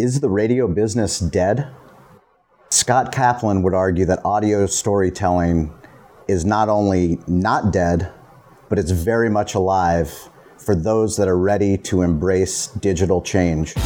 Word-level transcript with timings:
Is 0.00 0.20
the 0.20 0.30
radio 0.30 0.66
business 0.66 1.18
dead? 1.18 1.68
Scott 2.70 3.12
Kaplan 3.12 3.60
would 3.62 3.74
argue 3.74 4.06
that 4.06 4.24
audio 4.24 4.64
storytelling 4.64 5.74
is 6.26 6.42
not 6.42 6.70
only 6.70 7.18
not 7.26 7.70
dead, 7.70 8.10
but 8.70 8.78
it's 8.78 8.92
very 8.92 9.28
much 9.28 9.54
alive 9.54 10.30
for 10.56 10.74
those 10.74 11.18
that 11.18 11.28
are 11.28 11.36
ready 11.36 11.76
to 11.76 12.00
embrace 12.00 12.68
digital 12.68 13.20
change. 13.20 13.76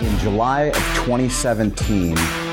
In 0.00 0.18
July 0.20 0.70
of 0.72 0.84
2017, 1.04 2.43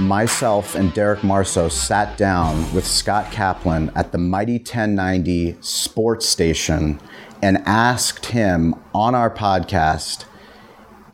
myself 0.00 0.74
and 0.74 0.92
Derek 0.94 1.20
Marso 1.20 1.70
sat 1.70 2.16
down 2.16 2.72
with 2.74 2.86
Scott 2.86 3.30
Kaplan 3.30 3.90
at 3.94 4.12
the 4.12 4.18
Mighty 4.18 4.58
1090 4.58 5.56
sports 5.60 6.28
station 6.28 7.00
and 7.42 7.58
asked 7.66 8.26
him 8.26 8.74
on 8.94 9.14
our 9.14 9.30
podcast 9.30 10.24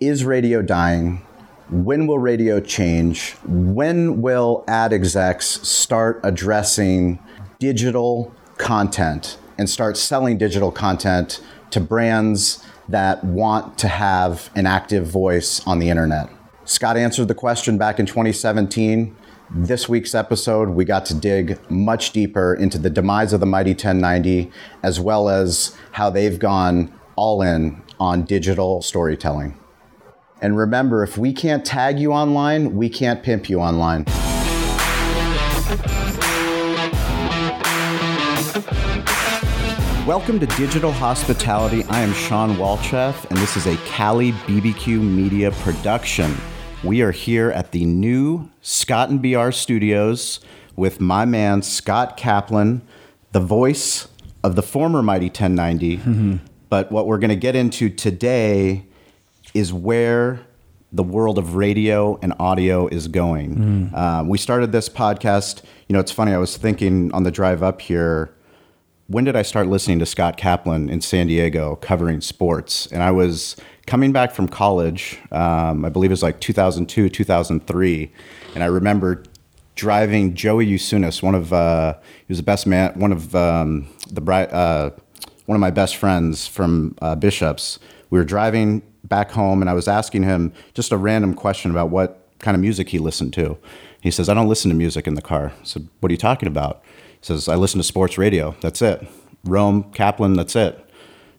Is 0.00 0.24
radio 0.24 0.62
dying? 0.62 1.24
When 1.70 2.06
will 2.06 2.18
radio 2.18 2.60
change? 2.60 3.32
When 3.44 4.22
will 4.22 4.64
ad 4.68 4.92
execs 4.92 5.46
start 5.68 6.20
addressing 6.22 7.18
digital 7.58 8.34
content 8.56 9.38
and 9.58 9.68
start 9.68 9.96
selling 9.96 10.38
digital 10.38 10.70
content 10.70 11.40
to 11.72 11.80
brands 11.80 12.64
that 12.88 13.22
want 13.24 13.76
to 13.78 13.88
have 13.88 14.50
an 14.54 14.66
active 14.66 15.06
voice 15.06 15.66
on 15.66 15.78
the 15.78 15.90
internet? 15.90 16.30
Scott 16.68 16.98
answered 16.98 17.28
the 17.28 17.34
question 17.34 17.78
back 17.78 17.98
in 17.98 18.04
2017. 18.04 19.16
This 19.48 19.88
week's 19.88 20.14
episode, 20.14 20.68
we 20.68 20.84
got 20.84 21.06
to 21.06 21.14
dig 21.14 21.58
much 21.70 22.12
deeper 22.12 22.52
into 22.52 22.76
the 22.76 22.90
demise 22.90 23.32
of 23.32 23.40
the 23.40 23.46
Mighty 23.46 23.70
1090, 23.70 24.52
as 24.82 25.00
well 25.00 25.30
as 25.30 25.74
how 25.92 26.10
they've 26.10 26.38
gone 26.38 26.92
all 27.16 27.40
in 27.40 27.80
on 27.98 28.24
digital 28.24 28.82
storytelling. 28.82 29.58
And 30.42 30.58
remember, 30.58 31.02
if 31.02 31.16
we 31.16 31.32
can't 31.32 31.64
tag 31.64 31.98
you 31.98 32.12
online, 32.12 32.76
we 32.76 32.90
can't 32.90 33.22
pimp 33.22 33.48
you 33.48 33.60
online. 33.60 34.04
Welcome 40.06 40.38
to 40.38 40.46
Digital 40.58 40.92
Hospitality. 40.92 41.84
I 41.84 42.00
am 42.00 42.12
Shawn 42.12 42.56
Walchef, 42.56 43.24
and 43.30 43.38
this 43.38 43.56
is 43.56 43.66
a 43.66 43.76
Cali 43.86 44.32
BBQ 44.32 45.00
Media 45.00 45.50
production. 45.50 46.36
We 46.84 47.02
are 47.02 47.10
here 47.10 47.50
at 47.50 47.72
the 47.72 47.84
new 47.84 48.50
Scott 48.62 49.10
and 49.10 49.20
BR 49.20 49.50
studios 49.50 50.38
with 50.76 51.00
my 51.00 51.24
man 51.24 51.62
Scott 51.62 52.16
Kaplan, 52.16 52.82
the 53.32 53.40
voice 53.40 54.06
of 54.44 54.54
the 54.54 54.62
former 54.62 55.02
Mighty 55.02 55.26
1090. 55.26 55.96
Mm-hmm. 55.96 56.36
But 56.68 56.92
what 56.92 57.08
we're 57.08 57.18
going 57.18 57.30
to 57.30 57.36
get 57.36 57.56
into 57.56 57.90
today 57.90 58.86
is 59.54 59.72
where 59.72 60.40
the 60.92 61.02
world 61.02 61.36
of 61.36 61.56
radio 61.56 62.16
and 62.22 62.32
audio 62.38 62.86
is 62.86 63.08
going. 63.08 63.56
Mm. 63.56 63.94
Um, 63.96 64.28
we 64.28 64.38
started 64.38 64.70
this 64.70 64.88
podcast. 64.88 65.62
You 65.88 65.94
know, 65.94 66.00
it's 66.00 66.12
funny. 66.12 66.32
I 66.32 66.38
was 66.38 66.56
thinking 66.56 67.12
on 67.12 67.24
the 67.24 67.32
drive 67.32 67.60
up 67.60 67.80
here 67.80 68.32
when 69.08 69.24
did 69.24 69.34
I 69.34 69.42
start 69.42 69.68
listening 69.68 69.98
to 70.00 70.06
Scott 70.06 70.36
Kaplan 70.36 70.90
in 70.90 71.00
San 71.00 71.28
Diego 71.28 71.76
covering 71.76 72.20
sports? 72.20 72.86
And 72.92 73.02
I 73.02 73.10
was 73.10 73.56
coming 73.86 74.12
back 74.12 74.32
from 74.32 74.48
college. 74.48 75.18
Um, 75.32 75.84
I 75.86 75.88
believe 75.88 76.10
it 76.10 76.12
was 76.12 76.22
like 76.22 76.40
2002, 76.40 77.08
2003, 77.08 78.12
and 78.54 78.62
I 78.62 78.66
remember 78.66 79.24
driving 79.74 80.34
Joey 80.34 80.66
Usunis, 80.66 81.22
one 81.22 81.34
of 81.34 81.52
uh, 81.54 81.94
he 82.02 82.26
was 82.28 82.36
the 82.36 82.44
best 82.44 82.66
man, 82.66 82.98
one 83.00 83.12
of 83.12 83.34
um, 83.34 83.88
the 84.10 84.22
uh, 84.30 84.90
one 85.46 85.56
of 85.56 85.60
my 85.60 85.70
best 85.70 85.96
friends 85.96 86.46
from 86.46 86.94
uh, 87.00 87.14
Bishops. 87.14 87.78
We 88.10 88.18
were 88.18 88.24
driving 88.24 88.82
back 89.04 89.30
home, 89.30 89.62
and 89.62 89.70
I 89.70 89.72
was 89.72 89.88
asking 89.88 90.24
him 90.24 90.52
just 90.74 90.92
a 90.92 90.98
random 90.98 91.32
question 91.32 91.70
about 91.70 91.88
what 91.88 92.26
kind 92.40 92.54
of 92.54 92.60
music 92.60 92.90
he 92.90 92.98
listened 92.98 93.32
to. 93.34 93.56
He 94.02 94.10
says, 94.10 94.28
"I 94.28 94.34
don't 94.34 94.48
listen 94.48 94.68
to 94.70 94.76
music 94.76 95.06
in 95.06 95.14
the 95.14 95.22
car." 95.22 95.52
I 95.58 95.64
said, 95.64 95.88
"What 96.00 96.10
are 96.10 96.12
you 96.12 96.18
talking 96.18 96.46
about?" 96.46 96.82
He 97.20 97.26
says, 97.26 97.48
I 97.48 97.56
listen 97.56 97.78
to 97.78 97.84
sports 97.84 98.18
radio. 98.18 98.54
That's 98.60 98.82
it. 98.82 99.06
Rome, 99.44 99.90
Kaplan, 99.92 100.34
that's 100.34 100.56
it. 100.56 100.78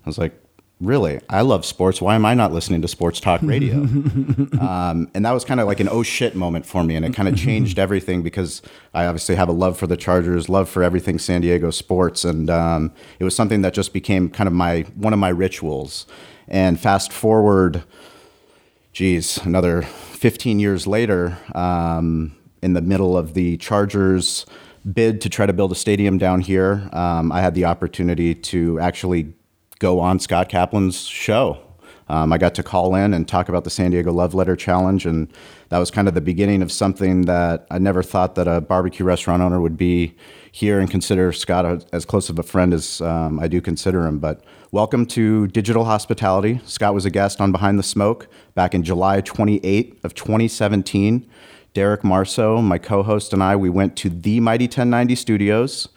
I 0.05 0.09
was 0.09 0.17
like, 0.17 0.33
really? 0.79 1.19
I 1.29 1.41
love 1.41 1.65
sports. 1.65 2.01
Why 2.01 2.15
am 2.15 2.25
I 2.25 2.33
not 2.33 2.53
listening 2.53 2.81
to 2.81 2.87
sports 2.87 3.19
talk 3.19 3.41
radio? 3.41 3.75
um, 4.61 5.09
and 5.13 5.25
that 5.25 5.31
was 5.31 5.43
kind 5.43 5.59
of 5.59 5.67
like 5.67 5.79
an 5.79 5.89
oh 5.89 6.03
shit 6.03 6.35
moment 6.35 6.65
for 6.65 6.83
me. 6.83 6.95
And 6.95 7.05
it 7.05 7.13
kind 7.13 7.27
of 7.27 7.35
changed 7.35 7.77
everything 7.85 8.21
because 8.21 8.61
I 8.93 9.05
obviously 9.05 9.35
have 9.35 9.49
a 9.49 9.53
love 9.53 9.77
for 9.77 9.87
the 9.87 9.97
Chargers, 9.97 10.49
love 10.49 10.69
for 10.69 10.83
everything 10.83 11.19
San 11.19 11.41
Diego 11.41 11.71
sports. 11.71 12.23
And 12.23 12.49
um, 12.49 12.93
it 13.19 13.23
was 13.23 13.35
something 13.35 13.61
that 13.61 13.73
just 13.73 13.93
became 13.93 14.29
kind 14.29 14.47
of 14.47 14.53
my, 14.53 14.81
one 14.95 15.13
of 15.13 15.19
my 15.19 15.29
rituals. 15.29 16.05
And 16.47 16.79
fast 16.79 17.11
forward, 17.11 17.83
geez, 18.93 19.37
another 19.37 19.81
15 19.81 20.59
years 20.59 20.87
later, 20.87 21.37
um, 21.53 22.35
in 22.61 22.73
the 22.73 22.81
middle 22.81 23.17
of 23.17 23.33
the 23.33 23.57
Chargers 23.57 24.45
bid 24.91 25.21
to 25.21 25.29
try 25.29 25.45
to 25.45 25.53
build 25.53 25.71
a 25.71 25.75
stadium 25.75 26.17
down 26.17 26.41
here, 26.41 26.89
um, 26.93 27.31
I 27.31 27.41
had 27.41 27.55
the 27.55 27.65
opportunity 27.65 28.35
to 28.35 28.79
actually 28.79 29.33
go 29.79 29.99
on 29.99 30.19
Scott 30.19 30.49
Kaplan's 30.49 31.05
show. 31.07 31.59
Um, 32.09 32.33
I 32.33 32.39
got 32.39 32.55
to 32.55 32.63
call 32.63 32.95
in 32.95 33.13
and 33.13 33.27
talk 33.27 33.49
about 33.49 33.63
the 33.63 33.69
San 33.69 33.91
Diego 33.91 34.11
Love 34.11 34.33
Letter 34.33 34.55
Challenge, 34.55 35.05
and 35.05 35.31
that 35.69 35.77
was 35.77 35.91
kind 35.91 36.07
of 36.07 36.15
the 36.15 36.21
beginning 36.21 36.63
of 36.63 36.71
something 36.71 37.21
that 37.25 37.67
I 37.69 37.77
never 37.77 38.01
thought 38.01 38.33
that 38.35 38.47
a 38.47 38.61
barbecue 38.61 39.05
restaurant 39.05 39.43
owner 39.43 39.61
would 39.61 39.77
be 39.77 40.15
here 40.51 40.79
and 40.79 40.89
consider 40.89 41.31
Scott 41.31 41.85
as 41.93 42.05
close 42.05 42.29
of 42.29 42.39
a 42.39 42.43
friend 42.43 42.73
as 42.73 42.99
um, 43.01 43.39
I 43.39 43.47
do 43.47 43.61
consider 43.61 44.07
him. 44.07 44.17
But 44.17 44.43
welcome 44.71 45.05
to 45.07 45.45
Digital 45.47 45.85
Hospitality. 45.85 46.59
Scott 46.65 46.95
was 46.95 47.05
a 47.05 47.11
guest 47.11 47.39
on 47.39 47.51
Behind 47.51 47.77
the 47.77 47.83
Smoke 47.83 48.27
back 48.55 48.73
in 48.73 48.81
July 48.81 49.21
28 49.21 49.99
of 50.03 50.15
2017. 50.15 51.29
Derek 51.73 52.01
Marso, 52.01 52.61
my 52.61 52.77
co-host, 52.77 53.33
and 53.33 53.43
I, 53.43 53.55
we 53.55 53.69
went 53.69 53.95
to 53.97 54.09
the 54.09 54.39
Mighty 54.39 54.65
1090 54.65 55.15
Studios. 55.15 55.87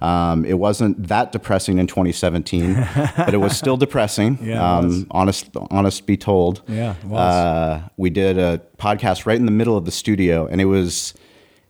Um, 0.00 0.44
it 0.46 0.54
wasn't 0.54 1.08
that 1.08 1.30
depressing 1.30 1.78
in 1.78 1.86
2017, 1.86 2.74
but 3.16 3.34
it 3.34 3.36
was 3.36 3.56
still 3.56 3.76
depressing. 3.76 4.38
yeah, 4.42 4.78
um, 4.78 5.06
honest, 5.10 5.50
honest 5.70 6.06
be 6.06 6.16
told. 6.16 6.62
Yeah, 6.66 6.94
uh, 7.12 7.82
we 7.96 8.08
did 8.10 8.38
a 8.38 8.62
podcast 8.78 9.26
right 9.26 9.36
in 9.36 9.44
the 9.44 9.52
middle 9.52 9.76
of 9.76 9.84
the 9.84 9.90
studio, 9.90 10.46
and 10.46 10.60
it 10.60 10.64
was 10.66 11.14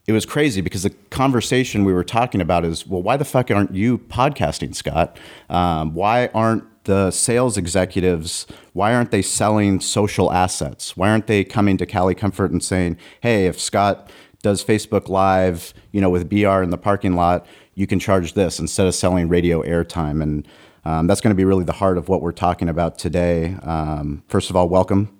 it 0.06 0.12
was 0.12 0.27
crazy 0.27 0.60
because 0.60 0.82
the 0.82 0.91
conversation 1.10 1.84
we 1.84 1.92
were 1.92 2.04
talking 2.04 2.41
about 2.41 2.65
is, 2.65 2.87
well, 2.87 3.03
why 3.03 3.16
the 3.16 3.25
fuck 3.25 3.50
aren't 3.50 3.75
you 3.75 3.98
podcasting, 3.98 4.75
Scott? 4.75 5.16
Um, 5.48 5.94
why 5.94 6.28
aren't 6.34 6.65
the 6.90 7.12
sales 7.12 7.56
executives, 7.56 8.48
why 8.72 8.92
aren't 8.92 9.12
they 9.12 9.22
selling 9.22 9.78
social 9.78 10.32
assets? 10.32 10.96
Why 10.96 11.10
aren't 11.10 11.28
they 11.28 11.44
coming 11.44 11.76
to 11.76 11.86
Cali 11.86 12.16
Comfort 12.16 12.50
and 12.50 12.60
saying, 12.60 12.96
hey, 13.20 13.46
if 13.46 13.60
Scott 13.60 14.10
does 14.42 14.64
Facebook 14.64 15.08
Live, 15.08 15.72
you 15.92 16.00
know, 16.00 16.10
with 16.10 16.28
BR 16.28 16.62
in 16.64 16.70
the 16.70 16.78
parking 16.78 17.14
lot, 17.14 17.46
you 17.76 17.86
can 17.86 18.00
charge 18.00 18.32
this 18.32 18.58
instead 18.58 18.88
of 18.88 18.94
selling 18.96 19.28
radio 19.28 19.62
airtime. 19.62 20.20
And 20.20 20.48
um, 20.84 21.06
that's 21.06 21.20
going 21.20 21.30
to 21.30 21.36
be 21.36 21.44
really 21.44 21.62
the 21.62 21.74
heart 21.74 21.96
of 21.96 22.08
what 22.08 22.22
we're 22.22 22.32
talking 22.32 22.68
about 22.68 22.98
today. 22.98 23.54
Um, 23.62 24.24
first 24.26 24.50
of 24.50 24.56
all, 24.56 24.68
welcome. 24.68 25.16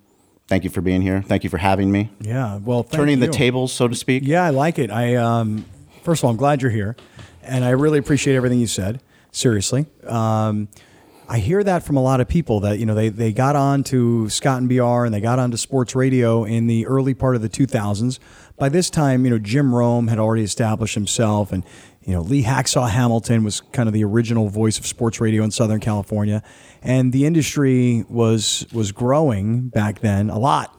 Thank 0.49 0.65
you 0.65 0.71
for 0.71 0.81
being 0.81 1.03
here. 1.03 1.23
Thank 1.23 1.45
you 1.45 1.51
for 1.51 1.59
having 1.59 1.93
me. 1.93 2.11
Yeah, 2.21 2.57
well, 2.57 2.83
turning 2.83 3.21
you. 3.21 3.27
the 3.27 3.33
tables, 3.33 3.73
so 3.73 3.87
to 3.87 3.95
speak. 3.95 4.25
Yeah, 4.27 4.43
I 4.43 4.51
like 4.51 4.81
it. 4.81 4.91
I 4.91 5.15
um, 5.15 5.65
first 6.03 6.21
of 6.21 6.25
all, 6.25 6.33
I'm 6.33 6.37
glad 6.37 6.63
you're 6.63 6.73
here, 6.73 6.97
and 7.45 7.65
I 7.65 7.71
really 7.71 8.01
appreciate 8.01 8.35
everything 8.35 8.59
you 8.59 8.67
said. 8.67 9.01
Seriously. 9.31 9.87
I 11.33 11.39
hear 11.39 11.63
that 11.63 11.85
from 11.85 11.97
a 11.97 12.03
lot 12.03 12.21
of 12.21 12.27
people 12.27 12.59
that 12.61 12.81
you 12.81 12.87
know 12.87 12.97
they 12.97 13.09
they 13.09 13.33
got 13.33 13.55
on 13.55 13.85
to 13.85 14.29
Scott 14.29 14.59
and 14.59 14.69
BR 14.69 15.05
and 15.05 15.15
they 15.15 15.21
got 15.21 15.39
onto 15.39 15.57
sports 15.57 15.95
radio 15.95 16.43
in 16.43 16.67
the 16.67 16.89
early 16.89 17.15
part 17.15 17.37
of 17.37 17.41
the 17.41 17.49
2000s. 17.49 18.19
By 18.59 18.69
this 18.69 18.91
time, 18.91 19.25
you 19.25 19.31
know 19.31 19.39
Jim 19.39 19.73
Rome 19.73 20.09
had 20.09 20.19
already 20.19 20.43
established 20.43 20.97
himself, 20.97 21.53
and 21.53 21.65
you 22.03 22.13
know 22.13 22.23
Lee 22.23 22.43
Hacksaw 22.43 22.91
Hamilton 22.91 23.45
was 23.45 23.61
kind 23.61 23.89
of 23.89 23.93
the 23.93 24.03
original 24.03 24.49
voice 24.49 24.77
of 24.81 24.87
sports 24.87 25.21
radio 25.21 25.45
in 25.45 25.53
Southern 25.53 25.79
California, 25.79 26.43
and 26.83 27.13
the 27.13 27.25
industry 27.25 28.05
was 28.09 28.67
was 28.73 28.91
growing 28.91 29.69
back 29.69 30.01
then 30.01 30.31
a 30.31 30.39
lot, 30.39 30.77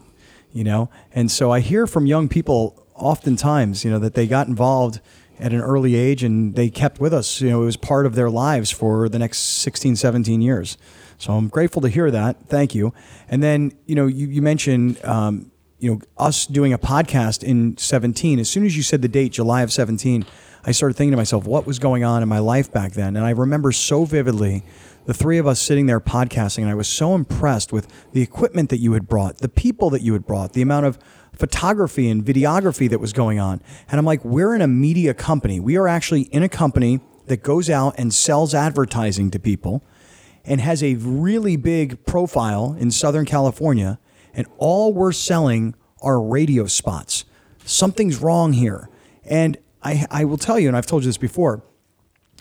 you 0.52 0.66
know. 0.66 0.90
And 1.14 1.32
so 1.32 1.52
I 1.52 1.62
hear 1.62 1.88
from 1.88 2.06
young 2.08 2.28
people 2.28 2.86
oftentimes, 2.94 3.86
you 3.86 3.92
know, 3.92 4.00
that 4.00 4.16
they 4.16 4.28
got 4.28 4.50
involved 4.50 5.00
at 5.42 5.54
an 5.54 5.62
early 5.62 5.96
age 5.96 6.24
and 6.24 6.56
they 6.56 6.70
kept 6.70 7.00
with 7.00 7.14
us. 7.14 7.42
You 7.42 7.50
know, 7.50 7.62
it 7.64 7.66
was 7.66 7.78
part 7.78 8.06
of 8.06 8.16
their 8.16 8.30
lives 8.30 8.72
for 8.72 9.10
the 9.10 9.20
next 9.20 9.40
16, 9.40 9.96
17 9.96 10.42
years. 10.42 10.78
So 11.18 11.34
I'm 11.34 11.48
grateful 11.48 11.82
to 11.82 11.90
hear 11.90 12.10
that. 12.12 12.48
Thank 12.48 12.74
you. 12.74 12.94
And 13.28 13.44
then, 13.44 13.74
you 13.86 13.96
know, 13.96 14.08
you, 14.08 14.28
you 14.28 14.42
mentioned, 14.42 15.04
um, 15.06 15.52
you 15.80 15.92
know, 15.92 16.02
us 16.18 16.46
doing 16.46 16.74
a 16.74 16.78
podcast 16.78 17.44
in 17.44 17.78
17. 17.78 18.40
As 18.40 18.50
soon 18.50 18.66
as 18.66 18.78
you 18.78 18.84
said 18.84 19.02
the 19.02 19.08
date, 19.08 19.34
July 19.34 19.62
of 19.64 19.72
17, 19.72 20.26
I 20.64 20.72
started 20.72 20.96
thinking 20.96 21.12
to 21.12 21.18
myself, 21.18 21.46
what 21.46 21.66
was 21.66 21.80
going 21.80 22.04
on 22.04 22.22
in 22.22 22.30
my 22.30 22.40
life 22.40 22.72
back 22.72 22.94
then? 22.94 23.16
And 23.16 23.26
I 23.26 23.32
remember 23.32 23.72
so 23.72 24.06
vividly 24.06 24.64
the 25.06 25.14
three 25.14 25.40
of 25.40 25.48
us 25.48 25.60
sitting 25.60 25.88
there 25.88 26.00
podcasting, 26.00 26.60
and 26.60 26.70
I 26.70 26.76
was 26.76 26.88
so 26.88 27.16
impressed 27.16 27.74
with 27.74 27.88
the 28.14 28.22
equipment 28.22 28.70
that 28.70 28.78
you 28.78 28.94
had 28.94 29.08
brought, 29.08 29.40
the 29.40 29.50
people 29.50 29.90
that 29.90 30.04
you 30.04 30.14
had 30.14 30.26
brought, 30.26 30.54
the 30.54 30.62
amount 30.62 30.86
of 30.86 31.00
photography 31.34 32.10
and 32.10 32.24
videography 32.24 32.90
that 32.90 33.00
was 33.00 33.14
going 33.14 33.40
on. 33.40 33.62
And 33.90 34.00
I'm 34.00 34.06
like, 34.06 34.24
we're 34.24 34.54
in 34.56 34.62
a 34.62 34.68
media 34.68 35.14
company. 35.14 35.60
We 35.60 35.78
are 35.78 35.88
actually 35.88 36.24
in 36.24 36.44
a 36.44 36.50
company 36.50 37.00
that 37.28 37.44
goes 37.44 37.70
out 37.70 37.96
and 37.98 38.14
sells 38.14 38.54
advertising 38.54 39.32
to 39.32 39.40
people. 39.40 39.84
and 40.46 40.62
has 40.62 40.84
a 40.84 40.96
really 40.96 41.56
big 41.56 42.06
profile 42.06 42.76
in 42.80 42.92
Southern 42.92 43.26
California, 43.26 44.00
and 44.34 44.48
all 44.58 44.94
we're 44.94 45.12
selling 45.12 45.76
are 46.02 46.22
radio 46.22 46.66
spots. 46.66 47.26
Something's 47.66 48.18
wrong 48.18 48.54
here. 48.54 48.90
And 49.24 49.58
I, 49.84 50.08
I 50.10 50.26
will 50.26 50.38
tell 50.38 50.60
you, 50.60 50.68
and 50.68 50.76
I've 50.76 50.86
told 50.88 51.04
you 51.04 51.10
this 51.10 51.18
before, 51.18 51.62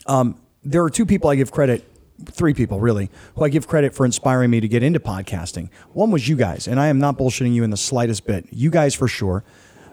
um, 0.06 0.40
there 0.64 0.82
are 0.82 0.90
two 0.90 1.06
people 1.06 1.28
I 1.28 1.36
give 1.36 1.50
credit, 1.50 1.86
three 2.26 2.54
people 2.54 2.80
really, 2.80 3.10
who 3.36 3.44
I 3.44 3.48
give 3.48 3.66
credit 3.66 3.94
for 3.94 4.04
inspiring 4.04 4.50
me 4.50 4.60
to 4.60 4.68
get 4.68 4.82
into 4.82 5.00
podcasting. 5.00 5.70
One 5.92 6.10
was 6.10 6.28
you 6.28 6.36
guys, 6.36 6.68
and 6.68 6.80
I 6.80 6.88
am 6.88 6.98
not 6.98 7.18
bullshitting 7.18 7.54
you 7.54 7.64
in 7.64 7.70
the 7.70 7.76
slightest 7.76 8.26
bit. 8.26 8.46
You 8.50 8.70
guys 8.70 8.94
for 8.94 9.08
sure. 9.08 9.44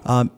Um, 0.06 0.31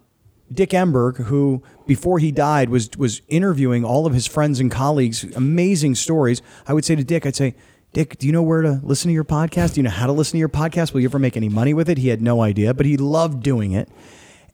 Dick 0.51 0.71
Enberg, 0.71 1.17
who 1.25 1.61
before 1.85 2.19
he 2.19 2.31
died 2.31 2.69
was 2.69 2.89
was 2.97 3.21
interviewing 3.27 3.85
all 3.85 4.05
of 4.05 4.13
his 4.13 4.25
friends 4.25 4.59
and 4.59 4.71
colleagues, 4.71 5.23
amazing 5.35 5.95
stories. 5.95 6.41
I 6.67 6.73
would 6.73 6.85
say 6.85 6.95
to 6.95 7.03
Dick, 7.03 7.25
I'd 7.25 7.35
say, 7.35 7.55
Dick, 7.93 8.17
do 8.17 8.27
you 8.27 8.33
know 8.33 8.43
where 8.43 8.61
to 8.61 8.79
listen 8.83 9.09
to 9.09 9.13
your 9.13 9.23
podcast? 9.23 9.73
Do 9.73 9.79
you 9.79 9.83
know 9.83 9.89
how 9.89 10.07
to 10.07 10.11
listen 10.11 10.33
to 10.33 10.37
your 10.39 10.49
podcast? 10.49 10.93
Will 10.93 11.01
you 11.01 11.07
ever 11.07 11.19
make 11.19 11.37
any 11.37 11.49
money 11.49 11.73
with 11.73 11.89
it? 11.89 11.97
He 11.99 12.09
had 12.09 12.21
no 12.21 12.41
idea, 12.41 12.73
but 12.73 12.85
he 12.85 12.97
loved 12.97 13.43
doing 13.43 13.71
it. 13.71 13.89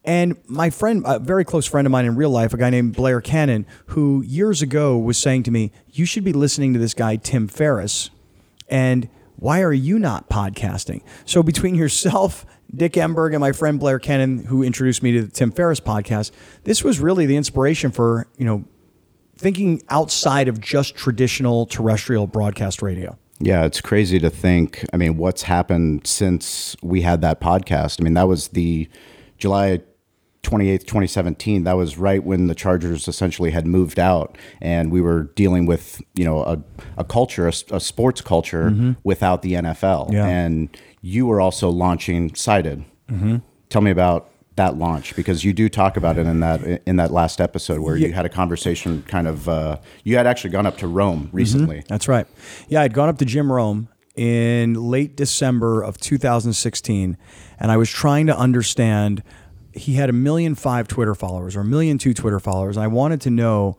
And 0.06 0.36
my 0.46 0.70
friend, 0.70 1.02
a 1.04 1.18
very 1.18 1.44
close 1.44 1.66
friend 1.66 1.84
of 1.84 1.90
mine 1.90 2.04
in 2.04 2.14
real 2.14 2.30
life, 2.30 2.54
a 2.54 2.56
guy 2.56 2.70
named 2.70 2.94
Blair 2.94 3.20
Cannon, 3.20 3.66
who 3.86 4.22
years 4.22 4.62
ago 4.62 4.96
was 4.96 5.18
saying 5.18 5.42
to 5.44 5.50
me, 5.50 5.72
You 5.90 6.06
should 6.06 6.22
be 6.22 6.32
listening 6.32 6.72
to 6.74 6.78
this 6.78 6.94
guy, 6.94 7.16
Tim 7.16 7.48
Ferriss. 7.48 8.10
And 8.68 9.08
why 9.34 9.62
are 9.62 9.72
you 9.72 9.98
not 9.98 10.30
podcasting? 10.30 11.02
So 11.24 11.42
between 11.42 11.74
yourself, 11.84 12.46
Dick 12.74 12.92
Enberg, 12.92 13.32
and 13.32 13.40
my 13.40 13.50
friend 13.50 13.80
Blair 13.80 13.98
Cannon, 13.98 14.44
who 14.44 14.62
introduced 14.62 15.02
me 15.02 15.10
to 15.12 15.22
the 15.22 15.30
Tim 15.30 15.50
Ferriss 15.50 15.80
podcast, 15.80 16.30
this 16.62 16.84
was 16.84 17.00
really 17.00 17.26
the 17.26 17.36
inspiration 17.36 17.90
for, 17.90 18.28
you 18.38 18.44
know, 18.44 18.64
thinking 19.36 19.82
outside 19.88 20.46
of 20.46 20.60
just 20.60 20.94
traditional 20.94 21.66
terrestrial 21.66 22.28
broadcast 22.28 22.80
radio. 22.80 23.18
Yeah, 23.38 23.64
it's 23.64 23.80
crazy 23.80 24.18
to 24.20 24.30
think. 24.30 24.84
I 24.92 24.96
mean, 24.96 25.16
what's 25.16 25.42
happened 25.42 26.06
since 26.06 26.76
we 26.80 27.02
had 27.02 27.20
that 27.22 27.40
podcast? 27.40 28.00
I 28.00 28.04
mean, 28.04 28.14
that 28.14 28.28
was 28.28 28.48
the 28.48 28.88
July 29.36 29.82
28th, 30.46 30.80
2017, 30.80 31.64
that 31.64 31.74
was 31.74 31.98
right 31.98 32.22
when 32.22 32.46
the 32.46 32.54
Chargers 32.54 33.08
essentially 33.08 33.50
had 33.50 33.66
moved 33.66 33.98
out 33.98 34.38
and 34.60 34.92
we 34.92 35.00
were 35.00 35.24
dealing 35.34 35.66
with, 35.66 36.00
you 36.14 36.24
know, 36.24 36.42
a, 36.44 36.62
a 36.96 37.04
culture, 37.04 37.48
a, 37.48 37.52
a 37.70 37.80
sports 37.80 38.20
culture 38.20 38.70
mm-hmm. 38.70 38.92
without 39.02 39.42
the 39.42 39.54
NFL. 39.54 40.12
Yeah. 40.12 40.26
And 40.26 40.76
you 41.02 41.26
were 41.26 41.40
also 41.40 41.68
launching 41.68 42.34
Sided. 42.34 42.84
Mm-hmm. 43.10 43.38
Tell 43.68 43.82
me 43.82 43.90
about 43.90 44.30
that 44.54 44.76
launch 44.76 45.14
because 45.16 45.44
you 45.44 45.52
do 45.52 45.68
talk 45.68 45.96
about 45.96 46.16
it 46.16 46.26
in 46.26 46.40
that 46.40 46.62
in 46.86 46.96
that 46.96 47.10
last 47.10 47.42
episode 47.42 47.80
where 47.80 47.96
yeah. 47.96 48.08
you 48.08 48.14
had 48.14 48.24
a 48.24 48.30
conversation 48.30 49.02
kind 49.02 49.28
of 49.28 49.48
uh, 49.48 49.76
you 50.02 50.16
had 50.16 50.26
actually 50.26 50.50
gone 50.50 50.64
up 50.64 50.78
to 50.78 50.86
Rome 50.86 51.26
mm-hmm. 51.26 51.36
recently. 51.36 51.78
Mm-hmm. 51.78 51.88
That's 51.88 52.08
right. 52.08 52.26
Yeah, 52.68 52.82
I'd 52.82 52.94
gone 52.94 53.08
up 53.08 53.18
to 53.18 53.24
Jim 53.24 53.52
Rome 53.52 53.88
in 54.14 54.74
late 54.74 55.14
December 55.16 55.82
of 55.82 55.98
2016 55.98 57.18
and 57.58 57.70
I 57.70 57.76
was 57.76 57.90
trying 57.90 58.26
to 58.28 58.36
understand 58.36 59.22
he 59.76 59.94
had 59.94 60.10
a 60.10 60.12
million 60.12 60.54
five 60.54 60.88
Twitter 60.88 61.14
followers 61.14 61.56
or 61.56 61.60
a 61.60 61.64
million 61.64 61.98
two 61.98 62.14
Twitter 62.14 62.40
followers. 62.40 62.76
And 62.76 62.84
I 62.84 62.88
wanted 62.88 63.20
to 63.22 63.30
know 63.30 63.76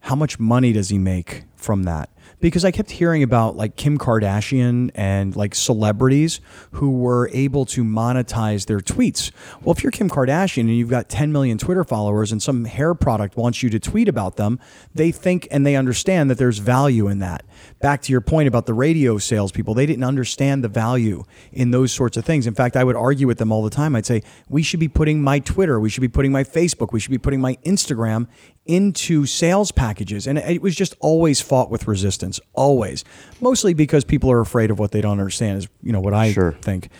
how 0.00 0.14
much 0.14 0.38
money 0.38 0.72
does 0.72 0.88
he 0.90 0.98
make 0.98 1.44
from 1.56 1.84
that? 1.84 2.10
because 2.40 2.64
I 2.64 2.70
kept 2.70 2.90
hearing 2.90 3.22
about 3.22 3.56
like 3.56 3.76
Kim 3.76 3.98
Kardashian 3.98 4.90
and 4.94 5.34
like 5.34 5.54
celebrities 5.54 6.40
who 6.72 6.90
were 6.90 7.28
able 7.32 7.64
to 7.66 7.84
monetize 7.84 8.66
their 8.66 8.80
tweets. 8.80 9.32
Well, 9.62 9.74
if 9.74 9.82
you're 9.82 9.92
Kim 9.92 10.08
Kardashian 10.08 10.60
and 10.60 10.76
you've 10.76 10.90
got 10.90 11.08
10 11.08 11.32
million 11.32 11.58
Twitter 11.58 11.84
followers 11.84 12.32
and 12.32 12.42
some 12.42 12.64
hair 12.64 12.94
product 12.94 13.36
wants 13.36 13.62
you 13.62 13.70
to 13.70 13.80
tweet 13.80 14.08
about 14.08 14.36
them, 14.36 14.60
they 14.94 15.10
think 15.10 15.48
and 15.50 15.66
they 15.66 15.76
understand 15.76 16.30
that 16.30 16.38
there's 16.38 16.58
value 16.58 17.08
in 17.08 17.18
that. 17.18 17.44
Back 17.80 18.02
to 18.02 18.12
your 18.12 18.20
point 18.20 18.48
about 18.48 18.66
the 18.66 18.74
radio 18.74 19.18
salespeople, 19.18 19.74
they 19.74 19.86
didn't 19.86 20.04
understand 20.04 20.64
the 20.64 20.68
value 20.68 21.24
in 21.52 21.70
those 21.70 21.92
sorts 21.92 22.16
of 22.16 22.24
things. 22.24 22.46
In 22.46 22.54
fact, 22.54 22.76
I 22.76 22.84
would 22.84 22.96
argue 22.96 23.26
with 23.26 23.38
them 23.38 23.52
all 23.52 23.62
the 23.62 23.70
time. 23.70 23.94
I'd 23.94 24.06
say, 24.06 24.22
we 24.48 24.62
should 24.62 24.80
be 24.80 24.88
putting 24.88 25.22
my 25.22 25.38
Twitter, 25.38 25.78
we 25.78 25.90
should 25.90 26.00
be 26.00 26.08
putting 26.08 26.32
my 26.32 26.44
Facebook, 26.44 26.92
we 26.92 27.00
should 27.00 27.10
be 27.10 27.18
putting 27.18 27.40
my 27.40 27.56
Instagram 27.64 28.26
into 28.66 29.26
sales 29.26 29.72
packages. 29.72 30.26
And 30.26 30.38
it 30.38 30.60
was 30.60 30.76
just 30.76 30.94
always 31.00 31.40
fought 31.40 31.70
with 31.70 31.88
resistance, 31.88 32.40
always. 32.52 33.04
Mostly 33.40 33.74
because 33.74 34.04
people 34.04 34.30
are 34.30 34.40
afraid 34.40 34.70
of 34.70 34.78
what 34.78 34.92
they 34.92 35.00
don't 35.00 35.12
understand, 35.12 35.58
is 35.58 35.68
you 35.82 35.92
know 35.92 36.00
what 36.00 36.14
I 36.14 36.32
sure. 36.32 36.52
think. 36.60 36.90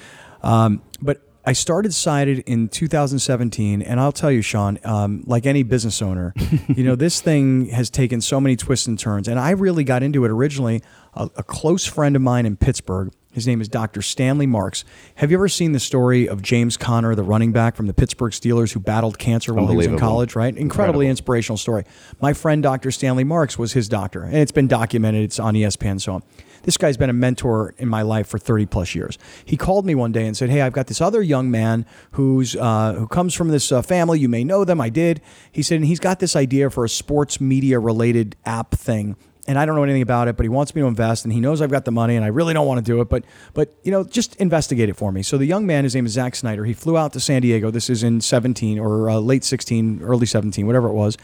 Um, 0.42 0.82
but 1.00 1.27
I 1.44 1.52
started 1.52 1.94
Sided 1.94 2.40
in 2.40 2.68
2017, 2.68 3.80
and 3.80 4.00
I'll 4.00 4.12
tell 4.12 4.30
you, 4.30 4.42
Shawn, 4.42 4.78
um, 4.84 5.22
like 5.26 5.46
any 5.46 5.62
business 5.62 6.02
owner, 6.02 6.34
you 6.68 6.84
know 6.84 6.94
this 6.94 7.20
thing 7.20 7.66
has 7.66 7.88
taken 7.90 8.20
so 8.20 8.40
many 8.40 8.56
twists 8.56 8.86
and 8.86 8.98
turns. 8.98 9.28
And 9.28 9.38
I 9.38 9.50
really 9.50 9.84
got 9.84 10.02
into 10.02 10.24
it 10.24 10.30
originally. 10.30 10.82
A, 11.14 11.30
a 11.36 11.42
close 11.42 11.86
friend 11.86 12.16
of 12.16 12.22
mine 12.22 12.44
in 12.44 12.56
Pittsburgh 12.56 13.12
his 13.38 13.46
name 13.46 13.60
is 13.60 13.68
Dr. 13.68 14.02
Stanley 14.02 14.46
Marks. 14.46 14.84
Have 15.16 15.30
you 15.30 15.36
ever 15.36 15.48
seen 15.48 15.72
the 15.72 15.80
story 15.80 16.28
of 16.28 16.42
James 16.42 16.76
Conner, 16.76 17.14
the 17.14 17.22
running 17.22 17.52
back 17.52 17.76
from 17.76 17.86
the 17.86 17.92
Pittsburgh 17.92 18.32
Steelers 18.32 18.72
who 18.72 18.80
battled 18.80 19.18
cancer 19.18 19.54
while 19.54 19.68
he 19.68 19.76
was 19.76 19.86
in 19.86 19.98
college, 19.98 20.34
right? 20.34 20.48
Incredibly 20.48 20.64
Incredible. 20.64 21.02
inspirational 21.02 21.56
story. 21.56 21.84
My 22.20 22.32
friend 22.32 22.62
Dr. 22.62 22.90
Stanley 22.90 23.24
Marks 23.24 23.58
was 23.58 23.74
his 23.74 23.88
doctor, 23.88 24.22
and 24.22 24.36
it's 24.36 24.50
been 24.50 24.66
documented. 24.66 25.22
It's 25.22 25.38
on 25.38 25.54
ESPN, 25.54 26.00
so 26.00 26.14
on. 26.14 26.22
This 26.68 26.76
guy's 26.76 26.98
been 26.98 27.08
a 27.08 27.14
mentor 27.14 27.74
in 27.78 27.88
my 27.88 28.02
life 28.02 28.26
for 28.26 28.38
30 28.38 28.66
plus 28.66 28.94
years. 28.94 29.16
He 29.42 29.56
called 29.56 29.86
me 29.86 29.94
one 29.94 30.12
day 30.12 30.26
and 30.26 30.36
said, 30.36 30.50
Hey, 30.50 30.60
I've 30.60 30.74
got 30.74 30.86
this 30.86 31.00
other 31.00 31.22
young 31.22 31.50
man 31.50 31.86
who's, 32.10 32.54
uh, 32.56 32.92
who 32.92 33.08
comes 33.08 33.32
from 33.32 33.48
this 33.48 33.72
uh, 33.72 33.80
family. 33.80 34.20
You 34.20 34.28
may 34.28 34.44
know 34.44 34.66
them. 34.66 34.78
I 34.78 34.90
did. 34.90 35.22
He 35.50 35.62
said, 35.62 35.76
and 35.76 35.86
he's 35.86 35.98
got 35.98 36.18
this 36.18 36.36
idea 36.36 36.68
for 36.68 36.84
a 36.84 36.88
sports 36.90 37.40
media 37.40 37.78
related 37.78 38.36
app 38.44 38.72
thing 38.72 39.16
and 39.48 39.58
I 39.58 39.64
don't 39.64 39.74
know 39.74 39.82
anything 39.82 40.02
about 40.02 40.28
it, 40.28 40.36
but 40.36 40.44
he 40.44 40.50
wants 40.50 40.74
me 40.74 40.82
to 40.82 40.86
invest, 40.86 41.24
and 41.24 41.32
he 41.32 41.40
knows 41.40 41.62
I've 41.62 41.70
got 41.70 41.86
the 41.86 41.90
money, 41.90 42.16
and 42.16 42.24
I 42.24 42.28
really 42.28 42.52
don't 42.52 42.66
want 42.66 42.84
to 42.84 42.84
do 42.84 43.00
it, 43.00 43.08
but 43.08 43.24
but 43.54 43.74
you 43.82 43.90
know, 43.90 44.04
just 44.04 44.36
investigate 44.36 44.90
it 44.90 44.94
for 44.94 45.10
me. 45.10 45.22
So 45.22 45.38
the 45.38 45.46
young 45.46 45.66
man, 45.66 45.84
his 45.84 45.94
name 45.94 46.04
is 46.04 46.12
Zach 46.12 46.36
Snyder. 46.36 46.66
He 46.66 46.74
flew 46.74 46.98
out 46.98 47.14
to 47.14 47.20
San 47.20 47.40
Diego. 47.40 47.70
This 47.70 47.88
is 47.88 48.02
in 48.02 48.20
17 48.20 48.78
or 48.78 49.08
uh, 49.08 49.18
late 49.18 49.44
16, 49.44 50.02
early 50.02 50.26
17, 50.26 50.66
whatever 50.66 50.88
it 50.88 50.92
was, 50.92 51.16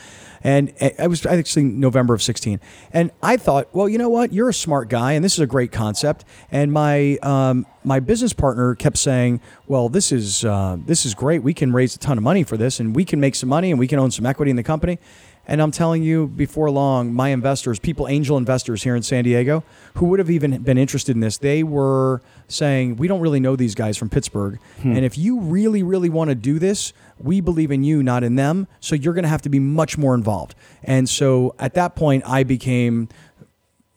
and 0.42 0.72
I 0.98 1.06
was 1.06 1.24
actually 1.26 1.64
November 1.64 2.14
of 2.14 2.22
16. 2.22 2.60
And 2.92 3.10
I 3.22 3.36
thought, 3.36 3.74
well, 3.74 3.88
you 3.88 3.98
know 3.98 4.08
what? 4.08 4.32
You're 4.32 4.48
a 4.48 4.54
smart 4.54 4.88
guy, 4.88 5.12
and 5.12 5.22
this 5.22 5.34
is 5.34 5.40
a 5.40 5.46
great 5.46 5.70
concept. 5.70 6.24
And 6.50 6.72
my 6.72 7.18
um, 7.18 7.66
my 7.84 8.00
business 8.00 8.32
partner 8.32 8.74
kept 8.74 8.96
saying, 8.96 9.42
well, 9.66 9.90
this 9.90 10.10
is 10.10 10.46
uh, 10.46 10.78
this 10.86 11.04
is 11.04 11.14
great. 11.14 11.42
We 11.42 11.52
can 11.52 11.74
raise 11.74 11.94
a 11.94 11.98
ton 11.98 12.16
of 12.16 12.24
money 12.24 12.42
for 12.42 12.56
this, 12.56 12.80
and 12.80 12.96
we 12.96 13.04
can 13.04 13.20
make 13.20 13.34
some 13.34 13.50
money, 13.50 13.70
and 13.70 13.78
we 13.78 13.86
can 13.86 13.98
own 13.98 14.10
some 14.10 14.24
equity 14.24 14.50
in 14.50 14.56
the 14.56 14.62
company. 14.62 14.98
And 15.46 15.60
I'm 15.60 15.70
telling 15.70 16.02
you, 16.02 16.26
before 16.26 16.70
long, 16.70 17.12
my 17.12 17.28
investors, 17.28 17.78
people, 17.78 18.08
angel 18.08 18.36
investors 18.36 18.82
here 18.82 18.96
in 18.96 19.02
San 19.02 19.24
Diego, 19.24 19.62
who 19.94 20.06
would 20.06 20.18
have 20.18 20.30
even 20.30 20.62
been 20.62 20.78
interested 20.78 21.14
in 21.14 21.20
this, 21.20 21.36
they 21.36 21.62
were 21.62 22.22
saying, 22.48 22.96
We 22.96 23.08
don't 23.08 23.20
really 23.20 23.40
know 23.40 23.54
these 23.54 23.74
guys 23.74 23.96
from 23.96 24.08
Pittsburgh. 24.08 24.58
Hmm. 24.80 24.96
And 24.96 25.04
if 25.04 25.18
you 25.18 25.40
really, 25.40 25.82
really 25.82 26.08
want 26.08 26.30
to 26.30 26.34
do 26.34 26.58
this, 26.58 26.92
we 27.18 27.40
believe 27.40 27.70
in 27.70 27.84
you, 27.84 28.02
not 28.02 28.24
in 28.24 28.36
them. 28.36 28.66
So 28.80 28.94
you're 28.94 29.14
going 29.14 29.24
to 29.24 29.28
have 29.28 29.42
to 29.42 29.50
be 29.50 29.58
much 29.58 29.98
more 29.98 30.14
involved. 30.14 30.54
And 30.82 31.08
so 31.08 31.54
at 31.58 31.74
that 31.74 31.94
point, 31.94 32.24
I 32.26 32.42
became 32.42 33.08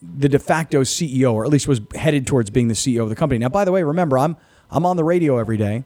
the 0.02 0.30
de 0.30 0.40
facto 0.40 0.82
CEO, 0.82 1.34
or 1.34 1.46
at 1.46 1.50
least 1.50 1.68
was 1.68 1.82
headed 1.96 2.28
towards 2.28 2.50
being 2.50 2.68
the 2.68 2.74
CEO 2.74 3.04
of 3.04 3.10
the 3.10 3.16
company. 3.16 3.40
Now, 3.40 3.50
by 3.50 3.66
the 3.66 3.72
way, 3.72 3.84
remember, 3.84 4.18
I'm, 4.18 4.38
I'm 4.70 4.86
on 4.86 4.98
the 4.98 5.04
radio 5.04 5.38
every 5.38 5.58
day. 5.58 5.86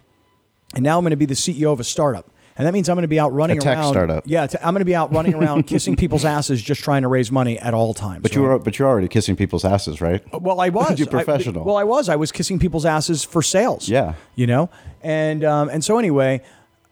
And 0.73 0.83
now 0.83 0.97
I'm 0.97 1.03
going 1.03 1.11
to 1.11 1.17
be 1.17 1.25
the 1.25 1.33
CEO 1.33 1.71
of 1.73 1.79
a 1.79 1.83
startup 1.83 2.30
and 2.57 2.67
that 2.67 2.73
means 2.73 2.89
I'm 2.89 2.95
going 2.95 3.03
to 3.03 3.07
be 3.07 3.19
out 3.19 3.33
running 3.33 3.57
a 3.57 3.61
tech 3.61 3.77
around. 3.77 3.93
startup. 3.93 4.23
Yeah, 4.27 4.43
i 4.43 4.67
I'm 4.67 4.73
going 4.73 4.81
to 4.81 4.85
be 4.85 4.95
out 4.95 5.13
running 5.13 5.33
around 5.33 5.63
kissing 5.67 5.95
people's 5.95 6.25
asses, 6.25 6.61
just 6.61 6.83
trying 6.83 7.03
to 7.03 7.07
raise 7.07 7.31
money 7.31 7.57
at 7.59 7.73
all 7.73 7.93
times. 7.93 8.21
But 8.21 8.31
right? 8.31 8.35
you 8.35 8.41
were, 8.43 8.59
but 8.59 8.77
you're 8.77 8.87
already 8.87 9.07
kissing 9.07 9.35
people's 9.35 9.65
asses, 9.65 10.01
right? 10.01 10.23
Uh, 10.33 10.39
well, 10.39 10.59
I 10.59 10.69
was. 10.81 10.99
you 10.99 11.05
professional. 11.05 11.63
I, 11.63 11.65
well, 11.65 11.77
I 11.77 11.83
was. 11.83 12.09
I 12.09 12.15
was 12.15 12.31
kissing 12.31 12.59
people's 12.59 12.85
asses 12.85 13.23
for 13.23 13.41
sales. 13.41 13.89
Yeah. 13.89 14.15
You 14.35 14.47
know, 14.47 14.69
and 15.01 15.43
um, 15.43 15.69
and 15.69 15.83
so 15.83 15.97
anyway. 15.97 16.41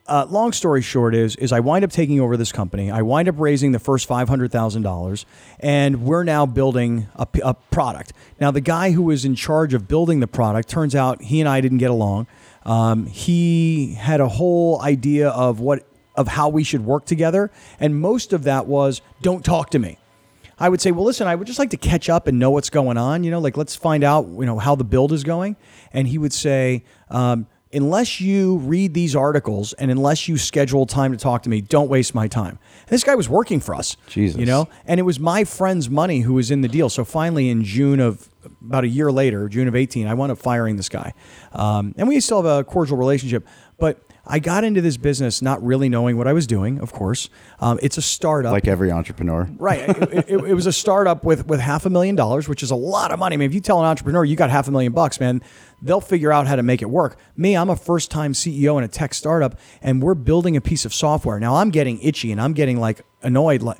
Uh, 0.07 0.25
long 0.27 0.51
story 0.51 0.81
short 0.81 1.13
is 1.13 1.35
is 1.35 1.51
I 1.51 1.59
wind 1.59 1.85
up 1.85 1.91
taking 1.91 2.19
over 2.19 2.35
this 2.35 2.51
company. 2.51 2.89
I 2.89 3.03
wind 3.03 3.29
up 3.29 3.35
raising 3.37 3.73
the 3.73 3.79
first 3.79 4.07
five 4.07 4.27
hundred 4.27 4.51
thousand 4.51 4.81
dollars, 4.81 5.23
and 5.59 6.01
we're 6.01 6.23
now 6.23 6.47
building 6.47 7.07
a, 7.15 7.27
a 7.43 7.53
product. 7.53 8.13
Now 8.41 8.49
the 8.49 8.59
guy 8.59 8.89
who 8.89 9.03
was 9.03 9.23
in 9.23 9.35
charge 9.35 9.75
of 9.75 9.87
building 9.87 10.19
the 10.19 10.25
product 10.25 10.67
turns 10.67 10.95
out 10.95 11.21
he 11.21 11.39
and 11.39 11.47
I 11.47 11.61
didn't 11.61 11.77
get 11.77 11.91
along. 11.91 12.25
Um, 12.69 13.07
he 13.07 13.95
had 13.95 14.21
a 14.21 14.27
whole 14.27 14.79
idea 14.81 15.29
of 15.29 15.59
what 15.59 15.85
of 16.15 16.27
how 16.27 16.49
we 16.49 16.63
should 16.63 16.85
work 16.85 17.05
together. 17.05 17.49
And 17.79 17.99
most 17.99 18.33
of 18.33 18.43
that 18.43 18.67
was, 18.67 19.01
don't 19.21 19.43
talk 19.43 19.69
to 19.71 19.79
me. 19.79 19.97
I 20.59 20.67
would 20.67 20.81
say, 20.81 20.91
well, 20.91 21.05
listen, 21.05 21.27
I 21.27 21.35
would 21.35 21.47
just 21.47 21.59
like 21.59 21.69
to 21.69 21.77
catch 21.77 22.09
up 22.09 22.27
and 22.27 22.37
know 22.37 22.51
what's 22.51 22.69
going 22.69 22.97
on. 22.97 23.23
You 23.23 23.31
know, 23.31 23.39
like 23.39 23.55
let's 23.55 23.75
find 23.75 24.03
out, 24.03 24.27
you 24.27 24.45
know, 24.45 24.59
how 24.59 24.75
the 24.75 24.83
build 24.83 25.13
is 25.13 25.23
going. 25.23 25.55
And 25.93 26.09
he 26.09 26.17
would 26.17 26.33
say, 26.33 26.83
um, 27.09 27.47
unless 27.71 28.19
you 28.19 28.57
read 28.57 28.93
these 28.93 29.15
articles 29.15 29.73
and 29.73 29.89
unless 29.89 30.27
you 30.27 30.37
schedule 30.37 30.85
time 30.85 31.11
to 31.13 31.17
talk 31.17 31.43
to 31.43 31.49
me, 31.49 31.61
don't 31.61 31.89
waste 31.89 32.13
my 32.13 32.27
time. 32.27 32.59
And 32.81 32.89
this 32.89 33.05
guy 33.05 33.15
was 33.15 33.29
working 33.29 33.61
for 33.61 33.73
us, 33.73 33.95
Jesus, 34.07 34.37
you 34.37 34.45
know, 34.45 34.67
and 34.85 34.99
it 34.99 35.03
was 35.03 35.19
my 35.19 35.45
friend's 35.45 35.89
money 35.89 36.19
who 36.21 36.33
was 36.33 36.51
in 36.51 36.61
the 36.61 36.67
deal. 36.67 36.89
So 36.89 37.05
finally, 37.05 37.49
in 37.49 37.63
June 37.63 38.01
of 38.01 38.28
about 38.61 38.83
a 38.83 38.87
year 38.87 39.11
later, 39.11 39.49
June 39.49 39.67
of 39.67 39.75
eighteen, 39.75 40.07
I 40.07 40.13
wound 40.13 40.31
up 40.31 40.37
firing 40.37 40.75
this 40.75 40.89
guy, 40.89 41.13
um, 41.51 41.93
and 41.97 42.07
we 42.07 42.19
still 42.19 42.41
have 42.41 42.59
a 42.59 42.63
cordial 42.63 42.97
relationship. 42.97 43.47
But 43.77 44.03
I 44.31 44.37
got 44.37 44.63
into 44.63 44.79
this 44.79 44.95
business 44.95 45.41
not 45.41 45.63
really 45.63 45.89
knowing 45.89 46.15
what 46.15 46.27
I 46.27 46.33
was 46.33 46.45
doing. 46.45 46.79
Of 46.79 46.93
course, 46.93 47.29
um, 47.59 47.79
it's 47.81 47.97
a 47.97 48.01
startup. 48.01 48.51
Like 48.51 48.67
every 48.67 48.91
entrepreneur. 48.91 49.49
Right. 49.57 49.89
it, 49.89 50.29
it, 50.29 50.39
it 50.49 50.53
was 50.53 50.67
a 50.67 50.71
startup 50.71 51.23
with, 51.23 51.47
with 51.47 51.59
half 51.59 51.87
a 51.87 51.89
million 51.89 52.15
dollars, 52.15 52.47
which 52.47 52.61
is 52.61 52.69
a 52.69 52.75
lot 52.75 53.11
of 53.11 53.17
money. 53.17 53.33
I 53.33 53.37
mean, 53.37 53.49
if 53.49 53.55
you 53.55 53.59
tell 53.59 53.79
an 53.79 53.85
entrepreneur 53.85 54.23
you 54.23 54.35
got 54.35 54.51
half 54.51 54.67
a 54.67 54.71
million 54.71 54.91
bucks, 54.91 55.19
man, 55.19 55.41
they'll 55.81 55.99
figure 55.99 56.31
out 56.31 56.45
how 56.45 56.55
to 56.55 56.63
make 56.63 56.83
it 56.83 56.89
work. 56.91 57.17
Me, 57.35 57.57
I'm 57.57 57.71
a 57.71 57.75
first 57.75 58.11
time 58.11 58.33
CEO 58.33 58.77
in 58.77 58.83
a 58.83 58.87
tech 58.87 59.15
startup, 59.15 59.59
and 59.81 59.99
we're 59.99 60.13
building 60.13 60.55
a 60.55 60.61
piece 60.61 60.85
of 60.85 60.93
software. 60.93 61.39
Now 61.39 61.55
I'm 61.55 61.71
getting 61.71 61.99
itchy 61.99 62.31
and 62.31 62.39
I'm 62.39 62.53
getting 62.53 62.79
like 62.79 63.01
annoyed. 63.23 63.63
Like, 63.63 63.79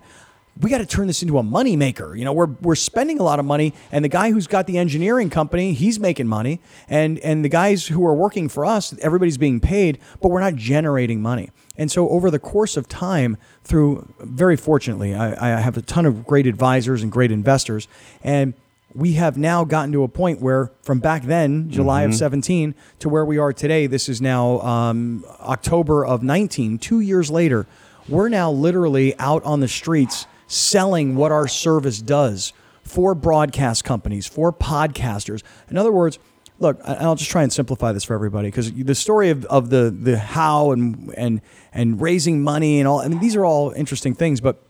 we 0.60 0.70
got 0.70 0.80
to 0.80 0.86
turn 0.86 1.08
this 1.08 1.22
into 1.22 1.38
a 1.38 1.44
money 1.44 1.75
maker. 1.75 2.16
You 2.16 2.25
know, 2.25 2.34
we're 2.34 2.48
we're 2.62 2.75
spending 2.75 3.20
a 3.20 3.24
lot 3.24 3.39
of 3.39 3.46
money, 3.46 3.74
and 3.92 4.04
the 4.04 4.10
guy 4.10 4.32
who's 4.32 4.48
got 4.48 4.68
the 4.68 4.78
engineering 4.78 5.30
company, 5.30 5.74
he's 5.74 6.00
making 6.00 6.28
money, 6.28 6.60
and 6.89 7.18
and 7.20 7.46
the 7.46 7.50
guys 7.50 7.88
who 7.88 8.06
are 8.06 8.13
working 8.13 8.50
for 8.50 8.66
us, 8.66 8.94
everybody's 9.00 9.38
being 9.38 9.60
paid, 9.60 10.00
but 10.22 10.30
we're 10.30 10.42
not 10.42 10.56
generating 10.56 11.22
money. 11.22 11.50
And 11.78 11.89
so 11.89 12.10
over 12.10 12.30
the 12.30 12.39
course 12.39 12.75
of 12.75 12.89
time, 12.89 13.38
through 13.63 14.13
very 14.20 14.58
fortunately, 14.58 15.16
I, 15.16 15.58
I 15.58 15.62
have 15.62 15.78
a 15.78 15.82
ton 15.82 16.06
of 16.06 16.25
great 16.25 16.46
advisors 16.46 17.04
and 17.04 17.12
great 17.12 17.32
investors, 17.32 17.88
and 18.22 18.54
we 18.94 19.13
have 19.13 19.38
now 19.38 19.63
gotten 19.63 19.92
to 19.94 20.04
a 20.04 20.08
point 20.08 20.42
where 20.42 20.72
from 20.82 21.00
back 21.00 21.22
then 21.22 21.70
july 21.70 22.01
of 22.01 22.16
17 22.16 22.74
to 22.98 23.08
where 23.08 23.24
we 23.24 23.38
are 23.38 23.54
today 23.54 23.86
this 23.86 24.10
is 24.10 24.20
now 24.20 24.60
um, 24.62 25.24
october 25.42 26.04
of 26.04 26.24
19 26.24 26.80
two 26.80 27.00
years 27.00 27.30
later 27.30 27.68
we're 28.08 28.30
now 28.30 28.50
literally 28.50 29.16
out 29.20 29.44
on 29.44 29.60
the 29.60 29.68
streets 29.68 30.25
selling 30.50 31.15
what 31.15 31.32
our 31.32 31.48
service 31.48 32.01
does 32.01 32.53
for 32.84 33.15
broadcast 33.15 33.84
companies 33.84 34.25
for 34.25 34.51
podcasters 34.51 35.44
in 35.70 35.77
other 35.77 35.91
words 35.91 36.20
look 36.58 36.79
i'll 36.84 37.15
just 37.15 37.29
try 37.29 37.44
and 37.44 37.53
simplify 37.53 37.91
this 37.91 38.03
for 38.03 38.13
everybody 38.15 38.48
because 38.48 38.74
the 38.74 38.96
story 38.96 39.29
of, 39.29 39.46
of 39.46 39.70
the, 39.70 39.96
the 39.96 40.18
how 40.18 40.72
and, 40.72 41.13
and, 41.15 41.41
and 41.72 42.01
raising 42.01 42.41
money 42.41 42.79
and 42.79 42.88
all 42.88 43.00
i 43.00 43.08
mean 43.08 43.20
these 43.20 43.36
are 43.36 43.46
all 43.46 43.72
interesting 43.72 44.13
things 44.13 44.41
but 44.41 44.62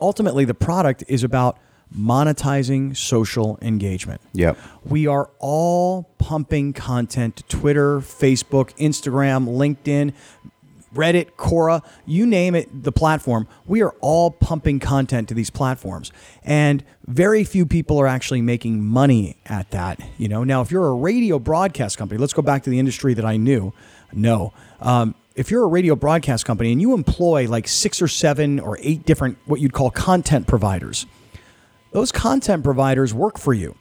ultimately 0.00 0.44
the 0.44 0.54
product 0.54 1.02
is 1.08 1.24
about 1.24 1.58
monetizing 1.96 2.96
social 2.96 3.58
engagement. 3.62 4.20
Yep. 4.34 4.58
We 4.84 5.06
are 5.06 5.30
all 5.38 6.04
pumping 6.18 6.72
content 6.72 7.36
to 7.36 7.42
Twitter, 7.44 8.00
Facebook, 8.00 8.76
Instagram, 8.76 9.46
LinkedIn, 9.48 10.12
Reddit, 10.94 11.32
Quora, 11.36 11.84
you 12.06 12.26
name 12.26 12.54
it, 12.54 12.82
the 12.82 12.92
platform. 12.92 13.46
We 13.66 13.82
are 13.82 13.94
all 14.00 14.30
pumping 14.30 14.80
content 14.80 15.28
to 15.28 15.34
these 15.34 15.50
platforms. 15.50 16.12
And 16.42 16.84
very 17.06 17.44
few 17.44 17.66
people 17.66 18.00
are 18.00 18.06
actually 18.06 18.42
making 18.42 18.84
money 18.84 19.36
at 19.46 19.70
that. 19.72 20.00
You 20.18 20.28
know, 20.28 20.44
now 20.44 20.60
if 20.62 20.70
you're 20.70 20.86
a 20.86 20.94
radio 20.94 21.38
broadcast 21.38 21.98
company, 21.98 22.18
let's 22.18 22.32
go 22.32 22.42
back 22.42 22.62
to 22.64 22.70
the 22.70 22.78
industry 22.78 23.14
that 23.14 23.24
I 23.24 23.36
knew. 23.36 23.72
No. 24.12 24.52
Um, 24.80 25.14
if 25.34 25.50
you're 25.50 25.62
a 25.62 25.68
radio 25.68 25.94
broadcast 25.94 26.44
company 26.44 26.72
and 26.72 26.80
you 26.80 26.94
employ 26.94 27.46
like 27.48 27.68
six 27.68 28.02
or 28.02 28.08
seven 28.08 28.58
or 28.58 28.76
eight 28.80 29.06
different 29.06 29.38
what 29.44 29.60
you'd 29.60 29.72
call 29.72 29.90
content 29.90 30.46
providers, 30.46 31.06
those 31.92 32.10
content 32.10 32.64
providers 32.64 33.14
work 33.14 33.38
for 33.38 33.54
you. 33.54 33.76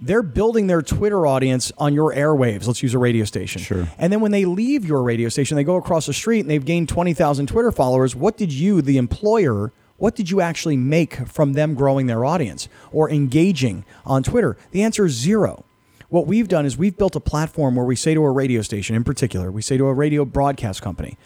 They're 0.00 0.22
building 0.22 0.66
their 0.66 0.82
Twitter 0.82 1.26
audience 1.26 1.70
on 1.76 1.94
your 1.94 2.14
airwaves. 2.14 2.66
Let's 2.66 2.82
use 2.82 2.94
a 2.94 2.98
radio 2.98 3.24
station. 3.24 3.60
Sure. 3.60 3.86
And 3.98 4.12
then 4.12 4.20
when 4.20 4.32
they 4.32 4.46
leave 4.46 4.84
your 4.84 5.02
radio 5.02 5.28
station, 5.28 5.56
they 5.56 5.64
go 5.64 5.76
across 5.76 6.06
the 6.06 6.14
street 6.14 6.40
and 6.40 6.50
they've 6.50 6.64
gained 6.64 6.88
20,000 6.88 7.46
Twitter 7.46 7.70
followers. 7.70 8.16
What 8.16 8.36
did 8.36 8.52
you, 8.52 8.80
the 8.80 8.96
employer, 8.96 9.72
what 9.98 10.16
did 10.16 10.30
you 10.30 10.40
actually 10.40 10.78
make 10.78 11.28
from 11.28 11.52
them 11.52 11.74
growing 11.74 12.06
their 12.06 12.24
audience 12.24 12.68
or 12.90 13.10
engaging 13.10 13.84
on 14.06 14.22
Twitter? 14.22 14.56
The 14.70 14.82
answer 14.82 15.04
is 15.04 15.12
zero. 15.12 15.64
What 16.08 16.26
we've 16.26 16.48
done 16.48 16.64
is 16.64 16.76
we've 16.76 16.96
built 16.96 17.14
a 17.14 17.20
platform 17.20 17.76
where 17.76 17.84
we 17.84 17.94
say 17.94 18.14
to 18.14 18.24
a 18.24 18.30
radio 18.30 18.62
station 18.62 18.96
in 18.96 19.04
particular, 19.04 19.50
we 19.50 19.62
say 19.62 19.76
to 19.76 19.86
a 19.86 19.94
radio 19.94 20.24
broadcast 20.24 20.80
company, 20.82 21.18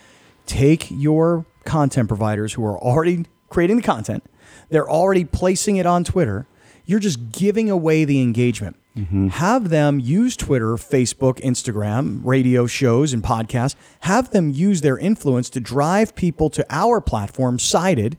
take 0.47 0.91
your 0.91 1.47
content 1.65 2.09
providers 2.09 2.55
who 2.55 2.67
are 2.67 2.79
already 2.79 3.25
creating 3.49 3.77
the 3.77 3.83
content, 3.83 4.25
they're 4.69 4.91
already 4.91 5.25
placing 5.25 5.77
it 5.77 5.87
on 5.87 6.03
Twitter. 6.05 6.47
You're 6.87 7.01
just 7.01 7.33
giving 7.33 7.71
away 7.71 8.05
the 8.05 8.21
engagement. 8.21 8.77
Mm-hmm. 8.97 9.29
Have 9.29 9.71
them 9.71 9.99
use 9.99 10.37
Twitter, 10.37 10.75
Facebook, 10.77 11.41
Instagram, 11.41 12.21
radio 12.23 12.67
shows, 12.67 13.13
and 13.13 13.23
podcasts. 13.23 13.75
Have 14.01 14.31
them 14.31 14.51
use 14.51 14.83
their 14.83 14.99
influence 14.99 15.51
to 15.51 15.61
drive 15.61 16.15
people 16.15 16.51
to 16.51 16.65
our 16.71 17.01
platform, 17.01 17.59
Sided. 17.59 18.19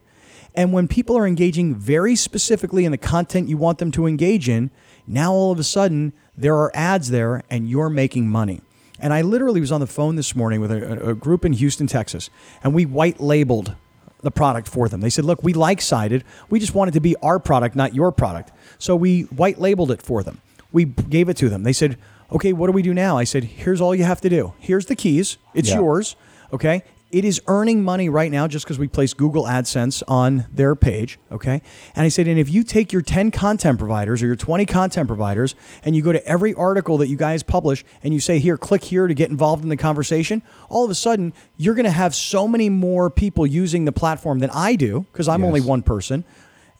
And 0.54 0.72
when 0.72 0.88
people 0.88 1.16
are 1.16 1.26
engaging 1.26 1.74
very 1.74 2.16
specifically 2.16 2.84
in 2.84 2.92
the 2.92 2.98
content 2.98 3.48
you 3.48 3.56
want 3.56 3.78
them 3.78 3.90
to 3.92 4.06
engage 4.06 4.48
in, 4.48 4.70
now 5.06 5.32
all 5.32 5.52
of 5.52 5.58
a 5.58 5.64
sudden 5.64 6.12
there 6.36 6.56
are 6.56 6.70
ads 6.74 7.10
there 7.10 7.42
and 7.50 7.68
you're 7.68 7.90
making 7.90 8.28
money. 8.28 8.60
And 8.98 9.12
I 9.12 9.22
literally 9.22 9.60
was 9.60 9.72
on 9.72 9.80
the 9.80 9.86
phone 9.86 10.16
this 10.16 10.34
morning 10.34 10.60
with 10.60 10.72
a, 10.72 11.10
a 11.10 11.14
group 11.14 11.44
in 11.44 11.52
Houston, 11.52 11.86
Texas, 11.86 12.30
and 12.64 12.74
we 12.74 12.86
white 12.86 13.20
labeled 13.20 13.76
the 14.22 14.30
product 14.30 14.66
for 14.66 14.88
them. 14.88 15.02
They 15.02 15.10
said, 15.10 15.24
look, 15.24 15.42
we 15.42 15.52
like 15.52 15.80
Sided. 15.80 16.24
We 16.48 16.58
just 16.58 16.74
want 16.74 16.88
it 16.88 16.92
to 16.92 17.00
be 17.00 17.14
our 17.16 17.38
product, 17.38 17.76
not 17.76 17.94
your 17.94 18.10
product. 18.10 18.50
So 18.78 18.96
we 18.96 19.22
white 19.22 19.58
labeled 19.58 19.90
it 19.90 20.02
for 20.02 20.22
them. 20.22 20.40
We 20.72 20.84
gave 20.84 21.28
it 21.28 21.36
to 21.38 21.48
them. 21.48 21.62
They 21.62 21.72
said, 21.72 21.96
okay, 22.32 22.52
what 22.52 22.66
do 22.66 22.72
we 22.72 22.82
do 22.82 22.92
now? 22.94 23.16
I 23.18 23.24
said, 23.24 23.44
here's 23.44 23.80
all 23.80 23.94
you 23.94 24.04
have 24.04 24.20
to 24.22 24.28
do. 24.28 24.52
Here's 24.58 24.86
the 24.86 24.96
keys. 24.96 25.38
It's 25.54 25.68
Yeah. 25.70 25.76
yours. 25.76 26.16
Okay. 26.52 26.82
It 27.12 27.24
is 27.24 27.40
earning 27.46 27.84
money 27.84 28.08
right 28.08 28.32
now 28.32 28.48
just 28.48 28.64
because 28.66 28.80
we 28.80 28.88
placed 28.88 29.16
Google 29.16 29.44
AdSense 29.44 30.02
on 30.08 30.44
their 30.52 30.74
page. 30.74 31.20
Okay. 31.30 31.62
And 31.94 32.04
I 32.04 32.08
said, 32.08 32.26
and 32.26 32.38
if 32.38 32.50
you 32.50 32.64
take 32.64 32.92
your 32.92 33.00
10 33.00 33.30
content 33.30 33.78
providers 33.78 34.22
or 34.22 34.26
your 34.26 34.34
20 34.36 34.66
content 34.66 35.06
providers 35.06 35.54
and 35.84 35.94
you 35.94 36.02
go 36.02 36.10
to 36.12 36.26
every 36.26 36.52
article 36.54 36.98
that 36.98 37.06
you 37.08 37.16
guys 37.16 37.44
publish 37.44 37.84
and 38.02 38.12
you 38.12 38.18
say, 38.18 38.40
here, 38.40 38.58
click 38.58 38.82
here 38.82 39.06
to 39.06 39.14
get 39.14 39.30
involved 39.30 39.62
in 39.62 39.68
the 39.68 39.76
conversation, 39.76 40.42
all 40.68 40.84
of 40.84 40.90
a 40.90 40.96
sudden 40.96 41.32
you're 41.56 41.76
going 41.76 41.84
to 41.84 41.90
have 41.92 42.12
so 42.12 42.48
many 42.48 42.68
more 42.68 43.08
people 43.08 43.46
using 43.46 43.84
the 43.84 43.92
platform 43.92 44.40
than 44.40 44.50
I 44.50 44.74
do 44.74 45.06
because 45.12 45.28
I'm 45.28 45.44
only 45.44 45.60
one 45.60 45.82
person. 45.82 46.24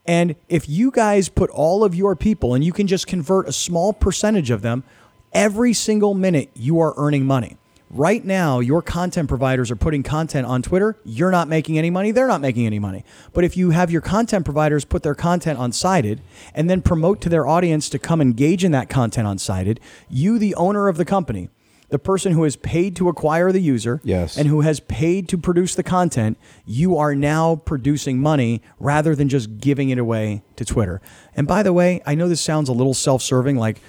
And 0.06 0.36
if 0.48 0.68
you 0.68 0.90
guys 0.90 1.28
put 1.28 1.50
all 1.50 1.84
of 1.84 1.94
your 1.94 2.14
people 2.14 2.54
and 2.54 2.62
you 2.62 2.72
can 2.72 2.86
just 2.86 3.06
convert 3.06 3.48
a 3.48 3.52
small 3.52 3.92
percentage 3.92 4.50
of 4.50 4.62
them, 4.62 4.84
every 5.32 5.72
single 5.72 6.14
minute 6.14 6.50
you 6.54 6.80
are 6.80 6.94
earning 6.96 7.24
money. 7.24 7.56
Right 7.88 8.24
now, 8.24 8.58
your 8.58 8.82
content 8.82 9.28
providers 9.28 9.70
are 9.70 9.76
putting 9.76 10.02
content 10.02 10.44
on 10.44 10.60
Twitter. 10.60 10.98
You're 11.04 11.30
not 11.30 11.46
making 11.46 11.78
any 11.78 11.88
money. 11.88 12.10
They're 12.10 12.26
not 12.26 12.40
making 12.40 12.66
any 12.66 12.80
money. 12.80 13.04
But 13.32 13.44
if 13.44 13.56
you 13.56 13.70
have 13.70 13.92
your 13.92 14.00
content 14.00 14.44
providers 14.44 14.84
put 14.84 15.04
their 15.04 15.14
content 15.14 15.60
on 15.60 15.70
Sided 15.70 16.20
and 16.52 16.68
then 16.68 16.82
promote 16.82 17.20
to 17.20 17.28
their 17.28 17.46
audience 17.46 17.88
to 17.90 18.00
come 18.00 18.20
engage 18.20 18.64
in 18.64 18.72
that 18.72 18.88
content 18.88 19.28
on 19.28 19.38
Sided, 19.38 19.78
you, 20.08 20.36
the 20.36 20.56
owner 20.56 20.88
of 20.88 20.96
the 20.96 21.04
company, 21.04 21.48
the 21.88 21.98
person 21.98 22.32
who 22.32 22.44
is 22.44 22.56
paid 22.56 22.96
to 22.96 23.08
acquire 23.08 23.52
the 23.52 23.60
user 23.60 24.00
Yes. 24.02 24.36
and 24.36 24.48
who 24.48 24.62
has 24.62 24.80
paid 24.80 25.28
to 25.28 25.38
produce 25.38 25.74
the 25.74 25.82
content, 25.84 26.36
you 26.64 26.96
are 26.96 27.14
now 27.14 27.56
producing 27.56 28.18
money 28.20 28.60
rather 28.80 29.14
than 29.14 29.28
just 29.28 29.58
giving 29.58 29.90
it 29.90 29.98
away 29.98 30.42
to 30.56 30.64
Twitter. 30.64 31.00
And 31.36 31.46
by 31.46 31.62
the 31.62 31.72
way, 31.72 32.02
I 32.04 32.14
know 32.14 32.28
this 32.28 32.40
sounds 32.40 32.68
a 32.68 32.72
little 32.72 32.94
self 32.94 33.22
serving, 33.22 33.56
like 33.56 33.80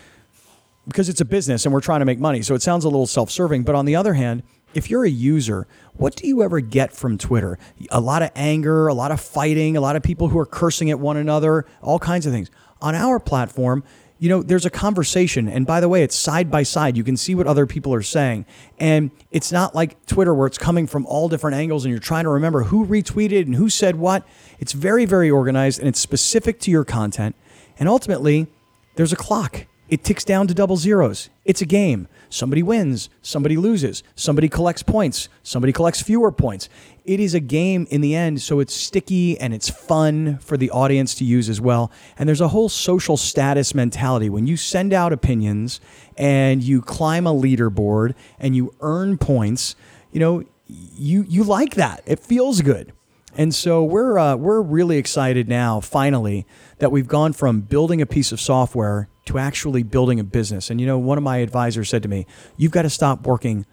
because 0.87 1.09
it's 1.09 1.19
a 1.21 1.25
business 1.25 1.65
and 1.65 1.73
we're 1.73 1.81
trying 1.81 1.99
to 1.99 2.05
make 2.05 2.19
money. 2.19 2.41
So 2.41 2.55
it 2.55 2.61
sounds 2.61 2.85
a 2.85 2.87
little 2.87 3.07
self 3.07 3.29
serving. 3.31 3.63
But 3.63 3.75
on 3.75 3.85
the 3.85 3.95
other 3.95 4.13
hand, 4.13 4.43
if 4.73 4.89
you're 4.89 5.03
a 5.05 5.09
user, 5.09 5.65
what 5.95 6.15
do 6.15 6.27
you 6.27 6.43
ever 6.43 6.59
get 6.59 6.93
from 6.93 7.17
Twitter? 7.17 7.57
A 7.89 7.99
lot 7.99 8.21
of 8.21 8.29
anger, 8.35 8.87
a 8.87 8.93
lot 8.93 9.11
of 9.11 9.19
fighting, 9.19 9.75
a 9.75 9.81
lot 9.81 9.95
of 9.95 10.03
people 10.03 10.27
who 10.29 10.37
are 10.37 10.45
cursing 10.45 10.91
at 10.91 10.99
one 10.99 11.17
another, 11.17 11.65
all 11.81 11.99
kinds 11.99 12.25
of 12.25 12.31
things. 12.33 12.51
On 12.81 12.93
our 12.93 13.19
platform, 13.19 13.83
you 14.19 14.29
know, 14.29 14.41
there's 14.41 14.65
a 14.65 14.69
conversation. 14.69 15.47
And 15.47 15.65
by 15.65 15.79
the 15.79 15.89
way, 15.89 16.03
it's 16.03 16.15
side 16.15 16.49
by 16.49 16.63
side. 16.63 16.97
You 16.97 17.03
can 17.03 17.17
see 17.17 17.35
what 17.35 17.47
other 17.47 17.65
people 17.65 17.93
are 17.93 18.01
saying. 18.01 18.45
And 18.79 19.11
it's 19.31 19.51
not 19.51 19.75
like 19.75 20.05
Twitter 20.05 20.33
where 20.33 20.47
it's 20.47 20.57
coming 20.57 20.87
from 20.87 21.05
all 21.05 21.29
different 21.29 21.55
angles 21.55 21.85
and 21.85 21.91
you're 21.91 21.99
trying 21.99 22.23
to 22.23 22.29
remember 22.29 22.63
who 22.63 22.85
retweeted 22.85 23.43
and 23.43 23.55
who 23.55 23.69
said 23.69 23.95
what. 23.95 24.27
It's 24.59 24.73
very, 24.73 25.05
very 25.05 25.29
organized 25.29 25.79
and 25.79 25.87
it's 25.87 25.99
specific 25.99 26.59
to 26.61 26.71
your 26.71 26.83
content. 26.83 27.35
And 27.79 27.87
ultimately, 27.87 28.47
there's 28.95 29.13
a 29.13 29.17
clock. 29.17 29.65
It 29.89 30.03
ticks 30.03 30.25
down 30.25 30.47
to 30.47 30.53
double 30.53 30.77
zeros. 30.77 31.29
It's 31.45 31.61
a 31.61 31.65
game. 31.65 32.07
Somebody 32.29 32.61
wins, 32.61 33.09
somebody 33.21 33.55
loses, 33.55 34.03
somebody 34.15 34.49
collects 34.49 34.83
points, 34.83 35.29
somebody 35.43 35.71
collects 35.71 36.01
fewer 36.01 36.31
points. 36.31 36.67
It 37.07 37.21
is 37.21 37.33
a 37.33 37.39
game 37.39 37.87
in 37.89 38.01
the 38.01 38.15
end, 38.15 38.41
so 38.41 38.59
it's 38.59 38.73
sticky 38.73 39.39
and 39.39 39.53
it's 39.53 39.69
fun 39.69 40.39
for 40.39 40.57
the 40.57 40.69
audience 40.71 41.15
to 41.15 41.23
use 41.23 41.47
as 41.47 41.61
well. 41.61 41.89
And 42.19 42.27
there's 42.27 42.41
a 42.41 42.49
whole 42.49 42.67
social 42.67 43.15
status 43.15 43.73
mentality. 43.73 44.29
When 44.29 44.45
you 44.45 44.57
send 44.57 44.91
out 44.91 45.13
opinions 45.13 45.79
and 46.17 46.61
you 46.61 46.81
climb 46.81 47.25
a 47.25 47.33
leaderboard 47.33 48.13
and 48.39 48.57
you 48.57 48.75
earn 48.81 49.17
points, 49.17 49.77
you 50.11 50.19
know, 50.19 50.43
you 50.67 51.25
you 51.29 51.45
like 51.45 51.75
that. 51.75 52.03
It 52.05 52.19
feels 52.19 52.59
good. 52.59 52.91
And 53.37 53.55
so 53.55 53.85
we're 53.85 54.17
uh, 54.17 54.35
we're 54.35 54.61
really 54.61 54.97
excited 54.97 55.47
now, 55.47 55.79
finally, 55.79 56.45
that 56.79 56.91
we've 56.91 57.07
gone 57.07 57.31
from 57.31 57.61
building 57.61 58.01
a 58.01 58.05
piece 58.05 58.33
of 58.33 58.41
software 58.41 59.07
to 59.27 59.37
actually 59.37 59.83
building 59.83 60.19
a 60.19 60.25
business. 60.25 60.69
And 60.69 60.81
you 60.81 60.87
know, 60.87 60.97
one 60.97 61.17
of 61.17 61.23
my 61.23 61.37
advisors 61.37 61.87
said 61.87 62.03
to 62.03 62.09
me, 62.09 62.25
"You've 62.57 62.73
got 62.73 62.81
to 62.81 62.89
stop 62.89 63.25
working 63.25 63.65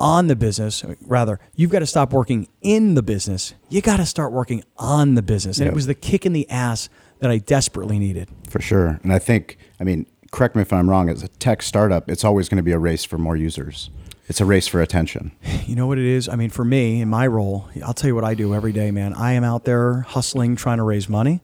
on 0.00 0.26
the 0.26 0.34
business. 0.34 0.82
Uh, 0.82 0.94
rather, 1.02 1.38
you've 1.54 1.70
got 1.70 1.80
to 1.80 1.86
stop 1.86 2.12
working 2.12 2.48
in 2.62 2.94
the 2.94 3.02
business. 3.02 3.54
You 3.68 3.80
got 3.82 3.98
to 3.98 4.06
start 4.06 4.32
working 4.32 4.64
on 4.78 5.14
the 5.14 5.22
business." 5.22 5.58
And 5.58 5.66
Yep. 5.66 5.72
it 5.72 5.74
was 5.76 5.86
the 5.86 5.94
kick 5.94 6.26
in 6.26 6.32
the 6.32 6.48
ass 6.50 6.88
that 7.20 7.30
I 7.30 7.38
desperately 7.38 7.98
needed. 7.98 8.28
For 8.48 8.60
sure. 8.60 8.98
And 9.02 9.12
I 9.12 9.18
think, 9.18 9.58
I 9.78 9.84
mean, 9.84 10.06
correct 10.32 10.56
me 10.56 10.62
if 10.62 10.72
I'm 10.72 10.88
wrong, 10.88 11.08
as 11.10 11.22
a 11.22 11.28
tech 11.28 11.62
startup, 11.62 12.10
it's 12.10 12.24
always 12.24 12.48
going 12.48 12.56
to 12.56 12.62
be 12.62 12.72
a 12.72 12.78
race 12.78 13.04
for 13.04 13.18
more 13.18 13.36
users. 13.36 13.90
It's 14.26 14.40
a 14.40 14.44
race 14.44 14.66
for 14.66 14.80
attention. 14.80 15.32
You 15.66 15.76
know 15.76 15.86
what 15.86 15.98
it 15.98 16.04
is? 16.04 16.28
I 16.28 16.34
mean, 16.34 16.50
for 16.50 16.64
me, 16.64 17.00
in 17.00 17.08
my 17.08 17.28
role, 17.28 17.68
I'll 17.84 17.94
tell 17.94 18.08
you 18.08 18.14
what 18.16 18.24
I 18.24 18.34
do 18.34 18.54
every 18.54 18.72
day, 18.72 18.90
man. 18.90 19.14
I 19.14 19.34
am 19.34 19.44
out 19.44 19.64
there 19.64 20.00
hustling, 20.00 20.56
trying 20.56 20.78
to 20.78 20.82
raise 20.82 21.08
money 21.08 21.42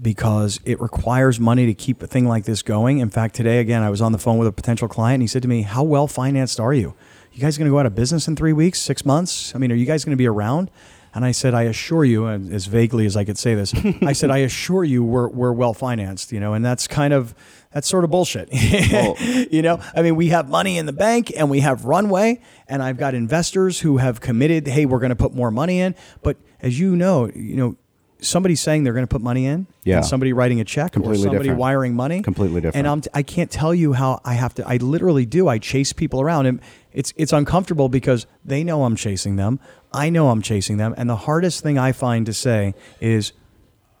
because 0.00 0.58
it 0.64 0.80
requires 0.80 1.38
money 1.38 1.66
to 1.66 1.74
keep 1.74 2.02
a 2.02 2.08
thing 2.08 2.26
like 2.26 2.44
this 2.44 2.62
going. 2.62 2.98
In 2.98 3.08
fact, 3.10 3.36
today, 3.36 3.60
again, 3.60 3.82
I 3.82 3.90
was 3.90 4.00
on 4.00 4.10
the 4.10 4.18
phone 4.18 4.38
with 4.38 4.48
a 4.48 4.52
potential 4.52 4.88
client 4.88 5.16
and 5.16 5.22
he 5.22 5.26
said 5.28 5.42
to 5.42 5.48
me, 5.48 5.62
How 5.62 5.84
well 5.84 6.08
financed 6.08 6.58
are 6.58 6.74
you? 6.74 6.94
You 7.32 7.40
guys 7.40 7.56
going 7.56 7.66
to 7.66 7.70
go 7.70 7.78
out 7.78 7.86
of 7.86 7.94
business 7.94 8.28
in 8.28 8.36
three 8.36 8.52
weeks, 8.52 8.78
six 8.78 9.04
months? 9.06 9.54
I 9.54 9.58
mean, 9.58 9.72
are 9.72 9.74
you 9.74 9.86
guys 9.86 10.04
going 10.04 10.12
to 10.12 10.16
be 10.18 10.26
around? 10.26 10.70
And 11.14 11.24
I 11.26 11.32
said, 11.32 11.52
I 11.54 11.62
assure 11.64 12.04
you, 12.06 12.26
and 12.26 12.52
as 12.52 12.64
vaguely 12.66 13.04
as 13.04 13.16
I 13.16 13.24
could 13.24 13.36
say 13.38 13.54
this, 13.54 13.74
I 14.02 14.12
said, 14.12 14.30
I 14.30 14.38
assure 14.38 14.82
you, 14.84 15.04
we're, 15.04 15.28
we're 15.28 15.52
well 15.52 15.74
financed, 15.74 16.32
you 16.32 16.40
know, 16.40 16.54
and 16.54 16.64
that's 16.64 16.86
kind 16.86 17.12
of, 17.12 17.34
that's 17.72 17.86
sort 17.86 18.04
of 18.04 18.10
bullshit. 18.10 18.48
You 19.52 19.60
know, 19.62 19.80
I 19.94 20.00
mean, 20.02 20.16
we 20.16 20.28
have 20.28 20.48
money 20.48 20.78
in 20.78 20.86
the 20.86 20.92
bank 20.92 21.30
and 21.36 21.50
we 21.50 21.60
have 21.60 21.84
runway, 21.84 22.40
and 22.68 22.82
I've 22.82 22.96
got 22.96 23.14
investors 23.14 23.80
who 23.80 23.98
have 23.98 24.20
committed, 24.20 24.66
hey, 24.66 24.86
we're 24.86 24.98
going 25.00 25.10
to 25.10 25.16
put 25.16 25.34
more 25.34 25.50
money 25.50 25.80
in. 25.80 25.94
But 26.22 26.38
as 26.62 26.78
you 26.80 26.96
know, 26.96 27.28
you 27.34 27.56
know, 27.56 27.76
somebody 28.20 28.54
saying 28.54 28.84
they're 28.84 28.92
going 28.94 29.04
to 29.06 29.12
put 29.12 29.20
money 29.20 29.44
in, 29.46 29.66
Yeah. 29.84 29.96
and 29.98 30.06
somebody 30.06 30.32
writing 30.32 30.60
a 30.60 30.64
check, 30.64 30.92
Completely 30.92 31.18
or 31.18 31.22
somebody 31.24 31.42
different. 31.44 31.60
wiring 31.60 31.94
money, 31.94 32.22
Completely 32.22 32.60
different. 32.62 32.76
And 32.76 32.88
I'm, 32.88 33.02
I 33.12 33.22
can't 33.22 33.50
tell 33.50 33.74
you 33.74 33.92
how 33.92 34.20
I 34.24 34.34
have 34.34 34.54
to. 34.54 34.66
I 34.66 34.76
literally 34.78 35.26
do. 35.26 35.48
I 35.48 35.58
chase 35.58 35.92
people 35.92 36.20
around, 36.22 36.46
and 36.46 36.60
it's 36.92 37.12
it's 37.16 37.32
uncomfortable 37.32 37.88
because 37.88 38.26
they 38.44 38.62
know 38.64 38.84
I'm 38.84 38.96
chasing 38.96 39.36
them. 39.36 39.60
I 39.92 40.10
know 40.10 40.30
I'm 40.30 40.42
chasing 40.42 40.76
them, 40.76 40.94
and 40.96 41.08
the 41.08 41.16
hardest 41.16 41.62
thing 41.62 41.78
I 41.78 41.92
find 41.92 42.26
to 42.26 42.32
say 42.32 42.74
is, 43.00 43.32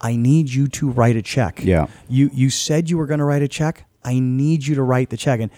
I 0.00 0.16
need 0.16 0.50
you 0.52 0.66
to 0.68 0.90
write 0.90 1.16
a 1.16 1.22
check. 1.22 1.60
Yeah. 1.62 1.86
You 2.08 2.30
you 2.32 2.50
said 2.50 2.90
you 2.90 2.98
were 2.98 3.06
going 3.06 3.18
to 3.20 3.24
write 3.24 3.42
a 3.42 3.48
check. 3.48 3.86
I 4.04 4.18
need 4.18 4.66
you 4.66 4.74
to 4.74 4.82
write 4.82 5.10
the 5.10 5.16
check. 5.16 5.38
And 5.40 5.50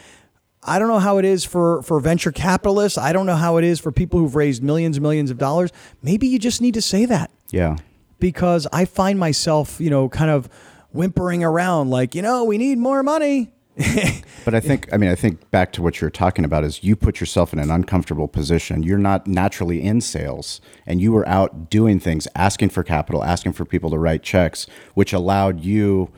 I 0.63 0.79
don't 0.79 0.89
know 0.89 0.99
how 0.99 1.19
it 1.19 1.25
is 1.25 1.45
for 1.45 1.83
for 1.83 1.99
venture 2.01 2.33
capitalists. 2.33 2.99
I 2.99 3.13
don't 3.13 3.27
know 3.27 3.37
how 3.37 3.57
it 3.59 3.65
is 3.65 3.81
for 3.81 3.91
people 3.93 4.19
who've 4.21 4.35
raised 4.37 4.63
millions 4.63 4.97
and 4.97 5.03
millions 5.03 5.31
of 5.31 5.39
dollars. 5.39 5.71
Maybe 6.03 6.27
you 6.27 6.39
just 6.39 6.61
need 6.61 6.75
to 6.75 6.83
say 6.83 7.05
that 7.07 7.31
Yeah. 7.51 7.77
because 8.19 8.67
I 8.73 8.85
find 8.85 9.19
myself, 9.19 9.81
you 9.81 9.91
know, 9.91 10.09
kind 10.09 10.31
of 10.31 10.49
whimpering 10.91 11.43
around 11.45 11.91
like, 11.91 12.15
you 12.15 12.23
know, 12.23 12.45
we 12.45 12.59
need 12.59 12.79
more 12.79 13.03
money. 13.03 13.51
But 14.45 14.55
I 14.55 14.61
think, 14.61 14.93
I 14.93 14.99
mean, 14.99 15.09
I 15.09 15.15
think 15.15 15.51
back 15.51 15.73
to 15.73 15.83
what 15.83 16.03
you're 16.03 16.11
talking 16.11 16.45
about 16.45 16.65
is 16.65 16.85
you 16.85 16.97
put 16.97 17.19
yourself 17.19 17.55
in 17.55 17.59
an 17.59 17.71
uncomfortable 17.71 18.29
position. 18.29 18.83
You're 18.83 18.99
not 18.99 19.27
naturally 19.27 19.83
in 19.83 20.03
sales, 20.03 20.61
and 20.87 21.01
you 21.01 21.13
were 21.13 21.27
out 21.27 21.71
doing 21.71 21.99
things, 21.99 22.29
asking 22.35 22.69
for 22.69 22.83
capital, 22.83 23.25
asking 23.25 23.55
for 23.55 23.65
people 23.65 23.89
to 23.91 23.99
write 23.99 24.23
checks, 24.23 24.67
which 24.93 25.15
allowed 25.15 25.61
you 25.61 26.11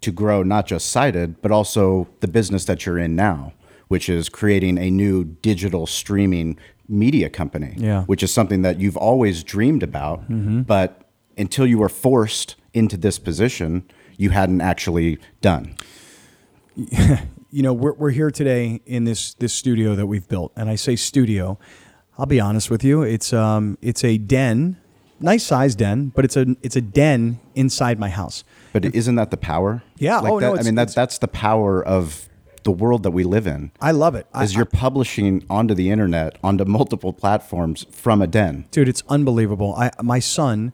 to 0.00 0.10
grow 0.10 0.42
not 0.42 0.66
just 0.66 0.90
Sided, 0.90 1.40
but 1.40 1.52
also 1.52 2.08
the 2.18 2.26
business 2.28 2.64
that 2.64 2.84
you're 2.84 2.98
in 2.98 3.14
now, 3.14 3.52
which 3.86 4.08
is 4.08 4.28
creating 4.28 4.76
a 4.76 4.90
new 4.90 5.22
digital 5.24 5.86
streaming 5.86 6.58
media 6.88 7.28
company, 7.28 7.74
Yeah. 7.76 8.02
which 8.04 8.22
is 8.24 8.32
something 8.32 8.62
that 8.62 8.80
you've 8.80 8.96
always 8.96 9.44
dreamed 9.44 9.84
about, 9.84 10.22
mm-hmm. 10.28 10.62
but 10.62 11.02
until 11.36 11.66
you 11.66 11.78
were 11.78 11.88
forced 11.88 12.56
into 12.74 12.96
this 12.96 13.20
position, 13.20 13.84
you 14.16 14.30
hadn't 14.30 14.60
actually 14.60 15.18
done. 15.40 15.76
you 17.50 17.62
know, 17.62 17.72
we're, 17.72 17.94
we're 17.94 18.10
here 18.10 18.30
today 18.30 18.80
in 18.86 19.04
this 19.04 19.34
this 19.34 19.52
studio 19.52 19.94
that 19.96 20.06
we've 20.06 20.28
built, 20.28 20.52
and 20.56 20.68
I 20.70 20.76
say 20.76 20.96
studio. 20.96 21.58
I'll 22.16 22.26
be 22.26 22.40
honest 22.40 22.70
with 22.70 22.82
you, 22.84 23.02
it's 23.02 23.32
um 23.32 23.78
it's 23.82 24.04
a 24.04 24.16
den, 24.18 24.76
nice 25.20 25.44
sized 25.44 25.78
den, 25.78 26.08
but 26.14 26.24
it's 26.24 26.36
a 26.36 26.46
it's 26.62 26.76
a 26.76 26.80
den 26.80 27.40
inside 27.54 27.98
my 27.98 28.10
house. 28.10 28.44
But 28.72 28.84
isn't 28.84 29.14
that 29.16 29.30
the 29.30 29.36
power? 29.36 29.82
Yeah. 29.98 30.18
Like 30.20 30.32
Oh, 30.32 30.40
that, 30.40 30.46
no, 30.54 30.56
I 30.56 30.62
mean, 30.62 30.74
that, 30.76 30.82
it's- 30.82 30.94
that's 30.94 31.18
the 31.18 31.28
power 31.28 31.84
of 31.84 32.28
the 32.64 32.70
world 32.72 33.02
that 33.04 33.12
we 33.12 33.24
live 33.24 33.46
in. 33.46 33.70
I 33.80 33.92
love 33.92 34.14
it. 34.14 34.26
I, 34.34 34.44
you're 34.44 34.64
publishing 34.64 35.44
onto 35.48 35.74
the 35.74 35.90
internet, 35.90 36.38
onto 36.44 36.64
multiple 36.64 37.12
platforms 37.12 37.86
from 37.90 38.20
a 38.20 38.26
den. 38.26 38.66
dude 38.70 38.88
it's 38.88 39.02
unbelievable 39.08 39.74
i 39.76 39.90
my 40.02 40.18
son 40.20 40.72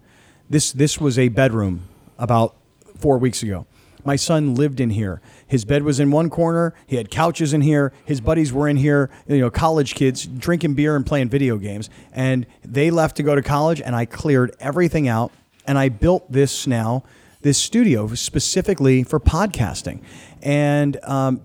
this 0.50 0.72
this 0.72 0.98
was 1.00 1.18
a 1.18 1.28
bedroom 1.28 1.82
about 2.18 2.56
four 2.98 3.16
weeks 3.18 3.42
ago 3.42 3.66
my 4.04 4.16
son 4.16 4.54
lived 4.54 4.80
in 4.80 4.90
here 4.90 5.20
his 5.54 5.64
bed 5.64 5.84
was 5.84 6.00
in 6.00 6.10
one 6.10 6.28
corner 6.28 6.74
he 6.84 6.96
had 6.96 7.12
couches 7.12 7.52
in 7.52 7.60
here 7.60 7.92
his 8.04 8.20
buddies 8.20 8.52
were 8.52 8.68
in 8.68 8.76
here 8.76 9.08
you 9.28 9.38
know 9.38 9.48
college 9.48 9.94
kids 9.94 10.26
drinking 10.26 10.74
beer 10.74 10.96
and 10.96 11.06
playing 11.06 11.28
video 11.28 11.56
games 11.56 11.88
and 12.10 12.44
they 12.64 12.90
left 12.90 13.16
to 13.16 13.22
go 13.22 13.36
to 13.36 13.42
college 13.42 13.80
and 13.80 13.94
i 13.94 14.04
cleared 14.04 14.52
everything 14.58 15.06
out 15.06 15.30
and 15.64 15.78
i 15.78 15.88
built 15.88 16.30
this 16.30 16.66
now 16.66 17.04
this 17.42 17.56
studio 17.56 18.08
specifically 18.08 19.04
for 19.04 19.20
podcasting 19.20 20.02
and 20.42 20.96
um, 21.04 21.40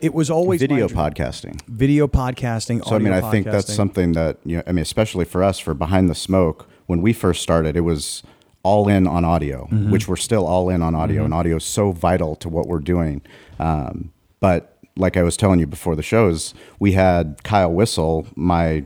it 0.00 0.12
was 0.12 0.28
always 0.28 0.60
Video 0.60 0.88
podcasting. 0.88 1.60
video 1.68 2.08
podcasting 2.08 2.84
So 2.84 2.96
I 2.96 2.98
mean, 2.98 3.12
I 3.12 3.30
think 3.30 3.46
that's 3.46 3.72
something 3.72 4.14
that 4.14 4.38
you 4.44 4.56
know. 4.56 4.64
I 4.66 4.72
mean, 4.72 4.82
especially 4.82 5.24
for 5.24 5.44
us, 5.44 5.60
for 5.60 5.74
behind 5.74 6.10
the 6.10 6.16
smoke, 6.16 6.68
when 6.86 7.00
we 7.00 7.12
first 7.12 7.40
started, 7.40 7.76
it 7.76 7.82
was 7.82 8.24
all 8.62 8.88
in 8.88 9.06
on 9.06 9.24
audio, 9.24 9.64
Mm-hmm. 9.72 9.90
which 9.90 10.06
we're 10.08 10.16
still 10.16 10.46
all 10.46 10.68
in 10.70 10.82
on 10.82 10.94
audio, 10.94 11.24
and 11.24 11.34
audio 11.34 11.56
is 11.56 11.64
so 11.64 11.92
vital 11.92 12.36
to 12.36 12.48
what 12.48 12.66
we're 12.68 12.78
doing. 12.80 13.22
Um, 13.58 14.12
but 14.40 14.76
like 14.96 15.16
I 15.16 15.22
was 15.22 15.36
telling 15.36 15.58
you 15.60 15.66
before 15.66 15.96
the 15.96 16.02
shows, 16.02 16.54
we 16.78 16.92
had 16.92 17.42
Kyle 17.44 17.72
Whistle, 17.72 18.26
my 18.36 18.84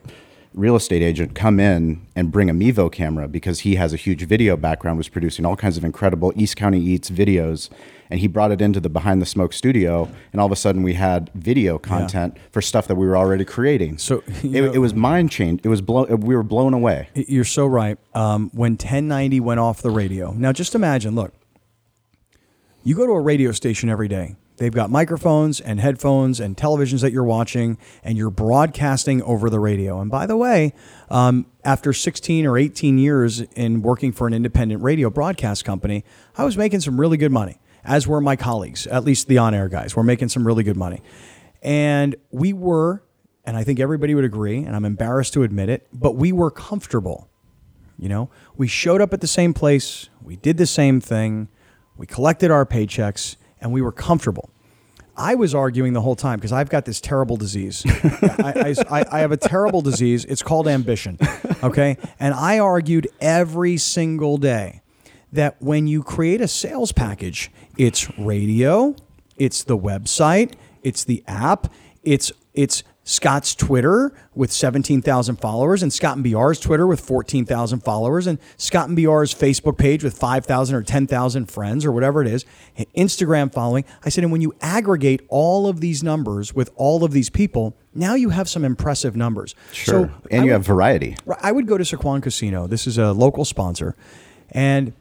real 0.56 0.74
estate 0.74 1.02
agent, 1.02 1.34
come 1.34 1.60
in 1.60 2.00
and 2.16 2.32
bring 2.32 2.48
a 2.50 2.54
Mevo 2.54 2.90
camera 2.90 3.28
because 3.28 3.60
he 3.60 3.74
has 3.76 3.92
a 3.92 3.96
huge 3.96 4.22
video 4.26 4.56
background, 4.56 4.96
was 4.98 5.08
producing 5.08 5.44
all 5.44 5.54
kinds 5.54 5.76
of 5.76 5.84
incredible 5.84 6.32
East 6.34 6.56
County 6.56 6.80
Eats 6.80 7.10
videos. 7.10 7.68
And 8.08 8.20
he 8.20 8.26
brought 8.26 8.52
it 8.52 8.60
into 8.60 8.80
the 8.80 8.88
behind 8.88 9.20
the 9.20 9.26
smoke 9.26 9.52
studio, 9.52 10.08
and 10.32 10.40
all 10.40 10.46
of 10.46 10.52
a 10.52 10.56
sudden 10.56 10.82
we 10.82 10.94
had 10.94 11.28
video 11.34 11.76
content 11.76 12.36
for 12.52 12.62
stuff 12.62 12.86
that 12.86 12.94
we 12.94 13.04
were 13.06 13.16
already 13.16 13.44
creating. 13.44 13.98
So, 13.98 14.22
it, 14.42 14.44
know- 14.44 14.72
it 14.72 14.78
was 14.78 14.94
mind 14.94 15.30
change. 15.30 15.60
It 15.64 15.68
was 15.68 15.80
blown. 15.82 16.20
We 16.20 16.34
were 16.36 16.44
blown 16.44 16.72
away. 16.72 17.08
You're 17.14 17.44
so 17.44 17.66
right. 17.66 17.98
Um, 18.14 18.50
when 18.54 18.72
1090 18.72 19.40
went 19.40 19.60
off 19.60 19.82
the 19.82 19.90
radio. 19.90 20.32
Now, 20.32 20.52
just 20.52 20.74
imagine 20.74 21.14
look, 21.16 21.34
you 22.84 22.94
go 22.94 23.06
to 23.06 23.12
a 23.12 23.20
radio 23.20 23.50
station 23.52 23.90
every 23.90 24.08
day. 24.08 24.36
They've 24.56 24.72
got 24.72 24.90
microphones 24.90 25.60
and 25.60 25.80
headphones 25.80 26.40
and 26.40 26.56
televisions 26.56 27.02
that 27.02 27.12
you're 27.12 27.24
watching, 27.24 27.76
and 28.02 28.16
you're 28.16 28.30
broadcasting 28.30 29.22
over 29.22 29.50
the 29.50 29.60
radio. 29.60 30.00
And 30.00 30.10
by 30.10 30.26
the 30.26 30.36
way, 30.36 30.72
um, 31.10 31.46
after 31.62 31.92
16 31.92 32.46
or 32.46 32.56
18 32.56 32.98
years 32.98 33.40
in 33.40 33.82
working 33.82 34.12
for 34.12 34.26
an 34.26 34.32
independent 34.32 34.82
radio 34.82 35.10
broadcast 35.10 35.64
company, 35.64 36.04
I 36.36 36.44
was 36.44 36.56
making 36.56 36.80
some 36.80 36.98
really 36.98 37.18
good 37.18 37.32
money, 37.32 37.58
as 37.84 38.06
were 38.06 38.20
my 38.20 38.36
colleagues, 38.36 38.86
at 38.86 39.04
least 39.04 39.28
the 39.28 39.38
on 39.38 39.54
air 39.54 39.68
guys. 39.68 39.94
were 39.94 40.02
making 40.02 40.30
some 40.30 40.46
really 40.46 40.64
good 40.64 40.76
money. 40.76 41.02
And 41.62 42.16
we 42.30 42.52
were, 42.52 43.02
and 43.44 43.56
I 43.56 43.64
think 43.64 43.78
everybody 43.78 44.14
would 44.14 44.24
agree, 44.24 44.58
and 44.58 44.74
I'm 44.74 44.84
embarrassed 44.84 45.34
to 45.34 45.42
admit 45.42 45.68
it, 45.68 45.86
but 45.92 46.16
we 46.16 46.32
were 46.32 46.50
comfortable. 46.50 47.28
You 47.98 48.08
know, 48.08 48.30
we 48.56 48.68
showed 48.68 49.00
up 49.00 49.12
at 49.12 49.20
the 49.20 49.26
same 49.26 49.52
place, 49.52 50.08
we 50.22 50.36
did 50.36 50.56
the 50.56 50.66
same 50.66 51.00
thing, 51.00 51.48
we 51.96 52.06
collected 52.06 52.50
our 52.50 52.66
paychecks, 52.66 53.36
and 53.66 53.72
we 53.72 53.82
were 53.82 53.92
comfortable. 53.92 54.48
I 55.16 55.34
was 55.34 55.54
arguing 55.54 55.92
the 55.92 56.00
whole 56.00 56.14
time 56.14 56.38
because 56.38 56.52
I've 56.52 56.68
got 56.68 56.84
this 56.84 57.00
terrible 57.00 57.36
disease. 57.36 57.82
I, 57.86 58.74
I, 58.88 59.04
I 59.10 59.18
have 59.20 59.32
a 59.32 59.36
terrible 59.36 59.82
disease. 59.82 60.24
It's 60.24 60.42
called 60.42 60.68
ambition. 60.68 61.18
Okay. 61.64 61.96
And 62.20 62.32
I 62.32 62.58
argued 62.60 63.08
every 63.20 63.76
single 63.76 64.36
day 64.36 64.82
that 65.32 65.56
when 65.60 65.86
you 65.86 66.02
create 66.02 66.40
a 66.40 66.46
sales 66.46 66.92
package, 66.92 67.50
it's 67.76 68.16
radio, 68.18 68.94
it's 69.36 69.64
the 69.64 69.76
website, 69.76 70.54
it's 70.82 71.02
the 71.02 71.24
app, 71.26 71.72
it's 72.04 72.30
it's 72.54 72.84
Scott's 73.08 73.54
Twitter 73.54 74.12
with 74.34 74.50
17,000 74.50 75.36
followers 75.36 75.80
and 75.80 75.92
Scott 75.92 76.16
and 76.16 76.24
BR's 76.24 76.58
Twitter 76.58 76.88
with 76.88 76.98
14,000 76.98 77.78
followers 77.84 78.26
and 78.26 78.40
Scott 78.56 78.88
and 78.88 78.96
BR's 78.96 79.32
Facebook 79.32 79.78
page 79.78 80.02
with 80.02 80.18
5,000 80.18 80.74
or 80.74 80.82
10,000 80.82 81.46
friends 81.46 81.84
or 81.84 81.92
whatever 81.92 82.20
it 82.20 82.26
is, 82.26 82.44
Instagram 82.96 83.52
following. 83.52 83.84
I 84.04 84.08
said, 84.08 84.24
and 84.24 84.32
when 84.32 84.40
you 84.40 84.54
aggregate 84.60 85.20
all 85.28 85.68
of 85.68 85.80
these 85.80 86.02
numbers 86.02 86.52
with 86.52 86.70
all 86.74 87.04
of 87.04 87.12
these 87.12 87.30
people, 87.30 87.76
now 87.94 88.16
you 88.16 88.30
have 88.30 88.48
some 88.48 88.64
impressive 88.64 89.14
numbers. 89.14 89.54
Sure. 89.70 90.06
So 90.08 90.10
and 90.32 90.40
I 90.40 90.44
you 90.44 90.50
would- 90.50 90.52
have 90.54 90.66
variety. 90.66 91.16
I 91.40 91.52
would 91.52 91.68
go 91.68 91.78
to 91.78 91.84
Sycuan 91.84 92.20
Casino. 92.20 92.66
This 92.66 92.88
is 92.88 92.98
a 92.98 93.12
local 93.12 93.44
sponsor, 93.44 93.94
and 94.50 94.92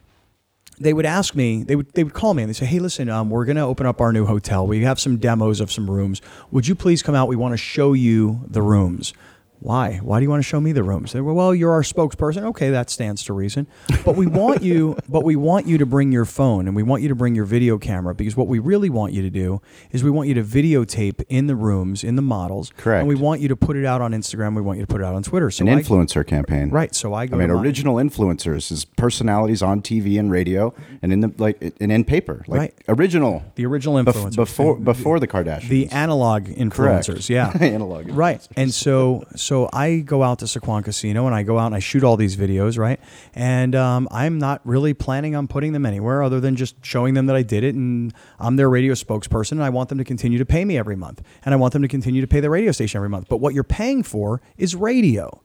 they 0.78 0.92
would 0.92 1.06
ask 1.06 1.34
me. 1.34 1.62
They 1.62 1.76
would 1.76 1.92
they 1.92 2.04
would 2.04 2.14
call 2.14 2.34
me 2.34 2.42
and 2.42 2.50
they 2.50 2.54
say, 2.54 2.66
"Hey, 2.66 2.78
listen, 2.78 3.08
um, 3.08 3.30
we're 3.30 3.44
going 3.44 3.56
to 3.56 3.62
open 3.62 3.86
up 3.86 4.00
our 4.00 4.12
new 4.12 4.26
hotel. 4.26 4.66
We 4.66 4.82
have 4.82 5.00
some 5.00 5.16
demos 5.16 5.60
of 5.60 5.72
some 5.72 5.90
rooms. 5.90 6.20
Would 6.50 6.68
you 6.68 6.74
please 6.74 7.02
come 7.02 7.14
out? 7.14 7.28
We 7.28 7.36
want 7.36 7.52
to 7.52 7.58
show 7.58 7.92
you 7.92 8.40
the 8.46 8.62
rooms." 8.62 9.14
Why? 9.60 9.96
Why 10.02 10.18
do 10.18 10.22
you 10.24 10.30
want 10.30 10.42
to 10.42 10.48
show 10.48 10.60
me 10.60 10.72
the 10.72 10.82
rooms? 10.82 11.12
They 11.12 11.20
were, 11.20 11.32
well, 11.34 11.54
you're 11.54 11.72
our 11.72 11.82
spokesperson. 11.82 12.42
Okay, 12.44 12.70
that 12.70 12.90
stands 12.90 13.24
to 13.24 13.32
reason. 13.32 13.66
But 14.04 14.14
we 14.16 14.26
want 14.26 14.62
you, 14.62 14.96
but 15.08 15.24
we 15.24 15.34
want 15.36 15.66
you 15.66 15.78
to 15.78 15.86
bring 15.86 16.12
your 16.12 16.24
phone 16.24 16.66
and 16.66 16.76
we 16.76 16.82
want 16.82 17.02
you 17.02 17.08
to 17.08 17.14
bring 17.14 17.34
your 17.34 17.46
video 17.46 17.78
camera 17.78 18.14
because 18.14 18.36
what 18.36 18.46
we 18.48 18.58
really 18.58 18.90
want 18.90 19.12
you 19.12 19.22
to 19.22 19.30
do 19.30 19.60
is 19.92 20.04
we 20.04 20.10
want 20.10 20.28
you 20.28 20.34
to 20.34 20.42
videotape 20.42 21.24
in 21.28 21.46
the 21.46 21.56
rooms, 21.56 22.04
in 22.04 22.16
the 22.16 22.22
models. 22.22 22.70
Correct. 22.76 23.00
And 23.00 23.08
we 23.08 23.14
want 23.14 23.40
you 23.40 23.48
to 23.48 23.56
put 23.56 23.76
it 23.76 23.84
out 23.84 24.00
on 24.00 24.12
Instagram. 24.12 24.54
We 24.54 24.62
want 24.62 24.78
you 24.78 24.84
to 24.84 24.92
put 24.92 25.00
it 25.00 25.04
out 25.04 25.14
on 25.14 25.22
Twitter. 25.22 25.50
So 25.50 25.64
An 25.66 25.70
I- 25.70 25.80
influencer 25.82 26.26
campaign. 26.26 26.70
right. 26.70 26.94
So 26.94 27.14
I 27.14 27.26
go. 27.26 27.36
I 27.36 27.38
mean, 27.40 27.48
to 27.48 27.54
my- 27.54 27.60
original 27.62 27.96
influencers 27.96 28.70
is 28.70 28.84
personalities 28.84 29.62
on 29.62 29.82
TV 29.82 30.18
and 30.18 30.30
radio, 30.30 30.74
and 31.02 31.12
in 31.12 31.20
the 31.20 31.32
like, 31.38 31.60
and 31.80 31.90
in 31.90 32.04
paper, 32.04 32.44
like 32.46 32.58
Right. 32.60 32.74
original, 32.88 33.42
the 33.54 33.66
original 33.66 33.96
bef- 34.04 34.12
influencers 34.12 34.36
before 34.36 34.76
before 34.78 35.18
the 35.20 35.26
Kardashians. 35.26 35.68
the 35.68 35.88
analog 35.88 36.44
influencers. 36.46 37.28
Yeah. 37.28 37.52
Analog 37.60 38.08
Right. 38.10 38.46
And 38.56 38.72
so 38.72 39.24
so 39.46 39.68
I 39.72 39.98
go 39.98 40.24
out 40.24 40.40
to 40.40 40.46
Sycuan 40.46 40.84
Casino 40.84 41.26
and 41.26 41.34
I 41.34 41.44
go 41.44 41.56
out 41.56 41.66
and 41.66 41.74
I 41.74 41.78
shoot 41.78 42.02
all 42.02 42.16
these 42.16 42.36
videos, 42.36 42.78
right? 42.78 42.98
And 43.32 43.76
um, 43.76 44.08
I'm 44.10 44.38
not 44.38 44.60
really 44.64 44.92
planning 44.92 45.36
on 45.36 45.46
putting 45.46 45.72
them 45.72 45.86
anywhere 45.86 46.22
other 46.24 46.40
than 46.40 46.56
just 46.56 46.84
showing 46.84 47.14
them 47.14 47.26
that 47.26 47.36
I 47.36 47.42
did 47.42 47.62
it 47.62 47.76
and 47.76 48.12
I'm 48.40 48.56
their 48.56 48.68
radio 48.68 48.94
spokesperson 48.94 49.52
and 49.52 49.62
I 49.62 49.70
want 49.70 49.88
them 49.88 49.98
to 49.98 50.04
continue 50.04 50.38
to 50.38 50.44
pay 50.44 50.64
me 50.64 50.76
every 50.76 50.96
month. 50.96 51.22
And 51.44 51.54
I 51.54 51.56
want 51.56 51.72
them 51.74 51.82
to 51.82 51.88
continue 51.88 52.20
to 52.20 52.26
pay 52.26 52.40
the 52.40 52.50
radio 52.50 52.72
station 52.72 52.98
every 52.98 53.08
month. 53.08 53.28
But 53.28 53.36
what 53.36 53.54
you're 53.54 53.62
paying 53.62 54.02
for 54.02 54.42
is 54.56 54.74
radio. 54.74 55.40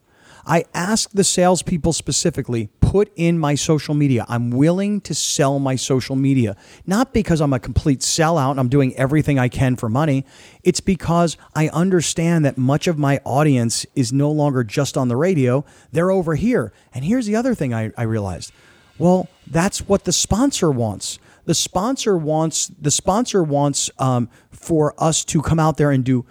I 0.45 0.65
asked 0.73 1.15
the 1.15 1.23
salespeople 1.23 1.93
specifically, 1.93 2.69
put 2.79 3.11
in 3.15 3.39
my 3.39 3.55
social 3.55 3.95
media. 3.95 4.25
I'm 4.27 4.51
willing 4.51 4.99
to 5.01 5.13
sell 5.13 5.59
my 5.59 5.75
social 5.75 6.15
media, 6.15 6.57
not 6.85 7.13
because 7.13 7.39
I'm 7.39 7.53
a 7.53 7.59
complete 7.59 7.99
sellout 7.99 8.51
and 8.51 8.59
I'm 8.59 8.67
doing 8.67 8.95
everything 8.97 9.39
I 9.39 9.47
can 9.47 9.75
for 9.75 9.87
money. 9.87 10.25
It's 10.63 10.81
because 10.81 11.37
I 11.55 11.69
understand 11.69 12.43
that 12.45 12.57
much 12.57 12.87
of 12.87 12.97
my 12.97 13.21
audience 13.23 13.85
is 13.95 14.11
no 14.11 14.29
longer 14.29 14.63
just 14.63 14.97
on 14.97 15.07
the 15.07 15.15
radio, 15.15 15.63
they're 15.91 16.11
over 16.11 16.35
here. 16.35 16.73
And 16.93 17.05
here's 17.05 17.25
the 17.25 17.35
other 17.35 17.55
thing 17.55 17.73
I, 17.73 17.91
I 17.97 18.03
realized 18.03 18.51
well, 18.97 19.29
that's 19.47 19.87
what 19.87 20.03
the 20.03 20.11
sponsor 20.11 20.69
wants. 20.69 21.17
The 21.45 21.55
sponsor 21.55 22.17
wants 22.17 22.67
the 22.67 22.91
sponsor 22.91 23.41
wants 23.41 23.89
um, 23.97 24.29
for 24.51 24.93
us 24.97 25.23
to 25.25 25.41
come 25.41 25.59
out 25.59 25.77
there 25.77 25.91
and 25.91 26.03
do 26.03 26.25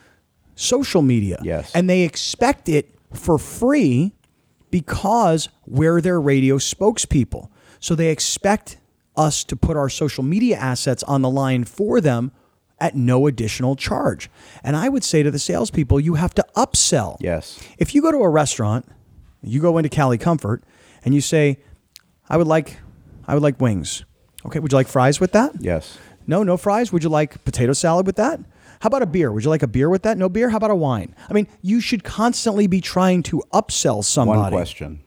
social 0.54 1.02
media. 1.02 1.40
Yes. 1.42 1.72
And 1.74 1.90
they 1.90 2.02
expect 2.02 2.68
it 2.68 2.94
for 3.12 3.38
free 3.38 4.14
because 4.70 5.48
we're 5.66 6.00
their 6.00 6.20
radio 6.20 6.58
spokespeople. 6.58 7.48
So 7.78 7.94
they 7.94 8.10
expect 8.10 8.78
us 9.16 9.44
to 9.44 9.56
put 9.56 9.76
our 9.76 9.88
social 9.88 10.22
media 10.22 10.56
assets 10.56 11.02
on 11.04 11.22
the 11.22 11.30
line 11.30 11.64
for 11.64 12.00
them 12.00 12.32
at 12.78 12.96
no 12.96 13.26
additional 13.26 13.76
charge. 13.76 14.30
And 14.64 14.76
I 14.76 14.88
would 14.88 15.04
say 15.04 15.22
to 15.22 15.30
the 15.30 15.38
salespeople, 15.38 16.00
you 16.00 16.14
have 16.14 16.34
to 16.34 16.46
upsell. 16.56 17.16
Yes. 17.20 17.60
If 17.78 17.94
you 17.94 18.00
go 18.00 18.10
to 18.10 18.18
a 18.18 18.28
restaurant, 18.28 18.86
you 19.42 19.60
go 19.60 19.76
into 19.78 19.88
Cali 19.88 20.18
Comfort 20.18 20.62
and 21.04 21.14
you 21.14 21.20
say, 21.20 21.58
I 22.28 22.36
would 22.36 22.46
like 22.46 22.78
I 23.26 23.34
would 23.34 23.42
like 23.42 23.60
wings. 23.60 24.04
Okay, 24.46 24.58
would 24.58 24.72
you 24.72 24.76
like 24.76 24.88
fries 24.88 25.20
with 25.20 25.32
that? 25.32 25.52
Yes. 25.60 25.98
No, 26.26 26.42
no 26.42 26.56
fries. 26.56 26.92
Would 26.92 27.04
you 27.04 27.10
like 27.10 27.44
potato 27.44 27.72
salad 27.72 28.06
with 28.06 28.16
that? 28.16 28.40
How 28.80 28.86
about 28.88 29.02
a 29.02 29.06
beer? 29.06 29.30
Would 29.32 29.44
you 29.44 29.50
like 29.50 29.62
a 29.62 29.66
beer 29.68 29.88
with 29.88 30.02
that? 30.02 30.16
No 30.18 30.28
beer? 30.28 30.50
How 30.50 30.56
about 30.56 30.70
a 30.70 30.74
wine? 30.74 31.14
I 31.28 31.32
mean, 31.34 31.46
you 31.62 31.80
should 31.80 32.02
constantly 32.04 32.66
be 32.66 32.80
trying 32.80 33.22
to 33.24 33.42
upsell 33.52 34.02
somebody. 34.04 34.40
One 34.40 34.50
question: 34.50 35.00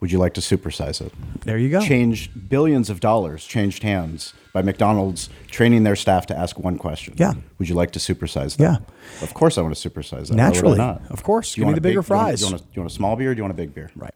Would 0.00 0.10
you 0.12 0.18
like 0.18 0.34
to 0.34 0.40
supersize 0.40 1.00
it? 1.00 1.12
There 1.44 1.56
you 1.56 1.68
go. 1.70 1.80
Changed 1.80 2.48
billions 2.48 2.90
of 2.90 3.00
dollars 3.00 3.44
changed 3.44 3.82
hands 3.82 4.34
by 4.52 4.62
McDonald's 4.62 5.28
training 5.48 5.84
their 5.84 5.94
staff 5.94 6.26
to 6.26 6.36
ask 6.36 6.58
one 6.58 6.76
question. 6.76 7.14
Yeah. 7.16 7.34
Would 7.58 7.68
you 7.68 7.76
like 7.76 7.92
to 7.92 8.00
supersize 8.00 8.56
that? 8.56 8.62
Yeah. 8.82 9.22
Of 9.22 9.32
course, 9.32 9.56
I 9.58 9.62
want 9.62 9.76
to 9.76 9.90
supersize 9.90 10.26
that. 10.28 10.30
Why 10.30 10.34
would 10.36 10.40
I 10.40 10.48
Naturally. 10.48 10.78
not? 10.78 11.02
Of 11.10 11.22
course. 11.22 11.54
Do 11.54 11.60
you 11.60 11.62
Give 11.62 11.66
me 11.68 11.72
want 11.74 11.82
the 11.82 11.88
a 11.88 11.90
bigger 11.90 12.02
big- 12.02 12.10
want- 12.10 12.20
fries. 12.28 12.40
Do 12.40 12.46
you, 12.46 12.50
want 12.52 12.60
a, 12.62 12.64
do 12.64 12.70
you 12.74 12.82
want 12.82 12.90
a 12.90 12.94
small 12.94 13.14
beer? 13.16 13.30
or 13.30 13.34
Do 13.34 13.38
you 13.38 13.42
want 13.44 13.52
a 13.52 13.56
big 13.56 13.72
beer? 13.74 13.90
Right. 13.94 14.14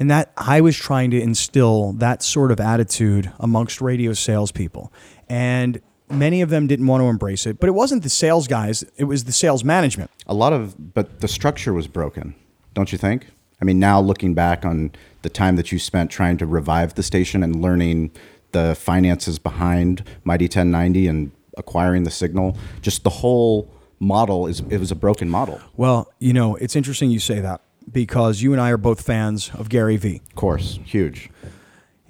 And 0.00 0.10
that 0.10 0.32
I 0.36 0.60
was 0.62 0.76
trying 0.76 1.12
to 1.12 1.20
instill 1.20 1.92
that 1.94 2.24
sort 2.24 2.50
of 2.50 2.58
attitude 2.58 3.30
amongst 3.38 3.80
radio 3.80 4.14
salespeople. 4.14 4.92
And 5.28 5.80
many 6.12 6.42
of 6.42 6.50
them 6.50 6.66
didn't 6.66 6.86
want 6.86 7.02
to 7.02 7.06
embrace 7.06 7.46
it. 7.46 7.58
But 7.58 7.68
it 7.68 7.72
wasn't 7.72 8.02
the 8.02 8.10
sales 8.10 8.46
guys, 8.46 8.84
it 8.96 9.04
was 9.04 9.24
the 9.24 9.32
sales 9.32 9.64
management. 9.64 10.10
A 10.26 10.34
lot 10.34 10.52
of, 10.52 10.94
but 10.94 11.20
the 11.20 11.28
structure 11.28 11.72
was 11.72 11.86
broken, 11.86 12.34
don't 12.74 12.92
you 12.92 12.98
think? 12.98 13.28
I 13.60 13.64
mean, 13.64 13.78
now 13.78 14.00
looking 14.00 14.34
back 14.34 14.64
on 14.64 14.92
the 15.22 15.28
time 15.28 15.56
that 15.56 15.70
you 15.70 15.78
spent 15.78 16.10
trying 16.10 16.36
to 16.38 16.46
revive 16.46 16.94
the 16.94 17.02
station 17.02 17.42
and 17.42 17.62
learning 17.62 18.10
the 18.50 18.74
finances 18.74 19.38
behind 19.38 20.04
Mighty 20.24 20.46
1090 20.46 21.06
and 21.06 21.30
acquiring 21.56 22.04
the 22.04 22.10
signal, 22.10 22.56
just 22.80 23.04
the 23.04 23.10
whole 23.10 23.70
model 24.00 24.48
is 24.48 24.60
it 24.68 24.78
was 24.78 24.90
a 24.90 24.96
broken 24.96 25.28
model. 25.28 25.60
Well, 25.76 26.12
you 26.18 26.32
know, 26.32 26.56
it's 26.56 26.74
interesting 26.74 27.10
you 27.10 27.20
say 27.20 27.40
that 27.40 27.60
because 27.90 28.42
you 28.42 28.52
and 28.52 28.60
I 28.60 28.70
are 28.70 28.76
both 28.76 29.02
fans 29.02 29.50
of 29.54 29.68
Gary 29.68 29.96
Vee. 29.96 30.22
Of 30.30 30.34
course, 30.34 30.80
huge. 30.84 31.30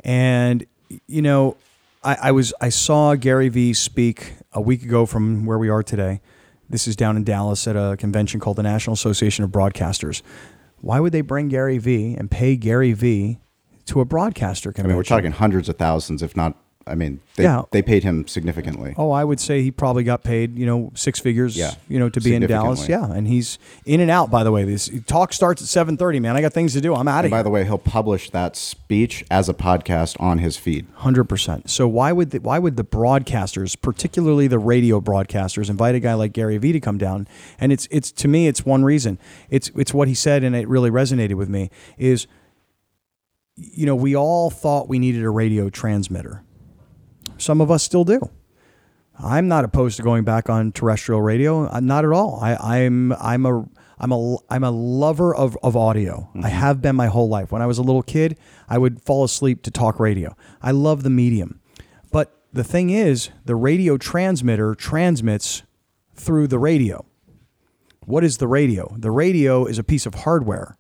And 0.05 0.67
you 1.07 1.23
know, 1.23 1.57
I, 2.05 2.17
I 2.23 2.33
was 2.33 2.53
I 2.61 2.69
saw 2.69 3.15
Gary 3.15 3.49
Vee 3.49 3.73
speak 3.73 4.35
a 4.53 4.61
week 4.61 4.83
ago 4.83 5.07
from 5.07 5.47
where 5.47 5.59
we 5.59 5.69
are 5.69 5.83
today. 5.83 6.21
This 6.69 6.89
is 6.89 6.97
down 6.97 7.17
in 7.17 7.25
Dallas 7.25 7.67
at 7.67 7.77
a 7.77 7.97
convention 7.99 8.41
called 8.41 8.57
the 8.57 8.63
National 8.63 8.95
Association 8.95 9.45
of 9.45 9.51
Broadcasters. 9.51 10.23
Why 10.81 11.01
would 11.01 11.13
they 11.13 11.21
bring 11.21 11.49
Gary 11.49 11.79
Vee 11.79 12.15
and 12.15 12.31
pay 12.31 12.57
Gary 12.57 12.93
Vee 12.93 13.39
to 13.87 14.01
a 14.01 14.05
broadcaster 14.05 14.71
I 14.71 14.73
convention? 14.73 14.89
mean, 14.89 14.97
we're 14.97 15.03
talking 15.05 15.33
hundreds 15.33 15.69
of 15.69 15.77
thousands, 15.77 16.23
if 16.23 16.37
not. 16.37 16.57
I 16.87 16.95
mean, 16.95 17.21
they, 17.37 17.45
Yeah. 17.45 17.63
they 17.71 17.83
paid 17.83 18.03
him 18.03 18.27
significantly. 18.27 18.95
Oh, 18.97 19.11
I 19.11 19.25
would 19.25 19.39
say 19.41 19.63
he 19.63 19.71
probably 19.71 20.05
got 20.05 20.23
paid, 20.23 20.59
you 20.59 20.67
know, 20.67 20.91
six 20.95 21.19
figures, 21.21 21.57
Yeah, 21.57 21.75
you 21.89 21.99
know, 21.99 22.09
to 22.09 22.21
be 22.21 22.35
in 22.35 22.47
Dallas. 22.47 22.89
Yeah, 22.89 23.11
and 23.11 23.27
he's 23.29 23.59
in 23.87 24.01
and 24.01 24.11
out. 24.11 24.31
By 24.31 24.45
the 24.45 24.51
way, 24.51 24.65
this 24.65 24.91
talk 25.07 25.33
starts 25.33 25.63
at 25.63 25.69
seven 25.69 25.97
thirty. 25.97 26.19
Man, 26.21 26.37
I 26.37 26.41
got 26.41 26.53
things 26.53 26.73
to 26.75 26.81
do. 26.81 26.95
I'm 26.95 27.09
out 27.09 27.21
of 27.21 27.25
And 27.27 27.31
by 27.31 27.43
the 27.43 27.51
way, 27.51 27.65
he'll 27.65 27.79
publish 27.79 28.31
that 28.31 28.57
speech 28.57 29.25
as 29.31 29.49
a 29.49 29.55
podcast 29.55 30.21
on 30.21 30.39
his 30.39 30.57
feed. 30.57 30.87
Hundred 30.97 31.25
percent. 31.25 31.71
So 31.71 31.87
why 31.89 32.13
would 32.13 32.31
the, 32.31 32.39
why 32.41 32.59
would 32.59 32.77
the 32.77 32.85
broadcasters, 32.85 33.81
particularly 33.81 34.47
the 34.49 34.59
radio 34.59 35.01
broadcasters, 35.01 35.71
invite 35.71 35.95
a 35.95 36.01
guy 36.01 36.15
like 36.15 36.33
Gary 36.33 36.59
Vee 36.59 36.73
to 36.73 36.81
come 36.81 36.99
down? 36.99 37.29
And 37.59 37.73
it's 37.73 37.87
it's 37.91 38.11
to 38.13 38.29
me, 38.29 38.49
it's 38.49 38.67
one 38.67 38.85
reason. 38.85 39.19
It's 39.51 39.71
it's 39.77 39.95
what 39.95 40.09
he 40.09 40.15
said, 40.15 40.43
and 40.45 40.55
it 40.57 40.69
really 40.69 40.91
resonated 40.91 41.35
with 41.35 41.49
me. 41.49 41.71
Is 41.97 42.27
you 43.57 43.87
know 43.87 43.95
we 43.95 44.17
all 44.17 44.51
thought 44.51 44.89
we 44.89 44.99
needed 44.99 45.23
a 45.25 45.31
radio 45.31 45.69
transmitter. 45.71 46.43
Some 47.43 47.61
of 47.61 47.71
us 47.71 47.83
still 47.83 48.05
do. 48.05 48.31
I'm 49.19 49.49
not 49.49 49.65
opposed 49.65 49.97
to 49.97 50.03
going 50.03 50.25
back 50.25 50.49
on 50.49 50.73
terrestrial 50.73 51.21
radio. 51.21 51.69
Uh, 51.69 51.81
Not 51.81 52.05
at 52.05 52.13
all. 52.13 52.39
I, 52.41 52.55
I'm 52.79 53.13
I'm 53.13 53.45
a 53.45 53.69
I'm 53.99 54.13
a 54.13 54.37
I'm 54.49 54.65
a 54.65 54.71
lover 54.71 55.35
of, 55.35 55.57
of 55.63 55.77
audio. 55.77 56.31
I 56.43 56.49
have 56.49 56.81
been 56.81 56.97
my 56.97 57.09
whole 57.09 57.29
life. 57.29 57.53
When 57.53 57.61
I 57.61 57.67
was 57.67 57.79
a 57.79 57.83
little 57.83 58.03
kid, 58.03 58.39
I 58.69 58.79
would 58.79 59.03
fall 59.03 59.25
asleep 59.25 59.63
to 59.65 59.71
talk 59.71 60.01
radio. 60.01 60.35
I 60.63 60.71
love 60.71 61.03
the 61.03 61.11
medium. 61.11 61.61
But 62.11 62.33
the 62.53 62.65
thing 62.65 62.91
is, 62.91 63.31
the 63.45 63.57
radio 63.57 63.97
transmitter 63.99 64.75
transmits 64.75 65.63
through 66.15 66.49
the 66.49 66.59
radio. 66.59 67.05
What 68.05 68.25
is 68.25 68.39
the 68.39 68.49
radio? 68.49 68.97
The 68.99 69.11
radio 69.11 69.67
is 69.67 69.79
a 69.79 69.85
piece 69.85 70.07
of 70.07 70.15
hardware. 70.15 70.77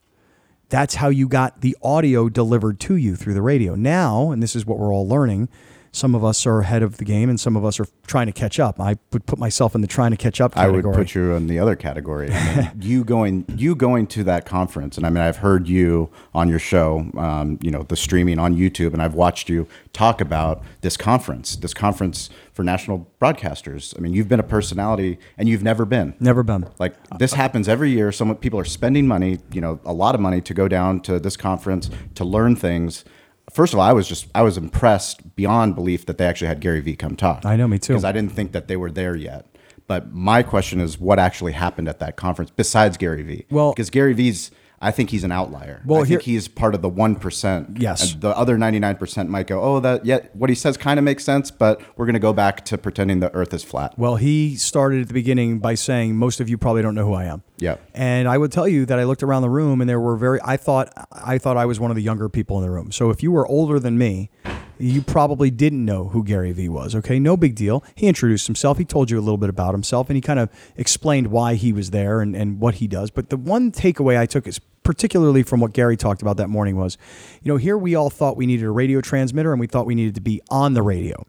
That's 0.68 0.96
how 0.96 1.09
you 1.09 1.29
got 1.29 1.61
the 1.61 1.77
audio 1.83 2.29
delivered 2.29 2.81
to 2.81 2.96
you 2.96 3.14
through 3.14 3.35
the 3.35 3.42
radio. 3.42 3.75
Now, 3.75 4.31
and 4.31 4.42
this 4.42 4.57
is 4.57 4.64
what 4.64 4.79
we're 4.79 4.92
all 4.92 5.07
learning, 5.07 5.48
some 5.92 6.14
of 6.14 6.24
us 6.24 6.46
are 6.46 6.61
ahead 6.61 6.83
of 6.83 6.96
the 6.96 7.05
game 7.05 7.28
and 7.28 7.38
some 7.38 7.55
of 7.55 7.66
us 7.66 7.78
are 7.78 7.87
trying 8.07 8.26
to 8.26 8.33
catch 8.33 8.59
up. 8.59 8.81
I 8.81 8.96
would 9.12 9.26
put 9.26 9.38
myself 9.38 9.74
in 9.74 9.83
the 9.83 9.87
trying 9.87 10.11
to 10.11 10.16
catch 10.16 10.40
up 10.40 10.55
category. 10.55 10.83
I 10.83 10.87
would 10.87 10.94
put 10.96 11.14
you 11.14 11.33
in 11.35 11.48
the 11.48 11.59
other 11.59 11.76
category. 11.76 12.33
I 12.33 12.57
mean, 12.57 12.70
you 12.81 13.05
going, 13.05 13.44
you 13.57 13.74
going 13.74 14.07
to 14.09 14.24
that 14.24 14.46
conference, 14.46 14.96
and 14.96 15.07
I 15.07 15.11
mean, 15.11 15.22
I've 15.22 15.37
heard 15.37 15.68
you 15.68 16.11
on 16.33 16.48
your 16.48 16.59
show, 16.59 17.11
um, 17.18 17.59
you 17.61 17.70
know, 17.70 17.83
the 17.83 17.96
streaming 17.96 18.38
on 18.38 18.57
YouTube, 18.57 18.94
and 18.94 19.02
I've 19.02 19.14
watched 19.14 19.50
you 19.50 19.68
talk 19.92 20.22
about 20.22 20.62
this 20.81 20.96
conference, 20.96 21.57
this 21.57 21.74
conference 21.74 22.31
for 22.55 22.62
national 22.62 23.11
broadcasters. 23.20 23.94
I 23.96 24.00
mean, 24.00 24.14
you've 24.14 24.28
been 24.28 24.40
a 24.40 24.44
personality, 24.44 25.18
and 25.37 25.46
you've 25.46 25.62
never 25.62 25.85
been. 25.85 26.14
Never 26.18 26.42
been. 26.42 26.68
Like 26.78 26.94
this 27.18 27.35
happens 27.35 27.68
every 27.68 27.90
year. 27.90 28.12
Some 28.12 28.35
people 28.37 28.59
are 28.59 28.64
spending 28.64 29.07
money, 29.07 29.40
you 29.52 29.61
know, 29.61 29.78
a 29.85 29.92
lot 29.92 30.14
of 30.14 30.22
money 30.22 30.40
to 30.40 30.55
go 30.55 30.68
down 30.68 31.00
to 31.02 31.18
this 31.18 31.37
conference 31.37 31.90
to 32.14 32.24
learn 32.24 32.57
things. 32.57 33.05
First 33.50 33.72
of 33.72 33.78
all, 33.78 33.85
I 33.85 33.92
was 33.92 34.09
just 34.09 34.26
I 34.35 34.42
was 34.42 34.57
impressed 34.57 35.35
beyond 35.37 35.74
belief 35.74 36.07
that 36.07 36.18
they 36.18 36.26
actually 36.26 36.48
had 36.48 36.61
Gary 36.61 36.81
Vee 36.81 36.96
come 36.96 37.16
talk. 37.16 37.44
I 37.44 37.57
know, 37.57 37.68
me 37.68 37.78
too. 37.78 37.92
Because 37.94 38.05
I 38.05 38.12
didn't 38.12 38.33
think 38.33 38.52
that 38.52 38.68
they 38.68 38.76
were 38.76 38.90
there 38.90 39.14
yet. 39.16 39.46
But 39.87 40.12
my 40.12 40.42
question 40.42 40.81
is, 40.81 40.98
what 40.98 41.18
actually 41.18 41.52
happened 41.52 41.88
at 41.88 41.98
that 41.98 42.16
conference 42.16 42.50
besides 42.55 42.96
Gary 42.96 43.22
Vee? 43.22 43.46
Well- 43.50 43.72
because 43.72 43.90
Gary 43.90 44.12
Vee's, 44.14 44.50
I 44.83 44.90
think 44.90 45.11
he's 45.11 45.25
an 45.25 45.33
outlier. 45.33 45.81
Well, 45.87 46.03
I 46.03 46.05
here- 46.05 46.18
think 46.18 46.23
he's 46.23 46.49
part 46.49 46.75
of 46.75 46.83
the 46.83 46.88
one 46.88 47.14
percent. 47.14 47.79
Yes. 47.79 48.12
and 48.14 48.21
the 48.21 48.37
other 48.37 48.59
ninety 48.59 48.79
nine 48.81 48.97
percent 48.97 49.31
might 49.31 49.47
go, 49.47 49.62
oh, 49.62 49.81
that 49.81 50.05
yeah, 50.05 50.18
what 50.35 50.51
he 50.51 50.57
says 50.57 50.77
kind 50.77 50.99
of 50.99 51.05
makes 51.05 51.25
sense, 51.25 51.51
but 51.51 51.81
we're 51.97 52.05
going 52.07 52.14
to 52.14 52.21
go 52.21 52.33
back 52.33 52.64
to 52.66 52.77
pretending 52.77 53.21
the 53.21 53.33
Earth 53.35 53.55
is 53.55 53.62
flat. 53.62 53.97
Well, 53.99 54.16
he 54.16 54.57
started 54.57 55.03
at 55.03 55.09
the 55.09 55.14
beginning 55.14 55.61
by 55.61 55.75
saying, 55.77 56.16
Most 56.16 56.40
of 56.40 56.49
you 56.49 56.59
probably 56.59 56.83
don't 56.83 56.95
know 56.95 57.07
who 57.07 57.14
I 57.14 57.25
am. 57.25 57.42
Yeah. 57.59 57.77
And 57.95 58.27
I 58.29 58.37
would 58.38 58.51
tell 58.51 58.66
you 58.66 58.85
that 58.87 58.99
I 58.99 59.05
looked 59.05 59.23
around 59.23 59.42
the 59.42 59.51
room 59.51 59.81
and 59.81 59.88
there 59.88 60.01
were 60.01 60.16
very 60.16 60.40
I 60.45 60.57
thought 60.57 60.92
I 61.12 61.38
thought 61.38 61.57
I 61.57 61.64
was 61.64 61.79
one 61.79 61.90
of 61.92 61.97
the 61.97 62.03
younger 62.03 62.29
people 62.29 62.59
in 62.59 62.64
the 62.64 62.71
room. 62.71 62.90
So 62.92 63.11
if 63.11 63.23
you 63.23 63.31
were 63.31 63.47
older 63.47 63.79
than 63.79 63.97
me, 63.97 64.31
You 64.79 65.01
probably 65.01 65.51
didn't 65.53 65.85
know 65.85 66.09
who 66.09 66.25
Gary 66.25 66.51
Vee 66.51 66.68
was. 66.68 66.97
Okay, 66.97 67.21
no 67.21 67.37
big 67.37 67.55
deal. 67.55 67.85
He 67.95 68.09
introduced 68.09 68.49
himself. 68.49 68.79
He 68.79 68.85
told 68.85 69.11
you 69.12 69.18
a 69.18 69.23
little 69.23 69.37
bit 69.38 69.49
about 69.49 69.75
himself, 69.75 70.11
and 70.11 70.16
he 70.16 70.21
kind 70.21 70.40
of 70.40 70.49
explained 70.77 71.29
why 71.29 71.55
he 71.55 71.73
was 71.73 71.90
there 71.92 72.21
and, 72.21 72.35
and 72.35 72.59
what 72.59 72.77
he 72.77 72.88
does. 72.88 73.11
But 73.12 73.31
the 73.31 73.37
one 73.37 73.71
takeaway 73.71 74.18
I 74.18 74.27
took 74.27 74.45
is 74.49 74.59
particularly 74.83 75.42
from 75.42 75.61
what 75.61 75.73
Gary 75.73 75.97
talked 75.97 76.23
about 76.23 76.37
that 76.38 76.49
morning 76.49 76.77
was, 76.77 76.99
you 77.42 77.53
know, 77.53 77.57
here 77.57 77.79
we 77.79 77.95
all 77.95 78.11
thought 78.11 78.37
we 78.37 78.47
needed 78.47 78.64
a 78.64 78.71
radio 78.71 79.01
transmitter 79.01 79.53
and 79.53 79.61
we 79.61 79.66
thought 79.66 79.87
we 79.87 79.95
needed 79.95 80.14
to 80.16 80.21
be 80.21 80.40
on 80.51 80.75
the 80.75 80.83
radio. 80.83 81.27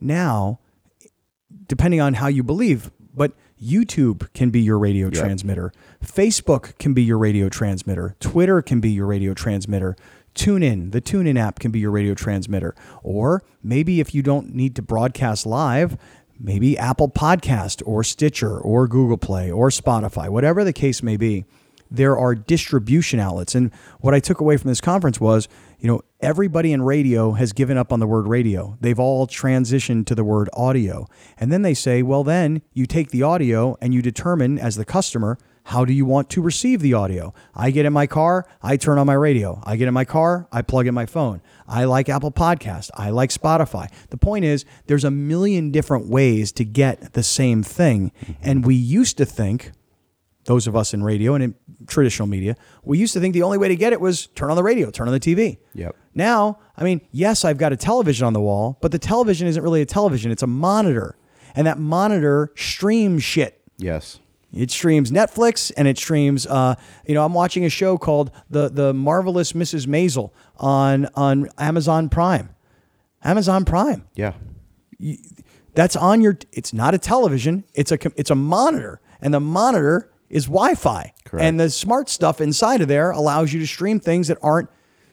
Now, 0.00 0.60
depending 1.66 2.00
on 2.00 2.14
how 2.14 2.28
you 2.28 2.42
believe, 2.42 2.90
but 3.14 3.32
YouTube 3.60 4.32
can 4.32 4.50
be 4.50 4.60
your 4.60 4.78
radio 4.78 5.10
transmitter. 5.10 5.72
Facebook 6.04 6.78
can 6.78 6.94
be 6.94 7.02
your 7.02 7.18
radio 7.18 7.48
transmitter. 7.48 8.16
Twitter 8.20 8.62
can 8.62 8.80
be 8.80 8.90
your 8.90 9.06
radio 9.06 9.34
transmitter. 9.34 9.96
TuneIn, 10.34 10.92
the 10.92 11.00
TuneIn 11.00 11.38
app 11.38 11.58
can 11.58 11.72
be 11.72 11.80
your 11.80 11.90
radio 11.90 12.14
transmitter. 12.14 12.74
Or 13.02 13.42
maybe 13.62 14.00
if 14.00 14.14
you 14.14 14.22
don't 14.22 14.54
need 14.54 14.76
to 14.76 14.82
broadcast 14.82 15.46
live, 15.46 15.96
maybe 16.38 16.78
Apple 16.78 17.08
Podcast 17.08 17.82
or 17.84 18.04
Stitcher 18.04 18.56
or 18.56 18.86
Google 18.86 19.18
Play 19.18 19.50
or 19.50 19.70
Spotify, 19.70 20.28
whatever 20.28 20.62
the 20.62 20.72
case 20.72 21.02
may 21.02 21.16
be 21.16 21.44
there 21.90 22.16
are 22.16 22.34
distribution 22.34 23.20
outlets. 23.20 23.54
And 23.54 23.72
what 24.00 24.14
I 24.14 24.20
took 24.20 24.40
away 24.40 24.56
from 24.56 24.68
this 24.68 24.80
conference 24.80 25.20
was, 25.20 25.48
you 25.78 25.86
know, 25.86 26.02
everybody 26.20 26.72
in 26.72 26.82
radio 26.82 27.32
has 27.32 27.52
given 27.52 27.76
up 27.76 27.92
on 27.92 28.00
the 28.00 28.06
word 28.06 28.26
radio. 28.26 28.76
They've 28.80 28.98
all 28.98 29.26
transitioned 29.26 30.06
to 30.06 30.14
the 30.14 30.24
word 30.24 30.50
audio. 30.52 31.06
And 31.38 31.52
then 31.52 31.62
they 31.62 31.74
say, 31.74 32.02
well, 32.02 32.24
then 32.24 32.62
you 32.72 32.86
take 32.86 33.10
the 33.10 33.22
audio 33.22 33.76
and 33.80 33.94
you 33.94 34.02
determine 34.02 34.58
as 34.58 34.76
the 34.76 34.84
customer, 34.84 35.38
how 35.68 35.84
do 35.84 35.92
you 35.92 36.06
want 36.06 36.30
to 36.30 36.40
receive 36.40 36.80
the 36.80 36.94
audio? 36.94 37.34
I 37.54 37.70
get 37.70 37.84
in 37.84 37.92
my 37.92 38.06
car, 38.06 38.46
I 38.62 38.78
turn 38.78 38.96
on 38.96 39.06
my 39.06 39.12
radio. 39.12 39.62
I 39.64 39.76
get 39.76 39.86
in 39.86 39.92
my 39.92 40.06
car, 40.06 40.48
I 40.50 40.62
plug 40.62 40.86
in 40.86 40.94
my 40.94 41.04
phone. 41.04 41.42
I 41.66 41.84
like 41.84 42.08
Apple 42.08 42.32
Podcast. 42.32 42.90
I 42.94 43.10
like 43.10 43.28
Spotify. 43.28 43.92
The 44.08 44.16
point 44.16 44.46
is, 44.46 44.64
there's 44.86 45.04
a 45.04 45.10
million 45.10 45.70
different 45.70 46.06
ways 46.08 46.52
to 46.52 46.64
get 46.64 47.12
the 47.12 47.22
same 47.22 47.62
thing. 47.62 48.12
And 48.40 48.64
we 48.64 48.76
used 48.76 49.18
to 49.18 49.26
think, 49.26 49.72
those 50.48 50.66
of 50.66 50.74
us 50.74 50.94
in 50.94 51.04
radio 51.04 51.34
and 51.34 51.44
in 51.44 51.54
traditional 51.86 52.26
media, 52.26 52.56
we 52.82 52.96
used 52.96 53.12
to 53.12 53.20
think 53.20 53.34
the 53.34 53.42
only 53.42 53.58
way 53.58 53.68
to 53.68 53.76
get 53.76 53.92
it 53.92 54.00
was 54.00 54.28
turn 54.28 54.48
on 54.48 54.56
the 54.56 54.62
radio, 54.62 54.90
turn 54.90 55.06
on 55.06 55.12
the 55.12 55.20
TV. 55.20 55.58
Yep. 55.74 55.94
Now, 56.14 56.58
I 56.74 56.84
mean, 56.84 57.02
yes, 57.12 57.44
I've 57.44 57.58
got 57.58 57.70
a 57.74 57.76
television 57.76 58.26
on 58.26 58.32
the 58.32 58.40
wall, 58.40 58.78
but 58.80 58.90
the 58.90 58.98
television 58.98 59.46
isn't 59.46 59.62
really 59.62 59.82
a 59.82 59.86
television, 59.86 60.30
it's 60.30 60.42
a 60.42 60.46
monitor. 60.46 61.18
And 61.54 61.66
that 61.66 61.78
monitor 61.78 62.50
streams 62.56 63.22
shit. 63.22 63.60
Yes. 63.76 64.20
It 64.50 64.70
streams 64.70 65.10
Netflix 65.10 65.70
and 65.76 65.86
it 65.86 65.98
streams. 65.98 66.46
Uh, 66.46 66.76
you 67.06 67.12
know, 67.12 67.26
I'm 67.26 67.34
watching 67.34 67.66
a 67.66 67.68
show 67.68 67.98
called 67.98 68.30
the 68.48 68.70
the 68.70 68.94
marvelous 68.94 69.52
Mrs. 69.52 69.86
Maisel 69.86 70.30
on 70.56 71.08
on 71.14 71.48
Amazon 71.58 72.08
Prime. 72.08 72.54
Amazon 73.22 73.66
Prime. 73.66 74.06
Yeah. 74.14 74.32
That's 75.74 75.96
on 75.96 76.22
your. 76.22 76.38
It's 76.52 76.72
not 76.72 76.94
a 76.94 76.98
television. 76.98 77.64
It's 77.74 77.92
a 77.92 77.98
it's 78.16 78.30
a 78.30 78.34
monitor, 78.34 79.00
and 79.20 79.34
the 79.34 79.40
monitor 79.40 80.10
is 80.30 80.44
Wi-Fi, 80.46 81.12
Correct. 81.24 81.44
and 81.44 81.58
the 81.58 81.70
smart 81.70 82.08
stuff 82.08 82.40
inside 82.40 82.80
of 82.80 82.88
there 82.88 83.10
allows 83.10 83.52
you 83.52 83.60
to 83.60 83.66
stream 83.66 83.98
things 84.00 84.28
that 84.28 84.38
aren't 84.42 84.68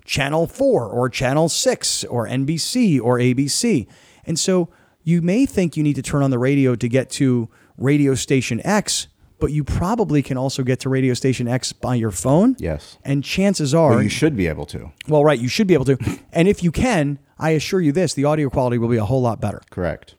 Channel 0.05 0.47
Four 0.47 0.87
or 0.89 1.09
Channel 1.09 1.49
Six 1.49 2.03
or 2.05 2.27
NBC 2.27 2.99
or 3.01 3.17
ABC, 3.17 3.87
and 4.25 4.37
so 4.39 4.69
you 5.03 5.21
may 5.21 5.45
think 5.45 5.77
you 5.77 5.83
need 5.83 5.95
to 5.95 6.01
turn 6.01 6.23
on 6.23 6.31
the 6.31 6.39
radio 6.39 6.75
to 6.75 6.87
get 6.87 7.09
to 7.11 7.49
radio 7.77 8.15
station 8.15 8.59
X, 8.65 9.07
but 9.39 9.51
you 9.51 9.63
probably 9.63 10.23
can 10.23 10.37
also 10.37 10.63
get 10.63 10.79
to 10.79 10.89
radio 10.89 11.13
station 11.13 11.47
X 11.47 11.73
by 11.73 11.93
your 11.95 12.09
phone. 12.11 12.55
Yes. 12.57 12.97
And 13.03 13.23
chances 13.23 13.73
are 13.73 13.91
Well, 13.91 14.01
you 14.01 14.09
should 14.09 14.35
be 14.35 14.47
able 14.47 14.65
to. 14.67 14.91
well, 15.07 15.23
right, 15.23 15.37
you 15.39 15.47
should 15.47 15.67
be 15.67 15.73
able 15.75 15.85
to. 15.85 15.97
And 16.33 16.47
if 16.47 16.63
you 16.63 16.71
can, 16.71 17.19
I 17.37 17.51
assure 17.51 17.81
you 17.81 17.91
this, 17.91 18.13
the 18.13 18.25
audio 18.25 18.49
quality 18.49 18.77
will 18.77 18.87
be 18.89 18.97
a 18.97 19.05
whole 19.05 19.21
lot 19.21 19.39
better. 19.39 19.61
Correct. 19.69 20.15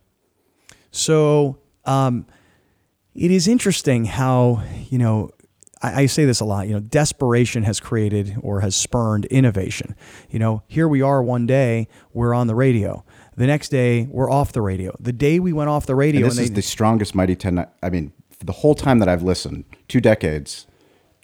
So 0.90 1.58
um, 1.84 2.26
it 3.16 3.30
is 3.30 3.48
interesting 3.48 4.04
how, 4.04 4.62
you 4.90 4.98
know, 4.98 5.30
I, 5.82 6.02
I 6.02 6.06
say 6.06 6.24
this 6.24 6.40
a 6.40 6.44
lot, 6.44 6.68
you 6.68 6.74
know, 6.74 6.80
desperation 6.80 7.62
has 7.64 7.80
created 7.80 8.36
or 8.42 8.60
has 8.60 8.76
spurned 8.76 9.24
innovation. 9.26 9.94
You 10.30 10.38
know, 10.38 10.62
here 10.66 10.86
we 10.88 11.02
are 11.02 11.22
one 11.22 11.46
day, 11.46 11.88
we're 12.12 12.34
on 12.34 12.46
the 12.46 12.54
radio. 12.54 13.04
The 13.36 13.46
next 13.46 13.68
day, 13.68 14.06
we're 14.10 14.30
off 14.30 14.52
the 14.52 14.62
radio. 14.62 14.96
The 14.98 15.12
day 15.12 15.38
we 15.38 15.52
went 15.52 15.68
off 15.68 15.84
the 15.86 15.94
radio, 15.94 16.22
And 16.22 16.30
this 16.30 16.38
and 16.38 16.44
is 16.44 16.52
the 16.52 16.62
strongest 16.62 17.14
Mighty 17.14 17.36
10. 17.36 17.66
I 17.82 17.90
mean, 17.90 18.12
the 18.42 18.52
whole 18.52 18.74
time 18.74 18.98
that 19.00 19.08
I've 19.08 19.22
listened, 19.22 19.64
two 19.88 20.00
decades, 20.00 20.66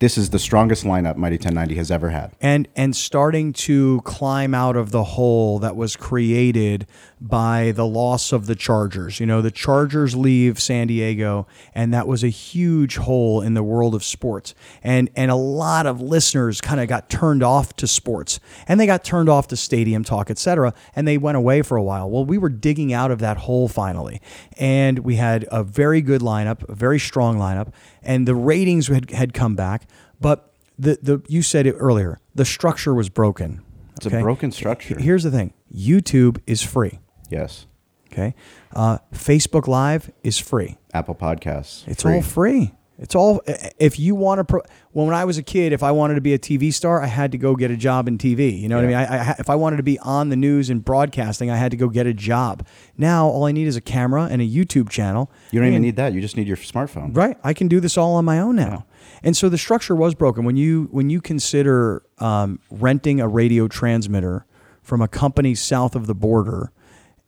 this 0.01 0.19
is 0.19 0.31
the 0.31 0.39
strongest 0.39 0.85
lineup 0.85 1.17
Mighty 1.17 1.37
1090 1.37 1.77
has 1.77 1.91
ever 1.91 2.11
had. 2.11 2.33
and 2.41 2.69
and 2.75 2.97
starting 2.97 3.53
to 3.53 4.01
climb 4.05 4.53
out 4.55 4.77
of 4.77 4.91
the 4.91 5.05
hole 5.05 5.59
that 5.61 5.77
was 5.77 5.95
created 5.97 6.87
by 7.29 7.71
the 7.71 7.87
loss 7.87 8.33
of 8.33 8.47
the 8.47 8.57
Chargers. 8.57 9.21
You 9.21 9.27
know, 9.27 9.41
the 9.41 9.51
Chargers 9.53 10.17
leave 10.17 10.61
San 10.61 10.89
Diego 10.89 11.47
and 11.73 11.95
that 11.95 12.09
was 12.09 12.25
a 12.25 12.29
huge 12.29 12.97
hole 12.97 13.41
in 13.41 13.55
the 13.55 13.63
world 13.63 13.95
of 13.95 14.03
sports. 14.03 14.55
And 14.83 15.09
and 15.15 15.31
a 15.31 15.37
lot 15.37 15.87
of 15.87 16.01
listeners 16.01 16.61
kind 16.61 16.81
of 16.81 16.89
got 16.89 17.09
turned 17.09 17.45
off 17.45 17.77
to 17.77 17.87
sports 17.87 18.41
and 18.67 18.81
they 18.81 18.87
got 18.87 19.05
turned 19.05 19.29
off 19.29 19.47
to 19.49 19.57
stadium 19.57 20.03
talk, 20.03 20.31
etc. 20.31 20.75
and 20.97 21.07
they 21.07 21.17
went 21.17 21.37
away 21.37 21.63
for 21.63 21.77
a 21.77 21.83
while. 21.83 22.11
Well, 22.11 22.25
we 22.25 22.39
were 22.39 22.49
digging 22.49 22.93
out 22.93 23.13
of 23.13 23.21
that 23.21 23.37
hole 23.37 23.69
finally. 23.69 24.21
And 24.59 25.01
we 25.01 25.17
had 25.17 25.47
a 25.53 25.63
very 25.63 26.01
good 26.01 26.23
lineup, 26.23 26.69
a 26.69 26.75
very 26.75 26.99
strong 26.99 27.39
lineup, 27.39 27.73
and 28.03 28.27
the 28.27 28.35
ratings 28.35 28.89
had, 28.89 29.11
had 29.11 29.33
come 29.33 29.55
back, 29.55 29.89
but 30.21 30.53
the, 30.77 30.99
the 31.01 31.23
you 31.29 31.43
said 31.43 31.67
it 31.67 31.77
earlier. 31.79 32.19
The 32.35 32.45
structure 32.45 32.95
was 32.95 33.09
broken. 33.09 33.63
It's 33.97 34.07
a 34.07 34.21
broken 34.21 34.51
structure. 34.51 34.99
Here's 34.99 35.23
the 35.23 35.31
thing: 35.31 35.53
YouTube 35.73 36.39
is 36.47 36.63
free. 36.63 36.99
Yes. 37.33 37.67
Okay, 38.13 38.35
uh, 38.75 38.99
Facebook 39.15 39.67
Live 39.67 40.13
is 40.23 40.39
free. 40.39 40.77
Apple 40.93 41.15
Podcasts. 41.15 41.89
It's 41.89 42.03
free. 42.03 42.15
all 42.15 42.23
free. 42.23 42.75
It's 42.99 43.15
all. 43.15 43.43
If 43.79 43.99
you 43.99 44.15
want 44.15 44.39
to, 44.39 44.45
pro, 44.45 44.61
well, 44.93 45.07
when 45.07 45.15
I 45.15 45.25
was 45.25 45.39
a 45.39 45.43
kid, 45.43 45.73
if 45.73 45.83
I 45.83 45.91
wanted 45.91 46.15
to 46.17 46.21
be 46.21 46.35
a 46.35 46.39
TV 46.39 46.73
star, 46.73 47.03
I 47.03 47.07
had 47.07 47.33
to 47.33 47.39
go 47.39 47.57
get 47.57 47.71
a 47.71 47.77
job 47.77 48.07
in 48.07 48.19
TV. 48.19 48.61
You 48.61 48.69
know 48.69 48.77
what 48.77 48.85
I 48.85 48.87
mean? 48.87 48.97
I, 48.97 49.31
I, 49.31 49.37
if 49.39 49.49
I 49.49 49.55
wanted 49.55 49.79
to 49.79 49.83
be 49.83 49.99
on 50.01 50.29
the 50.29 50.37
news 50.37 50.69
and 50.71 50.85
broadcasting, 50.85 51.51
I 51.51 51.57
had 51.57 51.71
to 51.71 51.77
go 51.77 51.89
get 51.89 52.07
a 52.07 52.13
job. 52.13 52.67
Now, 52.97 53.27
all 53.27 53.45
I 53.45 53.53
need 53.53 53.67
is 53.67 53.77
a 53.77 53.81
camera 53.81 54.29
and 54.31 54.41
a 54.43 54.45
YouTube 54.45 54.89
channel. 54.89 55.33
You 55.51 55.59
don't 55.59 55.71
even 55.71 55.83
need 55.83 55.97
that. 55.97 56.13
You 56.13 56.21
just 56.21 56.37
need 56.37 56.47
your 56.47 56.59
smartphone. 56.59 57.17
Right. 57.17 57.37
I 57.43 57.55
can 57.55 57.67
do 57.67 57.81
this 57.81 57.97
all 57.97 58.15
on 58.15 58.25
my 58.25 58.39
own 58.39 58.57
now. 58.57 58.85
And 59.23 59.37
so 59.37 59.49
the 59.49 59.59
structure 59.59 59.97
was 59.97 60.15
broken. 60.15 60.45
When 60.45 60.57
you 60.57 60.89
when 60.93 61.11
you 61.11 61.21
consider 61.21 62.05
um, 62.19 62.61
renting 62.71 63.21
a 63.21 63.27
radio 63.27 63.69
transmitter 63.69 64.47
from 64.83 65.01
a 65.01 65.09
company 65.09 65.55
south 65.55 65.97
of 65.97 66.07
the 66.07 66.15
border, 66.15 66.73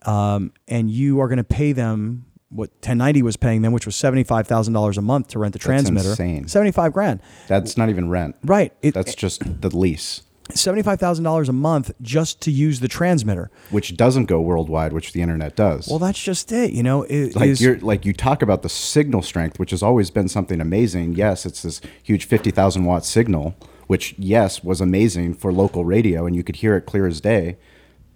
um, 0.06 0.52
and 0.68 0.90
you 0.90 1.20
are 1.20 1.28
going 1.28 1.38
to 1.38 1.44
pay 1.44 1.72
them 1.72 2.26
what 2.50 2.70
1090 2.70 3.22
was 3.22 3.36
paying 3.36 3.62
them, 3.62 3.72
which 3.72 3.86
was 3.86 3.96
seventy 3.96 4.22
five 4.22 4.46
thousand 4.46 4.74
dollars 4.74 4.96
a 4.96 5.02
month 5.02 5.28
to 5.28 5.38
rent 5.38 5.52
the 5.52 5.58
transmitter. 5.58 6.10
insane. 6.10 6.46
Seventy 6.48 6.70
five 6.70 6.92
grand. 6.92 7.20
That's 7.48 7.76
not 7.76 7.88
even 7.88 8.08
rent. 8.08 8.36
Right. 8.44 8.72
It, 8.82 8.94
That's 8.94 9.14
just 9.16 9.60
the 9.60 9.76
lease, 9.76 10.22
seventy 10.52 10.82
five 10.82 11.00
thousand 11.00 11.24
dollars 11.24 11.48
a 11.48 11.52
month 11.52 11.90
just 12.00 12.40
to 12.42 12.52
use 12.52 12.78
the 12.78 12.86
transmitter. 12.86 13.50
which 13.70 13.96
doesn't 13.96 14.26
go 14.26 14.40
worldwide, 14.40 14.92
which 14.92 15.12
the 15.14 15.20
internet 15.20 15.56
does. 15.56 15.88
Well, 15.88 15.98
that's 15.98 16.22
just 16.22 16.52
it. 16.52 16.70
You 16.72 16.84
know, 16.84 17.02
it 17.02 17.34
like 17.34 17.48
is- 17.48 17.60
you're 17.60 17.78
like 17.80 18.04
you 18.04 18.12
talk 18.12 18.40
about 18.40 18.62
the 18.62 18.68
signal 18.68 19.22
strength, 19.22 19.58
which 19.58 19.72
has 19.72 19.82
always 19.82 20.10
been 20.12 20.28
something 20.28 20.60
amazing. 20.60 21.14
Yes, 21.14 21.44
it's 21.46 21.62
this 21.62 21.80
huge 22.04 22.26
fifty 22.26 22.52
thousand 22.52 22.84
watt 22.84 23.04
signal, 23.04 23.56
which 23.88 24.14
yes 24.16 24.62
was 24.62 24.80
amazing 24.80 25.34
for 25.34 25.52
local 25.52 25.84
radio, 25.84 26.24
and 26.24 26.36
you 26.36 26.44
could 26.44 26.56
hear 26.56 26.76
it 26.76 26.82
clear 26.82 27.08
as 27.08 27.20
day. 27.20 27.56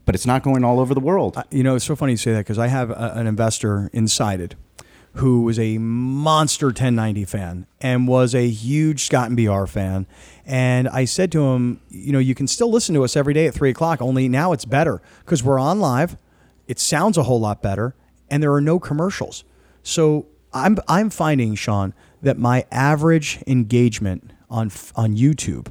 But 0.08 0.14
it's 0.14 0.24
not 0.24 0.42
going 0.42 0.64
all 0.64 0.80
over 0.80 0.94
the 0.94 1.00
world. 1.00 1.36
You 1.50 1.62
know, 1.62 1.74
it's 1.74 1.84
so 1.84 1.94
funny 1.94 2.14
you 2.14 2.16
say 2.16 2.32
that 2.32 2.38
because 2.38 2.58
I 2.58 2.68
have 2.68 2.88
a, 2.90 3.12
an 3.14 3.26
investor 3.26 3.90
in 3.92 4.08
Sided 4.08 4.56
who 5.16 5.42
was 5.42 5.58
a 5.58 5.76
monster 5.76 6.68
1090 6.68 7.26
fan 7.26 7.66
and 7.82 8.08
was 8.08 8.34
a 8.34 8.48
huge 8.48 9.04
Scott 9.04 9.28
and 9.28 9.36
BR 9.36 9.66
fan. 9.66 10.06
And 10.46 10.88
I 10.88 11.04
said 11.04 11.30
to 11.32 11.48
him, 11.48 11.82
you 11.90 12.10
know, 12.12 12.18
you 12.20 12.34
can 12.34 12.46
still 12.46 12.70
listen 12.70 12.94
to 12.94 13.04
us 13.04 13.16
every 13.16 13.34
day 13.34 13.48
at 13.48 13.52
three 13.52 13.68
o'clock, 13.68 14.00
only 14.00 14.30
now 14.30 14.52
it's 14.52 14.64
better 14.64 15.02
because 15.26 15.44
we're 15.44 15.58
on 15.58 15.78
live. 15.78 16.16
It 16.66 16.78
sounds 16.78 17.18
a 17.18 17.24
whole 17.24 17.40
lot 17.40 17.60
better 17.60 17.94
and 18.30 18.42
there 18.42 18.54
are 18.54 18.62
no 18.62 18.78
commercials. 18.78 19.44
So 19.82 20.24
I'm, 20.54 20.78
I'm 20.88 21.10
finding, 21.10 21.54
Shawn, 21.54 21.92
that 22.22 22.38
my 22.38 22.64
average 22.72 23.42
engagement 23.46 24.32
on, 24.48 24.70
on 24.96 25.16
YouTube 25.16 25.70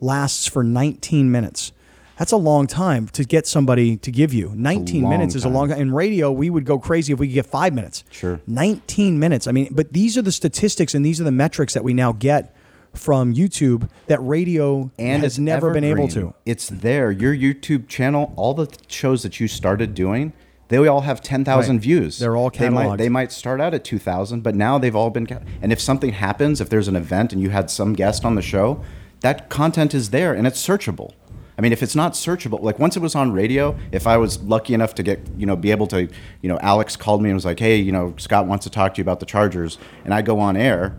lasts 0.00 0.46
for 0.46 0.64
19 0.64 1.30
minutes. 1.30 1.72
That's 2.18 2.32
a 2.32 2.36
long 2.36 2.66
time 2.66 3.08
to 3.08 3.24
get 3.24 3.46
somebody 3.46 3.96
to 3.98 4.10
give 4.10 4.32
you. 4.32 4.52
19 4.54 5.08
minutes 5.08 5.34
is 5.34 5.42
a 5.42 5.46
time. 5.46 5.54
long 5.54 5.68
time. 5.70 5.80
In 5.80 5.92
radio, 5.92 6.30
we 6.30 6.48
would 6.48 6.64
go 6.64 6.78
crazy 6.78 7.12
if 7.12 7.18
we 7.18 7.26
could 7.26 7.34
get 7.34 7.46
five 7.46 7.74
minutes. 7.74 8.04
Sure. 8.10 8.40
19 8.46 9.18
minutes. 9.18 9.46
I 9.46 9.52
mean, 9.52 9.68
but 9.72 9.92
these 9.92 10.16
are 10.16 10.22
the 10.22 10.32
statistics 10.32 10.94
and 10.94 11.04
these 11.04 11.20
are 11.20 11.24
the 11.24 11.32
metrics 11.32 11.74
that 11.74 11.82
we 11.82 11.92
now 11.92 12.12
get 12.12 12.54
from 12.92 13.34
YouTube 13.34 13.88
that 14.06 14.20
radio 14.20 14.90
and 14.98 15.22
has 15.24 15.38
never 15.38 15.72
been 15.72 15.84
able 15.84 16.06
to. 16.08 16.34
It's 16.46 16.68
there. 16.68 17.10
Your 17.10 17.34
YouTube 17.34 17.88
channel, 17.88 18.32
all 18.36 18.54
the 18.54 18.72
shows 18.86 19.22
that 19.24 19.40
you 19.40 19.48
started 19.48 19.94
doing, 19.94 20.32
they 20.68 20.86
all 20.86 21.02
have 21.02 21.20
ten 21.20 21.44
thousand 21.44 21.76
Right. 21.76 21.82
views. 21.82 22.18
They're 22.18 22.36
all 22.36 22.50
They 22.50 22.70
might, 22.70 22.96
they 22.96 23.08
might 23.08 23.32
start 23.32 23.60
out 23.60 23.74
at 23.74 23.84
two 23.84 23.98
thousand, 23.98 24.42
but 24.42 24.54
now 24.54 24.78
they've 24.78 24.94
all 24.94 25.10
been. 25.10 25.26
And 25.60 25.72
if 25.72 25.80
something 25.80 26.12
happens, 26.12 26.60
if 26.60 26.70
there's 26.70 26.88
an 26.88 26.96
event 26.96 27.32
and 27.32 27.42
you 27.42 27.50
had 27.50 27.70
some 27.70 27.92
guest 27.92 28.24
on 28.24 28.34
the 28.34 28.42
show, 28.42 28.82
that 29.20 29.48
content 29.48 29.92
is 29.94 30.10
there 30.10 30.32
and 30.32 30.46
it's 30.46 30.64
searchable. 30.64 31.12
I 31.56 31.62
mean, 31.62 31.72
if 31.72 31.82
it's 31.82 31.94
not 31.94 32.14
searchable, 32.14 32.60
like 32.62 32.78
once 32.78 32.96
it 32.96 33.00
was 33.00 33.14
on 33.14 33.32
radio, 33.32 33.78
if 33.92 34.06
I 34.06 34.16
was 34.16 34.42
lucky 34.42 34.74
enough 34.74 34.94
to 34.96 35.02
get, 35.02 35.20
you 35.36 35.46
know, 35.46 35.54
be 35.54 35.70
able 35.70 35.86
to, 35.88 36.08
you 36.42 36.48
know, 36.48 36.58
Alex 36.60 36.96
called 36.96 37.22
me 37.22 37.30
and 37.30 37.36
was 37.36 37.44
like, 37.44 37.60
hey, 37.60 37.76
you 37.76 37.92
know, 37.92 38.14
Scott 38.16 38.46
wants 38.46 38.64
to 38.64 38.70
talk 38.70 38.94
to 38.94 38.98
you 38.98 39.02
about 39.02 39.20
the 39.20 39.26
Chargers, 39.26 39.78
and 40.04 40.12
I 40.12 40.22
go 40.22 40.40
on 40.40 40.56
air, 40.56 40.98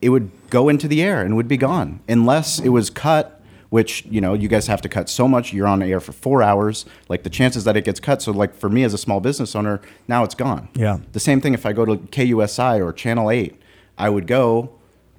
it 0.00 0.10
would 0.10 0.30
go 0.50 0.68
into 0.68 0.86
the 0.86 1.02
air 1.02 1.22
and 1.22 1.36
would 1.36 1.48
be 1.48 1.56
gone 1.56 2.00
unless 2.08 2.58
it 2.58 2.68
was 2.68 2.90
cut. 2.90 3.32
Which 3.68 4.06
you 4.06 4.20
know, 4.20 4.32
you 4.32 4.46
guys 4.46 4.68
have 4.68 4.80
to 4.82 4.88
cut 4.88 5.08
so 5.08 5.26
much. 5.26 5.52
You're 5.52 5.66
on 5.66 5.82
air 5.82 5.98
for 5.98 6.12
four 6.12 6.40
hours. 6.40 6.86
Like 7.08 7.24
the 7.24 7.28
chances 7.28 7.64
that 7.64 7.76
it 7.76 7.84
gets 7.84 7.98
cut. 7.98 8.22
So 8.22 8.30
like 8.30 8.54
for 8.54 8.68
me 8.68 8.84
as 8.84 8.94
a 8.94 8.98
small 8.98 9.18
business 9.18 9.56
owner, 9.56 9.80
now 10.06 10.22
it's 10.22 10.36
gone. 10.36 10.68
Yeah. 10.74 10.98
The 11.10 11.18
same 11.18 11.40
thing 11.40 11.52
if 11.52 11.66
I 11.66 11.72
go 11.72 11.84
to 11.84 11.96
KUSI 11.96 12.80
or 12.80 12.92
Channel 12.92 13.28
Eight, 13.28 13.60
I 13.98 14.08
would 14.08 14.28
go. 14.28 14.70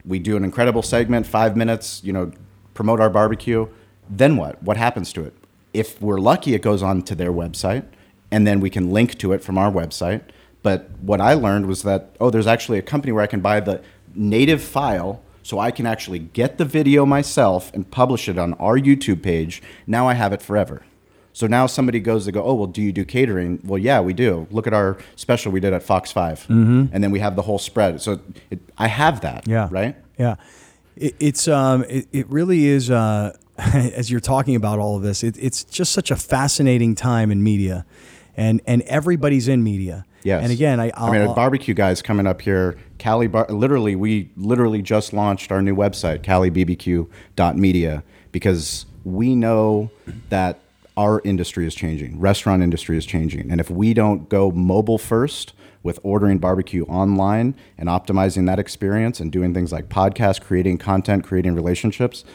We 0.06 0.18
do 0.18 0.38
an 0.38 0.46
incredible 0.46 0.82
segment, 0.82 1.28
five 1.28 1.58
minutes. 1.58 2.02
You 2.06 2.14
know, 2.14 2.32
promote 2.74 3.02
our 3.02 3.10
barbecue. 3.10 3.68
Then 4.10 4.38
what? 4.38 4.62
What 4.64 4.78
happens 4.78 5.12
to 5.14 5.24
it? 5.24 5.34
If 5.74 6.02
we're 6.02 6.20
lucky, 6.20 6.54
it 6.54 6.62
goes 6.62 6.82
on 6.82 7.02
to 7.04 7.16
their 7.16 7.32
website, 7.32 7.86
and 8.32 8.48
then 8.48 8.60
we 8.60 8.70
can 8.70 8.92
link 8.92 9.18
to 9.20 9.34
it 9.34 9.44
from 9.44 9.58
our 9.58 9.72
website. 9.72 10.22
But 10.64 10.90
what 11.02 11.22
I 11.22 11.34
learned 11.34 11.68
was 11.68 11.84
that 11.84 12.16
oh, 12.20 12.30
there's 12.30 12.48
actually 12.48 12.78
a 12.78 12.82
company 12.82 13.12
where 13.12 13.24
I 13.24 13.28
can 13.28 13.42
buy 13.42 13.60
the 13.60 13.82
native 14.16 14.62
file, 14.62 15.22
so 15.44 15.60
I 15.60 15.72
can 15.72 15.86
actually 15.86 16.20
get 16.20 16.58
the 16.58 16.66
video 16.66 17.06
myself 17.06 17.74
and 17.74 17.90
publish 17.90 18.28
it 18.28 18.38
on 18.38 18.54
our 18.56 18.78
YouTube 18.78 19.22
page. 19.22 19.62
Now 19.86 20.08
I 20.08 20.14
have 20.14 20.34
it 20.34 20.42
forever. 20.42 20.84
So 21.38 21.46
now 21.46 21.68
somebody 21.68 22.00
goes 22.00 22.26
to 22.26 22.32
go, 22.32 22.42
oh 22.42 22.56
well, 22.56 22.66
do 22.66 22.82
you 22.82 22.92
do 22.92 23.06
catering? 23.06 23.62
Well, 23.64 23.78
yeah, 23.78 24.02
we 24.02 24.14
do. 24.14 24.48
Look 24.50 24.66
at 24.66 24.74
our 24.74 24.98
special 25.16 25.52
we 25.52 25.60
did 25.60 25.72
at 25.72 25.84
Fox 25.84 26.12
5 26.12 26.40
mm-hmm. 26.40 26.86
and 26.92 27.04
then 27.04 27.12
we 27.12 27.20
have 27.20 27.36
the 27.36 27.44
whole 27.44 27.60
spread. 27.60 28.02
So 28.02 28.20
it, 28.50 28.60
I 28.78 28.88
have 28.88 29.22
that. 29.22 29.48
Yeah. 29.48 29.68
Right. 29.70 29.96
Yeah. 30.18 30.38
It, 30.96 31.16
it's 31.20 31.48
um, 31.48 31.84
it, 31.84 32.08
it 32.12 32.28
really 32.30 32.66
is. 32.66 32.90
Uh, 32.90 33.38
as 33.74 34.12
you're 34.12 34.20
talking 34.20 34.56
about 34.56 34.80
all 34.80 34.96
of 34.96 35.04
this, 35.04 35.24
it, 35.24 35.36
it's 35.40 35.64
just 35.64 35.92
such 35.92 36.12
a 36.12 36.16
fascinating 36.16 36.96
time 36.96 37.32
in 37.32 37.44
media, 37.44 37.86
and 38.36 38.62
and 38.68 38.82
everybody's 38.84 39.48
in 39.48 39.64
media. 39.64 40.06
Yes. 40.24 40.44
And 40.44 40.52
again, 40.52 40.80
I 40.80 40.92
I 40.96 41.12
mean, 41.12 41.22
I'll- 41.22 41.32
a 41.32 41.36
barbecue 41.36 41.74
guys 41.74 42.02
coming 42.02 42.28
up 42.28 42.42
here. 42.42 42.78
Cali 42.98 43.28
Bar. 43.28 43.48
Literally, 43.50 43.96
we 43.96 44.30
literally 44.36 44.82
just 44.82 45.14
launched 45.14 45.52
our 45.52 45.62
new 45.62 45.76
website, 45.76 46.20
CaliBBQ.media, 46.24 48.04
because 48.32 48.86
we 49.04 49.36
know 49.36 49.90
that 50.30 50.60
our 50.96 51.22
industry 51.24 51.66
is 51.66 51.76
changing. 51.76 52.20
Restaurant 52.20 52.62
industry 52.64 52.98
is 52.98 53.06
changing, 53.06 53.52
and 53.52 53.60
if 53.60 53.70
we 53.70 53.94
don't 53.94 54.30
go 54.30 54.52
mobile 54.52 54.98
first 54.98 55.54
with 55.84 56.00
ordering 56.04 56.38
barbecue 56.38 56.84
online 56.86 57.56
and 57.78 57.88
optimizing 57.88 58.46
that 58.48 58.60
experience 58.60 59.20
and 59.20 59.32
doing 59.32 59.54
things 59.54 59.72
like 59.72 59.88
podcast, 59.88 60.42
creating 60.42 60.78
content, 60.78 61.24
creating 61.24 61.56
relationships, 61.56 62.26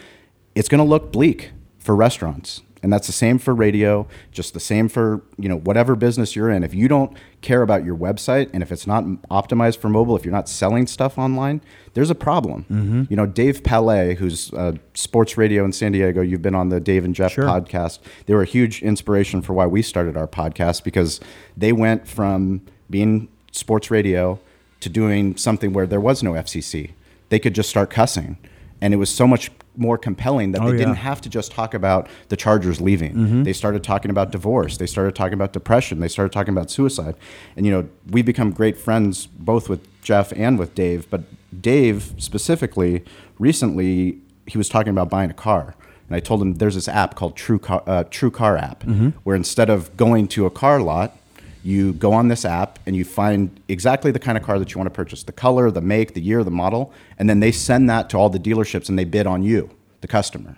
it's 0.55 0.69
going 0.69 0.79
to 0.85 0.89
look 0.89 1.13
bleak 1.13 1.53
for 1.79 1.95
restaurants. 1.97 2.63
And 2.85 2.93
that's 2.93 3.07
the 3.07 3.13
same 3.13 3.39
for 3.39 3.55
radio 3.55 4.09
just 4.33 4.55
the 4.55 4.59
same 4.61 4.89
for 4.89 5.23
you 5.39 5.49
know 5.49 5.57
whatever 5.59 5.95
business 5.95 6.35
you're 6.35 6.51
in. 6.51 6.65
If 6.65 6.75
you 6.75 6.89
don't 6.89 7.17
care 7.41 7.63
about 7.63 7.85
your 7.85 7.97
website 7.97 8.51
and 8.53 8.61
if 8.61 8.73
it's 8.73 8.89
not 8.89 9.05
optimized 9.31 9.79
for 9.79 9.89
mobile 9.89 10.17
if 10.17 10.25
you're 10.25 10.33
not 10.35 10.49
selling 10.49 10.89
stuff 10.89 11.17
online 11.17 11.61
there's 11.95 12.11
a 12.11 12.15
problem. 12.17 13.07
You 13.09 13.15
know 13.17 13.25
dave 13.25 13.63
palais 13.63 14.17
who's 14.17 14.53
uh, 14.55 14.73
sports 14.95 15.39
radio 15.39 15.65
in 15.65 15.71
san 15.73 15.93
diego 15.93 16.23
you've 16.23 16.43
been 16.43 16.57
on 16.57 16.71
the 16.71 16.81
dave 16.81 17.05
and 17.05 17.15
jeff 17.15 17.31
Sure. 17.35 17.45
podcast. 17.45 18.01
They 18.27 18.35
were 18.35 18.43
a 18.43 18.47
huge 18.47 18.83
inspiration 18.83 19.43
for 19.43 19.53
why 19.53 19.67
we 19.67 19.81
started 19.81 20.17
our 20.17 20.27
podcast 20.27 20.83
because 20.83 21.21
they 21.57 21.73
went 21.73 22.09
from 22.09 22.63
being 22.91 23.29
sports 23.53 23.93
radio 23.93 24.41
to 24.81 24.89
doing 24.89 25.37
something 25.37 25.73
where 25.73 25.87
there 25.87 26.01
was 26.01 26.25
no 26.25 26.33
fcc 26.33 26.91
they 27.29 27.39
could 27.39 27.55
just 27.55 27.71
start 27.71 27.91
cussing 27.91 28.39
and 28.83 28.93
it 28.93 28.99
was 28.99 29.09
so 29.09 29.27
much 29.27 29.51
more 29.77 29.97
compelling 29.97 30.53
that 30.53 30.61
Oh, 30.61 30.67
they 30.67 30.73
yeah. 30.73 30.79
didn't 30.85 30.97
have 30.97 31.21
to 31.23 31.31
just 31.31 31.53
talk 31.53 31.73
about 31.73 32.07
the 32.29 32.37
Chargers 32.37 32.79
leaving. 32.89 33.15
Mm-hmm. 33.15 33.43
They 33.45 33.55
started 33.55 33.83
talking 33.83 34.11
about 34.11 34.31
divorce. 34.31 34.77
They 34.77 34.87
started 34.87 35.15
talking 35.15 35.33
about 35.41 35.55
depression. 35.55 36.01
They 36.01 36.09
started 36.09 36.33
talking 36.33 36.53
about 36.57 36.71
suicide. 36.71 37.15
And 37.57 37.65
you 37.65 37.73
know, 37.73 37.89
we've 38.11 38.27
become 38.27 38.51
great 38.51 38.77
friends 38.77 39.27
both 39.27 39.71
with 39.71 39.81
Jeff 40.03 40.31
and 40.33 40.59
with 40.59 40.75
Dave. 40.75 41.09
But 41.09 41.23
Dave 41.63 42.13
specifically, 42.19 43.03
recently, 43.39 44.19
he 44.47 44.59
was 44.59 44.69
talking 44.69 44.91
about 44.91 45.09
buying 45.11 45.31
a 45.31 45.35
car. 45.49 45.75
And 46.09 46.17
I 46.17 46.21
told 46.21 46.43
him 46.43 46.55
there's 46.55 46.75
this 46.75 46.89
app 46.89 47.15
called 47.15 47.37
True 47.37 47.59
Car, 47.59 47.83
uh, 47.87 48.05
True 48.11 48.31
Car 48.31 48.57
app, 48.59 48.81
Mm-hmm. 48.85 49.09
where 49.25 49.37
instead 49.37 49.71
of 49.71 49.97
going 49.97 50.29
to 50.29 50.45
a 50.47 50.51
car 50.51 50.81
lot, 50.81 51.17
you 51.65 51.93
go 51.93 52.13
on 52.13 52.29
this 52.29 52.45
app 52.45 52.79
and 52.87 52.97
you 52.97 53.05
find 53.05 53.61
exactly 53.69 54.11
the 54.11 54.19
kind 54.19 54.37
of 54.37 54.45
car 54.45 54.59
that 54.59 54.73
you 54.73 54.79
want 54.79 54.87
to 54.87 54.95
purchase 54.95 55.23
the 55.23 55.33
color, 55.33 55.71
the 55.71 55.81
make, 55.81 56.15
the 56.15 56.21
year, 56.21 56.43
the 56.43 56.51
model, 56.51 56.93
and 57.19 57.29
then 57.31 57.41
they 57.41 57.53
send 57.53 57.89
that 57.89 58.11
to 58.11 58.17
all 58.17 58.29
the 58.29 58.39
dealerships 58.39 58.89
and 58.89 58.99
they 58.99 59.05
bid 59.05 59.27
on 59.27 59.43
you, 59.43 59.71
the 60.01 60.09
customer. 60.09 60.57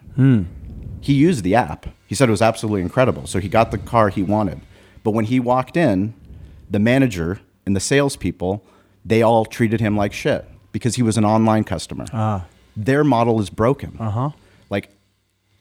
He 1.00 1.12
used 1.12 1.44
the 1.44 1.54
app. 1.54 1.86
He 2.06 2.14
said 2.14 2.28
it 2.28 2.32
was 2.32 2.40
absolutely 2.42 2.80
incredible. 2.80 3.26
So 3.26 3.38
he 3.38 3.48
got 3.48 3.70
the 3.70 3.78
car 3.78 4.08
he 4.08 4.22
wanted. 4.22 4.60
But 5.02 5.10
when 5.10 5.26
he 5.26 5.38
walked 5.38 5.76
in, 5.76 6.14
the 6.70 6.78
manager 6.78 7.40
and 7.66 7.76
the 7.76 7.80
salespeople, 7.80 8.64
they 9.04 9.20
all 9.20 9.44
treated 9.44 9.80
him 9.80 9.96
like 9.96 10.14
shit 10.14 10.46
because 10.72 10.96
he 10.96 11.02
was 11.02 11.18
an 11.18 11.24
online 11.26 11.64
customer. 11.64 12.06
Ah. 12.12 12.46
Their 12.74 13.04
model 13.04 13.38
is 13.40 13.50
broken. 13.50 13.96
Uh-huh. 14.00 14.20
Like 14.20 14.34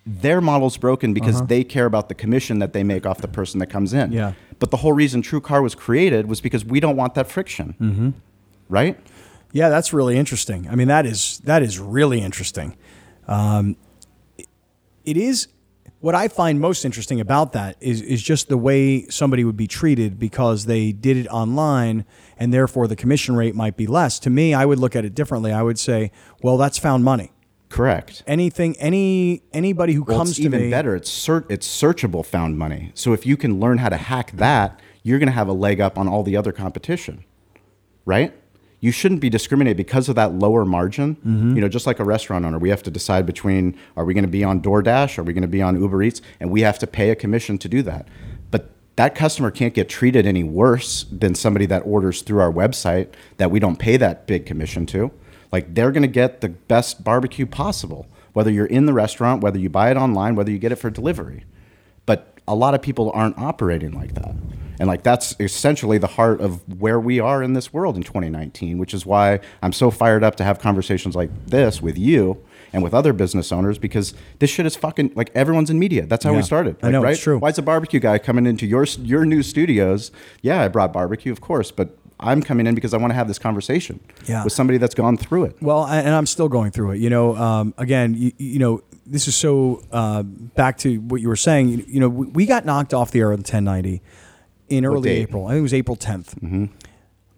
their 0.06 0.42
model's 0.42 0.78
broken 0.78 1.14
because 1.14 1.46
they 1.48 1.64
care 1.64 1.86
about 1.86 2.10
the 2.10 2.16
commission 2.16 2.60
that 2.60 2.74
they 2.74 2.84
make 2.84 3.06
off 3.06 3.20
the 3.20 3.28
person 3.28 3.60
that 3.60 3.68
comes 3.68 3.94
in. 3.94 4.12
Yeah. 4.12 4.34
But 4.60 4.70
the 4.70 4.78
whole 4.78 4.94
reason 4.94 5.22
True 5.22 5.40
Car 5.40 5.62
was 5.62 5.76
created 5.76 6.28
was 6.28 6.42
because 6.42 6.66
we 6.66 6.80
don't 6.80 6.98
want 6.98 7.14
that 7.16 7.30
friction. 7.30 7.76
Mm-hmm. 7.80 8.10
Right? 8.70 9.00
Yeah, 9.54 9.70
that's 9.70 9.94
really 9.94 10.18
interesting. 10.18 10.68
I 10.70 10.76
mean, 10.76 10.88
that 10.88 11.06
is 11.06 11.40
that 11.46 11.62
is 11.62 11.80
really 11.80 12.22
interesting. 12.22 12.76
Um, 13.28 13.78
it 15.06 15.16
is 15.16 15.48
what 16.00 16.16
I 16.16 16.28
find 16.28 16.60
most 16.60 16.84
interesting 16.84 17.22
about 17.22 17.54
that 17.54 17.78
is 17.80 18.02
is 18.02 18.22
just 18.22 18.50
the 18.50 18.58
way 18.58 19.08
somebody 19.08 19.46
would 19.46 19.56
be 19.56 19.68
treated 19.68 20.20
because 20.20 20.66
they 20.66 20.92
did 20.92 21.16
it 21.16 21.28
online 21.28 22.04
and 22.38 22.54
therefore 22.54 22.88
the 22.88 22.96
commission 22.96 23.36
rate 23.38 23.56
might 23.56 23.78
be 23.78 23.88
less. 23.88 24.20
To 24.20 24.30
me, 24.30 24.54
I 24.54 24.66
would 24.66 24.80
look 24.80 24.98
at 24.98 25.06
it 25.06 25.16
differently. 25.16 25.54
I 25.54 25.62
would 25.62 25.80
say, 25.80 26.12
well, 26.42 26.58
that's 26.58 26.78
found 26.78 27.06
money. 27.06 27.32
Correct. 27.74 28.22
Anything, 28.28 28.78
any 28.78 29.42
anybody 29.52 29.94
who 29.94 30.04
Well, 30.04 30.20
comes 30.20 30.30
it's 30.30 30.38
to 30.38 30.44
even 30.44 30.62
me, 30.62 30.70
better. 30.70 30.96
It's 30.96 31.10
ser- 31.10 31.46
it's 31.50 31.68
searchable 31.68 32.24
found 32.24 32.56
money. 32.56 32.92
So 32.94 33.14
if 33.14 33.26
you 33.26 33.36
can 33.36 33.60
learn 33.60 33.80
how 33.80 33.90
to 33.90 33.98
hack 33.98 34.30
that, 34.34 34.80
you're 35.02 35.18
going 35.18 35.28
to 35.28 35.34
have 35.34 35.48
a 35.48 35.54
leg 35.54 35.82
up 35.82 35.98
on 35.98 36.08
all 36.08 36.22
the 36.22 36.38
other 36.38 36.52
competition, 36.52 37.26
right? 38.06 38.32
You 38.80 38.92
shouldn't 38.92 39.22
be 39.22 39.30
discriminated 39.30 39.76
because 39.76 40.08
of 40.08 40.14
that 40.18 40.36
lower 40.36 40.66
margin. 40.66 41.16
Mm-hmm. 41.16 41.56
You 41.56 41.62
know, 41.62 41.68
just 41.68 41.88
like 41.88 42.00
a 42.00 42.04
restaurant 42.04 42.46
owner, 42.46 42.60
we 42.60 42.70
have 42.70 42.84
to 42.84 42.92
decide 42.92 43.26
between 43.26 43.76
are 43.98 44.06
we 44.06 44.14
going 44.14 44.24
to 44.24 44.30
be 44.30 44.44
on 44.44 44.62
DoorDash, 44.62 45.18
are 45.18 45.24
we 45.24 45.34
going 45.34 45.42
to 45.42 45.48
be 45.48 45.64
on 45.64 45.82
Uber 45.82 46.04
Eats, 46.04 46.22
and 46.40 46.52
we 46.52 46.62
have 46.62 46.78
to 46.78 46.86
pay 46.86 47.10
a 47.10 47.16
commission 47.16 47.58
to 47.58 47.68
do 47.68 47.82
that. 47.82 48.08
But 48.52 48.70
that 48.98 49.16
customer 49.16 49.50
can't 49.50 49.74
get 49.74 49.90
treated 49.90 50.28
any 50.28 50.44
worse 50.44 51.08
than 51.12 51.34
somebody 51.34 51.66
that 51.66 51.80
orders 51.88 52.22
through 52.22 52.40
our 52.40 52.52
website 52.54 53.14
that 53.38 53.50
we 53.50 53.60
don't 53.60 53.80
pay 53.80 53.98
that 53.98 54.28
big 54.28 54.46
commission 54.46 54.86
to. 54.88 55.12
Like 55.54 55.76
they're 55.76 55.92
going 55.92 56.02
to 56.02 56.08
get 56.08 56.42
the 56.42 56.50
best 56.50 57.04
barbecue 57.04 57.46
possible, 57.46 58.08
whether 58.34 58.50
you're 58.50 58.66
in 58.66 58.88
the 58.88 58.94
restaurant, 58.94 59.44
whether 59.44 59.60
you 59.60 59.70
buy 59.70 59.92
it 59.92 59.98
online, 59.98 60.36
whether 60.36 60.50
you 60.50 60.58
get 60.58 60.72
it 60.72 60.78
for 60.78 60.90
delivery. 60.90 61.46
But 62.08 62.40
a 62.48 62.56
lot 62.56 62.74
of 62.74 62.82
people 62.82 63.12
aren't 63.14 63.38
operating 63.38 63.92
like 63.92 64.16
that. 64.16 64.34
And 64.80 64.88
like 64.88 65.04
that's 65.04 65.36
essentially 65.40 66.00
the 66.00 66.08
heart 66.08 66.42
of 66.42 66.64
where 66.82 67.00
we 67.00 67.20
are 67.20 67.44
in 67.44 67.54
this 67.54 67.72
world 67.72 67.96
in 67.96 68.02
2019, 68.02 68.80
which 68.80 68.96
is 68.96 69.06
why 69.06 69.40
I'm 69.62 69.72
so 69.72 69.92
fired 69.92 70.24
up 70.24 70.36
to 70.38 70.44
have 70.44 70.58
conversations 70.58 71.16
like 71.16 71.30
this 71.46 71.80
with 71.84 72.00
you 72.00 72.44
and 72.74 72.82
with 72.82 72.96
other 72.96 73.14
business 73.14 73.52
owners 73.52 73.78
because 73.78 74.16
this 74.40 74.50
shit 74.50 74.66
is 74.66 74.76
fucking 74.76 75.12
like 75.16 75.30
everyone's 75.36 75.70
in 75.70 75.78
media. 75.78 76.08
That's 76.08 76.24
how 76.26 76.32
Yeah. 76.32 76.38
we 76.38 76.42
started. 76.42 76.78
I 76.82 76.90
know, 76.90 77.04
right? 77.04 77.14
it's 77.14 77.22
true. 77.22 77.38
Why 77.38 77.50
is 77.50 77.60
a 77.60 77.62
barbecue 77.62 78.00
guy 78.00 78.18
coming 78.18 78.48
into 78.48 78.66
your 78.66 78.86
your 79.00 79.24
new 79.24 79.44
studios? 79.44 80.12
Yeah, 80.42 80.64
I 80.64 80.68
brought 80.70 80.92
barbecue, 80.92 81.32
of 81.32 81.40
course, 81.40 81.70
but 81.70 81.96
I'm 82.24 82.42
coming 82.42 82.66
in 82.68 82.74
because 82.76 82.94
I 82.94 82.98
want 82.98 83.12
to 83.12 83.16
have 83.16 83.28
this 83.28 83.40
conversation 83.40 84.00
Yeah. 84.26 84.44
with 84.44 84.54
somebody 84.54 84.78
that's 84.78 84.96
gone 84.96 85.18
through 85.18 85.46
it. 85.46 85.58
Well, 85.62 85.80
I- 85.82 85.98
and 86.00 86.10
I'm 86.16 86.26
still 86.26 86.48
going 86.50 86.72
through 86.72 86.92
it. 86.92 86.98
You 87.00 87.10
know, 87.10 87.36
um, 87.36 87.74
again, 87.78 88.16
you, 88.16 88.32
you 88.38 88.60
know, 88.60 88.82
this 89.06 89.28
is 89.28 89.36
so 89.36 89.84
uh, 89.92 90.24
back 90.24 90.78
to 90.80 90.98
what 91.00 91.22
you 91.22 91.28
were 91.28 91.36
saying. 91.36 91.70
You, 91.70 91.86
you 91.88 92.00
know, 92.00 92.10
we, 92.10 92.28
we 92.28 92.46
got 92.46 92.66
knocked 92.66 92.94
off 92.94 93.12
the 93.12 93.20
air 93.20 93.32
of 93.32 93.38
the 93.44 93.52
1090 93.54 94.02
in 94.70 94.86
early? 94.86 95.10
April. 95.10 95.46
I 95.48 95.52
think 95.52 95.60
it 95.60 95.64
was 95.64 95.74
April 95.74 95.98
10th. 95.98 96.70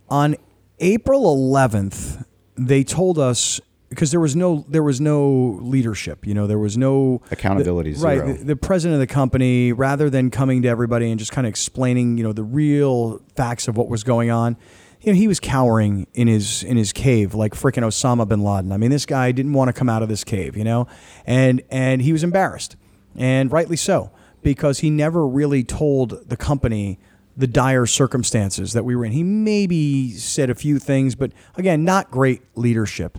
On 0.09 0.35
April 0.79 1.35
11th, 1.35 2.23
they 2.55 2.83
told 2.83 3.17
us 3.17 3.59
because 3.95 4.11
there 4.11 4.19
was 4.19 4.35
no 4.35 4.65
there 4.67 4.83
was 4.83 4.99
no 4.99 5.57
leadership. 5.61 6.27
You 6.27 6.33
know, 6.33 6.47
there 6.47 6.59
was 6.59 6.77
no 6.77 7.21
Accountability, 7.31 7.93
the- 7.93 8.05
right? 8.05 8.37
The, 8.37 8.43
the 8.43 8.55
president 8.55 8.95
of 8.95 8.99
the 9.07 9.13
company, 9.13 9.71
rather 9.71 10.09
than 10.09 10.29
coming 10.29 10.61
to 10.63 10.67
everybody 10.67 11.09
and 11.09 11.17
just 11.17 11.31
kind 11.31 11.47
of 11.47 11.49
explaining, 11.49 12.17
you 12.17 12.23
know, 12.23 12.33
the 12.33 12.43
real 12.43 13.21
facts 13.35 13.67
of 13.67 13.77
what 13.77 13.87
was 13.87 14.03
going 14.03 14.29
on, 14.29 14.57
you 15.01 15.13
know, 15.13 15.17
he 15.17 15.27
was 15.27 15.39
cowering 15.39 16.07
in 16.13 16.27
his 16.27 16.63
in 16.63 16.77
his 16.77 16.91
cave 16.91 17.33
like 17.33 17.53
freaking 17.53 17.83
Osama 17.83 18.27
bin 18.27 18.43
Laden. 18.43 18.71
I 18.71 18.77
mean, 18.77 18.91
this 18.91 19.05
guy 19.05 19.31
didn't 19.31 19.53
want 19.53 19.69
to 19.69 19.73
come 19.73 19.87
out 19.89 20.03
of 20.03 20.09
this 20.09 20.23
cave, 20.23 20.57
you 20.57 20.63
know, 20.63 20.87
and 21.25 21.61
and 21.69 22.01
he 22.01 22.11
was 22.11 22.23
embarrassed, 22.23 22.75
and 23.15 23.51
rightly 23.51 23.77
so, 23.77 24.11
because 24.43 24.79
he 24.79 24.89
never 24.89 25.25
really 25.25 25.63
told 25.63 26.27
the 26.29 26.37
company 26.37 26.99
the 27.37 27.47
dire 27.47 27.85
circumstances 27.85 28.73
that 28.73 28.83
we 28.85 28.95
were 28.95 29.05
in. 29.05 29.11
He 29.11 29.23
maybe 29.23 30.11
said 30.11 30.49
a 30.49 30.55
few 30.55 30.79
things, 30.79 31.15
but 31.15 31.31
again, 31.55 31.83
not 31.83 32.09
great 32.09 32.41
leadership. 32.55 33.17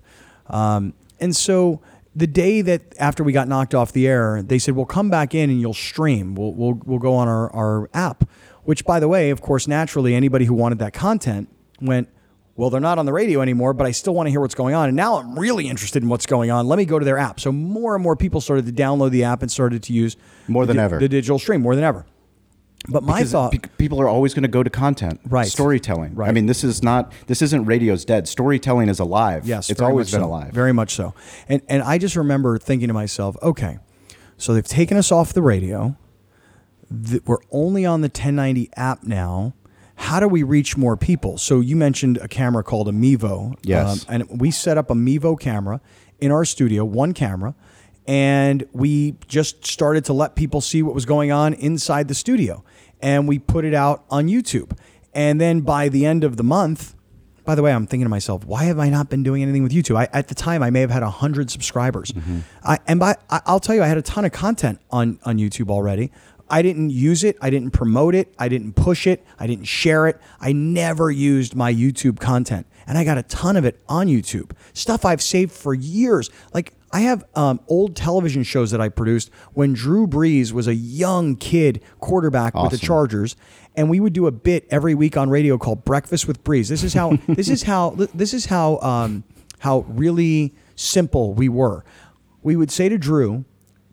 Um, 0.49 0.95
and 1.21 1.35
so 1.35 1.81
the 2.15 2.27
day 2.27 2.61
that 2.63 2.83
after 2.99 3.23
we 3.25 3.33
got 3.33 3.49
knocked 3.49 3.75
off 3.75 3.93
the 3.93 4.07
air, 4.07 4.43
they 4.43 4.59
said, 4.59 4.75
"Well, 4.77 4.87
come 4.87 5.11
back 5.11 5.35
in 5.35 5.51
and 5.51 5.61
you'll 5.61 5.75
stream. 5.75 6.35
We'll 6.35 6.53
we'll 6.55 6.81
we'll 6.85 6.99
go 6.99 7.15
on 7.15 7.29
our 7.29 7.53
our 7.55 7.91
app." 7.95 8.29
Which, 8.65 8.85
by 8.85 8.99
the 9.01 9.07
way, 9.09 9.31
of 9.31 9.41
course, 9.41 9.69
naturally, 9.69 10.15
anybody 10.15 10.45
who 10.45 10.55
wanted 10.55 10.79
that 10.81 10.93
content 10.93 11.49
went. 11.81 12.09
Well, 12.59 12.71
they're 12.71 12.81
not 12.81 12.99
on 12.99 13.05
the 13.05 13.13
radio 13.13 13.43
anymore, 13.43 13.75
but 13.75 13.87
I 13.87 13.91
still 13.91 14.15
want 14.15 14.29
to 14.29 14.31
hear 14.31 14.41
what's 14.41 14.55
going 14.55 14.75
on. 14.75 14.89
And 14.89 14.97
now 14.97 15.19
I'm 15.19 15.39
really 15.39 15.69
interested 15.69 16.03
in 16.03 16.09
what's 16.09 16.25
going 16.25 16.51
on. 16.51 16.67
Let 16.67 16.79
me 16.79 16.87
go 16.87 16.99
to 16.99 17.05
their 17.05 17.19
app. 17.19 17.39
So 17.39 17.53
more 17.53 17.95
and 17.95 18.03
more 18.03 18.17
people 18.17 18.41
started 18.41 18.65
to 18.65 18.73
download 18.73 19.11
the 19.11 19.25
app 19.25 19.43
and 19.43 19.51
started 19.53 19.83
to 19.83 19.93
use 19.93 20.17
More 20.49 20.65
than 20.65 20.77
di- 20.77 20.83
ever. 20.83 20.99
the 20.99 21.07
digital 21.07 21.39
stream 21.39 21.61
more 21.61 21.75
than 21.75 21.85
ever. 21.85 22.07
But 22.89 23.03
my 23.03 23.19
Because 23.19 23.33
thought, 23.33 23.53
pe- 23.53 23.59
people 23.79 24.01
are 24.01 24.09
always 24.09 24.33
going 24.35 24.43
to 24.43 24.49
go 24.49 24.63
to 24.63 24.71
content, 24.71 25.21
Right. 25.29 25.47
Storytelling, 25.49 26.15
right? 26.15 26.29
I 26.29 26.33
mean, 26.33 26.47
this 26.47 26.63
is 26.63 26.83
not 26.83 27.13
this 27.27 27.43
isn't 27.43 27.65
radio's 27.65 28.05
dead. 28.05 28.29
Storytelling 28.29 28.89
is 28.89 29.01
alive. 29.01 29.47
Yes, 29.47 29.71
it's 29.71 29.81
always 29.81 30.11
been 30.11 30.21
so. 30.21 30.27
alive. 30.27 30.53
Very 30.53 30.73
much 30.73 30.95
so. 30.95 31.15
And 31.49 31.63
and 31.69 31.83
I 31.83 31.99
just 31.99 32.17
remember 32.17 32.59
thinking 32.59 32.89
to 32.89 32.95
myself, 32.95 33.37
okay, 33.43 33.79
so 34.39 34.55
they've 34.55 34.67
taken 34.67 34.97
us 34.97 35.11
off 35.11 35.33
the 35.33 35.43
radio. 35.43 35.97
We're 37.25 37.39
only 37.51 37.85
on 37.85 38.01
the 38.03 38.07
1090 38.07 38.71
app 38.77 39.03
now. 39.03 39.55
How 39.97 40.21
do 40.21 40.29
we 40.29 40.43
reach 40.43 40.77
more 40.77 40.97
people? 40.97 41.39
So 41.39 41.61
you 41.61 41.75
mentioned 41.75 42.19
a 42.19 42.29
camera 42.29 42.63
called 42.63 42.87
a 42.89 42.93
Mevo. 42.93 43.53
Um, 43.53 43.57
yes. 43.63 44.07
and 44.09 44.41
we 44.41 44.51
set 44.51 44.79
up 44.79 44.91
a 44.91 44.95
Mevo 44.95 45.39
camera 45.41 45.81
in 46.21 46.31
our 46.31 46.45
studio, 46.45 46.85
one 46.85 47.13
camera, 47.13 47.55
and 48.07 48.65
we 48.73 49.17
just 49.27 49.67
started 49.67 50.05
to 50.05 50.13
let 50.13 50.37
people 50.37 50.61
see 50.61 50.83
what 50.83 50.95
was 50.95 51.07
going 51.07 51.33
on 51.33 51.55
inside 51.55 52.09
the 52.09 52.15
studio. 52.15 52.63
And 53.01 53.29
we 53.29 53.39
put 53.39 53.65
it 53.65 53.75
out 53.75 54.05
on 54.11 54.29
YouTube. 54.29 54.77
And 55.13 55.41
then 55.41 55.61
by 55.61 55.89
the 55.89 56.05
end 56.05 56.25
of 56.25 56.37
the 56.37 56.43
month, 56.43 56.95
by 57.45 57.55
the 57.55 57.63
way, 57.63 57.73
I'm 57.73 57.87
thinking 57.87 58.05
to 58.05 58.11
myself, 58.11 58.45
why 58.45 58.65
have 58.65 58.79
I 58.79 58.89
not 58.89 59.09
been 59.09 59.23
doing 59.23 59.43
anything 59.43 59.63
with 59.63 59.73
YouTube? 59.73 59.97
I, 59.97 60.09
at 60.13 60.29
the 60.29 60.35
time, 60.35 60.63
I 60.63 60.71
may 60.71 60.81
have 60.81 60.91
had 60.91 61.03
100 61.03 61.51
subscribers. 61.51 62.11
Mm-hmm. 62.11 62.41
I, 62.65 62.79
and 62.89 62.99
by, 62.99 63.15
I, 63.31 63.41
I'll 63.47 63.61
tell 63.61 63.75
you, 63.77 63.83
I 63.83 63.87
had 63.87 63.97
a 63.97 64.03
ton 64.03 64.25
of 64.25 64.33
content 64.33 64.81
on, 64.91 65.21
on 65.25 65.39
YouTube 65.39 65.71
already. 65.71 66.11
I 66.49 66.63
didn't 66.63 66.91
use 66.91 67.25
it. 67.25 67.37
I 67.41 67.51
didn't 67.51 67.71
promote 67.71 68.15
it. 68.15 68.35
I 68.39 68.49
didn't 68.49 68.75
push 68.75 69.07
it. 69.07 69.25
I 69.39 69.47
didn't 69.47 69.65
share 69.67 70.07
it. 70.07 70.21
I 70.41 70.53
never 70.53 71.11
used 71.11 71.55
my 71.55 71.73
YouTube 71.73 72.21
content. 72.21 72.67
And 72.87 72.99
I 72.99 73.05
got 73.05 73.19
a 73.19 73.23
ton 73.25 73.57
of 73.57 73.65
it 73.65 73.81
on 73.89 74.07
YouTube. 74.07 74.53
Stuff 74.73 75.05
I've 75.05 75.23
saved 75.23 75.53
for 75.53 75.75
years. 75.75 76.31
Like 76.53 76.73
I 76.93 77.01
have 77.01 77.25
um, 77.35 77.61
old 77.69 77.97
television 77.97 78.43
shows 78.43 78.71
that 78.71 78.81
I 78.81 78.89
produced 78.89 79.31
when 79.55 79.73
Drew 79.73 80.07
Brees 80.07 80.53
was 80.53 80.69
a 80.69 80.75
young 80.75 81.37
kid 81.37 81.83
quarterback 82.01 82.55
with 82.55 82.71
the 82.71 82.79
Chargers, 82.79 83.37
and 83.75 83.91
we 83.91 84.01
would 84.01 84.13
do 84.13 84.27
a 84.27 84.33
bit 84.33 84.67
every 84.71 84.95
week 84.95 85.17
on 85.17 85.29
radio 85.29 85.59
called 85.59 85.85
Breakfast 85.85 86.29
with 86.29 86.43
Brees. 86.45 86.69
This 86.69 86.85
is 86.85 86.95
how 86.95 87.19
this 87.29 87.49
is 87.49 87.65
how 87.65 87.91
this 87.91 88.33
is 88.33 88.47
how 88.47 88.79
um, 88.79 89.25
how 89.59 89.81
really 89.89 90.55
simple 90.77 91.35
we 91.35 91.49
were. 91.49 91.85
We 92.43 92.55
would 92.55 92.71
say 92.71 92.89
to 92.89 92.99
Drew, 92.99 93.45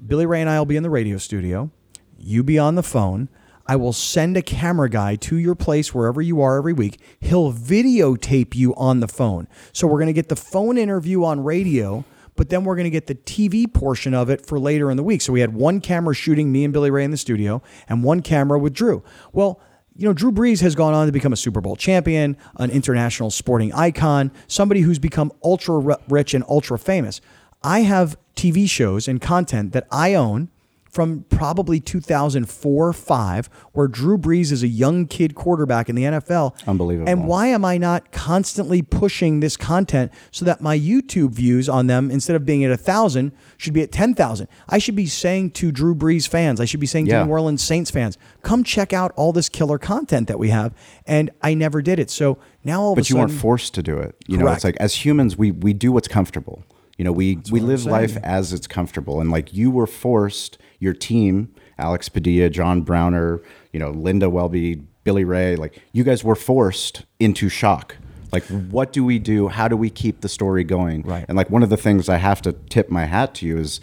Billy 0.05 0.25
Ray 0.25 0.41
and 0.41 0.49
I 0.49 0.59
will 0.59 0.65
be 0.65 0.75
in 0.75 0.83
the 0.83 0.89
radio 0.89 1.17
studio. 1.17 1.71
You 2.17 2.43
be 2.43 2.59
on 2.59 2.75
the 2.75 2.83
phone. 2.83 3.29
I 3.65 3.77
will 3.77 3.93
send 3.93 4.35
a 4.35 4.41
camera 4.41 4.89
guy 4.89 5.15
to 5.15 5.37
your 5.37 5.55
place 5.55 5.93
wherever 5.93 6.21
you 6.21 6.41
are 6.41 6.57
every 6.57 6.73
week. 6.73 6.99
He'll 7.19 7.53
videotape 7.53 8.55
you 8.55 8.75
on 8.75 8.99
the 8.99 9.07
phone. 9.07 9.47
So 9.71 9.87
we're 9.87 9.99
going 9.99 10.07
to 10.07 10.13
get 10.13 10.27
the 10.27 10.35
phone 10.35 10.77
interview 10.77 11.23
on 11.23 11.43
radio, 11.43 12.03
but 12.35 12.49
then 12.49 12.63
we're 12.63 12.75
going 12.75 12.85
to 12.85 12.89
get 12.89 13.07
the 13.07 13.15
TV 13.15 13.71
portion 13.71 14.13
of 14.13 14.29
it 14.29 14.45
for 14.45 14.59
later 14.59 14.89
in 14.89 14.97
the 14.97 15.03
week. 15.03 15.21
So 15.21 15.33
we 15.33 15.39
had 15.39 15.53
one 15.53 15.81
camera 15.81 16.15
shooting 16.15 16.51
me 16.51 16.63
and 16.63 16.73
Billy 16.73 16.91
Ray 16.91 17.03
in 17.03 17.11
the 17.11 17.17
studio 17.17 17.61
and 17.87 18.03
one 18.03 18.21
camera 18.21 18.57
with 18.59 18.73
Drew. 18.73 19.03
Well, 19.31 19.59
you 19.95 20.07
know, 20.07 20.13
Drew 20.13 20.31
Brees 20.31 20.61
has 20.61 20.73
gone 20.73 20.93
on 20.93 21.05
to 21.05 21.11
become 21.11 21.33
a 21.33 21.37
Super 21.37 21.61
Bowl 21.61 21.75
champion, 21.75 22.35
an 22.57 22.71
international 22.71 23.29
sporting 23.29 23.71
icon, 23.73 24.31
somebody 24.47 24.81
who's 24.81 24.99
become 24.99 25.31
ultra 25.43 25.97
rich 26.09 26.33
and 26.33 26.43
ultra 26.49 26.79
famous. 26.79 27.21
I 27.61 27.81
have 27.81 28.17
TV 28.35 28.67
shows 28.67 29.07
and 29.07 29.21
content 29.21 29.71
that 29.73 29.87
I 29.91 30.15
own 30.15 30.49
from 30.93 31.25
probably 31.29 31.79
2004 31.79 32.93
5 32.93 33.49
where 33.71 33.87
Drew 33.87 34.15
Brees 34.15 34.51
is 34.51 34.61
a 34.61 34.67
young 34.67 35.07
kid 35.07 35.33
quarterback 35.33 35.89
in 35.89 35.95
the 35.95 36.03
NFL. 36.03 36.53
Unbelievable. 36.67 37.09
And 37.09 37.27
why 37.27 37.47
am 37.47 37.65
I 37.65 37.79
not 37.79 38.11
constantly 38.11 38.83
pushing 38.83 39.39
this 39.39 39.57
content 39.57 40.11
so 40.31 40.45
that 40.45 40.61
my 40.61 40.77
YouTube 40.77 41.31
views 41.31 41.67
on 41.67 41.87
them 41.87 42.11
instead 42.11 42.35
of 42.35 42.45
being 42.45 42.63
at 42.63 42.69
1000 42.69 43.31
should 43.57 43.73
be 43.73 43.81
at 43.81 43.91
10,000? 43.91 44.47
I 44.69 44.77
should 44.77 44.95
be 44.95 45.07
saying 45.07 45.51
to 45.51 45.71
Drew 45.71 45.95
Brees 45.95 46.27
fans, 46.27 46.61
I 46.61 46.65
should 46.65 46.79
be 46.79 46.85
saying 46.87 47.07
Yeah. 47.07 47.19
to 47.21 47.25
New 47.25 47.31
Orleans 47.31 47.63
Saints 47.63 47.89
fans, 47.89 48.17
come 48.43 48.63
check 48.63 48.93
out 48.93 49.11
all 49.15 49.33
this 49.33 49.49
killer 49.49 49.79
content 49.79 50.27
that 50.27 50.37
we 50.37 50.49
have 50.49 50.73
and 51.07 51.31
I 51.41 51.55
never 51.55 51.81
did 51.81 51.97
it. 51.99 52.11
So 52.11 52.37
now 52.63 52.81
all 52.81 52.91
of 52.91 52.97
but 52.97 53.09
you 53.09 53.15
sudden 53.15 53.29
weren't 53.29 53.41
forced 53.41 53.73
to 53.73 53.81
do 53.83 53.97
it. 53.97 54.15
You 54.27 54.37
know, 54.37 54.47
it's 54.49 54.63
like 54.63 54.77
as 54.77 55.03
humans, 55.03 55.37
we 55.37 55.49
we 55.51 55.73
do 55.73 55.91
what's 55.91 56.07
comfortable. 56.07 56.63
You 56.97 57.05
know, 57.05 57.11
we 57.11 57.39
we 57.51 57.59
live 57.59 57.85
life 57.85 58.17
as 58.23 58.53
it's 58.53 58.67
comfortable, 58.67 59.19
and 59.19 59.31
like 59.31 59.51
you 59.51 59.71
were 59.71 59.87
forced, 59.87 60.59
your 60.83 60.93
team, 60.93 61.53
Alex 61.79 62.09
Padilla, 62.09 62.49
John 62.49 62.81
Browner, 62.81 63.41
you 63.71 63.79
know, 63.79 63.89
Linda 63.89 64.29
Welby, 64.29 64.75
Billy 65.03 65.23
Ray, 65.23 65.55
like 65.55 65.81
you 65.93 66.03
guys 66.03 66.23
were 66.23 66.35
forced 66.35 67.05
into 67.19 67.49
shock. 67.49 67.95
Like, 68.31 68.43
what 68.45 68.91
do 68.91 69.05
we 69.05 69.19
do? 69.19 69.47
How 69.47 69.67
do 69.67 69.77
we 69.77 69.89
keep 69.89 70.21
the 70.21 70.29
story 70.29 70.63
going? 70.63 71.03
Right. 71.03 71.23
And 71.27 71.37
like 71.37 71.49
one 71.49 71.63
of 71.63 71.69
the 71.69 71.77
things 71.77 72.09
I 72.09 72.17
have 72.17 72.41
to 72.41 72.51
tip 72.51 72.89
my 72.89 73.05
hat 73.05 73.35
to 73.35 73.45
you 73.45 73.57
is 73.57 73.79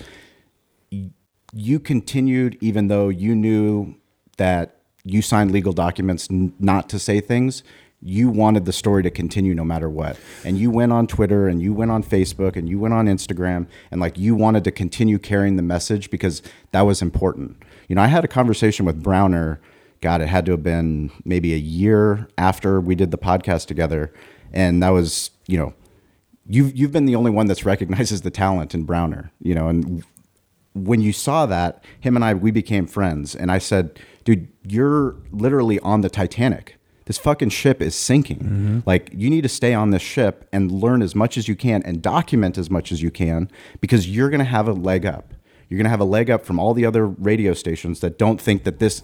you 1.53 1.81
continued 1.81 2.59
even 2.61 2.89
though 2.89 3.09
you 3.09 3.35
knew 3.35 3.95
that 4.37 4.77
you 5.05 5.23
signed 5.23 5.51
legal 5.51 5.73
documents 5.73 6.29
n- 6.31 6.53
not 6.59 6.89
to 6.91 6.99
say 6.99 7.21
things 7.21 7.63
you 8.03 8.31
wanted 8.31 8.65
the 8.65 8.73
story 8.73 9.03
to 9.03 9.11
continue 9.11 9.55
no 9.55 9.65
matter 9.65 9.89
what 9.89 10.19
and 10.45 10.59
you 10.59 10.71
went 10.71 10.93
on 10.93 11.07
twitter 11.07 11.49
and 11.49 11.61
you 11.61 11.73
went 11.73 11.91
on 11.91 12.03
facebook 12.03 12.57
and 12.57 12.69
you 12.69 12.79
went 12.79 12.95
on 12.95 13.07
instagram 13.07 13.67
and 13.91 14.01
like 14.01 14.17
you 14.19 14.35
wanted 14.35 14.65
to 14.65 14.71
continue 14.71 15.19
carrying 15.19 15.57
the 15.57 15.63
message 15.63 16.11
because 16.11 16.43
that 16.73 16.83
was 16.83 17.03
important 17.03 17.57
you 17.89 17.95
know 17.95 18.03
i 18.03 18.07
had 18.07 18.25
a 18.25 18.29
conversation 18.29 18.87
with 18.87 19.03
browner 19.03 19.61
god 20.01 20.21
it 20.21 20.29
had 20.29 20.47
to 20.47 20.53
have 20.53 20.63
been 20.63 21.11
maybe 21.25 21.53
a 21.53 21.59
year 21.59 22.29
after 22.39 22.81
we 22.81 22.95
did 22.95 23.11
the 23.11 23.19
podcast 23.19 23.67
together 23.67 24.13
and 24.53 24.83
that 24.83 24.91
was 24.91 25.31
you 25.47 25.59
know 25.59 25.75
you've 26.47 26.75
you've 26.77 26.93
been 26.93 27.07
the 27.07 27.17
only 27.17 27.31
one 27.31 27.47
that's 27.47 27.65
recognizes 27.67 28.23
the 28.23 28.31
talent 28.31 28.75
in 28.75 28.85
browner 28.85 29.31
you 29.41 29.55
know 29.55 29.69
and 29.69 30.05
when 30.73 31.01
you 31.01 31.13
saw 31.13 31.47
that, 31.47 31.85
him 32.01 32.17
and 32.17 32.25
I, 32.25 32.35
we 32.35 32.51
became 32.51 32.87
friends. 32.87 33.35
And 33.35 33.51
I 33.51 33.59
said, 33.59 33.99
dude, 34.25 34.49
you're 34.67 35.17
literally 35.33 35.81
on 35.81 36.01
the 36.01 36.11
Titanic. 36.11 36.77
This 37.11 37.19
fucking 37.19 37.49
ship 37.49 37.83
is 37.83 37.97
sinking. 37.97 38.39
Mm-hmm. 38.39 38.79
Like, 38.87 39.11
you 39.13 39.31
need 39.31 39.41
to 39.41 39.49
stay 39.49 39.75
on 39.75 39.91
this 39.91 40.01
ship 40.01 40.49
and 40.53 40.71
learn 40.71 41.03
as 41.03 41.17
much 41.17 41.37
as 41.37 41.49
you 41.49 41.57
can 41.57 41.83
and 41.83 42.01
document 42.01 42.57
as 42.57 42.71
much 42.71 42.93
as 42.93 43.03
you 43.03 43.11
can 43.11 43.51
because 43.81 44.09
you're 44.09 44.31
going 44.31 44.39
to 44.39 44.45
have 44.45 44.69
a 44.69 44.73
leg 44.73 45.05
up. 45.05 45.35
You're 45.69 45.79
going 45.79 45.87
to 45.87 45.91
have 45.91 45.99
a 45.99 46.05
leg 46.05 46.31
up 46.31 46.45
from 46.47 46.61
all 46.61 46.73
the 46.73 46.87
other 46.87 47.05
radio 47.09 47.53
stations 47.53 47.99
that 47.99 48.17
don't 48.17 48.41
think 48.41 48.63
that 48.63 48.79
this 48.79 49.03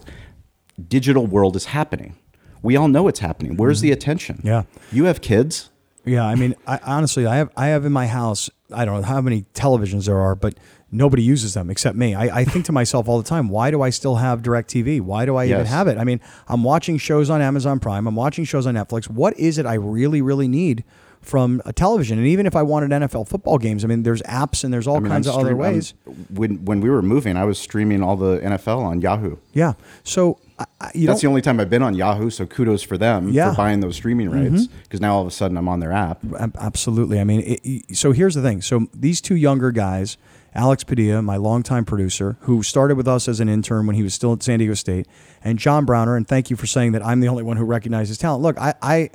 digital 0.87 1.27
world 1.27 1.57
is 1.57 1.65
happening. 1.65 2.15
We 2.61 2.77
all 2.77 2.87
know 2.87 3.09
it's 3.09 3.19
happening. 3.19 3.57
Where's 3.57 3.81
the 3.81 3.89
mm-hmm. 3.89 3.97
attention? 3.97 4.41
Yeah. 4.41 4.63
You 4.89 5.03
have 5.03 5.19
kids. 5.19 5.69
Yeah, 6.05 6.25
I 6.25 6.35
mean, 6.35 6.55
I, 6.65 6.79
honestly, 6.83 7.25
I 7.25 7.35
have 7.35 7.51
I 7.57 7.67
have 7.67 7.83
in 7.83 7.91
my 7.91 8.07
house. 8.07 8.49
I 8.73 8.85
don't 8.85 9.01
know 9.01 9.05
how 9.05 9.19
many 9.19 9.41
televisions 9.53 10.05
there 10.05 10.17
are, 10.17 10.35
but 10.35 10.57
nobody 10.97 11.23
uses 11.23 11.53
them 11.53 11.69
except 11.69 11.95
me. 11.95 12.15
I, 12.15 12.39
I 12.39 12.43
think 12.45 12.65
to 12.65 12.71
myself 12.71 13.07
all 13.07 13.21
the 13.21 13.27
time, 13.27 13.49
why 13.49 13.71
do 13.71 13.81
I 13.81 13.89
still 13.91 14.15
have 14.15 14.41
DirecTV? 14.41 15.01
Why 15.01 15.25
do 15.25 15.35
I 15.35 15.45
even 15.45 15.65
have 15.65 15.87
it? 15.87 15.97
I 15.97 16.03
mean, 16.03 16.19
I'm 16.47 16.63
watching 16.63 16.97
shows 16.97 17.29
on 17.29 17.41
Amazon 17.41 17.79
Prime. 17.79 18.07
I'm 18.07 18.15
watching 18.15 18.43
shows 18.45 18.65
on 18.67 18.75
Netflix. 18.75 19.09
What 19.09 19.37
is 19.39 19.57
it 19.57 19.65
I 19.65 19.75
really, 19.75 20.21
really 20.21 20.47
need 20.47 20.83
from 21.21 21.61
a 21.65 21.73
television? 21.73 22.17
And 22.17 22.27
even 22.27 22.45
if 22.45 22.55
I 22.55 22.61
wanted 22.63 22.89
NFL 22.91 23.27
football 23.27 23.57
games, 23.57 23.83
I 23.83 23.87
mean, 23.87 24.03
there's 24.03 24.21
apps 24.23 24.63
and 24.63 24.73
there's 24.73 24.87
all 24.87 24.97
I 24.97 24.99
mean, 24.99 25.11
kinds 25.11 25.27
I'm 25.27 25.33
of 25.35 25.39
other 25.41 25.49
I'm- 25.51 25.57
ways. 25.57 25.93
when 26.33 26.63
when 26.65 26.81
we 26.81 26.89
were 26.89 27.01
moving, 27.01 27.37
I 27.37 27.43
was 27.45 27.57
streaming 27.59 28.01
all 28.03 28.15
the 28.17 28.39
NFL 28.39 28.79
on 28.79 29.01
Yahoo. 29.01 29.37
yeah. 29.53 29.73
So 30.03 30.39
I, 30.59 30.91
That's 30.95 31.21
the 31.21 31.27
only 31.27 31.43
time 31.43 31.59
I've 31.59 31.69
been 31.69 31.83
on 31.83 31.93
Yahoo, 31.93 32.31
so 32.31 32.47
kudos 32.47 32.81
for 32.81 32.97
them 32.97 33.29
Yeah. 33.29 33.43
Mm-hmm. 33.45 33.51
for 33.53 33.57
buying 33.57 33.79
those 33.81 33.95
streaming 33.95 34.31
rights 34.31 34.65
because 34.65 34.99
now 34.99 35.13
all 35.15 35.21
of 35.21 35.27
a 35.27 35.31
sudden 35.31 35.55
I'm 35.55 35.67
on 35.67 35.79
their 35.81 35.91
app. 35.91 36.17
Absolutely. 36.59 37.19
I 37.19 37.23
mean, 37.23 37.59
it- 37.63 37.95
so 37.95 38.11
here's 38.11 38.35
the 38.35 38.41
thing. 38.41 38.61
So 38.61 38.87
these 38.93 39.21
two 39.21 39.35
younger 39.35 39.71
guys, 39.71 40.17
Alex 40.55 40.83
Padilla, 40.83 41.21
my 41.21 41.37
longtime 41.37 41.85
producer, 41.85 42.37
who 42.41 42.63
started 42.63 42.95
with 42.95 43.07
us 43.07 43.27
as 43.27 43.39
an 43.39 43.49
intern 43.49 43.87
when 43.87 43.95
he 43.95 44.03
was 44.03 44.13
still 44.13 44.33
at 44.33 44.43
San 44.43 44.59
Diego 44.59 44.73
State, 44.73 45.07
and 45.43 45.59
John 45.59 45.85
Browner. 45.85 46.15
And 46.15 46.27
thank 46.27 46.49
you 46.49 46.55
for 46.55 46.67
saying 46.67 46.93
that 46.93 47.05
I'm 47.05 47.19
the 47.19 47.27
only 47.27 47.43
one 47.43 47.57
who 47.57 47.65
recognizes 47.65 48.17
talent. 48.17 48.41
Look, 48.41 48.57
I, 48.59 48.73
I, 48.81 49.09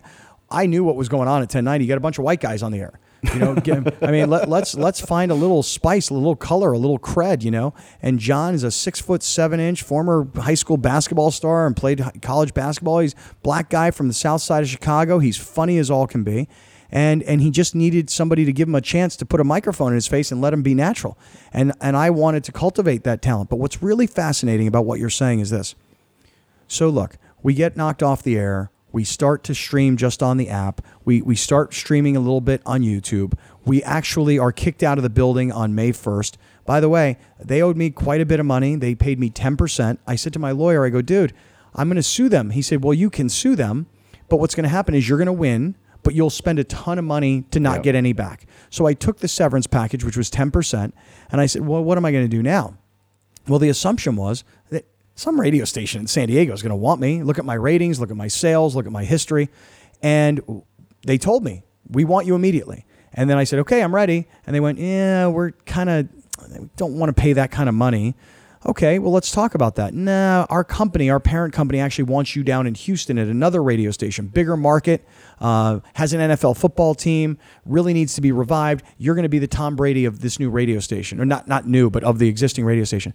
I 0.51 0.67
knew 0.67 0.85
what 0.85 0.97
was 0.97 1.09
going 1.09 1.29
on 1.29 1.39
at 1.39 1.53
1090. 1.53 1.85
You 1.85 1.89
got 1.89 1.97
a 1.97 2.01
bunch 2.01 2.19
of 2.19 2.25
white 2.25 2.41
guys 2.41 2.63
on 2.63 2.73
the 2.73 2.79
air. 2.79 2.99
You 3.33 3.39
know, 3.39 3.57
I 4.03 4.11
mean, 4.11 4.29
let, 4.31 4.49
let's 4.49 4.75
let's 4.75 5.01
find 5.01 5.31
a 5.31 5.35
little 5.37 5.63
spice, 5.63 6.11
a 6.11 6.15
little 6.15 6.35
color, 6.35 6.73
a 6.73 6.79
little 6.79 6.99
cred. 6.99 7.45
You 7.45 7.53
know, 7.53 7.73
and 8.03 8.19
John 8.19 8.53
is 8.53 8.65
a 8.65 8.71
six 8.73 9.01
foot 9.01 9.23
seven 9.23 9.61
inch 9.61 9.83
former 9.85 10.27
high 10.37 10.55
school 10.55 10.77
basketball 10.77 11.31
star 11.31 11.65
and 11.65 11.77
played 11.77 12.05
college 12.21 12.53
basketball. 12.53 12.99
He's 12.99 13.15
black 13.45 13.71
guy 13.71 13.93
from 13.93 14.09
the 14.09 14.15
south 14.15 14.43
side 14.43 14.65
of 14.65 14.69
Chicago. 14.69 15.21
He's 15.21 15.37
funny 15.37 15.79
as 15.79 15.89
all 15.89 16.09
can 16.09 16.25
be 16.25 16.49
and 16.93 17.23
and 17.23 17.41
he 17.41 17.51
just 17.51 17.75
needed 17.75 18.11
somebody 18.11 18.45
to 18.45 18.53
give 18.53 18.69
him 18.69 18.75
a 18.75 18.81
chance 18.81 19.17
to 19.17 19.27
put 19.27 19.41
a 19.41 19.45
microphone 19.45 19.89
in 19.89 19.95
his 19.95 20.07
face 20.07 20.31
and 20.31 20.41
let 20.41 20.53
him 20.53 20.63
be 20.63 20.75
natural. 20.75 21.19
And 21.53 21.73
and 21.81 21.97
I 21.97 22.11
wanted 22.11 22.45
to 22.45 22.53
cultivate 22.53 23.03
that 23.05 23.23
talent. 23.23 23.49
But 23.49 23.57
what's 23.57 23.83
really 23.83 24.07
fascinating 24.07 24.69
about 24.69 24.85
what 24.85 25.01
you're 25.01 25.11
saying 25.11 25.41
is 25.41 25.51
this. 25.51 25.75
So 26.69 26.89
look, 26.89 27.17
we 27.43 27.55
get 27.55 27.77
knocked 27.77 28.03
off 28.03 28.23
the 28.23 28.37
air. 28.37 28.71
We 28.93 29.05
start 29.05 29.43
to 29.45 29.55
stream 29.55 29.97
just 29.97 30.23
on 30.23 30.37
the 30.37 30.51
app. 30.51 30.83
We, 31.05 31.23
we 31.23 31.35
start 31.35 31.73
streaming 31.73 32.15
a 32.15 32.21
little 32.21 32.43
bit 32.43 32.61
on 32.67 32.83
YouTube. 32.83 33.33
We 33.65 33.83
actually 33.83 34.39
are 34.39 34.53
kicked 34.53 34.83
out 34.83 34.99
of 34.99 35.03
the 35.03 35.09
building 35.09 35.51
on 35.51 35.75
May 35.75 35.93
1st. 35.93 36.37
By 36.67 36.79
the 36.79 36.91
way, 36.91 37.17
they 37.41 37.63
owed 37.63 37.77
me 37.77 37.89
quite 37.89 38.21
a 38.21 38.27
bit 38.27 38.39
of 38.39 38.45
money. 38.45 38.77
They 38.77 38.95
paid 38.95 39.19
me 39.19 39.31
10%. 39.31 39.97
I 40.07 40.15
said 40.15 40.35
to 40.35 40.39
my 40.39 40.51
lawyer, 40.51 40.85
I 40.85 40.91
go, 40.91 41.01
dude, 41.01 41.33
I'm 41.75 41.89
going 41.89 41.97
to 41.97 42.03
sue 42.03 42.29
them. 42.29 42.51
He 42.51 42.61
said, 42.61 42.85
well, 42.85 42.93
you 42.93 43.09
can 43.09 43.31
sue 43.31 43.57
them, 43.57 43.87
but 44.29 44.37
what's 44.37 44.55
going 44.55 44.65
to 44.65 44.69
happen 44.69 44.95
is 44.95 45.09
you're 45.09 45.19
going 45.19 45.27
to 45.27 45.33
win, 45.33 45.75
but 46.03 46.15
you'll 46.15 46.31
spend 46.31 46.59
a 46.59 46.65
ton 46.65 46.99
of 46.99 47.05
money 47.05 47.43
to 47.51 47.61
not 47.61 47.77
Yep. 47.77 47.83
get 47.83 47.95
any 47.95 48.13
back. 48.13 48.47
So 48.71 48.87
I 48.87 48.95
took 48.95 49.19
the 49.19 49.29
severance 49.29 49.67
package, 49.67 50.05
which 50.05 50.17
was 50.17 50.31
10%, 50.31 50.93
and 51.31 51.41
I 51.41 51.47
said, 51.47 51.67
well, 51.67 51.83
what 51.83 51.97
am 51.99 52.05
I 52.05 52.13
going 52.13 52.25
to 52.25 52.37
do 52.37 52.43
now? 52.43 52.75
Well, 53.49 53.59
the 53.59 53.69
assumption 53.69 54.17
was 54.17 54.45
that 54.71 54.85
some 55.15 55.41
radio 55.41 55.65
station 55.65 56.01
in 56.01 56.07
San 56.07 56.29
Diego 56.29 56.53
is 56.53 56.63
going 56.63 56.71
to 56.71 56.77
want 56.77 57.01
me. 57.01 57.23
Look 57.23 57.39
at 57.39 57.45
my 57.45 57.55
ratings, 57.55 58.01
look 58.01 58.11
at 58.11 58.17
my 58.17 58.29
sales, 58.29 58.75
look 58.75 58.87
at 58.87 58.93
my 58.93 59.05
history. 59.05 59.49
And 60.03 60.41
they 61.07 61.19
told 61.19 61.45
me, 61.45 61.63
we 61.91 62.05
want 62.05 62.27
you 62.27 62.35
immediately. 62.35 62.87
And 63.13 63.29
then 63.29 63.37
I 63.37 63.45
said, 63.45 63.59
okay, 63.61 63.83
I'm 63.83 63.95
ready. 63.95 64.27
And 64.47 64.55
they 64.55 64.61
went, 64.61 64.79
yeah, 64.79 65.27
we're 65.27 65.51
kind 65.67 65.91
of, 65.91 66.09
we 66.59 66.69
don't 66.77 66.99
want 66.99 67.15
to 67.15 67.21
pay 67.21 67.35
that 67.35 67.51
kind 67.51 67.69
of 67.69 67.75
money. 67.75 68.15
Okay, 68.65 69.01
well, 69.01 69.11
let's 69.11 69.33
talk 69.33 69.57
about 69.57 69.75
that. 69.75 69.93
Nah, 69.93 70.47
our 70.49 70.63
company, 70.63 71.11
our 71.11 71.19
parent 71.19 71.53
company, 71.53 71.81
actually 71.81 72.05
wants 72.05 72.37
you 72.37 72.45
down 72.45 72.69
in 72.69 72.75
Houston 72.75 73.19
at 73.19 73.27
another 73.27 73.61
radio 73.61 73.91
station, 73.91 74.29
bigger 74.29 74.57
market, 74.57 75.05
uh, 75.41 75.81
has 75.95 76.13
an 76.13 76.21
NFL 76.21 76.57
football 76.57 76.95
team, 76.95 77.39
really 77.67 77.93
needs 77.93 78.15
to 78.15 78.21
be 78.21 78.31
revived. 78.31 78.85
You're 78.99 79.17
going 79.17 79.25
to 79.25 79.29
be 79.29 79.41
the 79.41 79.49
Tom 79.49 79.75
Brady 79.75 80.05
of 80.05 80.21
this 80.21 80.39
new 80.39 80.49
radio 80.49 80.79
station, 80.79 81.21
or 81.21 81.25
not 81.25 81.49
not 81.49 81.67
new, 81.67 81.91
but 81.91 82.05
of 82.05 82.21
the 82.21 82.29
existing 82.29 82.65
radio 82.65 82.85
station. 82.85 83.15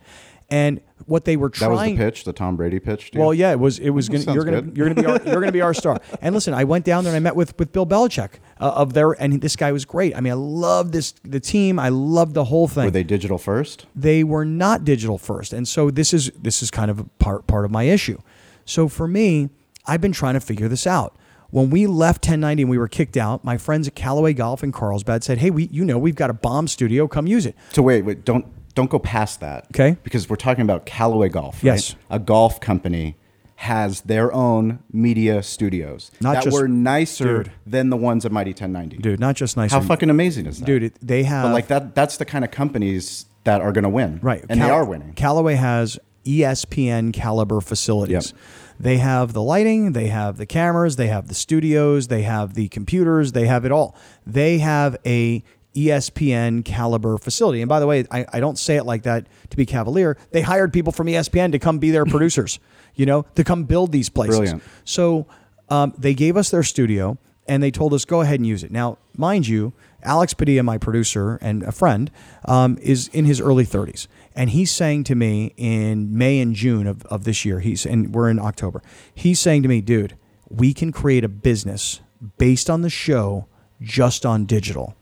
And 0.50 0.80
what 1.08 1.26
they 1.26 1.36
were 1.36 1.50
trying. 1.50 1.72
That 1.72 1.76
was 1.78 1.90
the 1.90 1.98
pitch, 1.98 2.24
the 2.24 2.32
Tom 2.34 2.56
Brady 2.56 2.80
pitch. 2.80 3.12
Well, 3.14 3.34
yeah, 3.34 3.52
it 3.52 3.60
was. 3.60 3.80
It 3.80 3.90
was 3.90 4.08
gonna. 4.08 4.34
You're 4.34 4.46
gonna. 4.46 4.62
good. 4.62 4.78
You're 4.78 4.94
gonna 4.94 5.02
be. 5.02 5.06
Our, 5.06 5.22
you're 5.26 5.42
gonna 5.42 5.52
be 5.52 5.62
our 5.62 5.74
star. 5.74 6.00
And 6.22 6.34
listen, 6.34 6.54
I 6.54 6.64
went 6.64 6.86
down 6.86 7.04
there 7.04 7.12
and 7.12 7.18
I 7.18 7.20
met 7.20 7.36
with 7.36 7.58
with 7.60 7.74
Bill 7.74 7.86
Belichick 7.86 8.36
uh, 8.60 8.72
of 8.72 8.94
their, 8.94 9.12
and 9.12 9.42
this 9.42 9.56
guy 9.58 9.72
was 9.74 9.84
great. 9.84 10.16
I 10.16 10.22
mean, 10.22 10.32
I 10.32 10.36
love 10.38 10.94
this 10.94 11.14
the 11.24 11.42
team. 11.42 11.80
I 11.80 11.90
love 11.90 12.34
the 12.34 12.46
whole 12.46 12.68
thing 12.70 12.86
Were 12.86 12.92
they 12.92 13.04
digital 13.04 13.38
first? 13.38 13.86
they 13.94 14.24
were 14.24 14.46
not 14.46 14.86
digital 14.86 15.18
first 15.18 15.52
and 15.54 15.68
so 15.68 15.92
this 15.92 16.14
is 16.14 16.32
this 16.42 16.64
is 16.64 16.72
kind 16.72 16.90
of 16.90 17.00
a 17.00 17.04
part 17.20 17.46
part 17.48 17.66
of 17.66 17.72
my 17.72 17.84
issue 17.84 18.18
so 18.66 18.88
for 18.88 19.08
me 19.08 19.50
i've 19.86 20.02
been 20.02 20.12
trying 20.12 20.34
to 20.34 20.40
figure 20.40 20.68
this 20.68 20.88
out 20.88 21.16
when 21.50 21.70
we 21.70 21.88
left 21.88 22.24
1090 22.24 22.64
and 22.64 22.70
we 22.70 22.78
were 22.78 22.88
kicked 22.88 23.18
out 23.18 23.44
my 23.44 23.58
friends 23.58 23.88
at 23.88 23.96
callaway 23.96 24.34
golf 24.34 24.64
in 24.64 24.72
carlsbad 24.72 25.24
said 25.24 25.38
hey 25.40 25.50
we 25.50 25.66
you 25.72 25.84
know 25.86 25.98
we've 25.98 26.16
got 26.16 26.30
a 26.30 26.34
bomb 26.34 26.68
studio 26.68 27.08
come 27.08 27.28
use 27.28 27.46
it 27.46 27.56
So 27.74 27.82
wait, 27.82 28.04
wait, 28.04 28.24
don't 28.26 28.46
don't 28.78 28.90
go 28.92 29.00
past 29.00 29.40
that. 29.42 29.66
Okay. 29.72 29.98
Because 30.04 30.30
we're 30.30 30.36
talking 30.38 30.62
about 30.62 30.86
Callaway 30.86 31.30
Golf. 31.30 31.56
Right? 31.56 31.64
Yes. 31.74 31.96
A 32.10 32.20
golf 32.20 32.62
company 32.62 33.18
has 33.62 34.02
their 34.02 34.32
own 34.34 34.78
media 34.94 35.42
studios 35.42 36.12
Not 36.22 36.36
that 36.36 36.44
just- 36.44 36.56
were 36.56 36.68
nicer 36.68 37.44
Dude. 37.44 37.52
than 37.66 37.90
the 37.90 37.98
ones 37.98 38.24
at 38.24 38.32
Mighty 38.32 38.52
1090. 38.52 38.98
dude 38.98 39.20
not 39.20 39.36
just 39.36 39.58
nice 39.58 39.72
How 39.72 39.82
fucking 39.82 40.12
amazing 40.12 40.46
is 40.46 40.60
that? 40.60 40.66
dude 40.68 40.84
it, 40.84 40.94
they 41.02 41.24
have 41.24 41.46
But 41.46 41.54
like 41.54 41.68
that 41.70 41.96
that's 41.96 42.18
the 42.18 42.26
kind 42.26 42.46
of 42.46 42.52
companies 42.52 43.26
that 43.46 43.62
are 43.62 43.72
going 43.72 43.84
to 43.84 43.90
win. 43.90 44.20
Right. 44.22 44.46
And 44.48 44.62
they 44.62 44.70
are 44.70 44.86
winning. 44.86 45.14
Callaway 45.14 45.56
has 45.56 45.98
ESPN 46.26 47.14
caliber 47.14 47.62
facilities. 47.62 48.32
Yep. 48.32 48.42
They 48.80 48.98
have 48.98 49.34
the 49.34 49.42
lighting, 49.42 49.94
they 49.94 50.08
have 50.08 50.38
the 50.38 50.46
cameras, 50.46 50.98
they 50.98 51.08
have 51.08 51.28
the 51.30 51.34
studios, 51.34 52.10
they 52.10 52.22
have 52.24 52.54
the 52.54 52.68
computers, 52.68 53.32
they 53.32 53.48
have 53.48 53.66
it 53.66 53.72
all. 53.72 53.96
They 54.26 54.60
have 54.60 54.98
a 55.06 55.44
ESPN 55.78 56.66
caliber 56.66 57.18
facility. 57.18 57.62
And 57.62 57.70
by 57.70 57.80
the 57.80 57.86
way, 57.88 58.06
I, 58.10 58.26
I 58.34 58.40
don't 58.40 58.58
say 58.58 58.78
it 58.78 58.86
like 58.86 59.04
that 59.04 59.28
to 59.52 59.58
be 59.58 59.66
cavalier. 59.66 60.18
They 60.32 60.42
hired 60.42 60.74
people 60.74 60.92
from 60.92 61.08
ESPN 61.08 61.52
to 61.52 61.60
come 61.60 61.78
be 61.78 61.92
their 61.92 62.06
producers, 62.14 62.60
you 62.96 63.06
know, 63.06 63.24
to 63.36 63.44
come 63.44 63.66
build 63.66 63.92
these 63.92 64.10
places. 64.10 64.38
Brilliant. 64.38 64.64
So 64.86 65.28
um, 65.70 65.94
they 65.98 66.14
gave 66.14 66.36
us 66.36 66.50
their 66.50 66.64
studio 66.64 67.18
and 67.48 67.64
they 67.64 67.72
told 67.72 67.94
us 67.94 68.06
go 68.06 68.22
ahead 68.22 68.40
and 68.40 68.48
use 68.48 68.64
it. 68.64 68.72
Now, 68.72 68.98
mind 69.16 69.48
you, 69.48 69.74
Alex 70.04 70.34
Padilla, 70.34 70.64
my 70.64 70.78
producer 70.78 71.38
and 71.42 71.64
a 71.64 71.72
friend, 71.72 72.12
um, 72.46 72.78
is 72.82 73.08
in 73.10 73.26
his 73.26 73.40
early 73.40 73.66
30s, 73.66 74.08
and 74.36 74.50
he's 74.50 74.72
saying 74.72 75.06
to 75.06 75.16
me 75.16 75.54
in 75.56 76.18
May 76.18 76.40
and 76.40 76.54
June 76.54 76.88
of, 76.88 77.06
of 77.06 77.24
this 77.24 77.46
year, 77.46 77.62
he's 77.62 77.86
and 77.86 78.14
we're 78.14 78.30
in 78.30 78.40
October. 78.40 78.82
He's 79.16 79.40
saying 79.40 79.64
to 79.64 79.70
me, 79.70 79.80
dude, 79.80 80.18
we 80.50 80.74
can 80.74 80.92
create 80.92 81.24
a 81.24 81.30
business 81.30 82.02
based 82.38 82.70
on 82.70 82.82
the 82.82 82.90
show 82.90 83.48
just 83.82 84.26
on 84.26 84.46
digital. 84.46 84.97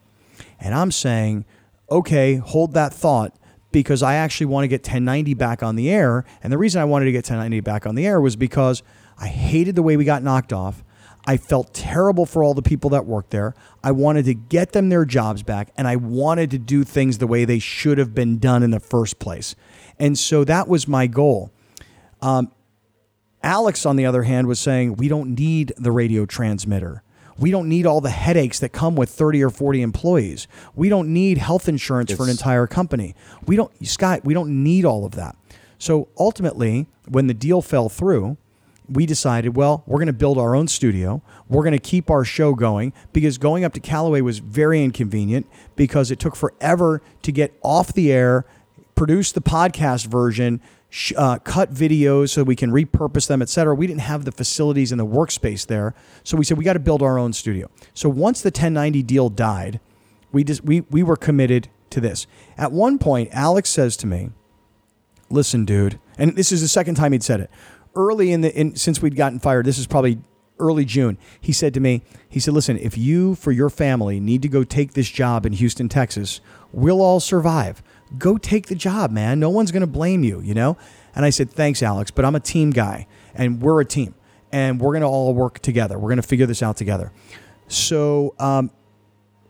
And 0.65 0.73
I'm 0.73 0.89
saying, 0.89 1.45
okay, 1.91 2.37
hold 2.37 2.73
that 2.73 2.91
thought 2.91 3.37
because 3.71 4.01
I 4.01 4.15
actually 4.15 4.47
want 4.47 4.63
to 4.63 4.67
get 4.67 4.81
1090 4.81 5.35
back 5.35 5.61
on 5.61 5.75
the 5.75 5.91
air. 5.91 6.25
And 6.41 6.51
the 6.51 6.57
reason 6.57 6.81
I 6.81 6.85
wanted 6.85 7.05
to 7.05 7.11
get 7.11 7.19
1090 7.19 7.59
back 7.59 7.85
on 7.85 7.93
the 7.93 8.07
air 8.07 8.19
was 8.19 8.35
because 8.35 8.81
I 9.19 9.27
hated 9.27 9.75
the 9.75 9.83
way 9.83 9.95
we 9.95 10.05
got 10.05 10.23
knocked 10.23 10.51
off. 10.51 10.83
I 11.27 11.37
felt 11.37 11.71
terrible 11.71 12.25
for 12.25 12.43
all 12.43 12.55
the 12.55 12.63
people 12.63 12.89
that 12.91 13.05
worked 13.05 13.29
there. 13.29 13.53
I 13.83 13.91
wanted 13.91 14.25
to 14.25 14.33
get 14.33 14.71
them 14.71 14.89
their 14.89 15.05
jobs 15.05 15.43
back 15.43 15.69
and 15.77 15.87
I 15.87 15.97
wanted 15.97 16.49
to 16.51 16.57
do 16.57 16.83
things 16.83 17.19
the 17.19 17.27
way 17.27 17.45
they 17.45 17.59
should 17.59 17.99
have 17.99 18.15
been 18.15 18.39
done 18.39 18.63
in 18.63 18.71
the 18.71 18.79
first 18.79 19.19
place. 19.19 19.55
And 19.99 20.17
so 20.17 20.43
that 20.45 20.67
was 20.67 20.87
my 20.87 21.05
goal. 21.05 21.51
Um, 22.23 22.51
Alex, 23.43 23.85
on 23.85 23.97
the 23.97 24.07
other 24.07 24.23
hand, 24.23 24.47
was 24.47 24.59
saying 24.59 24.95
we 24.95 25.09
don't 25.09 25.35
need 25.35 25.73
the 25.77 25.91
radio 25.91 26.25
transmitter. 26.25 27.03
We 27.37 27.51
don't 27.51 27.67
need 27.67 27.85
all 27.85 28.01
the 28.01 28.09
headaches 28.09 28.59
that 28.59 28.69
come 28.69 28.95
with 28.95 29.09
30 29.09 29.43
or 29.43 29.49
40 29.49 29.81
employees. 29.81 30.47
We 30.73 30.89
don't 30.89 31.13
need 31.13 31.37
health 31.37 31.67
insurance 31.67 32.11
for 32.13 32.23
an 32.23 32.29
entire 32.29 32.67
company. 32.67 33.15
We 33.45 33.55
don't, 33.55 33.71
Scott, 33.85 34.23
we 34.23 34.33
don't 34.33 34.63
need 34.63 34.85
all 34.85 35.05
of 35.05 35.13
that. 35.15 35.35
So 35.77 36.07
ultimately, 36.17 36.87
when 37.07 37.27
the 37.27 37.33
deal 37.33 37.61
fell 37.61 37.89
through, 37.89 38.37
we 38.87 39.05
decided, 39.05 39.55
well, 39.55 39.83
we're 39.85 39.97
going 39.97 40.07
to 40.07 40.13
build 40.13 40.37
our 40.37 40.55
own 40.55 40.67
studio. 40.67 41.21
We're 41.49 41.63
going 41.63 41.73
to 41.73 41.79
keep 41.79 42.09
our 42.09 42.23
show 42.23 42.53
going 42.53 42.93
because 43.13 43.37
going 43.37 43.63
up 43.65 43.73
to 43.73 43.79
Callaway 43.79 44.21
was 44.21 44.39
very 44.39 44.83
inconvenient 44.83 45.47
because 45.75 46.11
it 46.11 46.19
took 46.19 46.35
forever 46.35 47.01
to 47.23 47.31
get 47.31 47.53
off 47.61 47.93
the 47.93 48.11
air, 48.11 48.45
produce 48.95 49.31
the 49.31 49.41
podcast 49.41 50.05
version, 50.05 50.61
sh- 50.95 51.11
uh, 51.17 51.37
cut 51.39 51.73
videos 51.73 52.29
so 52.29 52.43
we 52.43 52.55
can 52.55 52.71
repurpose 52.71 53.27
them, 53.27 53.41
et 53.41 53.49
cetera. 53.49 53.75
We 53.75 53.85
didn't 53.85 54.01
have 54.01 54.23
the 54.23 54.31
facilities 54.31 54.91
and 54.93 54.99
the 54.99 55.05
workspace 55.05 55.67
there. 55.67 55.93
So 56.23 56.37
we 56.37 56.45
said, 56.45 56.57
we 56.57 56.63
got 56.63 56.73
to 56.73 56.79
build 56.79 57.01
our 57.01 57.19
own 57.19 57.33
studio. 57.33 57.69
So 57.93 58.07
once 58.07 58.41
the 58.41 58.47
1090 58.47 59.03
deal 59.03 59.29
died, 59.29 59.81
we, 60.31 60.45
just, 60.45 60.63
we, 60.63 60.81
we 60.89 61.03
were 61.03 61.17
committed 61.17 61.67
to 61.89 61.99
this. 61.99 62.27
At 62.57 62.71
one 62.71 62.97
point, 62.97 63.29
Alex 63.33 63.69
says 63.69 63.97
to 63.97 64.07
me, 64.07 64.29
listen, 65.29 65.65
dude, 65.65 65.99
and 66.17 66.35
this 66.37 66.53
is 66.53 66.61
the 66.61 66.69
second 66.69 66.95
time 66.95 67.11
he'd 67.11 67.23
said 67.23 67.41
it. 67.41 67.51
Early 67.93 68.31
in 68.31 68.41
the 68.41 68.53
in, 68.57 68.75
since 68.75 69.01
we'd 69.01 69.15
gotten 69.15 69.39
fired, 69.39 69.65
this 69.65 69.77
is 69.77 69.87
probably 69.87 70.19
early 70.59 70.85
June. 70.85 71.17
He 71.39 71.53
said 71.53 71.73
to 71.75 71.79
me, 71.79 72.01
he 72.27 72.41
said, 72.41 72.53
"Listen, 72.53 72.77
if 72.77 72.97
you 72.97 73.35
for 73.35 73.53
your 73.53 73.69
family 73.69 74.19
need 74.19 74.41
to 74.41 74.49
go 74.49 74.65
take 74.65 74.93
this 74.93 75.09
job 75.09 75.45
in 75.45 75.53
Houston, 75.53 75.87
Texas, 75.87 76.41
we'll 76.73 77.01
all 77.01 77.21
survive. 77.21 77.81
Go 78.17 78.37
take 78.37 78.67
the 78.67 78.75
job, 78.75 79.11
man. 79.11 79.39
No 79.39 79.49
one's 79.49 79.71
going 79.71 79.81
to 79.81 79.87
blame 79.87 80.23
you, 80.23 80.41
you 80.41 80.53
know." 80.53 80.77
And 81.15 81.25
I 81.25 81.29
said, 81.29 81.51
"Thanks, 81.51 81.81
Alex, 81.81 82.11
but 82.11 82.25
I'm 82.25 82.35
a 82.35 82.39
team 82.39 82.71
guy, 82.71 83.07
and 83.33 83.61
we're 83.61 83.81
a 83.81 83.85
team, 83.85 84.13
and 84.51 84.79
we're 84.79 84.91
going 84.91 85.01
to 85.01 85.07
all 85.07 85.33
work 85.33 85.59
together. 85.59 85.97
We're 85.97 86.09
going 86.09 86.21
to 86.21 86.27
figure 86.27 86.45
this 86.45 86.63
out 86.63 86.77
together." 86.77 87.11
So 87.67 88.35
um, 88.39 88.71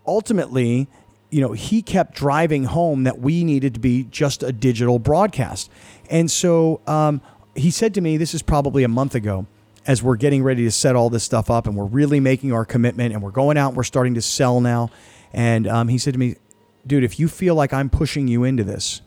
ultimately, 0.07 0.87
you 1.29 1.41
know, 1.41 1.51
he 1.51 1.81
kept 1.81 2.15
driving 2.15 2.65
home 2.65 3.03
that 3.03 3.19
we 3.19 3.43
needed 3.43 3.73
to 3.73 3.79
be 3.79 4.05
just 4.05 4.43
a 4.43 4.51
digital 4.51 4.99
broadcast. 4.99 5.69
And 6.09 6.29
so 6.29 6.81
um, 6.87 7.21
he 7.55 7.71
said 7.71 7.93
to 7.95 8.01
me, 8.01 8.17
this 8.17 8.33
is 8.33 8.41
probably 8.41 8.83
a 8.83 8.87
month 8.87 9.15
ago, 9.15 9.45
as 9.87 10.01
we're 10.01 10.15
getting 10.15 10.43
ready 10.43 10.63
to 10.63 10.71
set 10.71 10.95
all 10.95 11.09
this 11.09 11.23
stuff 11.23 11.49
up 11.49 11.67
and 11.67 11.75
we're 11.75 11.85
really 11.85 12.19
making 12.19 12.53
our 12.53 12.65
commitment 12.65 13.13
and 13.13 13.21
we're 13.21 13.31
going 13.31 13.57
out 13.57 13.69
and 13.69 13.77
we're 13.77 13.83
starting 13.83 14.13
to 14.15 14.21
sell 14.21 14.61
now. 14.61 14.89
And 15.33 15.67
um, 15.67 15.87
he 15.87 15.97
said 15.97 16.13
to 16.13 16.19
me, 16.19 16.35
dude, 16.85 17.03
if 17.03 17.19
you 17.19 17.27
feel 17.27 17.55
like 17.55 17.73
I'm 17.73 17.89
pushing 17.89 18.27
you 18.27 18.43
into 18.43 18.63
this, 18.63 19.01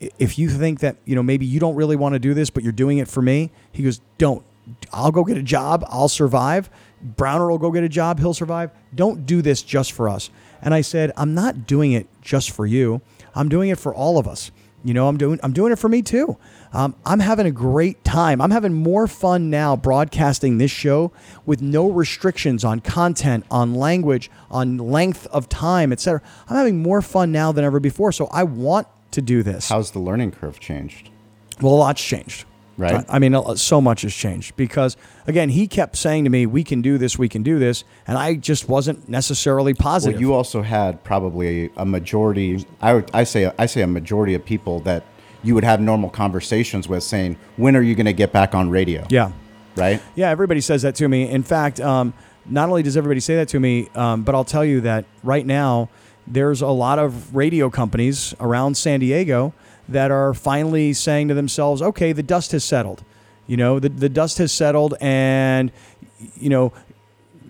if 0.00 0.38
you 0.38 0.48
think 0.48 0.80
that 0.80 0.96
you 1.04 1.14
know 1.14 1.22
maybe 1.22 1.46
you 1.46 1.60
don't 1.60 1.74
really 1.74 1.96
want 1.96 2.14
to 2.14 2.18
do 2.18 2.34
this 2.34 2.50
but 2.50 2.62
you're 2.62 2.72
doing 2.72 2.98
it 2.98 3.08
for 3.08 3.22
me 3.22 3.50
he 3.72 3.82
goes 3.82 4.00
don't 4.18 4.44
i'll 4.92 5.10
go 5.10 5.24
get 5.24 5.36
a 5.36 5.42
job 5.42 5.84
i'll 5.88 6.08
survive. 6.08 6.68
Browner 7.02 7.48
will 7.48 7.58
go 7.58 7.70
get 7.70 7.84
a 7.84 7.88
job 7.88 8.18
he'll 8.18 8.34
survive. 8.34 8.70
Don't 8.94 9.26
do 9.26 9.42
this 9.42 9.62
just 9.62 9.92
for 9.92 10.08
us. 10.08 10.30
And 10.60 10.74
i 10.74 10.80
said 10.80 11.12
i'm 11.16 11.34
not 11.34 11.66
doing 11.66 11.92
it 11.92 12.08
just 12.20 12.50
for 12.50 12.66
you. 12.66 13.00
I'm 13.34 13.48
doing 13.48 13.70
it 13.70 13.78
for 13.78 13.94
all 13.94 14.18
of 14.18 14.26
us. 14.26 14.50
You 14.84 14.94
know 14.94 15.08
i'm 15.08 15.16
doing 15.16 15.40
i'm 15.42 15.52
doing 15.52 15.72
it 15.72 15.78
for 15.78 15.88
me 15.88 16.02
too 16.02 16.36
um, 16.76 16.94
i'm 17.04 17.20
having 17.20 17.46
a 17.46 17.50
great 17.50 18.02
time 18.04 18.40
i'm 18.40 18.50
having 18.50 18.72
more 18.72 19.06
fun 19.06 19.50
now 19.50 19.74
broadcasting 19.74 20.58
this 20.58 20.70
show 20.70 21.10
with 21.44 21.60
no 21.62 21.90
restrictions 21.90 22.64
on 22.64 22.80
content 22.80 23.44
on 23.50 23.74
language 23.74 24.30
on 24.50 24.76
length 24.76 25.26
of 25.28 25.48
time 25.48 25.92
etc 25.92 26.20
i'm 26.48 26.56
having 26.56 26.82
more 26.82 27.00
fun 27.02 27.32
now 27.32 27.50
than 27.52 27.64
ever 27.64 27.80
before 27.80 28.12
so 28.12 28.26
i 28.26 28.42
want 28.42 28.86
to 29.10 29.22
do 29.22 29.42
this 29.42 29.68
How's 29.68 29.90
the 29.92 29.98
learning 30.00 30.32
curve 30.32 30.60
changed? 30.60 31.10
well, 31.60 31.74
a 31.74 31.76
lot's 31.76 32.02
changed. 32.04 32.44
Right. 32.78 33.06
I 33.08 33.18
mean, 33.18 33.34
so 33.56 33.80
much 33.80 34.02
has 34.02 34.12
changed 34.12 34.54
because, 34.56 34.98
again, 35.26 35.48
he 35.48 35.66
kept 35.66 35.96
saying 35.96 36.24
to 36.24 36.30
me, 36.30 36.44
we 36.44 36.62
can 36.62 36.82
do 36.82 36.98
this, 36.98 37.18
we 37.18 37.26
can 37.26 37.42
do 37.42 37.58
this. 37.58 37.84
And 38.06 38.18
I 38.18 38.34
just 38.34 38.68
wasn't 38.68 39.08
necessarily 39.08 39.72
positive. 39.72 40.16
Well, 40.16 40.20
you 40.20 40.34
also 40.34 40.60
had 40.60 41.02
probably 41.02 41.70
a 41.78 41.86
majority. 41.86 42.66
I 42.82 42.92
would, 42.92 43.10
I 43.14 43.24
say 43.24 43.50
I 43.58 43.64
say 43.64 43.80
a 43.80 43.86
majority 43.86 44.34
of 44.34 44.44
people 44.44 44.80
that 44.80 45.04
you 45.46 45.54
would 45.54 45.64
have 45.64 45.80
normal 45.80 46.10
conversations 46.10 46.88
with, 46.88 47.02
saying, 47.02 47.36
"When 47.56 47.76
are 47.76 47.82
you 47.82 47.94
going 47.94 48.06
to 48.06 48.12
get 48.12 48.32
back 48.32 48.54
on 48.54 48.68
radio?" 48.68 49.06
yeah. 49.08 49.30
right? 49.76 50.02
Yeah, 50.14 50.30
everybody 50.30 50.60
says 50.60 50.82
that 50.82 50.94
to 50.96 51.08
me. 51.08 51.28
In 51.28 51.42
fact, 51.42 51.80
um, 51.80 52.12
not 52.46 52.68
only 52.68 52.82
does 52.82 52.96
everybody 52.96 53.20
say 53.20 53.36
that 53.36 53.48
to 53.48 53.60
me, 53.60 53.88
um, 53.94 54.22
but 54.22 54.34
I'll 54.34 54.44
tell 54.44 54.64
you 54.64 54.80
that 54.82 55.04
right 55.22 55.46
now 55.46 55.88
there's 56.26 56.62
a 56.62 56.68
lot 56.68 56.98
of 56.98 57.34
radio 57.34 57.70
companies 57.70 58.34
around 58.40 58.76
San 58.76 59.00
Diego 59.00 59.52
that 59.88 60.10
are 60.10 60.34
finally 60.34 60.92
saying 60.92 61.28
to 61.28 61.34
themselves, 61.34 61.80
"Okay, 61.80 62.12
the 62.12 62.22
dust 62.22 62.52
has 62.52 62.64
settled. 62.64 63.04
You 63.46 63.56
know, 63.56 63.78
the 63.78 63.88
the 63.88 64.08
dust 64.08 64.38
has 64.38 64.52
settled, 64.52 64.94
and 65.00 65.70
you 66.36 66.50
know." 66.50 66.72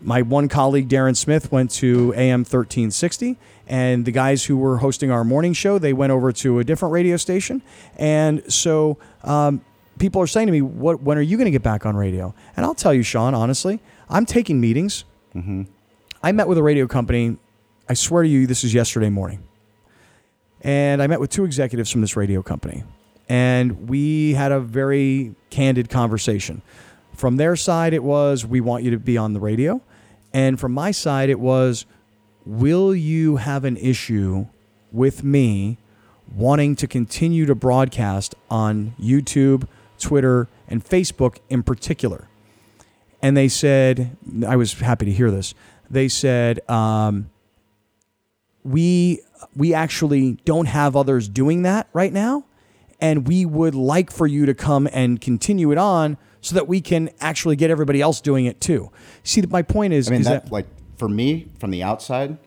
My 0.03 0.23
one 0.23 0.49
colleague, 0.49 0.89
Darren 0.89 1.17
Smith, 1.17 1.51
went 1.51 1.71
to 1.73 2.13
AM 2.17 2.41
1360, 2.41 3.37
and 3.67 4.05
the 4.05 4.13
guys 4.13 4.45
who 4.45 4.57
were 4.57 4.79
hosting 4.79 5.11
our 5.11 5.25
morning 5.25 5.53
show, 5.53 5.79
they 5.79 5.93
went 5.93 6.13
over 6.13 6.33
to 6.33 6.59
a 6.59 6.65
different 6.65 6.93
radio 6.93 7.17
station. 7.17 7.63
And 7.97 8.51
so 8.53 8.99
um, 9.25 9.63
people 9.99 10.21
are 10.23 10.27
saying 10.27 10.47
to 10.47 10.53
me, 10.53 10.63
"What? 10.63 11.03
When 11.03 11.19
are 11.19 11.23
you 11.23 11.37
going 11.37 11.47
to 11.47 11.51
get 11.51 11.63
back 11.63 11.87
on 11.87 11.97
radio?" 11.97 12.35
And 12.57 12.65
I'll 12.65 12.75
tell 12.75 12.95
you, 12.95 13.03
Shawn, 13.03 13.35
honestly, 13.35 13.81
I'm 14.09 14.27
taking 14.27 14.61
meetings. 14.61 15.05
I 16.23 16.33
met 16.33 16.49
with 16.49 16.59
a 16.59 16.63
radio 16.63 16.87
company. 16.87 17.37
I 17.89 17.95
swear 17.95 18.23
to 18.23 18.29
you, 18.29 18.47
this 18.47 18.65
is 18.65 18.73
yesterday 18.73 19.11
morning, 19.11 19.43
and 20.63 21.03
I 21.03 21.07
met 21.07 21.21
with 21.21 21.31
two 21.31 21.45
executives 21.45 21.91
from 21.91 22.01
this 22.01 22.17
radio 22.17 22.43
company, 22.43 22.85
and 23.29 23.89
we 23.89 24.33
had 24.35 24.51
a 24.51 24.61
very 24.61 25.35
candid 25.51 25.89
conversation. 25.91 26.63
From 27.17 27.37
their 27.37 27.57
side, 27.57 27.93
it 27.93 28.05
was, 28.05 28.47
"We 28.47 28.61
want 28.61 28.85
you 28.85 28.91
to 28.93 28.99
be 28.99 29.17
on 29.17 29.33
the 29.33 29.41
radio," 29.41 29.81
and 30.33 30.61
from 30.61 30.73
my 30.73 30.91
side, 30.91 31.31
it 31.31 31.41
was, 31.41 31.87
"Will 32.45 32.95
you 32.95 33.37
have 33.37 33.65
an 33.65 33.77
issue 33.77 34.47
with 34.93 35.25
me?" 35.25 35.79
wanting 36.35 36.75
to 36.77 36.87
continue 36.87 37.47
to 37.47 37.55
broadcast 37.55 38.35
on 38.51 38.95
YouTube, 39.01 39.67
Twitter, 39.99 40.49
and 40.69 40.85
Facebook 40.85 41.39
in 41.49 41.63
particular. 41.63 42.29
And 43.23 43.37
they 43.37 43.49
said, 43.49 44.17
I 44.47 44.57
was 44.57 44.75
happy 44.75 45.07
to 45.07 45.13
hear 45.13 45.31
this. 45.31 45.55
They 45.89 46.09
said, 46.09 46.69
um, 46.69 47.31
we 48.65 49.21
we 49.55 49.73
actually 49.73 50.33
don't 50.45 50.67
have 50.67 50.97
others 50.97 51.29
doing 51.29 51.63
that 51.63 51.89
right 51.93 52.13
now, 52.13 52.45
and 53.01 53.27
we 53.29 53.47
would 53.47 53.75
like 53.75 54.11
for 54.11 54.27
you 54.27 54.45
to 54.47 54.55
come 54.55 54.89
and 54.93 55.21
continue 55.21 55.71
it 55.71 55.79
on 55.79 56.17
so 56.47 56.55
that 56.55 56.69
we 56.69 56.81
can 56.81 57.11
actually 57.21 57.57
get 57.57 57.71
everybody 57.71 58.01
else 58.01 58.21
doing 58.21 58.47
it 58.47 58.61
too. 58.61 58.91
See, 59.25 59.43
my 59.43 59.63
point 59.63 59.93
is, 59.93 60.07
I 60.07 60.13
mean, 60.13 60.21
is 60.21 60.27
that, 60.29 60.45
that 60.45 60.53
like 60.53 60.67
for 60.97 61.09
me 61.09 61.49
from 61.59 61.73
the 61.73 61.83
outside, 61.83 62.39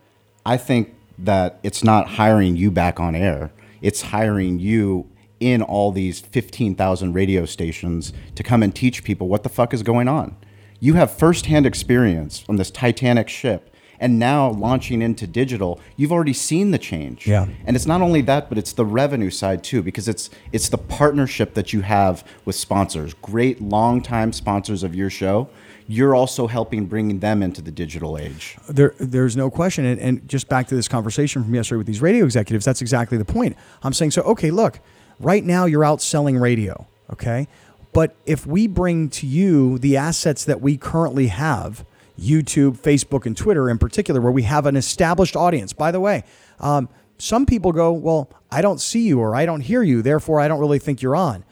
I 0.46 0.56
think 0.56 0.96
that 1.18 1.60
it's 1.64 1.84
not 1.84 2.08
hiring 2.08 2.56
you 2.56 2.72
back 2.72 3.00
on 3.00 3.14
air. 3.14 3.52
It's 3.82 4.02
hiring 4.02 4.58
you 4.60 5.10
in 5.42 5.62
all 5.62 5.92
these 5.92 6.22
15,000 6.22 7.14
radio 7.14 7.46
stations 7.46 8.14
to 8.36 8.44
come 8.44 8.64
and 8.64 8.74
teach 8.74 9.04
people 9.04 9.28
what 9.28 9.44
the 9.44 9.50
fuck 9.50 9.74
is 9.74 9.84
going 9.84 10.08
on. 10.08 10.36
You 10.80 10.94
have 10.94 11.12
firsthand 11.12 11.66
experience 11.66 12.46
on 12.48 12.56
this 12.56 12.72
Titanic 12.72 13.28
ship. 13.28 13.74
And 14.00 14.18
now 14.18 14.52
launching 14.52 15.02
into 15.02 15.28
digital, 15.28 15.80
you've 15.98 16.12
already 16.12 16.34
seen 16.34 16.72
the 16.72 16.78
change. 16.78 17.28
Yeah. 17.28 17.48
And 17.66 17.76
it's 17.76 17.86
not 17.86 18.02
only 18.02 18.22
that, 18.22 18.48
but 18.48 18.58
it's 18.58 18.74
the 18.74 18.86
revenue 18.86 19.30
side 19.30 19.64
too, 19.64 19.82
because 19.82 20.08
it's 20.08 20.30
it's 20.52 20.70
the 20.70 20.78
partnership 20.78 21.54
that 21.56 21.74
you 21.74 21.82
have 21.82 22.24
with 22.46 22.56
sponsors, 22.56 23.14
great 23.16 23.62
longtime 23.62 24.32
sponsors 24.32 24.84
of 24.84 24.96
your 24.96 25.10
show. 25.10 25.50
You're 25.88 26.14
also 26.14 26.46
helping 26.46 26.86
bring 26.86 27.20
them 27.20 27.42
into 27.42 27.62
the 27.62 27.72
digital 27.72 28.16
age. 28.18 28.58
There, 28.70 28.94
there's 29.00 29.36
no 29.36 29.50
question. 29.50 29.86
And, 29.86 30.00
and 30.00 30.30
just 30.30 30.48
back 30.48 30.68
to 30.68 30.76
this 30.76 30.88
conversation 30.88 31.44
from 31.44 31.56
yesterday 31.56 31.80
with 31.80 31.88
these 31.88 32.02
radio 32.02 32.26
executives, 32.26 32.64
that's 32.64 32.82
exactly 32.82 33.18
the 33.18 33.26
point. 33.26 33.58
I'm 33.82 33.94
saying, 33.94 34.12
so, 34.12 34.22
okay, 34.22 34.52
look, 34.52 34.80
right 35.20 35.44
now 35.44 35.66
you're 35.66 35.84
out 35.84 36.00
selling 36.00 36.38
radio, 36.38 36.86
okay? 37.12 37.48
But 37.92 38.16
if 38.28 38.46
we 38.46 38.68
bring 38.68 39.10
to 39.10 39.26
you 39.26 39.80
the 39.80 39.98
assets 39.98 40.46
that 40.46 40.62
we 40.62 40.78
currently 40.78 41.28
have, 41.28 41.84
YouTube, 42.20 42.78
Facebook, 42.78 43.26
and 43.26 43.36
Twitter 43.36 43.70
in 43.70 43.78
particular, 43.78 44.22
where 44.22 44.32
we 44.32 44.44
have 44.44 44.66
an 44.66 44.76
established 44.76 45.36
audience, 45.36 45.74
by 45.74 45.92
the 45.92 46.00
way, 46.00 46.24
um, 46.60 46.90
some 47.18 47.46
people 47.46 47.72
go, 47.72 47.92
well, 47.92 48.32
I 48.52 48.62
don't 48.62 48.80
see 48.80 49.08
you 49.08 49.20
or 49.20 49.36
I 49.36 49.46
don't 49.46 49.62
hear 49.62 49.84
you, 49.84 50.02
therefore 50.02 50.40
I 50.40 50.48
don't 50.48 50.60
really 50.60 50.80
think 50.80 51.02
you're 51.02 51.16
on. 51.16 51.44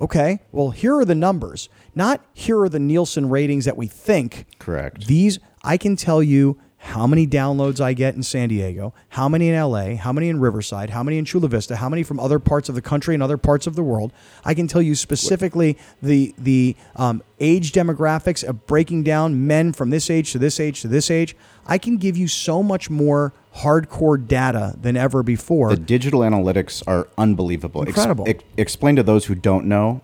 Okay, 0.00 0.40
well, 0.50 0.70
here 0.70 0.96
are 0.96 1.04
the 1.04 1.14
numbers. 1.14 1.68
Not 1.94 2.24
here 2.34 2.60
are 2.60 2.68
the 2.68 2.80
Nielsen 2.80 3.28
ratings 3.28 3.64
that 3.64 3.76
we 3.76 3.86
think. 3.86 4.46
Correct. 4.58 5.06
These, 5.06 5.38
I 5.62 5.76
can 5.76 5.96
tell 5.96 6.22
you 6.22 6.58
how 6.84 7.06
many 7.06 7.26
downloads 7.26 7.80
I 7.80 7.94
get 7.94 8.14
in 8.14 8.22
San 8.22 8.50
Diego, 8.50 8.92
how 9.08 9.26
many 9.26 9.48
in 9.48 9.58
LA, 9.58 9.96
how 9.96 10.12
many 10.12 10.28
in 10.28 10.38
Riverside, 10.38 10.90
how 10.90 11.02
many 11.02 11.16
in 11.16 11.24
Chula 11.24 11.48
Vista, 11.48 11.76
how 11.76 11.88
many 11.88 12.02
from 12.02 12.20
other 12.20 12.38
parts 12.38 12.68
of 12.68 12.74
the 12.74 12.82
country 12.82 13.14
and 13.14 13.22
other 13.22 13.38
parts 13.38 13.66
of 13.66 13.74
the 13.74 13.82
world. 13.82 14.12
I 14.44 14.52
can 14.52 14.68
tell 14.68 14.82
you 14.82 14.94
specifically 14.94 15.78
the 16.02 16.34
the 16.36 16.76
um, 16.96 17.22
age 17.40 17.72
demographics 17.72 18.44
of 18.44 18.66
breaking 18.66 19.02
down 19.02 19.46
men 19.46 19.72
from 19.72 19.88
this 19.88 20.10
age 20.10 20.32
to 20.32 20.38
this 20.38 20.60
age 20.60 20.82
to 20.82 20.88
this 20.88 21.10
age. 21.10 21.34
I 21.66 21.78
can 21.78 21.96
give 21.96 22.18
you 22.18 22.28
so 22.28 22.62
much 22.62 22.90
more 22.90 23.32
hardcore 23.56 24.24
data 24.24 24.74
than 24.78 24.94
ever 24.96 25.22
before. 25.22 25.70
The 25.70 25.76
digital 25.76 26.20
analytics 26.20 26.82
are 26.86 27.08
unbelievable. 27.16 27.80
Ex- 27.82 27.88
Incredible. 27.90 28.24
ex- 28.28 28.44
explain 28.58 28.94
to 28.96 29.02
those 29.02 29.24
who 29.24 29.34
don't 29.34 29.64
know 29.64 30.02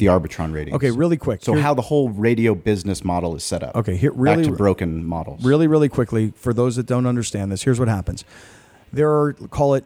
the 0.00 0.06
Arbitron 0.06 0.52
ratings. 0.52 0.74
Okay, 0.74 0.90
really 0.90 1.16
quick. 1.16 1.42
So 1.44 1.52
Here- 1.52 1.62
how 1.62 1.74
the 1.74 1.82
whole 1.82 2.10
radio 2.10 2.54
business 2.56 3.04
model 3.04 3.36
is 3.36 3.44
set 3.44 3.62
up. 3.62 3.76
Okay, 3.76 3.96
here- 3.96 4.10
back 4.10 4.38
really- 4.38 4.44
to 4.44 4.52
broken 4.52 5.04
models. 5.04 5.44
really, 5.44 5.68
really 5.68 5.88
quickly, 5.88 6.32
for 6.34 6.52
those 6.52 6.74
that 6.76 6.86
don't 6.86 7.06
understand 7.06 7.52
this, 7.52 7.62
here's 7.62 7.78
what 7.78 7.88
happens. 7.88 8.24
There 8.92 9.10
are, 9.10 9.32
call 9.32 9.74
it 9.74 9.84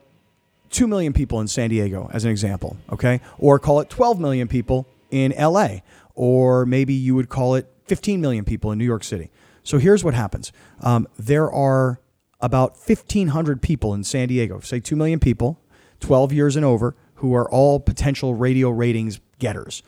2 0.70 0.86
million 0.88 1.12
people 1.12 1.40
in 1.40 1.46
San 1.46 1.68
Diego, 1.70 2.08
as 2.12 2.24
an 2.24 2.30
example, 2.30 2.78
okay? 2.90 3.20
Or 3.38 3.58
call 3.58 3.80
it 3.80 3.90
12 3.90 4.18
million 4.18 4.48
people 4.48 4.86
in 5.10 5.32
LA. 5.36 5.82
Or 6.14 6.64
maybe 6.64 6.94
you 6.94 7.14
would 7.14 7.28
call 7.28 7.54
it 7.54 7.70
15 7.86 8.20
million 8.20 8.44
people 8.44 8.72
in 8.72 8.78
New 8.78 8.84
York 8.84 9.04
City. 9.04 9.30
So 9.62 9.78
here's 9.78 10.02
what 10.04 10.14
happens 10.14 10.52
um, 10.80 11.06
there 11.18 11.50
are 11.50 12.00
about 12.40 12.76
1,500 12.76 13.62
people 13.62 13.94
in 13.94 14.04
San 14.04 14.28
Diego, 14.28 14.60
say 14.60 14.78
2 14.80 14.96
million 14.96 15.18
people, 15.18 15.58
12 16.00 16.32
years 16.32 16.56
and 16.56 16.64
over, 16.64 16.94
who 17.16 17.34
are 17.34 17.48
all 17.50 17.80
potential 17.80 18.34
radio 18.34 18.68
ratings 18.68 19.20
getters. 19.38 19.82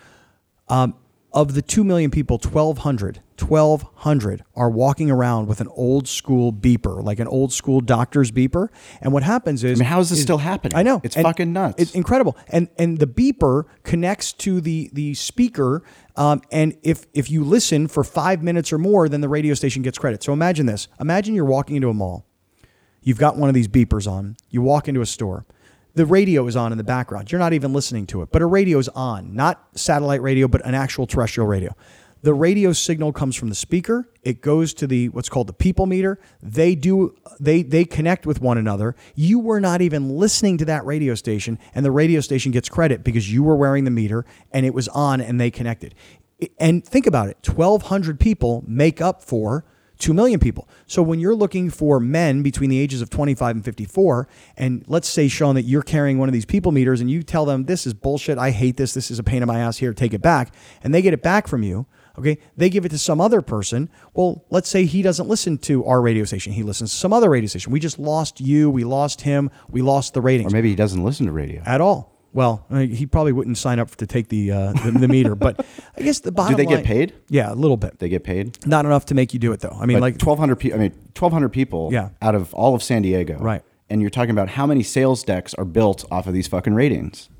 Um, 0.68 0.94
of 1.36 1.52
the 1.52 1.60
2 1.60 1.84
million 1.84 2.10
people, 2.10 2.38
1,200, 2.38 3.20
1,200 3.38 4.44
are 4.54 4.70
walking 4.70 5.10
around 5.10 5.48
with 5.48 5.60
an 5.60 5.68
old 5.68 6.08
school 6.08 6.50
beeper, 6.50 7.04
like 7.04 7.20
an 7.20 7.28
old 7.28 7.52
school 7.52 7.82
doctor's 7.82 8.32
beeper. 8.32 8.68
And 9.02 9.12
what 9.12 9.22
happens 9.22 9.62
is. 9.62 9.78
I 9.78 9.82
mean, 9.82 9.88
how 9.88 10.00
is 10.00 10.08
this 10.08 10.22
still 10.22 10.38
happening? 10.38 10.78
I 10.78 10.82
know. 10.82 11.02
It's 11.04 11.14
And 11.14 11.24
fucking 11.24 11.52
nuts. 11.52 11.74
It's 11.76 11.94
incredible. 11.94 12.38
And 12.48 12.68
and 12.78 12.98
the 12.98 13.06
beeper 13.06 13.64
connects 13.82 14.32
to 14.34 14.62
the 14.62 14.88
the 14.94 15.12
speaker. 15.12 15.82
Um, 16.16 16.40
and 16.50 16.74
if 16.82 17.04
if 17.12 17.30
you 17.30 17.44
listen 17.44 17.86
for 17.86 18.02
five 18.02 18.42
minutes 18.42 18.72
or 18.72 18.78
more, 18.78 19.06
then 19.06 19.20
the 19.20 19.28
radio 19.28 19.52
station 19.52 19.82
gets 19.82 19.98
credit. 19.98 20.22
So 20.22 20.32
imagine 20.32 20.64
this. 20.64 20.88
Imagine 21.00 21.34
you're 21.34 21.44
walking 21.44 21.76
into 21.76 21.90
a 21.90 21.94
mall. 21.94 22.24
You've 23.02 23.18
got 23.18 23.36
one 23.36 23.50
of 23.50 23.54
these 23.54 23.68
beepers 23.68 24.10
on. 24.10 24.36
You 24.48 24.62
walk 24.62 24.88
into 24.88 25.02
a 25.02 25.06
store. 25.06 25.44
The 25.96 26.04
radio 26.04 26.46
is 26.46 26.56
on 26.56 26.72
in 26.72 26.78
the 26.78 26.84
background. 26.84 27.32
You're 27.32 27.38
not 27.38 27.54
even 27.54 27.72
listening 27.72 28.06
to 28.08 28.20
it, 28.20 28.28
but 28.30 28.42
a 28.42 28.46
radio 28.46 28.78
is 28.78 28.90
on, 28.90 29.34
not 29.34 29.66
satellite 29.74 30.20
radio, 30.20 30.46
but 30.46 30.64
an 30.66 30.74
actual 30.74 31.06
terrestrial 31.06 31.46
radio. 31.48 31.74
The 32.20 32.34
radio 32.34 32.74
signal 32.74 33.14
comes 33.14 33.34
from 33.34 33.48
the 33.48 33.54
speaker. 33.54 34.06
It 34.22 34.42
goes 34.42 34.74
to 34.74 34.86
the 34.86 35.08
what's 35.08 35.30
called 35.30 35.46
the 35.46 35.54
people 35.54 35.86
meter. 35.86 36.18
They 36.42 36.74
do 36.74 37.16
they 37.40 37.62
they 37.62 37.86
connect 37.86 38.26
with 38.26 38.42
one 38.42 38.58
another. 38.58 38.94
You 39.14 39.38
were 39.38 39.58
not 39.58 39.80
even 39.80 40.10
listening 40.10 40.58
to 40.58 40.66
that 40.66 40.84
radio 40.84 41.14
station, 41.14 41.58
and 41.74 41.82
the 41.82 41.90
radio 41.90 42.20
station 42.20 42.52
gets 42.52 42.68
credit 42.68 43.02
because 43.02 43.32
you 43.32 43.42
were 43.42 43.56
wearing 43.56 43.84
the 43.84 43.90
meter 43.90 44.26
and 44.50 44.66
it 44.66 44.74
was 44.74 44.88
on 44.88 45.22
and 45.22 45.40
they 45.40 45.50
connected. 45.50 45.94
And 46.58 46.84
think 46.84 47.06
about 47.06 47.30
it: 47.30 47.38
twelve 47.42 47.84
hundred 47.84 48.20
people 48.20 48.64
make 48.66 49.00
up 49.00 49.22
for 49.22 49.64
2 49.98 50.12
million 50.12 50.38
people. 50.38 50.68
So 50.86 51.02
when 51.02 51.20
you're 51.20 51.34
looking 51.34 51.70
for 51.70 52.00
men 52.00 52.42
between 52.42 52.70
the 52.70 52.78
ages 52.78 53.00
of 53.00 53.10
25 53.10 53.56
and 53.56 53.64
54, 53.64 54.28
and 54.56 54.84
let's 54.86 55.08
say, 55.08 55.28
Shawn, 55.28 55.54
that 55.54 55.62
you're 55.62 55.82
carrying 55.82 56.18
one 56.18 56.28
of 56.28 56.32
these 56.32 56.44
people 56.44 56.72
meters 56.72 57.00
and 57.00 57.10
you 57.10 57.22
tell 57.22 57.44
them, 57.44 57.64
this 57.64 57.86
is 57.86 57.94
bullshit, 57.94 58.38
I 58.38 58.50
hate 58.50 58.76
this, 58.76 58.94
this 58.94 59.10
is 59.10 59.18
a 59.18 59.22
pain 59.22 59.42
in 59.42 59.48
my 59.48 59.60
ass, 59.60 59.78
here, 59.78 59.92
take 59.92 60.14
it 60.14 60.22
back, 60.22 60.54
and 60.82 60.94
they 60.94 61.02
get 61.02 61.14
it 61.14 61.22
back 61.22 61.48
from 61.48 61.62
you, 61.62 61.86
okay, 62.18 62.38
they 62.56 62.70
give 62.70 62.84
it 62.84 62.90
to 62.90 62.98
some 62.98 63.20
other 63.20 63.42
person. 63.42 63.88
Well, 64.14 64.44
let's 64.50 64.68
say 64.68 64.84
he 64.84 65.02
doesn't 65.02 65.28
listen 65.28 65.58
to 65.58 65.84
our 65.84 66.00
radio 66.00 66.24
station, 66.24 66.52
he 66.52 66.62
listens 66.62 66.90
to 66.90 66.96
some 66.96 67.12
other 67.12 67.30
radio 67.30 67.48
station. 67.48 67.72
We 67.72 67.80
just 67.80 67.98
lost 67.98 68.40
you, 68.40 68.70
we 68.70 68.84
lost 68.84 69.22
him, 69.22 69.50
we 69.68 69.82
lost 69.82 70.14
the 70.14 70.20
ratings 70.20 70.52
or 70.52 70.56
maybe 70.56 70.70
he 70.70 70.76
doesn't 70.76 71.02
listen 71.02 71.26
to 71.26 71.32
radio. 71.32 71.62
at 71.64 71.80
all. 71.80 72.15
Well, 72.36 72.66
I 72.70 72.74
mean, 72.80 72.90
he 72.90 73.06
probably 73.06 73.32
wouldn't 73.32 73.56
sign 73.58 73.78
up 73.78 73.96
to 73.96 74.06
take 74.06 74.28
the 74.28 74.52
uh, 74.52 74.72
the, 74.84 74.90
the 74.92 75.08
meter, 75.08 75.34
but 75.34 75.64
I 75.96 76.02
guess 76.02 76.20
the 76.20 76.30
bottom 76.30 76.54
Do 76.56 76.62
they 76.62 76.68
get 76.68 76.84
paid? 76.84 77.14
Yeah, 77.30 77.50
a 77.50 77.54
little 77.56 77.78
bit. 77.78 77.98
They 77.98 78.08
get 78.10 78.24
paid. 78.24 78.64
Not 78.66 78.84
enough 78.84 79.06
to 79.06 79.14
make 79.14 79.32
you 79.32 79.40
do 79.40 79.52
it 79.52 79.60
though. 79.60 79.76
I 79.80 79.86
mean, 79.86 79.96
But 79.96 80.02
like 80.02 80.14
1,200 80.22 80.56
people. 80.56 80.78
I 80.78 80.82
mean, 80.82 80.92
1,200 81.18 81.48
people. 81.48 81.88
Yeah. 81.92 82.10
Out 82.20 82.34
of 82.34 82.52
all 82.52 82.74
of 82.74 82.82
San 82.82 83.00
Diego. 83.02 83.38
Right. 83.38 83.62
And 83.88 84.02
you're 84.02 84.10
talking 84.10 84.32
about 84.32 84.50
how 84.50 84.66
many 84.66 84.82
sales 84.82 85.24
decks 85.24 85.54
are 85.54 85.64
built 85.64 86.04
off 86.10 86.26
of 86.26 86.34
these 86.34 86.46
fucking 86.46 86.74
ratings. 86.74 87.30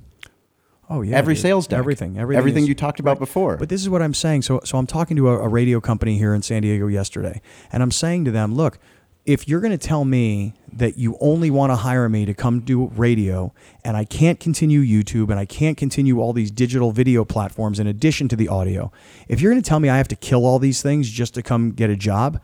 Oh 0.89 1.03
yeah, 1.03 1.17
Every 1.17 1.35
dude. 1.35 1.43
sales 1.43 1.67
deck. 1.67 1.79
everything, 1.81 2.17
everything, 2.17 2.39
Everything 2.39 2.63
is- 2.63 2.69
you 2.69 2.75
talked 2.75 3.01
about 3.01 3.19
before. 3.19 3.57
But 3.59 3.69
this 3.69 3.83
is 3.83 3.89
what 3.91 4.01
I'm 4.03 4.15
saying. 4.15 4.43
So, 4.43 4.61
so 4.65 4.79
I'm 4.79 4.87
talking 4.87 5.17
to 5.19 5.29
a, 5.29 5.41
a 5.41 5.49
radio 5.49 5.81
company 5.81 6.17
here 6.17 6.33
in 6.35 6.43
San 6.43 6.63
Diego 6.63 6.87
yesterday, 6.87 7.41
and 7.73 7.83
I'm 7.83 7.91
saying 7.91 8.25
to 8.27 8.31
them, 8.31 8.55
look, 8.55 8.79
if 9.27 9.49
you're 9.49 9.61
going 9.61 9.77
to 9.77 9.87
tell 9.87 10.05
me 10.05 10.55
that 10.73 10.97
you 10.97 11.19
only 11.21 11.51
want 11.51 11.73
to 11.73 11.77
hire 11.77 12.09
me 12.09 12.25
to 12.25 12.33
come 12.33 12.61
do 12.61 12.87
radio 12.95 13.53
and 13.85 13.97
I 13.97 14.05
can't 14.05 14.39
continue 14.39 14.83
YouTube 14.83 15.31
and 15.31 15.39
I 15.39 15.45
can't 15.45 15.77
continue 15.77 16.21
all 16.21 16.33
these 16.33 16.53
digital 16.53 16.93
video 16.93 17.25
platforms 17.25 17.81
in 17.81 17.89
addition 17.89 18.29
to 18.29 18.37
the 18.37 18.47
audio, 18.47 18.93
if 19.27 19.41
you're 19.41 19.51
going 19.51 19.63
to 19.63 19.69
tell 19.69 19.81
me 19.81 19.89
I 19.89 19.97
have 19.97 20.09
to 20.09 20.17
kill 20.17 20.47
all 20.47 20.61
these 20.61 20.81
things 20.81 21.11
just 21.11 21.35
to 21.35 21.43
come 21.43 21.73
get 21.73 21.91
a 21.91 21.97
job, 21.97 22.41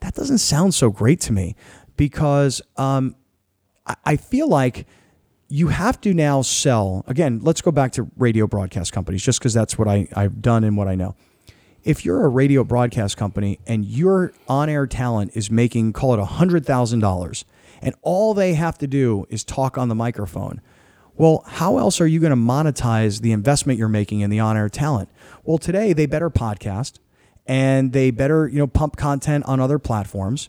that 0.00 0.14
doesn't 0.14 0.38
sound 0.38 0.74
so 0.74 0.90
great 0.90 1.20
to 1.22 1.32
me. 1.32 1.56
Because 1.96 2.60
um, 2.76 3.16
I, 3.86 3.96
I 4.04 4.16
feel 4.16 4.46
like 4.46 4.86
you 5.48 5.68
have 5.68 6.00
to 6.00 6.12
now 6.12 6.42
sell 6.42 7.04
again 7.06 7.38
let's 7.40 7.60
go 7.60 7.70
back 7.70 7.92
to 7.92 8.10
radio 8.16 8.48
broadcast 8.48 8.92
companies 8.92 9.22
just 9.22 9.38
because 9.38 9.54
that's 9.54 9.78
what 9.78 9.86
I, 9.86 10.08
i've 10.16 10.42
done 10.42 10.64
and 10.64 10.76
what 10.76 10.88
i 10.88 10.96
know 10.96 11.14
if 11.86 12.04
you're 12.04 12.24
a 12.24 12.28
radio 12.28 12.64
broadcast 12.64 13.16
company 13.16 13.60
and 13.64 13.84
your 13.84 14.32
on-air 14.48 14.88
talent 14.88 15.30
is 15.34 15.52
making 15.52 15.92
call 15.92 16.12
it 16.12 16.18
$100000 16.18 17.44
and 17.80 17.94
all 18.02 18.34
they 18.34 18.54
have 18.54 18.76
to 18.76 18.88
do 18.88 19.24
is 19.30 19.44
talk 19.44 19.78
on 19.78 19.88
the 19.88 19.94
microphone 19.94 20.60
well 21.14 21.44
how 21.46 21.78
else 21.78 22.00
are 22.00 22.06
you 22.06 22.18
going 22.18 22.30
to 22.30 22.36
monetize 22.36 23.20
the 23.20 23.30
investment 23.30 23.78
you're 23.78 23.88
making 23.88 24.20
in 24.20 24.28
the 24.30 24.40
on-air 24.40 24.68
talent? 24.68 25.08
Well 25.44 25.58
today 25.58 25.92
they 25.92 26.06
better 26.06 26.28
podcast 26.28 26.98
and 27.46 27.92
they 27.92 28.10
better 28.10 28.48
you 28.48 28.58
know 28.58 28.66
pump 28.66 28.96
content 28.96 29.44
on 29.46 29.60
other 29.60 29.78
platforms 29.78 30.48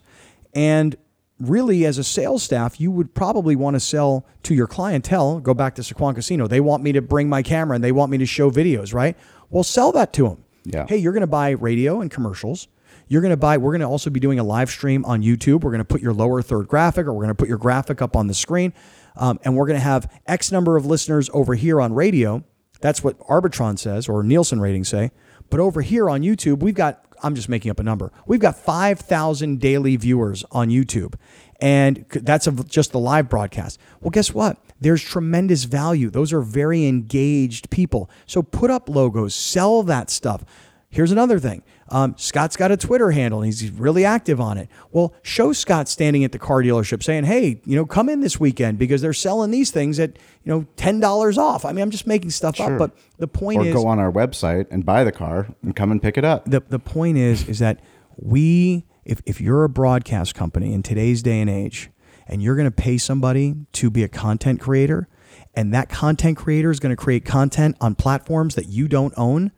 and 0.54 0.96
really 1.38 1.86
as 1.86 1.98
a 1.98 2.04
sales 2.04 2.42
staff 2.42 2.80
you 2.80 2.90
would 2.90 3.14
probably 3.14 3.54
want 3.54 3.74
to 3.74 3.80
sell 3.80 4.26
to 4.42 4.56
your 4.56 4.66
clientele 4.66 5.38
go 5.38 5.54
back 5.54 5.76
to 5.76 5.82
Sycuan 5.82 6.16
Casino 6.16 6.48
they 6.48 6.60
want 6.60 6.82
me 6.82 6.90
to 6.90 7.00
bring 7.00 7.28
my 7.28 7.44
camera 7.44 7.76
and 7.76 7.84
they 7.84 7.92
want 7.92 8.10
me 8.10 8.18
to 8.18 8.26
show 8.26 8.50
videos 8.50 8.92
right? 8.92 9.16
Well 9.50 9.62
sell 9.62 9.92
that 9.92 10.12
to 10.14 10.24
them 10.24 10.42
Yeah. 10.72 10.86
hey 10.88 10.96
you're 10.98 11.12
going 11.12 11.22
to 11.22 11.26
buy 11.26 11.50
radio 11.50 12.00
and 12.00 12.10
commercials. 12.10 12.68
You're 13.08 13.22
going 13.22 13.30
to 13.30 13.36
buy 13.38 13.56
we're 13.56 13.72
going 13.72 13.80
to 13.80 13.86
also 13.86 14.10
be 14.10 14.20
doing 14.20 14.38
a 14.38 14.44
live 14.44 14.70
stream 14.70 15.04
on 15.04 15.22
youtube. 15.22 15.62
We're 15.62 15.70
going 15.70 15.78
to 15.78 15.84
put 15.84 16.00
your 16.02 16.12
lower 16.12 16.42
third 16.42 16.68
graphic 16.68 17.06
or 17.06 17.12
we're 17.12 17.22
going 17.24 17.34
to 17.36 17.42
put 17.42 17.48
your 17.48 17.58
graphic 17.58 18.02
up 18.02 18.16
on 18.16 18.26
the 18.26 18.34
screen. 18.34 18.72
Um, 19.16 19.38
and 19.44 19.56
we're 19.56 19.66
going 19.66 19.78
to 19.78 19.84
have 19.84 20.10
x 20.26 20.52
number 20.52 20.76
of 20.76 20.86
listeners 20.86 21.30
over 21.32 21.54
here 21.54 21.80
on 21.80 21.92
radio. 21.94 22.44
That's 22.80 23.02
what 23.02 23.18
arbitron 23.20 23.78
says 23.78 24.08
or 24.08 24.22
nielsen 24.22 24.60
ratings 24.60 24.88
say. 24.88 25.10
But 25.50 25.60
over 25.60 25.80
here 25.80 26.08
on 26.10 26.22
youtube 26.22 26.60
we've 26.60 26.74
got 26.74 27.04
i'm 27.22 27.34
just 27.34 27.48
making 27.48 27.70
up 27.70 27.80
a 27.80 27.82
number. 27.82 28.12
We've 28.26 28.40
got 28.40 28.56
5000 28.56 29.58
daily 29.60 29.96
viewers 29.96 30.44
on 30.52 30.68
youtube 30.68 31.14
and 31.60 32.04
that's 32.10 32.46
of 32.46 32.68
just 32.68 32.92
the 32.92 32.98
live 32.98 33.28
broadcast 33.28 33.78
well 34.00 34.10
guess 34.10 34.32
what 34.32 34.58
there's 34.80 35.02
tremendous 35.02 35.64
value 35.64 36.08
those 36.10 36.32
are 36.32 36.40
very 36.40 36.86
engaged 36.86 37.68
people 37.70 38.08
so 38.26 38.42
put 38.42 38.70
up 38.70 38.88
logos 38.88 39.34
sell 39.34 39.82
that 39.82 40.08
stuff 40.10 40.44
Here's 40.90 41.12
another 41.12 41.38
thing. 41.38 41.62
Um, 41.90 42.14
Scott's 42.16 42.56
got 42.56 42.70
a 42.70 42.76
Twitter 42.76 43.10
handle 43.10 43.40
and 43.42 43.46
he's 43.52 43.70
really 43.70 44.06
active 44.06 44.40
on 44.40 44.56
it. 44.56 44.70
Well, 44.90 45.12
show 45.22 45.52
Scott 45.52 45.86
standing 45.86 46.24
at 46.24 46.32
the 46.32 46.38
car 46.38 46.62
dealership 46.62 47.02
saying, 47.02 47.24
"Hey, 47.24 47.60
you 47.66 47.76
know, 47.76 47.84
come 47.84 48.08
in 48.08 48.20
this 48.20 48.40
weekend 48.40 48.78
because 48.78 49.02
they're 49.02 49.12
selling 49.12 49.50
these 49.50 49.70
things 49.70 49.98
at 49.98 50.18
you 50.44 50.50
know 50.50 50.66
ten 50.76 50.98
dollars 50.98 51.36
off." 51.36 51.66
I 51.66 51.72
mean, 51.72 51.82
I'm 51.82 51.90
just 51.90 52.06
making 52.06 52.30
stuff 52.30 52.56
Sure. 52.56 52.72
up, 52.72 52.78
but 52.78 52.92
the 53.18 53.28
point 53.28 53.60
Or 53.60 53.66
is, 53.66 53.74
go 53.74 53.86
on 53.86 53.98
our 53.98 54.10
website 54.10 54.66
and 54.70 54.86
buy 54.86 55.04
the 55.04 55.12
car 55.12 55.48
and 55.62 55.76
come 55.76 55.92
and 55.92 56.00
pick 56.00 56.16
it 56.16 56.24
up. 56.24 56.46
the 56.46 56.60
the 56.66 56.78
point 56.78 57.18
is 57.18 57.46
is 57.46 57.58
that 57.58 57.80
we 58.16 58.86
if 59.08 59.20
if 59.26 59.40
you're 59.40 59.64
a 59.64 59.68
broadcast 59.68 60.34
company 60.34 60.72
in 60.72 60.82
today's 60.82 61.22
day 61.22 61.40
and 61.40 61.50
age 61.50 61.90
and 62.28 62.42
you're 62.42 62.54
going 62.54 62.70
to 62.70 62.70
pay 62.70 62.98
somebody 62.98 63.54
to 63.72 63.90
be 63.90 64.02
a 64.04 64.08
content 64.08 64.60
creator 64.60 65.08
and 65.54 65.72
that 65.74 65.88
content 65.88 66.36
creator 66.36 66.70
is 66.70 66.78
going 66.78 66.94
to 66.94 67.02
create 67.02 67.24
content 67.24 67.76
on 67.80 67.94
platforms 67.94 68.54
that 68.54 68.66
you 68.68 68.86
don't 68.86 69.14
own 69.16 69.50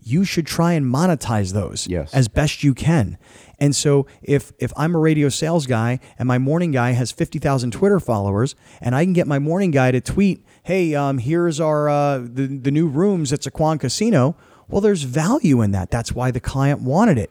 you 0.00 0.24
should 0.24 0.46
try 0.46 0.74
and 0.74 0.86
monetize 0.86 1.52
those 1.52 1.86
Yes. 1.88 2.14
as 2.14 2.28
best 2.28 2.62
you 2.62 2.72
can. 2.72 3.18
And 3.58 3.74
so 3.74 4.06
if 4.22 4.52
if 4.58 4.72
I'm 4.76 4.94
a 4.94 4.98
radio 4.98 5.28
sales 5.28 5.66
guy 5.66 5.98
and 6.18 6.28
my 6.28 6.38
morning 6.38 6.70
guy 6.70 6.92
has 6.92 7.10
50,000 7.10 7.72
Twitter 7.72 7.98
followers 7.98 8.54
and 8.80 8.94
I 8.94 9.04
can 9.04 9.12
get 9.12 9.26
my 9.26 9.38
morning 9.40 9.70
guy 9.72 9.90
to 9.90 10.00
tweet 10.00 10.44
hey 10.62 10.94
um, 10.94 11.18
here's 11.18 11.58
our 11.60 11.88
uh, 11.88 12.18
the, 12.18 12.46
the 12.46 12.70
new 12.70 12.86
rooms 12.86 13.32
at 13.32 13.40
Sycuan 13.40 13.80
Casino 13.80 14.36
well 14.68 14.80
there's 14.80 15.02
value 15.02 15.62
in 15.62 15.72
that. 15.72 15.90
That's 15.90 16.12
why 16.12 16.30
the 16.30 16.40
client 16.40 16.80
wanted 16.82 17.18
it 17.18 17.30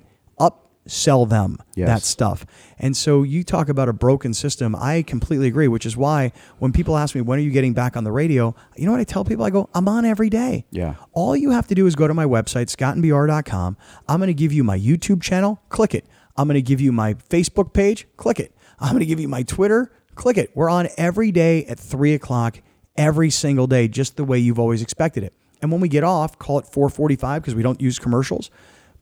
upsell 0.87 1.27
them 1.29 1.57
Yes. 1.75 1.87
that 1.87 2.01
stuff 2.03 2.45
and 2.79 2.95
so 2.95 3.23
you 3.23 3.43
talk 3.43 3.69
about 3.69 3.87
a 3.89 3.93
broken 3.93 4.33
system 4.33 4.75
I 4.75 5.01
completely 5.03 5.47
agree 5.47 5.67
which 5.67 5.85
is 5.85 5.95
why 5.97 6.31
when 6.59 6.71
people 6.71 6.97
ask 6.97 7.13
me 7.13 7.21
when 7.21 7.37
are 7.39 7.41
you 7.41 7.51
getting 7.51 7.73
back 7.73 7.95
on 7.97 8.03
the 8.03 8.11
radio 8.11 8.55
you 8.75 8.85
know 8.85 8.91
what 8.91 9.01
I 9.01 9.03
tell 9.03 9.23
people 9.25 9.43
I 9.45 9.49
go 9.49 9.69
I'm 9.73 9.87
on 9.87 10.05
every 10.05 10.29
day 10.29 10.65
Yeah. 10.71 10.95
all 11.13 11.35
you 11.35 11.51
have 11.51 11.67
to 11.67 11.75
do 11.75 11.85
is 11.87 11.95
go 11.95 12.07
to 12.07 12.13
my 12.13 12.25
website, 12.25 12.67
scottandbr.com. 12.75 13.77
I'm 14.07 14.19
going 14.19 14.27
to 14.27 14.33
give 14.33 14.53
you 14.53 14.63
my 14.63 14.77
YouTube 14.77 15.21
channel, 15.21 15.61
click 15.69 15.93
it. 15.93 16.05
I'm 16.35 16.47
going 16.47 16.55
to 16.55 16.61
give 16.61 16.81
you 16.81 16.91
my 16.91 17.13
Facebook 17.15 17.73
page, 17.73 18.07
click 18.17 18.39
it. 18.39 18.55
I'm 18.79 18.89
going 18.91 18.99
to 19.01 19.05
give 19.05 19.19
you 19.19 19.27
my 19.27 19.43
Twitter, 19.43 19.91
click 20.15 20.37
it. 20.37 20.51
We're 20.55 20.69
on 20.69 20.87
every 20.97 21.31
day 21.31 21.65
at 21.65 21.79
three 21.79 22.13
o'clock, 22.13 22.61
every 22.95 23.29
single 23.29 23.67
day, 23.67 23.87
just 23.87 24.17
the 24.17 24.23
way 24.23 24.37
you've 24.39 24.59
always 24.59 24.81
expected 24.81 25.23
it. 25.23 25.33
And 25.61 25.71
when 25.71 25.81
we 25.81 25.89
get 25.89 26.03
off, 26.03 26.37
call 26.37 26.59
it 26.59 26.65
4:45 26.65 27.41
because 27.41 27.55
we 27.55 27.63
don't 27.63 27.81
use 27.81 27.97
commercials. 27.99 28.51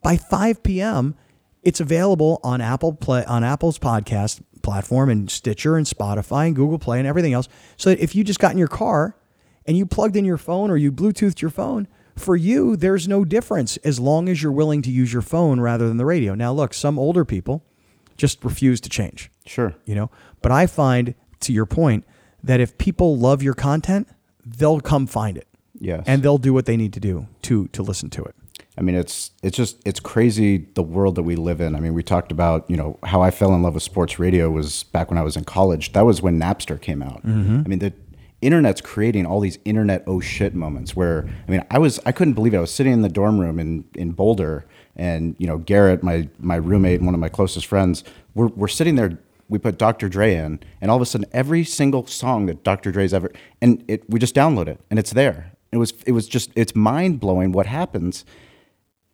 By 0.01 0.15
5 0.17 0.63
p.m., 0.63 1.15
it's 1.65 1.79
available 1.81 2.39
on 2.43 2.61
Apple 2.61 2.93
Play 2.93 3.25
on 3.25 3.43
Apple's 3.43 3.77
podcast 3.79 4.41
platform 4.61 5.09
and 5.09 5.29
Stitcher 5.29 5.75
and 5.77 5.85
Spotify 5.85 6.47
and 6.47 6.55
Google 6.55 6.79
Play 6.79 6.99
and 6.99 7.07
everything 7.07 7.33
else. 7.33 7.47
So 7.77 7.89
that 7.89 7.99
if 7.99 8.15
you 8.15 8.23
just 8.23 8.39
got 8.39 8.51
in 8.53 8.57
your 8.57 8.67
car 8.67 9.17
and 9.65 9.75
you 9.77 9.85
plugged 9.85 10.15
in 10.15 10.25
your 10.25 10.37
phone 10.37 10.71
or 10.71 10.77
you 10.77 10.91
Bluetoothed 10.91 11.41
your 11.41 11.51
phone, 11.51 11.87
for 12.15 12.35
you, 12.35 12.75
there's 12.77 13.07
no 13.09 13.25
difference 13.25 13.75
as 13.77 13.99
long 13.99 14.29
as 14.29 14.41
you're 14.41 14.51
willing 14.51 14.81
to 14.83 14.89
use 14.89 15.11
your 15.11 15.21
phone 15.21 15.59
rather 15.59 15.87
than 15.87 15.97
the 15.97 16.05
radio. 16.05 16.33
Now, 16.33 16.53
look, 16.53 16.73
some 16.73 16.97
older 16.97 17.25
people 17.25 17.63
just 18.15 18.43
refuse 18.45 18.79
to 18.81 18.89
change, 18.89 19.29
Sure. 19.45 19.75
you 19.85 19.93
know, 19.95 20.09
but 20.41 20.49
I 20.51 20.65
find, 20.67 21.13
to 21.41 21.51
your 21.51 21.65
point, 21.65 22.05
that 22.41 22.61
if 22.61 22.77
people 22.77 23.17
love 23.17 23.43
your 23.43 23.53
content, 23.53 24.07
they'll 24.45 24.79
come 24.79 25.05
find 25.07 25.35
it 25.37 25.47
Yes. 25.77 26.03
and 26.07 26.23
they'll 26.23 26.37
do 26.37 26.53
what 26.53 26.65
they 26.67 26.77
need 26.77 26.93
to 26.93 27.01
do 27.01 27.27
to, 27.41 27.67
to 27.69 27.83
listen 27.83 28.09
to 28.11 28.23
it. 28.23 28.35
I 28.77 28.81
mean, 28.81 28.95
it's 28.95 29.31
it's 29.41 29.55
just 29.55 29.77
it's 29.85 29.99
crazy 29.99 30.67
the 30.73 30.83
world 30.83 31.15
that 31.15 31.23
we 31.23 31.35
live 31.35 31.61
in. 31.61 31.75
I 31.75 31.79
mean, 31.79 31.93
we 31.93 32.03
talked 32.03 32.31
about 32.31 32.69
you 32.69 32.75
know 32.75 32.99
how 33.03 33.21
I 33.21 33.31
fell 33.31 33.53
in 33.55 33.63
love 33.63 33.73
with 33.73 33.83
sports 33.83 34.19
radio 34.19 34.49
was 34.49 34.83
back 34.83 35.09
when 35.09 35.17
I 35.17 35.21
was 35.21 35.37
in 35.37 35.45
college. 35.45 35.93
That 35.93 36.01
was 36.01 36.21
when 36.21 36.39
Napster 36.39 36.79
came 36.79 37.01
out. 37.01 37.25
Mm-hmm. 37.25 37.61
I 37.65 37.67
mean, 37.69 37.79
the 37.79 37.93
internet's 38.41 38.81
creating 38.81 39.25
all 39.25 39.39
these 39.39 39.57
internet 39.65 40.03
oh 40.05 40.19
shit 40.19 40.53
moments 40.53 40.95
where 40.95 41.27
I 41.47 41.51
mean, 41.51 41.63
I 41.71 41.79
was 41.79 41.99
I 42.05 42.11
couldn't 42.11 42.33
believe 42.33 42.53
it. 42.53 42.57
I 42.57 42.61
was 42.61 42.71
sitting 42.71 42.91
in 42.91 43.01
the 43.01 43.09
dorm 43.09 43.39
room 43.39 43.59
in 43.59 43.85
in 43.95 44.11
Boulder, 44.11 44.65
and 44.95 45.35
you 45.39 45.47
know 45.47 45.57
Garrett, 45.57 46.03
my 46.03 46.27
my 46.39 46.57
roommate 46.57 46.99
and 46.99 47.05
one 47.05 47.15
of 47.15 47.21
my 47.21 47.29
closest 47.29 47.67
friends, 47.67 48.03
we're 48.33 48.47
we're 48.47 48.67
sitting 48.67 48.95
there. 48.95 49.17
We 49.47 49.59
put 49.59 49.77
Dr. 49.77 50.09
Dre 50.09 50.33
in, 50.33 50.59
and 50.81 50.89
all 50.89 50.97
of 50.97 51.03
a 51.03 51.05
sudden, 51.05 51.27
every 51.31 51.63
single 51.63 52.07
song 52.07 52.47
that 52.47 52.63
Dr. 52.63 52.91
Dre's 52.91 53.13
ever, 53.13 53.31
and 53.61 53.85
it 53.87 54.09
we 54.09 54.19
just 54.19 54.35
download 54.35 54.67
it, 54.67 54.81
and 54.89 54.97
it's 54.99 55.11
there. 55.11 55.51
It 55.71 55.77
was 55.77 55.93
it 56.05 56.11
was 56.11 56.27
just 56.27 56.49
it's 56.55 56.75
mind 56.75 57.21
blowing 57.21 57.51
what 57.53 57.67
happens 57.67 58.25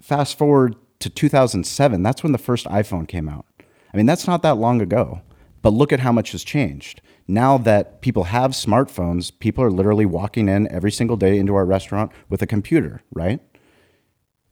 fast 0.02 0.38
forward 0.38 0.76
to 1.00 1.10
2007 1.10 2.04
that's 2.04 2.22
when 2.24 2.32
the 2.32 2.38
first 2.38 2.66
iphone 2.68 3.08
came 3.08 3.28
out. 3.30 3.46
I 3.94 3.98
mean 3.98 4.06
that's 4.06 4.28
not 4.28 4.42
that 4.44 4.58
long 4.58 4.82
ago 4.82 5.22
but 5.62 5.74
look 5.74 5.94
at 5.94 6.00
how 6.00 6.12
much 6.12 6.32
has 6.32 6.44
changed. 6.44 7.02
Now 7.28 7.58
that 7.60 8.02
people 8.02 8.26
have 8.26 8.52
smartphones 8.52 9.32
people 9.40 9.64
are 9.64 9.72
literally 9.72 10.06
walking 10.06 10.50
in 10.50 10.68
every 10.72 10.92
single 10.92 11.18
day 11.18 11.38
into 11.38 11.56
our 11.56 11.66
restaurant 11.66 12.12
with 12.30 12.42
a 12.42 12.48
computer 12.48 13.02
right? 13.14 13.40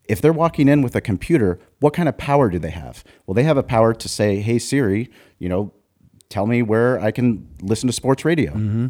If 0.08 0.22
they're 0.22 0.34
walking 0.34 0.68
in 0.68 0.82
with 0.82 0.95
a 0.95 1.02
computer 1.02 1.60
what 1.80 1.93
kind 1.93 2.10
of 2.10 2.18
power 2.18 2.50
do 2.50 2.60
they 2.60 2.72
have? 2.72 3.04
Well 3.26 3.36
they 3.36 3.43
have 3.43 3.58
a 3.58 3.64
power 3.64 3.93
to 3.93 4.08
say 4.10 4.39
hey 4.41 4.60
siri 4.60 5.10
you 5.38 5.50
know 5.50 5.74
tell 6.30 6.45
me 6.45 6.62
where 6.62 7.00
i 7.00 7.10
can 7.10 7.47
listen 7.62 7.88
to 7.88 7.93
sports 7.93 8.24
radio. 8.24 8.52
Mm-hmm. 8.52 8.88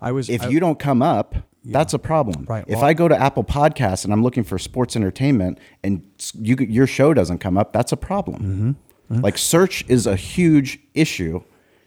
I 0.00 0.12
was 0.12 0.28
if 0.28 0.42
I- 0.42 0.48
you 0.48 0.60
don't 0.60 0.78
come 0.78 1.02
up, 1.02 1.34
that's 1.64 1.94
a 1.94 1.98
problem. 1.98 2.46
Right. 2.48 2.64
If 2.66 2.76
Well- 2.76 2.84
I 2.84 2.94
go 2.94 3.08
to 3.08 3.20
Apple 3.20 3.44
Podcasts 3.44 4.04
and 4.04 4.12
I'm 4.12 4.22
looking 4.22 4.44
for 4.44 4.58
sports 4.58 4.96
entertainment 4.96 5.58
and 5.82 6.02
you, 6.34 6.56
your 6.56 6.86
show 6.86 7.14
doesn't 7.14 7.38
come 7.38 7.58
up, 7.58 7.72
that's 7.72 7.92
a 7.92 7.96
problem. 7.96 8.76
Mm-hmm. 9.10 9.20
Like 9.22 9.38
search 9.38 9.84
is 9.88 10.06
a 10.06 10.16
huge 10.16 10.78
issue. 10.94 11.42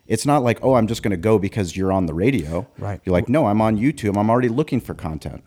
It's 0.07 0.25
not 0.25 0.43
like, 0.43 0.59
oh, 0.61 0.73
I'm 0.75 0.87
just 0.87 1.03
going 1.03 1.11
to 1.11 1.17
go 1.17 1.39
because 1.39 1.77
you're 1.77 1.91
on 1.91 2.05
the 2.05 2.13
radio. 2.13 2.67
Right. 2.77 2.99
You're 3.05 3.13
like, 3.13 3.29
no, 3.29 3.45
I'm 3.47 3.61
on 3.61 3.77
YouTube. 3.77 4.17
I'm 4.17 4.29
already 4.29 4.49
looking 4.49 4.81
for 4.81 4.93
content. 4.93 5.43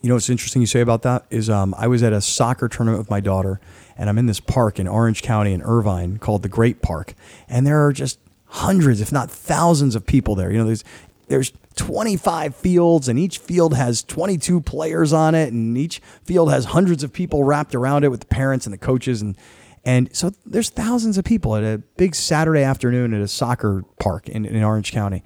You 0.00 0.08
know 0.10 0.14
what's 0.14 0.30
interesting 0.30 0.62
you 0.62 0.66
say 0.66 0.80
about 0.80 1.02
that 1.02 1.26
is 1.28 1.50
um, 1.50 1.74
I 1.76 1.88
was 1.88 2.02
at 2.04 2.12
a 2.12 2.20
soccer 2.20 2.68
tournament 2.68 3.00
with 3.00 3.10
my 3.10 3.18
daughter, 3.20 3.60
and 3.96 4.08
I'm 4.08 4.16
in 4.16 4.26
this 4.26 4.38
park 4.38 4.78
in 4.78 4.86
Orange 4.86 5.22
County 5.22 5.52
in 5.52 5.60
Irvine 5.62 6.18
called 6.18 6.42
the 6.42 6.48
Great 6.48 6.82
Park, 6.82 7.14
and 7.48 7.66
there 7.66 7.84
are 7.84 7.92
just 7.92 8.20
hundreds, 8.46 9.00
if 9.00 9.10
not 9.10 9.28
thousands, 9.30 9.96
of 9.96 10.06
people 10.06 10.36
there. 10.36 10.52
You 10.52 10.58
know, 10.58 10.66
there's 10.66 10.84
there's 11.28 11.52
25 11.76 12.56
fields, 12.56 13.08
and 13.08 13.18
each 13.18 13.38
field 13.38 13.74
has 13.74 14.02
22 14.02 14.60
players 14.60 15.12
on 15.12 15.34
it, 15.34 15.52
and 15.52 15.76
each 15.76 16.00
field 16.24 16.50
has 16.50 16.66
hundreds 16.66 17.02
of 17.02 17.12
people 17.12 17.44
wrapped 17.44 17.74
around 17.74 18.04
it 18.04 18.08
with 18.08 18.20
the 18.20 18.26
parents 18.26 18.66
and 18.66 18.72
the 18.72 18.78
coaches, 18.78 19.22
and 19.22 19.36
and 19.84 20.14
so 20.14 20.32
there's 20.44 20.70
thousands 20.70 21.16
of 21.18 21.24
people 21.24 21.56
at 21.56 21.62
a 21.62 21.78
big 21.96 22.14
Saturday 22.14 22.62
afternoon 22.62 23.14
at 23.14 23.20
a 23.20 23.28
soccer 23.28 23.84
park 24.00 24.28
in, 24.28 24.44
in 24.44 24.62
Orange 24.62 24.92
County, 24.92 25.22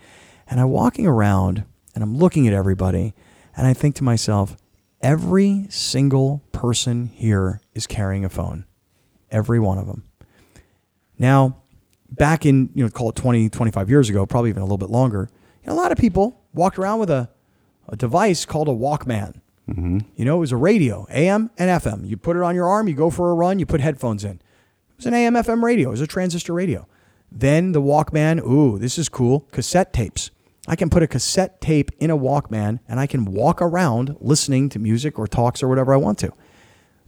and 0.46 0.60
I'm 0.60 0.68
walking 0.68 1.06
around 1.06 1.64
and 1.94 2.04
I'm 2.04 2.16
looking 2.16 2.46
at 2.46 2.54
everybody, 2.54 3.14
and 3.56 3.66
I 3.66 3.74
think 3.74 3.96
to 3.96 4.04
myself, 4.04 4.56
every 5.00 5.66
single 5.68 6.42
person 6.52 7.08
here 7.08 7.60
is 7.74 7.86
carrying 7.86 8.24
a 8.24 8.28
phone. 8.28 8.64
Every 9.30 9.58
one 9.58 9.78
of 9.78 9.86
them. 9.86 10.04
Now, 11.18 11.62
back 12.10 12.46
in, 12.46 12.70
you 12.74 12.84
know, 12.84 12.90
call 12.90 13.10
it 13.10 13.16
20, 13.16 13.48
25 13.48 13.90
years 13.90 14.08
ago, 14.08 14.24
probably 14.26 14.50
even 14.50 14.62
a 14.62 14.64
little 14.64 14.78
bit 14.78 14.90
longer, 14.90 15.28
you 15.62 15.68
know, 15.70 15.74
a 15.74 15.80
lot 15.80 15.92
of 15.92 15.98
people 15.98 16.40
walked 16.52 16.78
around 16.78 16.98
with 17.00 17.10
a, 17.10 17.30
a 17.88 17.96
device 17.96 18.44
called 18.44 18.68
a 18.68 18.72
Walkman. 18.72 19.40
Mm-hmm. 19.68 19.98
You 20.16 20.24
know, 20.24 20.36
it 20.36 20.40
was 20.40 20.52
a 20.52 20.56
radio, 20.56 21.06
AM 21.10 21.50
and 21.56 21.70
FM. 21.82 22.06
You 22.08 22.16
put 22.16 22.36
it 22.36 22.42
on 22.42 22.54
your 22.54 22.66
arm, 22.66 22.88
you 22.88 22.94
go 22.94 23.10
for 23.10 23.30
a 23.30 23.34
run, 23.34 23.58
you 23.58 23.66
put 23.66 23.80
headphones 23.80 24.24
in. 24.24 24.32
It 24.32 24.96
was 24.96 25.06
an 25.06 25.14
AM 25.14 25.34
FM 25.34 25.62
radio, 25.62 25.88
it 25.88 25.92
was 25.92 26.00
a 26.00 26.06
transistor 26.06 26.52
radio. 26.52 26.86
Then 27.30 27.72
the 27.72 27.80
Walkman, 27.80 28.44
ooh, 28.44 28.78
this 28.78 28.98
is 28.98 29.08
cool, 29.08 29.46
cassette 29.52 29.92
tapes. 29.92 30.30
I 30.68 30.76
can 30.76 30.90
put 30.90 31.02
a 31.02 31.08
cassette 31.08 31.60
tape 31.60 31.90
in 31.98 32.10
a 32.10 32.16
Walkman 32.16 32.80
and 32.86 33.00
I 33.00 33.06
can 33.06 33.24
walk 33.24 33.60
around 33.60 34.16
listening 34.20 34.68
to 34.70 34.78
music 34.78 35.18
or 35.18 35.26
talks 35.26 35.62
or 35.62 35.68
whatever 35.68 35.92
I 35.92 35.96
want 35.96 36.18
to. 36.20 36.32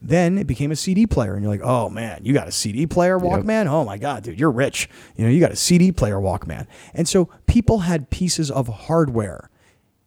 Then 0.07 0.37
it 0.37 0.47
became 0.47 0.71
a 0.71 0.77
CD 0.77 1.07
player, 1.07 1.33
and 1.33 1.43
you're 1.43 1.51
like, 1.51 1.63
oh 1.65 1.89
man, 1.89 2.21
you 2.25 2.35
got 2.35 2.47
a 2.47 2.53
CD 2.53 2.87
player 2.87 3.19
Walkman? 3.19 3.67
Oh 3.67 3.85
my 3.85 3.97
God, 3.97 4.23
dude, 4.23 4.39
you're 4.39 4.51
rich. 4.51 4.87
You 5.17 5.25
know, 5.25 5.31
you 5.31 5.41
got 5.41 5.51
a 5.51 5.57
CD 5.57 5.93
player 5.93 6.17
Walkman. 6.17 6.67
And 6.93 7.09
so 7.09 7.31
people 7.47 7.79
had 7.81 8.11
pieces 8.11 8.51
of 8.51 8.69
hardware. 8.69 9.49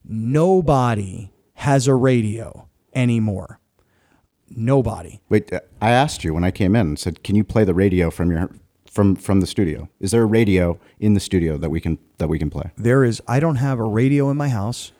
Nobody 0.06 1.32
has 1.56 1.88
a 1.88 1.96
radio 1.96 2.68
anymore. 2.94 3.60
Nobody. 4.50 5.20
Wait, 5.30 5.52
uh, 5.52 5.62
I 5.82 5.90
asked 5.90 6.24
you 6.24 6.34
when 6.34 6.44
I 6.44 6.52
came 6.52 6.76
in. 6.76 6.88
and 6.88 7.00
Said, 7.00 7.24
"Can 7.24 7.36
you 7.36 7.44
play 7.44 7.64
the 7.64 7.74
radio 7.74 8.12
from 8.12 8.32
your 8.32 8.52
from 8.90 9.16
from 9.16 9.42
the 9.42 9.48
studio? 9.48 9.90
Is 10.00 10.12
there 10.12 10.22
a 10.22 10.28
radio 10.28 10.80
in 11.00 11.16
the 11.16 11.20
studio 11.20 11.58
that 11.58 11.70
we 11.70 11.82
can 11.82 11.98
that 12.20 12.30
we 12.30 12.38
can 12.40 12.50
play?" 12.50 12.72
There 12.78 13.04
is. 13.04 13.22
I 13.28 13.40
don't 13.40 13.58
have 13.58 13.80
a 13.80 13.84
radio 13.84 14.30
in 14.30 14.38
my 14.38 14.50
house. 14.50 14.92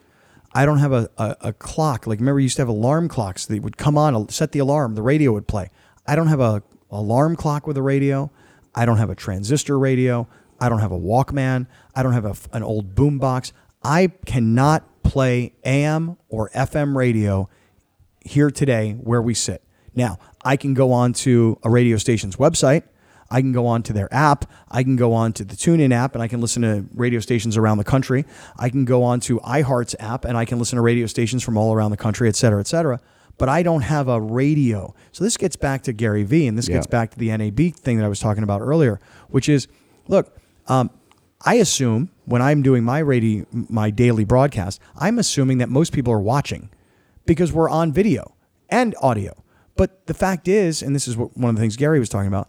I 0.54 0.64
don't 0.64 0.78
have 0.78 0.92
a, 0.92 1.10
a, 1.18 1.36
a 1.40 1.52
clock. 1.52 2.06
Like 2.06 2.20
remember, 2.20 2.40
you 2.40 2.44
used 2.44 2.56
to 2.56 2.62
have 2.62 2.68
alarm 2.68 3.08
clocks 3.08 3.46
that 3.46 3.62
would 3.62 3.76
come 3.76 3.98
on, 3.98 4.28
set 4.28 4.52
the 4.52 4.58
alarm, 4.58 4.94
the 4.94 5.02
radio 5.02 5.32
would 5.32 5.46
play. 5.46 5.70
I 6.06 6.16
don't 6.16 6.28
have 6.28 6.40
a 6.40 6.62
alarm 6.90 7.36
clock 7.36 7.66
with 7.66 7.76
a 7.76 7.82
radio. 7.82 8.30
I 8.74 8.86
don't 8.86 8.96
have 8.98 9.10
a 9.10 9.14
transistor 9.14 9.78
radio. 9.78 10.26
I 10.60 10.68
don't 10.68 10.80
have 10.80 10.92
a 10.92 10.98
Walkman. 10.98 11.66
I 11.94 12.02
don't 12.02 12.12
have 12.12 12.24
a, 12.24 12.34
an 12.56 12.62
old 12.62 12.94
boom 12.94 13.18
box. 13.18 13.52
I 13.82 14.08
cannot 14.26 15.02
play 15.02 15.54
AM 15.64 16.16
or 16.28 16.50
FM 16.50 16.96
radio 16.96 17.48
here 18.24 18.50
today 18.50 18.92
where 18.92 19.22
we 19.22 19.34
sit. 19.34 19.62
Now, 19.94 20.18
I 20.44 20.56
can 20.56 20.74
go 20.74 20.92
on 20.92 21.12
to 21.14 21.58
a 21.62 21.70
radio 21.70 21.96
station's 21.96 22.36
website. 22.36 22.82
I 23.30 23.40
can 23.40 23.52
go 23.52 23.66
on 23.66 23.82
to 23.84 23.92
their 23.92 24.12
app. 24.12 24.46
I 24.70 24.82
can 24.82 24.96
go 24.96 25.12
on 25.12 25.32
to 25.34 25.44
the 25.44 25.54
TuneIn 25.54 25.92
app 25.92 26.14
and 26.14 26.22
I 26.22 26.28
can 26.28 26.40
listen 26.40 26.62
to 26.62 26.86
radio 26.94 27.20
stations 27.20 27.56
around 27.56 27.78
the 27.78 27.84
country. 27.84 28.24
I 28.58 28.70
can 28.70 28.84
go 28.84 29.02
on 29.02 29.20
to 29.20 29.38
iHeart's 29.40 29.94
app 30.00 30.24
and 30.24 30.36
I 30.36 30.44
can 30.44 30.58
listen 30.58 30.76
to 30.76 30.82
radio 30.82 31.06
stations 31.06 31.42
from 31.42 31.56
all 31.58 31.74
around 31.74 31.90
the 31.90 31.96
country, 31.98 32.28
et 32.28 32.36
cetera, 32.36 32.60
et 32.60 32.66
cetera. 32.66 33.00
But 33.36 33.48
I 33.48 33.62
don't 33.62 33.82
have 33.82 34.08
a 34.08 34.20
radio. 34.20 34.94
So 35.12 35.22
this 35.24 35.36
gets 35.36 35.56
back 35.56 35.82
to 35.82 35.92
Gary 35.92 36.24
Vee 36.24 36.46
and 36.46 36.56
this 36.56 36.68
Yeah. 36.68 36.76
gets 36.76 36.86
back 36.86 37.10
to 37.12 37.18
the 37.18 37.30
NAB 37.30 37.74
thing 37.74 37.98
that 37.98 38.04
I 38.04 38.08
was 38.08 38.18
talking 38.18 38.42
about 38.42 38.60
earlier, 38.62 38.98
which 39.28 39.48
is 39.48 39.68
look, 40.08 40.34
um, 40.66 40.90
I 41.44 41.54
assume 41.54 42.08
when 42.24 42.42
I'm 42.42 42.62
doing 42.62 42.82
my 42.82 42.98
radio, 42.98 43.44
my 43.52 43.90
daily 43.90 44.24
broadcast, 44.24 44.80
I'm 44.96 45.18
assuming 45.18 45.58
that 45.58 45.68
most 45.68 45.92
people 45.92 46.12
are 46.12 46.18
watching 46.20 46.70
because 47.26 47.52
we're 47.52 47.68
on 47.70 47.92
video 47.92 48.34
and 48.70 48.94
audio. 49.00 49.34
But 49.76 50.06
the 50.06 50.14
fact 50.14 50.48
is, 50.48 50.82
and 50.82 50.96
this 50.96 51.06
is 51.06 51.16
what, 51.16 51.36
one 51.36 51.50
of 51.50 51.54
the 51.56 51.60
things 51.60 51.76
Gary 51.76 52.00
was 52.00 52.08
talking 52.08 52.26
about, 52.26 52.48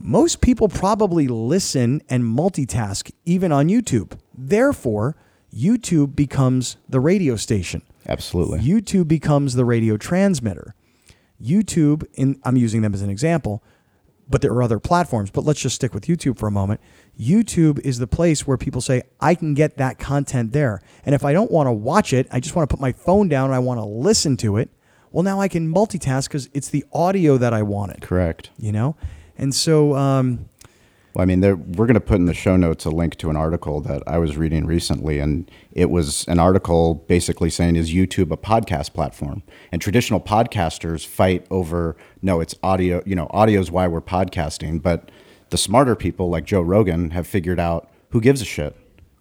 most 0.00 0.40
people 0.40 0.68
probably 0.68 1.28
listen 1.28 2.02
and 2.08 2.24
multitask 2.24 3.10
even 3.24 3.52
on 3.52 3.68
YouTube. 3.68 4.18
Therefore, 4.36 5.16
YouTube 5.54 6.14
becomes 6.14 6.76
the 6.88 7.00
radio 7.00 7.36
station. 7.36 7.82
Absolutely. 8.08 8.60
YouTube 8.60 9.08
becomes 9.08 9.54
the 9.54 9.64
radio 9.64 9.96
transmitter. 9.96 10.74
YouTube, 11.42 12.06
in, 12.14 12.40
I'm 12.44 12.56
using 12.56 12.82
them 12.82 12.94
as 12.94 13.02
an 13.02 13.10
example, 13.10 13.62
but 14.28 14.42
there 14.42 14.52
are 14.52 14.62
other 14.62 14.78
platforms. 14.78 15.30
But 15.30 15.44
let's 15.44 15.60
just 15.60 15.76
stick 15.76 15.94
with 15.94 16.04
YouTube 16.04 16.38
for 16.38 16.46
a 16.46 16.52
moment. 16.52 16.80
YouTube 17.18 17.78
is 17.80 17.98
the 17.98 18.06
place 18.06 18.46
where 18.46 18.56
people 18.56 18.80
say, 18.80 19.02
I 19.20 19.34
can 19.34 19.54
get 19.54 19.76
that 19.76 19.98
content 19.98 20.52
there. 20.52 20.80
And 21.04 21.14
if 21.14 21.24
I 21.24 21.32
don't 21.32 21.50
want 21.50 21.66
to 21.66 21.72
watch 21.72 22.12
it, 22.12 22.26
I 22.30 22.40
just 22.40 22.54
want 22.54 22.68
to 22.68 22.74
put 22.74 22.80
my 22.80 22.92
phone 22.92 23.28
down 23.28 23.46
and 23.46 23.54
I 23.54 23.58
want 23.58 23.78
to 23.78 23.84
listen 23.84 24.36
to 24.38 24.56
it. 24.56 24.70
Well, 25.10 25.22
now 25.22 25.40
I 25.40 25.48
can 25.48 25.72
multitask 25.72 26.28
because 26.28 26.50
it's 26.52 26.68
the 26.68 26.84
audio 26.92 27.38
that 27.38 27.54
I 27.54 27.62
wanted, 27.62 28.02
Correct. 28.02 28.50
you 28.58 28.72
know? 28.72 28.96
And 29.38 29.54
so, 29.54 29.94
um, 29.94 30.48
Well, 31.14 31.22
I 31.22 31.24
mean, 31.24 31.40
we're 31.40 31.86
going 31.86 31.94
to 31.94 32.00
put 32.00 32.16
in 32.16 32.26
the 32.26 32.34
show 32.34 32.56
notes 32.56 32.84
a 32.84 32.90
link 32.90 33.16
to 33.16 33.30
an 33.30 33.36
article 33.36 33.80
that 33.80 34.02
I 34.06 34.18
was 34.18 34.36
reading 34.36 34.66
recently, 34.66 35.18
and 35.18 35.50
it 35.72 35.88
was 35.88 36.26
an 36.28 36.38
article 36.38 36.94
basically 37.08 37.48
saying, 37.48 37.76
"Is 37.76 37.90
YouTube 37.92 38.30
a 38.30 38.36
podcast 38.36 38.92
platform?" 38.92 39.42
And 39.72 39.80
traditional 39.80 40.20
podcasters 40.20 41.06
fight 41.06 41.46
over, 41.50 41.96
no, 42.20 42.40
it's 42.40 42.54
audio. 42.62 43.02
You 43.06 43.16
know, 43.16 43.28
audio 43.30 43.60
is 43.60 43.70
why 43.70 43.86
we're 43.88 44.02
podcasting, 44.02 44.82
but 44.82 45.10
the 45.48 45.56
smarter 45.58 45.94
people 45.94 46.28
like 46.28 46.44
Joe 46.44 46.60
Rogan 46.60 47.10
have 47.12 47.26
figured 47.26 47.60
out 47.60 47.88
who 48.10 48.20
gives 48.20 48.42
a 48.42 48.44
shit. 48.44 48.76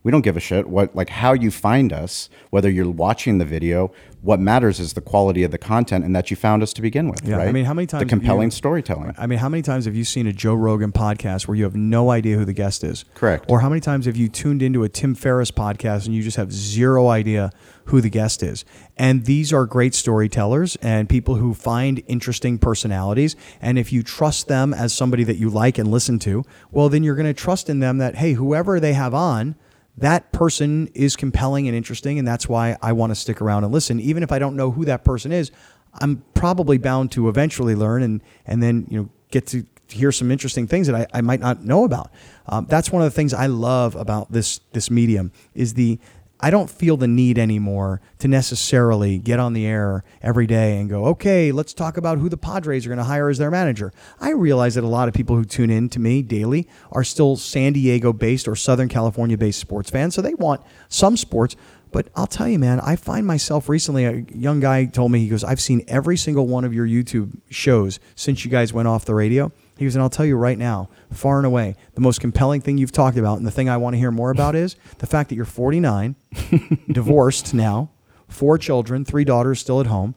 We 0.06 0.12
don't 0.12 0.22
give 0.22 0.38
a 0.38 0.40
shit 0.40 0.70
what 0.70 0.96
like 0.96 1.10
how 1.10 1.34
you 1.34 1.50
find 1.50 1.92
us, 1.92 2.30
whether 2.52 2.70
you're 2.70 2.88
watching 2.88 3.40
the 3.40 3.44
video. 3.44 3.92
What 4.22 4.40
matters 4.40 4.80
is 4.80 4.94
the 4.94 5.02
quality 5.02 5.44
of 5.44 5.50
the 5.50 5.58
content 5.58 6.06
and 6.06 6.16
that 6.16 6.30
you 6.30 6.38
found 6.38 6.62
us 6.62 6.74
to 6.74 6.82
begin 6.84 7.10
with. 7.10 7.28
Yeah, 7.28 7.40
I 7.40 7.52
mean, 7.52 7.66
how 7.66 7.74
many 7.74 7.88
times 7.88 8.02
the 8.02 8.06
have 8.06 8.12
you- 8.12 8.20
compelling 8.20 8.52
storytelling? 8.52 9.16
I 9.18 9.26
mean, 9.26 9.40
how 9.40 9.50
many 9.50 9.64
times 9.64 9.86
have 9.86 9.96
you 9.96 10.04
seen 10.04 10.28
a 10.28 10.34
Joe 10.34 10.54
Rogan 10.54 10.92
podcast 10.92 11.48
where 11.48 11.58
you 11.58 11.64
have 11.64 11.76
no 11.76 12.12
idea 12.12 12.38
who 12.38 12.46
the 12.46 12.54
guest 12.54 12.84
is? 12.84 13.04
Correct. 13.16 13.46
Or 13.50 13.62
how 13.62 13.70
many 13.70 13.82
times 13.82 14.06
have 14.06 14.16
you 14.16 14.30
tuned 14.30 14.62
into 14.62 14.84
a 14.84 14.90
Tim 14.90 15.16
Ferriss 15.16 15.50
podcast 15.50 16.06
and 16.06 16.14
you 16.14 16.22
just 16.22 16.38
have 16.38 16.52
zero 16.54 17.08
idea 17.08 17.52
who 17.86 18.00
the 18.00 18.10
guest 18.10 18.44
is? 18.44 18.64
And 18.98 19.26
these 19.26 19.52
are 19.52 19.66
great 19.66 19.96
storytellers 19.96 20.76
and 20.84 21.10
people 21.10 21.36
who 21.36 21.56
find 21.56 22.04
interesting 22.08 22.60
personalities. 22.60 23.36
And 23.60 23.80
if 23.80 23.92
you 23.92 24.04
trust 24.04 24.48
them 24.48 24.72
as 24.72 24.94
somebody 24.94 25.24
that 25.24 25.38
you 25.38 25.50
like 25.50 25.80
and 25.80 25.90
listen 25.90 26.20
to, 26.20 26.44
well, 26.72 26.90
then 26.90 27.04
you're 27.04 27.16
going 27.16 27.26
to 27.26 27.34
trust 27.34 27.70
in 27.72 27.80
them 27.80 27.98
that, 27.98 28.16
hey, 28.16 28.34
whoever 28.34 28.80
they 28.80 28.94
have 28.94 29.16
on, 29.16 29.56
that 29.98 30.32
person 30.32 30.88
is 30.94 31.16
compelling 31.16 31.68
and 31.68 31.76
interesting. 31.76 32.20
And 32.20 32.28
that's 32.28 32.50
why 32.50 32.78
I 32.82 32.92
want 32.92 33.12
to 33.12 33.16
stick 33.16 33.42
around 33.42 33.64
and 33.64 33.74
listen. 33.74 34.00
Even 34.00 34.24
if 34.24 34.32
I 34.32 34.40
don't 34.40 34.56
know 34.56 34.72
who 34.72 34.86
that 34.86 35.04
person 35.04 35.32
is, 35.32 35.52
I'm 35.94 36.24
probably 36.34 36.78
bound 36.78 37.12
to 37.14 37.30
eventually 37.30 37.76
learn 37.76 38.04
and, 38.04 38.22
and 38.46 38.62
then, 38.62 38.88
you 38.90 39.00
know, 39.00 39.10
get 39.32 39.48
to 39.48 39.66
hear 39.88 40.12
some 40.12 40.32
interesting 40.32 40.68
things 40.68 40.88
that 40.88 40.96
I, 40.96 41.20
I 41.20 41.22
might 41.22 41.40
not 41.40 41.64
know 41.64 41.84
about. 41.84 42.12
Um, 42.48 42.66
that's 42.68 42.92
one 42.92 43.02
of 43.02 43.06
the 43.06 43.16
things 43.16 43.34
I 43.34 43.46
love 43.48 43.96
about 43.96 44.32
this 44.32 44.60
this 44.74 44.90
medium 44.90 45.32
is 45.54 45.76
the 45.76 46.00
I 46.40 46.50
don't 46.50 46.70
feel 46.70 46.98
the 46.98 47.08
need 47.08 47.38
anymore 47.38 48.02
to 48.20 48.28
necessarily 48.28 49.18
get 49.18 49.40
on 49.40 49.54
the 49.54 49.66
air 49.66 50.04
every 50.22 50.46
day 50.46 50.78
and 50.78 50.90
go, 50.90 51.06
okay, 51.06 51.52
let's 51.52 51.74
talk 51.74 51.98
about 51.98 52.18
who 52.18 52.28
the 52.28 52.38
Padres 52.38 52.86
are 52.86 52.90
going 52.90 52.98
to 52.98 53.06
hire 53.06 53.30
as 53.30 53.38
their 53.38 53.50
manager. 53.50 53.94
I 54.20 54.32
realize 54.32 54.76
that 54.76 54.84
a 54.84 54.88
lot 54.88 55.08
of 55.08 55.14
people 55.14 55.36
who 55.36 55.46
tune 55.46 55.70
in 55.70 55.90
to 55.90 56.00
me 56.00 56.22
daily 56.22 56.68
are 56.92 57.04
still 57.04 57.38
San 57.38 57.74
Diego 57.74 58.12
based 58.12 58.48
or 58.48 58.56
Southern 58.56 58.90
California 58.90 59.38
based 59.38 59.60
sports 59.60 59.90
fans. 59.90 60.14
So 60.14 60.22
they 60.22 60.34
want 60.34 60.62
some 60.90 61.16
sports. 61.18 61.56
But 61.92 62.10
I'll 62.14 62.28
tell 62.28 62.50
you, 62.50 62.60
man, 62.60 62.82
I 62.82 62.98
find 62.98 63.26
myself 63.26 63.70
recently, 63.70 64.04
a 64.04 64.26
young 64.34 64.60
guy 64.60 64.84
told 64.86 65.14
me, 65.14 65.20
he 65.20 65.30
goes, 65.30 65.46
I've 65.46 65.62
seen 65.62 65.86
every 65.88 66.18
single 66.18 66.46
one 66.46 66.66
of 66.66 66.74
your 66.74 66.86
YouTube 66.86 67.40
shows 67.50 68.02
since 68.16 68.44
you 68.44 68.52
guys 68.52 68.74
went 68.74 68.90
off 68.90 69.06
the 69.06 69.16
radio. 69.16 69.54
He 69.78 69.86
goes, 69.86 69.96
and 69.96 70.02
I'll 70.02 70.10
tell 70.10 70.26
you 70.26 70.38
right 70.38 70.58
now, 70.58 70.90
far 71.12 71.38
and 71.38 71.46
away, 71.46 71.76
the 71.96 72.02
most 72.02 72.22
compelling 72.22 72.62
thing 72.62 72.78
you've 72.78 72.92
talked 72.94 73.18
about, 73.18 73.38
and 73.38 73.46
the 73.46 73.52
thing 73.52 73.68
I 73.70 73.76
want 73.78 73.94
to 73.94 73.98
hear 73.98 74.12
more 74.12 74.32
about 74.32 74.56
is 74.56 74.76
the 75.00 75.08
fact 75.08 75.30
that 75.30 75.36
you're 75.36 75.44
49, 75.46 76.16
divorced 76.92 77.54
now, 77.54 77.90
four 78.28 78.58
children, 78.58 79.06
three 79.06 79.24
daughters 79.26 79.60
still 79.60 79.80
at 79.82 79.88
home, 79.88 80.16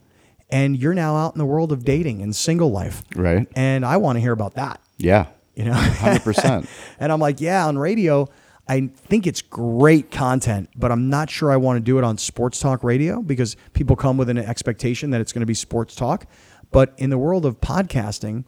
and 0.50 0.76
you're 0.78 0.94
now 0.94 1.16
out 1.16 1.34
in 1.34 1.38
the 1.38 1.44
world 1.44 1.72
of 1.72 1.84
dating 1.84 2.22
and 2.22 2.34
single 2.34 2.70
life. 2.70 3.02
Right. 3.16 3.46
And 3.54 3.84
I 3.84 3.96
want 3.96 4.16
to 4.16 4.20
hear 4.20 4.32
about 4.32 4.54
that, 4.54 4.80
Yeah. 4.96 5.26
you 5.54 5.64
know? 5.64 5.72
Hundred 5.74 6.22
percent. 6.22 6.68
And 7.00 7.12
I'm 7.12 7.20
like, 7.20 7.40
yeah, 7.40 7.66
on 7.66 7.78
radio, 7.78 8.28
I 8.68 8.88
think 8.94 9.26
it's 9.26 9.42
great 9.42 10.10
content, 10.10 10.68
but 10.76 10.92
I'm 10.92 11.08
not 11.10 11.30
sure 11.30 11.50
I 11.50 11.56
want 11.56 11.78
to 11.78 11.80
do 11.80 11.98
it 11.98 12.04
on 12.04 12.16
sports 12.18 12.60
talk 12.60 12.84
radio 12.84 13.22
because 13.22 13.56
people 13.72 13.96
come 13.96 14.16
with 14.16 14.28
an 14.28 14.38
expectation 14.38 15.10
that 15.10 15.20
it's 15.20 15.32
going 15.32 15.40
to 15.40 15.46
be 15.46 15.54
sports 15.54 15.94
talk. 15.94 16.26
But 16.70 16.92
in 16.98 17.08
the 17.10 17.18
world 17.18 17.46
of 17.46 17.60
podcasting, 17.60 18.44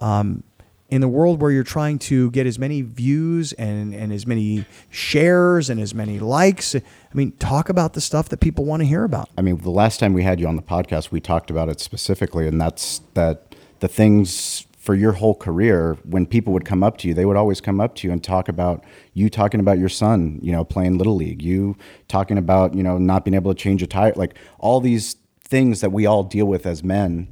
um, 0.00 0.42
in 0.88 1.00
the 1.00 1.08
world 1.08 1.40
where 1.40 1.50
you're 1.50 1.64
trying 1.64 1.98
to 1.98 2.30
get 2.30 2.46
as 2.46 2.58
many 2.58 2.82
views 2.82 3.52
and, 3.54 3.92
and 3.94 4.12
as 4.12 4.26
many 4.26 4.64
shares 4.88 5.68
and 5.68 5.80
as 5.80 5.94
many 5.94 6.18
likes, 6.18 6.74
I 6.74 6.82
mean, 7.12 7.32
talk 7.32 7.68
about 7.68 7.94
the 7.94 8.00
stuff 8.00 8.28
that 8.28 8.38
people 8.38 8.64
want 8.64 8.82
to 8.82 8.86
hear 8.86 9.04
about. 9.04 9.28
I 9.36 9.42
mean, 9.42 9.58
the 9.58 9.70
last 9.70 9.98
time 9.98 10.12
we 10.12 10.22
had 10.22 10.38
you 10.38 10.46
on 10.46 10.56
the 10.56 10.62
podcast, 10.62 11.10
we 11.10 11.20
talked 11.20 11.50
about 11.50 11.68
it 11.68 11.80
specifically, 11.80 12.46
and 12.46 12.60
that's 12.60 13.00
that 13.14 13.54
the 13.80 13.88
things 13.88 14.66
for 14.78 14.94
your 14.94 15.12
whole 15.12 15.34
career, 15.34 15.98
when 16.04 16.24
people 16.24 16.52
would 16.52 16.64
come 16.64 16.84
up 16.84 16.96
to 16.98 17.08
you, 17.08 17.14
they 17.14 17.24
would 17.24 17.36
always 17.36 17.60
come 17.60 17.80
up 17.80 17.96
to 17.96 18.06
you 18.06 18.12
and 18.12 18.22
talk 18.22 18.48
about 18.48 18.84
you 19.14 19.28
talking 19.28 19.58
about 19.58 19.78
your 19.80 19.88
son, 19.88 20.38
you 20.40 20.52
know, 20.52 20.64
playing 20.64 20.96
little 20.96 21.16
league, 21.16 21.42
you 21.42 21.76
talking 22.06 22.38
about, 22.38 22.72
you 22.74 22.84
know, 22.84 22.96
not 22.96 23.24
being 23.24 23.34
able 23.34 23.52
to 23.52 23.60
change 23.60 23.82
a 23.82 23.86
tire, 23.88 24.12
like 24.14 24.38
all 24.60 24.80
these 24.80 25.16
things 25.40 25.80
that 25.80 25.90
we 25.90 26.06
all 26.06 26.22
deal 26.22 26.46
with 26.46 26.64
as 26.66 26.84
men 26.84 27.26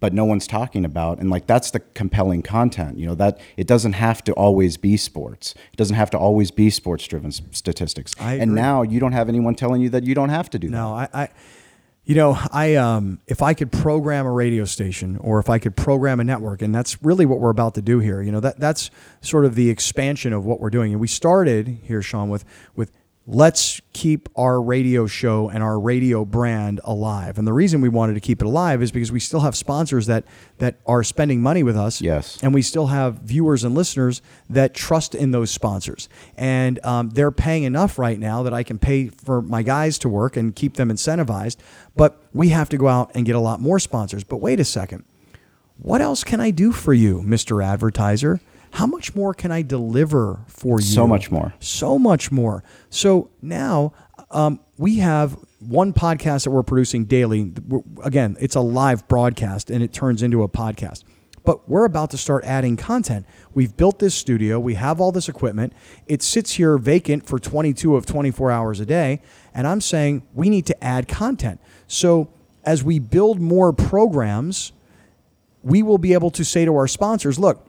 but 0.00 0.12
no 0.12 0.24
one's 0.24 0.46
talking 0.46 0.84
about 0.84 1.18
and 1.18 1.30
like 1.30 1.46
that's 1.46 1.70
the 1.70 1.80
compelling 1.94 2.42
content 2.42 2.98
you 2.98 3.06
know 3.06 3.14
that 3.14 3.38
it 3.56 3.66
doesn't 3.66 3.92
have 3.92 4.24
to 4.24 4.32
always 4.32 4.76
be 4.76 4.96
sports 4.96 5.54
it 5.72 5.76
doesn't 5.76 5.96
have 5.96 6.10
to 6.10 6.18
always 6.18 6.50
be 6.50 6.70
sports 6.70 7.06
driven 7.06 7.30
statistics 7.30 8.14
I 8.18 8.34
and 8.34 8.42
agree. 8.42 8.54
now 8.54 8.82
you 8.82 8.98
don't 8.98 9.12
have 9.12 9.28
anyone 9.28 9.54
telling 9.54 9.80
you 9.82 9.90
that 9.90 10.04
you 10.04 10.14
don't 10.14 10.30
have 10.30 10.50
to 10.50 10.58
do 10.58 10.68
that 10.68 10.76
No, 10.76 10.94
I, 10.94 11.08
I 11.12 11.28
You 12.04 12.16
know, 12.16 12.36
I 12.50 12.74
um, 12.74 13.20
if 13.26 13.42
I 13.42 13.54
could 13.54 13.70
program 13.70 14.26
a 14.26 14.32
radio 14.32 14.64
station 14.64 15.16
or 15.18 15.38
if 15.38 15.48
I 15.48 15.58
could 15.58 15.76
program 15.76 16.18
a 16.18 16.24
network, 16.24 16.62
and 16.62 16.74
that's 16.74 17.00
really 17.02 17.26
what 17.26 17.38
we're 17.40 17.50
about 17.50 17.74
to 17.74 17.82
do 17.82 18.00
here. 18.00 18.20
You 18.22 18.32
know, 18.32 18.40
that 18.40 18.58
that's 18.58 18.90
sort 19.20 19.44
of 19.44 19.54
the 19.54 19.70
expansion 19.70 20.32
of 20.32 20.44
what 20.44 20.60
we're 20.60 20.70
doing. 20.70 20.92
And 20.92 21.00
we 21.00 21.06
started 21.06 21.68
here, 21.84 22.02
Shawn, 22.02 22.28
with 22.28 22.44
with 22.74 22.90
let's 23.32 23.80
keep 23.92 24.28
our 24.36 24.60
radio 24.60 25.06
show 25.06 25.48
and 25.48 25.62
our 25.62 25.78
radio 25.78 26.24
brand 26.24 26.80
alive. 26.82 27.38
And 27.38 27.46
the 27.46 27.52
reason 27.52 27.80
we 27.80 27.88
wanted 27.88 28.14
to 28.14 28.20
keep 28.20 28.42
it 28.42 28.44
alive 28.44 28.82
is 28.82 28.90
because 28.90 29.12
we 29.12 29.20
still 29.20 29.40
have 29.40 29.54
sponsors 29.54 30.06
that 30.06 30.24
that 30.58 30.80
are 30.84 31.04
spending 31.04 31.40
money 31.40 31.62
with 31.62 31.76
us. 31.76 32.00
Yes. 32.00 32.42
And 32.42 32.52
we 32.52 32.60
still 32.60 32.88
have 32.88 33.20
viewers 33.20 33.62
and 33.62 33.72
listeners 33.72 34.20
that 34.48 34.74
trust 34.74 35.14
in 35.14 35.30
those 35.30 35.50
sponsors. 35.50 36.08
And 36.36 36.84
um, 36.84 37.10
they're 37.10 37.30
paying 37.30 37.62
enough 37.62 38.00
right 38.00 38.18
now 38.18 38.42
that 38.42 38.52
I 38.52 38.64
can 38.64 38.78
pay 38.78 39.08
for 39.08 39.40
my 39.40 39.62
guys 39.62 39.96
to 39.98 40.08
work 40.08 40.36
and 40.36 40.54
keep 40.54 40.74
them 40.74 40.90
incentivized. 40.90 41.56
But 41.94 42.20
we 42.32 42.48
have 42.48 42.68
to 42.70 42.76
go 42.76 42.88
out 42.88 43.12
and 43.14 43.24
get 43.24 43.36
a 43.36 43.40
lot 43.40 43.60
more 43.60 43.78
sponsors. 43.78 44.24
But 44.24 44.38
wait 44.38 44.58
a 44.58 44.64
second. 44.64 45.04
What 45.78 46.02
else 46.02 46.24
can 46.24 46.40
I 46.40 46.50
do 46.50 46.72
for 46.72 46.92
you, 46.92 47.22
Mr. 47.22 47.64
Advertiser? 47.64 48.40
How 48.72 48.86
much 48.86 49.14
more 49.14 49.34
can 49.34 49.50
I 49.50 49.62
deliver 49.62 50.40
for 50.46 50.80
you? 50.80 50.86
So 50.86 51.06
much 51.06 51.30
more. 51.30 51.54
So 51.60 51.98
much 51.98 52.30
more. 52.30 52.62
So 52.88 53.30
now 53.42 53.92
um, 54.30 54.60
we 54.78 54.96
have 54.96 55.36
one 55.58 55.92
podcast 55.92 56.44
that 56.44 56.50
we're 56.50 56.62
producing 56.62 57.04
daily. 57.04 57.52
Again, 58.02 58.36
it's 58.40 58.54
a 58.54 58.60
live 58.60 59.06
broadcast 59.08 59.70
and 59.70 59.82
it 59.82 59.92
turns 59.92 60.22
into 60.22 60.42
a 60.42 60.48
podcast. 60.48 61.04
But 61.44 61.68
we're 61.68 61.84
about 61.84 62.10
to 62.10 62.18
start 62.18 62.44
adding 62.44 62.76
content. 62.76 63.26
We've 63.54 63.74
built 63.74 63.98
this 63.98 64.14
studio, 64.14 64.60
we 64.60 64.74
have 64.74 65.00
all 65.00 65.10
this 65.10 65.28
equipment. 65.28 65.72
It 66.06 66.22
sits 66.22 66.52
here 66.52 66.76
vacant 66.78 67.26
for 67.26 67.38
22 67.38 67.96
of 67.96 68.06
24 68.06 68.50
hours 68.50 68.80
a 68.80 68.86
day. 68.86 69.22
And 69.54 69.66
I'm 69.66 69.80
saying 69.80 70.22
we 70.34 70.48
need 70.48 70.66
to 70.66 70.84
add 70.84 71.08
content. 71.08 71.60
So 71.86 72.30
as 72.64 72.84
we 72.84 72.98
build 72.98 73.40
more 73.40 73.72
programs, 73.72 74.72
we 75.62 75.82
will 75.82 75.98
be 75.98 76.12
able 76.12 76.30
to 76.32 76.44
say 76.44 76.64
to 76.64 76.74
our 76.74 76.86
sponsors, 76.86 77.38
look, 77.38 77.66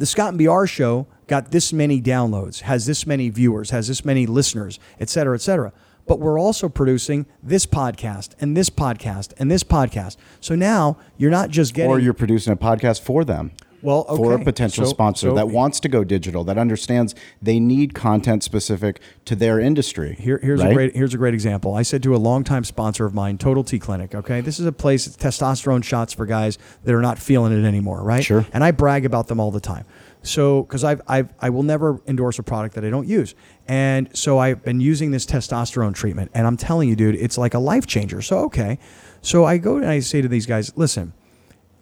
the 0.00 0.06
Scott 0.06 0.32
and 0.32 0.38
BR 0.38 0.64
show 0.64 1.06
got 1.26 1.50
this 1.50 1.74
many 1.74 2.00
downloads, 2.00 2.62
has 2.62 2.86
this 2.86 3.06
many 3.06 3.28
viewers, 3.28 3.68
has 3.68 3.86
this 3.86 4.02
many 4.02 4.24
listeners, 4.24 4.80
et 4.98 5.10
cetera, 5.10 5.34
et 5.34 5.42
cetera. 5.42 5.74
But 6.06 6.20
we're 6.20 6.40
also 6.40 6.70
producing 6.70 7.26
this 7.42 7.66
podcast 7.66 8.30
and 8.40 8.56
this 8.56 8.70
podcast 8.70 9.34
and 9.38 9.50
this 9.50 9.62
podcast. 9.62 10.16
So 10.40 10.54
now 10.54 10.96
you're 11.18 11.30
not 11.30 11.50
just 11.50 11.74
getting. 11.74 11.90
Or 11.90 11.98
you're 11.98 12.14
producing 12.14 12.54
a 12.54 12.56
podcast 12.56 13.02
for 13.02 13.26
them. 13.26 13.52
Well, 13.82 14.04
for 14.04 14.34
a 14.34 14.38
potential 14.42 14.84
So- 14.84 14.90
sponsor 14.90 15.28
so- 15.28 15.34
that 15.34 15.48
wants 15.48 15.80
to 15.80 15.88
go 15.88 16.04
digital, 16.04 16.44
that 16.44 16.58
understands 16.58 17.14
they 17.40 17.58
need 17.60 17.94
content 17.94 18.42
specific 18.42 19.00
to 19.24 19.34
their 19.36 19.58
industry. 19.60 20.16
Here, 20.18 20.38
here's 20.42 20.60
a 20.60 20.72
great 20.72 20.96
here's 20.96 21.14
a 21.14 21.18
great 21.18 21.34
example. 21.34 21.74
I 21.74 21.82
said 21.82 22.02
to 22.04 22.14
a 22.14 22.18
longtime 22.18 22.64
sponsor 22.64 23.04
of 23.06 23.14
mine, 23.14 23.38
Total 23.38 23.64
T 23.64 23.78
Clinic. 23.78 24.14
Okay, 24.14 24.40
this 24.40 24.58
is 24.58 24.66
a 24.66 24.72
place 24.72 25.06
it's 25.06 25.16
testosterone 25.16 25.82
shots 25.84 26.12
for 26.12 26.26
guys 26.26 26.58
that 26.84 26.94
are 26.94 27.02
not 27.02 27.18
feeling 27.18 27.52
it 27.52 27.66
anymore, 27.66 28.02
right? 28.02 28.24
Sure. 28.24 28.46
And 28.52 28.62
I 28.64 28.70
brag 28.70 29.04
about 29.04 29.28
them 29.28 29.40
all 29.40 29.50
the 29.50 29.60
time. 29.60 29.84
So, 30.22 30.64
because 30.64 30.84
I've, 30.84 31.00
I've 31.08 31.32
I 31.40 31.48
will 31.48 31.62
never 31.62 32.00
endorse 32.06 32.38
a 32.38 32.42
product 32.42 32.74
that 32.74 32.84
I 32.84 32.90
don't 32.90 33.08
use, 33.08 33.34
and 33.66 34.10
so 34.12 34.38
I've 34.38 34.62
been 34.62 34.80
using 34.80 35.12
this 35.12 35.24
testosterone 35.24 35.94
treatment, 35.94 36.30
and 36.34 36.46
I'm 36.46 36.58
telling 36.58 36.90
you, 36.90 36.96
dude, 36.96 37.14
it's 37.14 37.38
like 37.38 37.54
a 37.54 37.58
life 37.58 37.86
changer. 37.86 38.20
So 38.20 38.40
okay, 38.40 38.78
so 39.22 39.46
I 39.46 39.56
go 39.56 39.76
and 39.76 39.86
I 39.86 40.00
say 40.00 40.20
to 40.20 40.28
these 40.28 40.44
guys, 40.44 40.72
listen. 40.76 41.14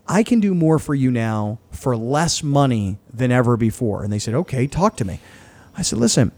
I 0.09 0.23
can 0.23 0.41
do 0.41 0.55
more 0.55 0.79
for 0.79 0.95
you 0.95 1.11
now 1.11 1.59
for 1.71 1.97
less 1.97 2.43
money 2.43 2.99
than 3.13 3.31
ever 3.31 3.57
before. 3.57 4.03
And 4.03 4.13
they 4.13 4.19
said, 4.19 4.35
okay, 4.35 4.67
talk 4.67 4.97
to 4.97 5.05
me. 5.05 5.21
I 5.77 5.83
said, 5.83 5.99
listen, 5.99 6.33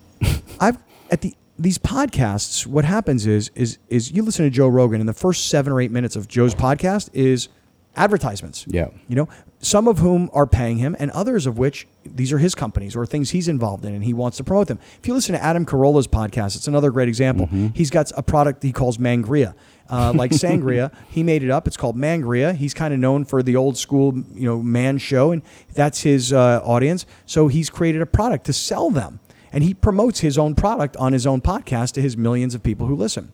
I've 0.60 0.78
at 1.10 1.20
the 1.20 1.34
these 1.58 1.78
podcasts, 1.78 2.66
what 2.66 2.84
happens 2.84 3.26
is 3.26 3.50
is 3.54 3.78
is 3.88 4.12
you 4.12 4.22
listen 4.22 4.44
to 4.44 4.50
Joe 4.50 4.68
Rogan 4.68 5.00
and 5.00 5.08
the 5.08 5.14
first 5.14 5.48
seven 5.48 5.72
or 5.72 5.80
eight 5.80 5.90
minutes 5.90 6.16
of 6.16 6.28
Joe's 6.28 6.54
podcast 6.54 7.10
is 7.12 7.48
advertisements. 7.96 8.64
Yeah. 8.68 8.88
You 9.08 9.16
know, 9.16 9.28
some 9.58 9.88
of 9.88 9.98
whom 9.98 10.30
are 10.32 10.46
paying 10.46 10.76
him 10.78 10.94
and 10.98 11.10
others 11.12 11.46
of 11.46 11.58
which 11.58 11.88
these 12.04 12.32
are 12.32 12.38
his 12.38 12.54
companies 12.54 12.94
or 12.94 13.06
things 13.06 13.30
he's 13.30 13.48
involved 13.48 13.84
in 13.84 13.94
and 13.94 14.04
he 14.04 14.12
wants 14.12 14.36
to 14.36 14.44
promote 14.44 14.68
them. 14.68 14.78
If 15.00 15.08
you 15.08 15.14
listen 15.14 15.34
to 15.34 15.42
Adam 15.42 15.64
Carolla's 15.64 16.06
podcast, 16.06 16.56
it's 16.56 16.68
another 16.68 16.90
great 16.90 17.08
example. 17.08 17.46
He's 17.74 17.90
got 17.90 18.12
a 18.16 18.22
product 18.22 18.62
he 18.62 18.72
calls 18.72 18.98
Mangria. 18.98 19.54
Uh, 19.88 20.12
like 20.14 20.30
sangria, 20.32 20.92
he 21.08 21.22
made 21.22 21.44
it 21.44 21.50
up. 21.50 21.66
It's 21.66 21.76
called 21.76 21.96
Mangria. 21.96 22.54
He's 22.54 22.74
kind 22.74 22.92
of 22.92 22.98
known 22.98 23.24
for 23.24 23.42
the 23.42 23.54
old 23.54 23.76
school, 23.78 24.14
you 24.34 24.44
know, 24.44 24.60
man 24.60 24.98
show, 24.98 25.30
and 25.30 25.42
that's 25.74 26.00
his 26.00 26.32
uh, 26.32 26.60
audience. 26.64 27.06
So 27.24 27.46
he's 27.46 27.70
created 27.70 28.02
a 28.02 28.06
product 28.06 28.46
to 28.46 28.52
sell 28.52 28.90
them, 28.90 29.20
and 29.52 29.62
he 29.62 29.74
promotes 29.74 30.20
his 30.20 30.38
own 30.38 30.56
product 30.56 30.96
on 30.96 31.12
his 31.12 31.24
own 31.24 31.40
podcast 31.40 31.92
to 31.92 32.02
his 32.02 32.16
millions 32.16 32.52
of 32.52 32.64
people 32.64 32.88
who 32.88 32.96
listen. 32.96 33.32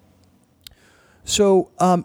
So 1.25 1.71
um, 1.79 2.05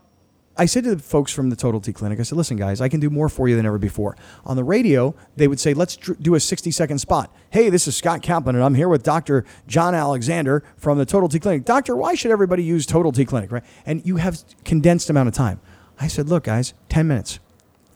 I 0.60 0.66
said 0.66 0.86
to 0.86 0.96
the 0.96 1.02
folks 1.02 1.32
from 1.32 1.52
the 1.52 1.56
Total 1.56 1.80
T 1.80 1.94
Clinic, 1.94 2.20
I 2.20 2.24
said, 2.24 2.38
listen, 2.38 2.58
guys, 2.58 2.82
I 2.82 2.90
can 2.90 3.00
do 3.00 3.12
more 3.12 3.30
for 3.30 3.48
you 3.48 3.56
than 3.56 3.66
ever 3.66 3.78
before. 3.78 4.18
On 4.44 4.56
the 4.56 4.64
radio, 4.64 5.14
they 5.36 5.48
would 5.48 5.60
say, 5.60 5.76
let's 5.76 5.96
do 5.96 6.34
a 6.34 6.40
60 6.40 6.72
second 6.72 6.98
spot. 6.98 7.34
Hey, 7.52 7.70
this 7.70 7.88
is 7.88 7.96
Scott 7.96 8.24
Kaplan, 8.24 8.56
and 8.56 8.66
I'm 8.66 8.74
here 8.74 8.90
with 8.90 9.04
Dr. 9.04 9.46
John 9.68 9.94
Alexander 9.94 10.64
from 10.76 10.98
the 10.98 11.06
Total 11.06 11.30
T 11.30 11.40
Clinic. 11.40 11.64
Doctor, 11.64 11.96
why 11.96 12.16
should 12.16 12.32
everybody 12.32 12.64
use 12.64 12.88
Total 12.88 13.12
T 13.12 13.24
Clinic, 13.24 13.52
right? 13.52 13.64
And 13.86 14.04
you 14.06 14.18
have 14.18 14.44
condensed 14.66 15.10
amount 15.10 15.30
of 15.30 15.36
time. 15.36 15.60
I 16.00 16.08
said, 16.08 16.28
look, 16.28 16.46
guys, 16.46 16.74
10 16.90 17.08
minutes. 17.08 17.40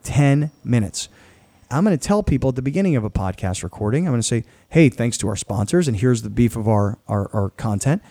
10 0.04 0.52
minutes. 0.64 1.10
I'm 1.72 1.84
going 1.84 1.98
to 1.98 2.08
tell 2.08 2.22
people 2.22 2.50
at 2.50 2.56
the 2.56 2.62
beginning 2.62 2.96
of 2.96 3.04
a 3.04 3.10
podcast 3.10 3.64
recording, 3.64 4.06
I'm 4.06 4.12
going 4.12 4.22
to 4.22 4.28
say, 4.28 4.44
hey, 4.70 4.90
thanks 4.90 5.18
to 5.20 5.28
our 5.30 5.36
sponsors, 5.36 5.88
and 5.88 5.98
here's 5.98 6.22
the 6.22 6.30
beef 6.30 6.56
of 6.56 6.68
our, 6.68 7.00
our, 7.08 7.30
our 7.34 7.50
content. 7.52 8.02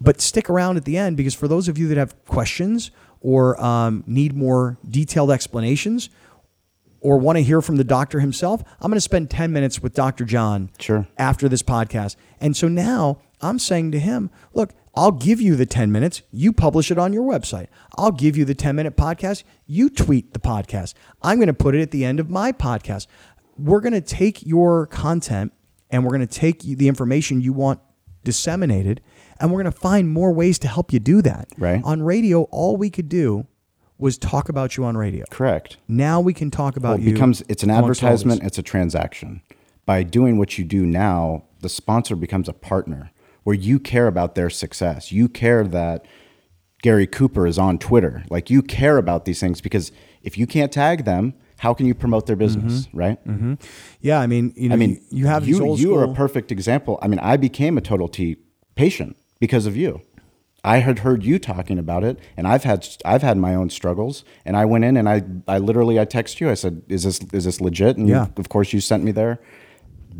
But 0.00 0.20
stick 0.20 0.50
around 0.50 0.76
at 0.76 0.84
the 0.84 0.98
end 0.98 1.16
because 1.16 1.34
for 1.34 1.46
those 1.46 1.68
of 1.68 1.78
you 1.78 1.86
that 1.88 1.96
have 1.96 2.22
questions 2.26 2.90
or 3.24 3.58
um, 3.58 4.04
need 4.06 4.36
more 4.36 4.76
detailed 4.88 5.30
explanations 5.30 6.10
or 7.00 7.16
want 7.16 7.38
to 7.38 7.42
hear 7.42 7.62
from 7.62 7.76
the 7.76 7.84
doctor 7.84 8.20
himself, 8.20 8.62
I'm 8.82 8.90
going 8.90 8.98
to 8.98 9.00
spend 9.00 9.30
10 9.30 9.50
minutes 9.50 9.82
with 9.82 9.94
Dr. 9.94 10.26
John 10.26 10.70
Sure. 10.78 11.08
after 11.16 11.48
this 11.48 11.62
podcast. 11.62 12.16
And 12.38 12.54
so 12.54 12.68
now 12.68 13.22
I'm 13.40 13.58
saying 13.58 13.92
to 13.92 13.98
him, 13.98 14.30
look, 14.52 14.74
I'll 14.94 15.10
give 15.10 15.40
you 15.40 15.56
the 15.56 15.64
10 15.64 15.90
minutes. 15.90 16.20
You 16.32 16.52
publish 16.52 16.90
it 16.90 16.98
on 16.98 17.14
your 17.14 17.24
website. 17.24 17.68
I'll 17.96 18.12
give 18.12 18.36
you 18.36 18.44
the 18.44 18.54
10 18.54 18.76
minute 18.76 18.94
podcast. 18.94 19.42
You 19.66 19.88
tweet 19.88 20.34
the 20.34 20.38
podcast. 20.38 20.92
I'm 21.22 21.38
going 21.38 21.46
to 21.46 21.54
put 21.54 21.74
it 21.74 21.80
at 21.80 21.92
the 21.92 22.04
end 22.04 22.20
of 22.20 22.28
my 22.28 22.52
podcast. 22.52 23.06
We're 23.56 23.80
going 23.80 23.94
to 23.94 24.02
take 24.02 24.44
your 24.46 24.86
content 24.86 25.54
and 25.90 26.04
we're 26.04 26.14
going 26.14 26.26
to 26.26 26.38
take 26.38 26.60
the 26.60 26.88
information 26.88 27.40
you 27.40 27.54
want 27.54 27.80
disseminated 28.22 29.00
and 29.40 29.50
we're 29.50 29.62
going 29.62 29.72
to 29.72 29.78
find 29.78 30.10
more 30.10 30.32
ways 30.32 30.58
to 30.60 30.68
help 30.68 30.92
you 30.92 30.98
do 30.98 31.22
that. 31.22 31.48
Right. 31.58 31.82
On 31.84 32.02
radio, 32.02 32.42
all 32.44 32.76
we 32.76 32.90
could 32.90 33.08
do 33.08 33.46
was 33.98 34.18
talk 34.18 34.48
about 34.48 34.76
you 34.76 34.84
on 34.84 34.96
radio. 34.96 35.24
Correct. 35.30 35.76
Now 35.88 36.20
we 36.20 36.34
can 36.34 36.50
talk 36.50 36.76
about 36.76 36.90
Well, 36.90 36.98
it 36.98 37.04
you. 37.04 37.12
becomes 37.12 37.42
it's 37.48 37.62
an 37.62 37.70
amongst 37.70 38.02
all 38.02 38.10
this. 38.10 38.20
advertisement, 38.20 38.42
it's 38.42 38.58
a 38.58 38.62
transaction. 38.62 39.42
By 39.86 40.02
doing 40.02 40.38
what 40.38 40.58
you 40.58 40.64
do 40.64 40.84
now, 40.86 41.44
the 41.60 41.68
sponsor 41.68 42.16
becomes 42.16 42.48
a 42.48 42.52
partner 42.52 43.10
where 43.44 43.54
you 43.54 43.78
care 43.78 44.06
about 44.06 44.34
their 44.34 44.50
success. 44.50 45.12
You 45.12 45.28
care 45.28 45.64
that 45.64 46.06
Gary 46.82 47.06
Cooper 47.06 47.46
is 47.46 47.58
on 47.58 47.78
Twitter. 47.78 48.24
Like 48.30 48.50
you 48.50 48.62
care 48.62 48.98
about 48.98 49.24
these 49.26 49.40
things 49.40 49.60
because 49.60 49.92
if 50.22 50.36
you 50.36 50.46
can't 50.46 50.72
tag 50.72 51.04
them, 51.04 51.34
how 51.58 51.72
can 51.72 51.86
you 51.86 51.94
promote 51.94 52.26
their 52.26 52.36
business, 52.36 52.86
mm-hmm. 52.86 52.98
right? 52.98 53.26
Mm-hmm. 53.26 53.54
Yeah, 54.00 54.20
I 54.20 54.26
mean, 54.26 54.52
you 54.56 54.68
know, 54.68 54.74
I 54.74 54.76
mean, 54.76 55.02
you 55.10 55.26
have 55.26 55.46
these 55.46 55.58
you, 55.58 55.76
you 55.76 55.96
are 55.96 56.04
a 56.04 56.12
perfect 56.12 56.50
example. 56.50 56.98
I 57.00 57.08
mean, 57.08 57.20
I 57.20 57.36
became 57.36 57.78
a 57.78 57.80
Total 57.80 58.08
T 58.08 58.36
patient 58.74 59.16
because 59.44 59.66
of 59.66 59.76
you. 59.76 60.00
I 60.66 60.78
had 60.78 61.00
heard 61.00 61.22
you 61.22 61.38
talking 61.38 61.78
about 61.78 62.02
it, 62.04 62.18
and 62.38 62.48
I've 62.48 62.64
had 62.64 62.88
I've 63.04 63.20
had 63.20 63.36
my 63.36 63.54
own 63.54 63.68
struggles. 63.68 64.24
And 64.46 64.56
I 64.56 64.64
went 64.64 64.84
in 64.84 64.96
and 64.96 65.06
I 65.06 65.22
I 65.46 65.58
literally 65.58 66.00
I 66.00 66.06
text 66.06 66.40
you. 66.40 66.48
I 66.48 66.54
said, 66.54 66.80
"Is 66.88 67.02
this 67.02 67.20
is 67.34 67.44
this 67.44 67.60
legit?" 67.60 67.98
And 67.98 68.08
Yeah. 68.08 68.28
of 68.38 68.48
course, 68.48 68.72
you 68.72 68.80
sent 68.80 69.04
me 69.04 69.12
there. 69.12 69.38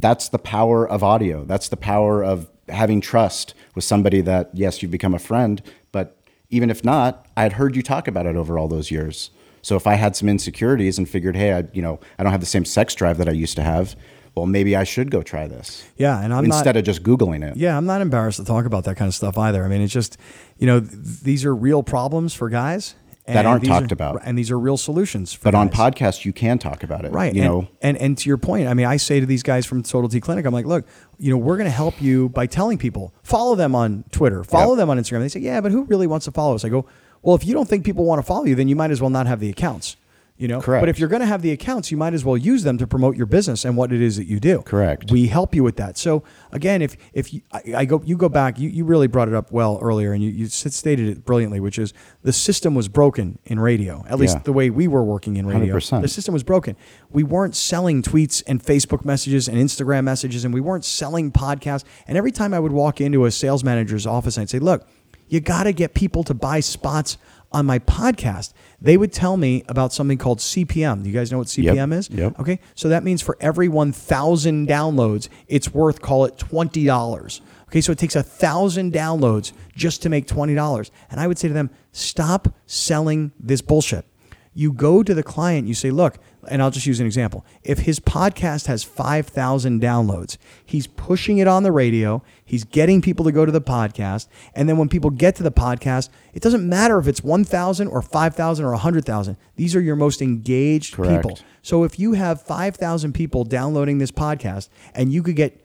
That's 0.06 0.28
the 0.28 0.38
power 0.38 0.86
of 0.86 1.02
audio. 1.02 1.44
That's 1.46 1.68
the 1.70 1.78
power 1.78 2.22
of 2.22 2.50
having 2.68 3.00
trust 3.00 3.54
with 3.74 3.84
somebody 3.84 4.20
that 4.20 4.50
yes, 4.52 4.82
you've 4.82 4.90
become 4.98 5.14
a 5.14 5.18
friend, 5.18 5.62
but 5.92 6.18
even 6.50 6.68
if 6.68 6.84
not, 6.84 7.26
I 7.38 7.42
had 7.44 7.54
heard 7.54 7.74
you 7.74 7.82
talk 7.82 8.06
about 8.06 8.26
it 8.26 8.36
over 8.36 8.58
all 8.58 8.68
those 8.68 8.90
years. 8.90 9.30
So 9.62 9.76
if 9.76 9.86
I 9.86 9.94
had 9.94 10.14
some 10.14 10.28
insecurities 10.28 10.98
and 10.98 11.08
figured, 11.08 11.36
hey, 11.36 11.54
I 11.54 11.64
you 11.72 11.80
know 11.80 11.98
I 12.18 12.22
don't 12.22 12.32
have 12.32 12.40
the 12.48 12.54
same 12.56 12.66
sex 12.66 12.94
drive 12.94 13.16
that 13.16 13.28
I 13.30 13.32
used 13.44 13.56
to 13.56 13.62
have, 13.62 13.96
well, 14.34 14.46
maybe 14.46 14.74
I 14.76 14.84
should 14.84 15.10
go 15.10 15.22
try 15.22 15.46
this 15.46 15.84
Yeah, 15.96 16.20
and 16.20 16.32
I'm 16.34 16.44
instead 16.44 16.74
not. 16.74 16.76
of 16.78 16.84
just 16.84 17.02
googling 17.02 17.42
it. 17.48 17.56
Yeah, 17.56 17.76
I'm 17.76 17.86
not 17.86 18.00
embarrassed 18.00 18.38
to 18.38 18.44
talk 18.44 18.64
about 18.66 18.84
that 18.84 18.96
kind 18.96 19.08
of 19.08 19.14
stuff 19.14 19.38
either. 19.38 19.64
I 19.64 19.68
mean, 19.68 19.80
it's 19.80 19.92
just, 19.92 20.16
you 20.58 20.66
know, 20.66 20.80
th- 20.80 20.92
these 21.22 21.44
are 21.44 21.54
real 21.54 21.82
problems 21.82 22.34
for 22.34 22.48
guys 22.48 22.96
That 23.26 23.46
aren't 23.46 23.64
talked 23.64 23.92
are- 23.92 23.94
about. 23.94 24.20
and 24.24 24.36
these 24.36 24.50
are 24.50 24.58
real 24.58 24.76
solutions. 24.76 25.32
For 25.32 25.44
But 25.44 25.54
on 25.54 25.68
guys. 25.68 25.76
podcasts, 25.92 26.24
you 26.24 26.32
can 26.32 26.58
talk 26.58 26.82
about 26.82 27.04
it, 27.04 27.12
right? 27.12 27.32
You 27.34 27.42
and, 27.42 27.50
know, 27.50 27.68
and 27.80 27.96
and 27.96 28.18
to 28.18 28.28
your 28.28 28.36
point, 28.36 28.66
I 28.68 28.74
mean, 28.74 28.86
I 28.86 28.96
say 28.96 29.20
to 29.20 29.26
these 29.26 29.42
guys 29.42 29.64
from 29.66 29.82
Total 29.82 30.08
T 30.10 30.20
Clinic, 30.20 30.44
I'm 30.46 30.52
like, 30.52 30.66
look, 30.66 30.84
you 31.18 31.30
know, 31.30 31.38
we're 31.38 31.56
going 31.56 31.66
to 31.70 31.70
help 31.76 32.02
you 32.02 32.28
by 32.30 32.46
telling 32.46 32.76
people 32.76 33.14
follow 33.22 33.54
them 33.54 33.74
on 33.74 34.04
Twitter, 34.10 34.42
follow 34.44 34.72
Yep. 34.74 34.78
them 34.78 34.90
on 34.90 34.98
Instagram. 34.98 35.20
They 35.20 35.28
say, 35.28 35.40
yeah, 35.40 35.60
but 35.60 35.70
who 35.72 35.84
really 35.84 36.06
wants 36.08 36.24
to 36.26 36.32
follow 36.32 36.54
us? 36.56 36.64
I 36.64 36.68
go, 36.70 36.84
well, 37.22 37.34
if 37.36 37.46
you 37.46 37.54
don't 37.54 37.68
think 37.68 37.84
people 37.84 38.04
want 38.04 38.18
to 38.18 38.22
follow 38.26 38.44
you, 38.44 38.54
then 38.56 38.68
you 38.68 38.76
might 38.76 38.90
as 38.90 39.00
well 39.00 39.10
not 39.10 39.26
have 39.26 39.38
the 39.40 39.48
accounts. 39.48 39.96
You 40.36 40.48
know, 40.48 40.60
Correct. 40.60 40.82
But 40.82 40.88
if 40.88 40.98
you're 40.98 41.08
going 41.08 41.20
to 41.20 41.26
have 41.26 41.42
the 41.42 41.52
accounts, 41.52 41.92
you 41.92 41.96
might 41.96 42.12
as 42.12 42.24
well 42.24 42.36
use 42.36 42.64
them 42.64 42.76
to 42.78 42.88
promote 42.88 43.16
your 43.16 43.26
business 43.26 43.64
and 43.64 43.76
what 43.76 43.92
it 43.92 44.02
is 44.02 44.16
that 44.16 44.26
you 44.26 44.40
do. 44.40 44.62
Correct. 44.62 45.12
We 45.12 45.28
help 45.28 45.54
you 45.54 45.62
with 45.62 45.76
that. 45.76 45.96
So 45.96 46.24
again, 46.50 46.82
if 46.82 46.96
if 47.12 47.32
you, 47.32 47.42
I, 47.52 47.62
I 47.76 47.84
go, 47.84 48.02
you 48.04 48.16
go 48.16 48.28
back, 48.28 48.58
you, 48.58 48.68
you 48.68 48.84
really 48.84 49.06
brought 49.06 49.28
it 49.28 49.34
up 49.34 49.52
well 49.52 49.78
earlier, 49.80 50.12
and 50.12 50.20
you, 50.24 50.30
you 50.30 50.46
stated 50.48 51.08
it 51.08 51.24
brilliantly, 51.24 51.60
which 51.60 51.78
is 51.78 51.94
the 52.22 52.32
system 52.32 52.74
was 52.74 52.88
broken 52.88 53.38
in 53.44 53.60
radio. 53.60 54.04
At 54.08 54.18
least 54.18 54.38
Yeah. 54.38 54.42
the 54.42 54.52
way 54.52 54.70
we 54.70 54.88
were 54.88 55.04
working 55.04 55.36
in 55.36 55.46
radio, 55.46 55.76
100%. 55.76 56.02
the 56.02 56.08
system 56.08 56.34
was 56.34 56.42
broken. 56.42 56.74
We 57.10 57.22
weren't 57.22 57.54
selling 57.54 58.02
tweets 58.02 58.42
and 58.48 58.60
Facebook 58.60 59.04
messages 59.04 59.46
and 59.46 59.56
Instagram 59.56 60.02
messages, 60.02 60.44
and 60.44 60.52
we 60.52 60.60
weren't 60.60 60.84
selling 60.84 61.30
podcasts. 61.30 61.84
And 62.08 62.18
every 62.18 62.32
time 62.32 62.52
I 62.52 62.58
would 62.58 62.72
walk 62.72 63.00
into 63.00 63.24
a 63.24 63.30
sales 63.30 63.62
manager's 63.62 64.04
office, 64.04 64.36
I'd 64.36 64.50
say, 64.50 64.58
"Look, 64.58 64.84
you 65.28 65.38
got 65.38 65.62
to 65.62 65.72
get 65.72 65.94
people 65.94 66.24
to 66.24 66.34
buy 66.34 66.58
spots." 66.58 67.18
On 67.52 67.64
my 67.66 67.78
podcast, 67.78 68.52
they 68.84 68.98
would 68.98 69.12
tell 69.12 69.38
me 69.38 69.64
about 69.66 69.94
something 69.94 70.18
called 70.18 70.40
CPM. 70.40 71.02
Do 71.02 71.08
you 71.08 71.14
guys 71.14 71.32
know 71.32 71.38
what 71.38 71.46
CPM 71.46 71.92
is? 71.94 72.10
Yep. 72.10 72.38
Okay, 72.38 72.60
so 72.74 72.90
that 72.90 73.02
means 73.02 73.22
for 73.22 73.36
every 73.40 73.66
1,000 73.66 74.68
downloads, 74.68 75.30
it's 75.48 75.72
worth, 75.72 76.02
call 76.02 76.26
it 76.26 76.36
$20. 76.36 77.40
Okay, 77.68 77.80
so 77.80 77.92
it 77.92 77.98
takes 77.98 78.14
a 78.14 78.22
thousand 78.22 78.92
downloads 78.92 79.52
just 79.74 80.02
to 80.02 80.10
make 80.10 80.26
$20. 80.26 80.90
And 81.10 81.18
I 81.18 81.26
would 81.26 81.38
say 81.38 81.48
to 81.48 81.54
them, 81.54 81.70
stop 81.92 82.54
selling 82.66 83.32
this 83.40 83.62
bullshit. 83.62 84.04
You 84.52 84.70
go 84.70 85.02
to 85.02 85.14
the 85.14 85.22
client, 85.22 85.66
you 85.66 85.74
say, 85.74 85.90
look, 85.90 86.18
and 86.50 86.62
I'll 86.62 86.70
just 86.70 86.86
use 86.86 87.00
an 87.00 87.06
example. 87.06 87.44
If 87.62 87.80
his 87.80 88.00
podcast 88.00 88.66
has 88.66 88.84
5,000 88.84 89.80
downloads, 89.80 90.36
he's 90.64 90.86
pushing 90.86 91.38
it 91.38 91.48
on 91.48 91.62
the 91.62 91.72
radio, 91.72 92.22
he's 92.44 92.64
getting 92.64 93.00
people 93.02 93.24
to 93.24 93.32
go 93.32 93.44
to 93.44 93.52
the 93.52 93.60
podcast, 93.60 94.28
and 94.54 94.68
then 94.68 94.76
when 94.76 94.88
people 94.88 95.10
get 95.10 95.36
to 95.36 95.42
the 95.42 95.52
podcast, 95.52 96.08
it 96.32 96.42
doesn't 96.42 96.68
matter 96.68 96.98
if 96.98 97.06
it's 97.08 97.22
1,000 97.22 97.88
or 97.88 98.02
5,000 98.02 98.64
or 98.64 98.70
100,000. 98.70 99.36
These 99.56 99.74
are 99.76 99.80
your 99.80 99.96
most 99.96 100.22
engaged 100.22 100.94
Correct. 100.94 101.22
people. 101.22 101.38
So 101.62 101.84
if 101.84 101.98
you 101.98 102.12
have 102.12 102.42
5,000 102.42 103.12
people 103.12 103.44
downloading 103.44 103.98
this 103.98 104.10
podcast 104.10 104.68
and 104.94 105.12
you 105.12 105.22
could 105.22 105.36
get 105.36 105.60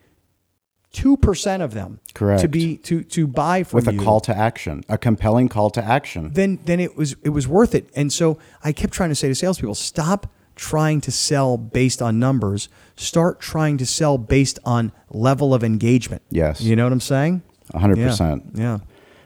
2% 0.94 1.62
of 1.62 1.74
them 1.74 2.00
Correct. 2.14 2.42
to 2.42 2.48
be 2.48 2.78
to 2.78 3.04
to 3.04 3.28
buy 3.28 3.64
from 3.64 3.78
with 3.78 3.88
a 3.88 3.94
you, 3.94 4.00
call 4.02 4.20
to 4.22 4.36
action, 4.36 4.84
a 4.90 4.98
compelling 4.98 5.48
call 5.48 5.70
to 5.72 5.84
action. 5.84 6.32
then 6.34 6.58
then 6.66 6.80
it 6.80 6.98
was 6.98 7.16
it 7.24 7.30
was 7.30 7.48
worth 7.48 7.76
it. 7.76 7.88
And 7.96 8.12
so 8.12 8.40
I 8.64 8.72
kept 8.72 8.92
trying 8.94 9.10
to 9.10 9.16
say 9.16 9.28
to 9.28 9.36
salespeople, 9.36 9.76
stop 9.76 10.32
trying 10.60 11.00
to 11.00 11.10
sell 11.10 11.58
based 11.58 12.02
on 12.02 12.20
numbers. 12.20 12.68
Start 12.98 13.40
trying 13.40 13.78
to 13.78 13.86
sell 13.86 14.18
based 14.18 14.60
on 14.66 14.92
level 15.10 15.54
of 15.54 15.64
engagement. 15.64 16.22
Yes. 16.30 16.60
You 16.60 16.76
know 16.76 16.84
what 16.84 16.92
I'm 16.92 17.00
saying? 17.00 17.42
100%. 17.74 18.58
Yeah. 18.60 18.80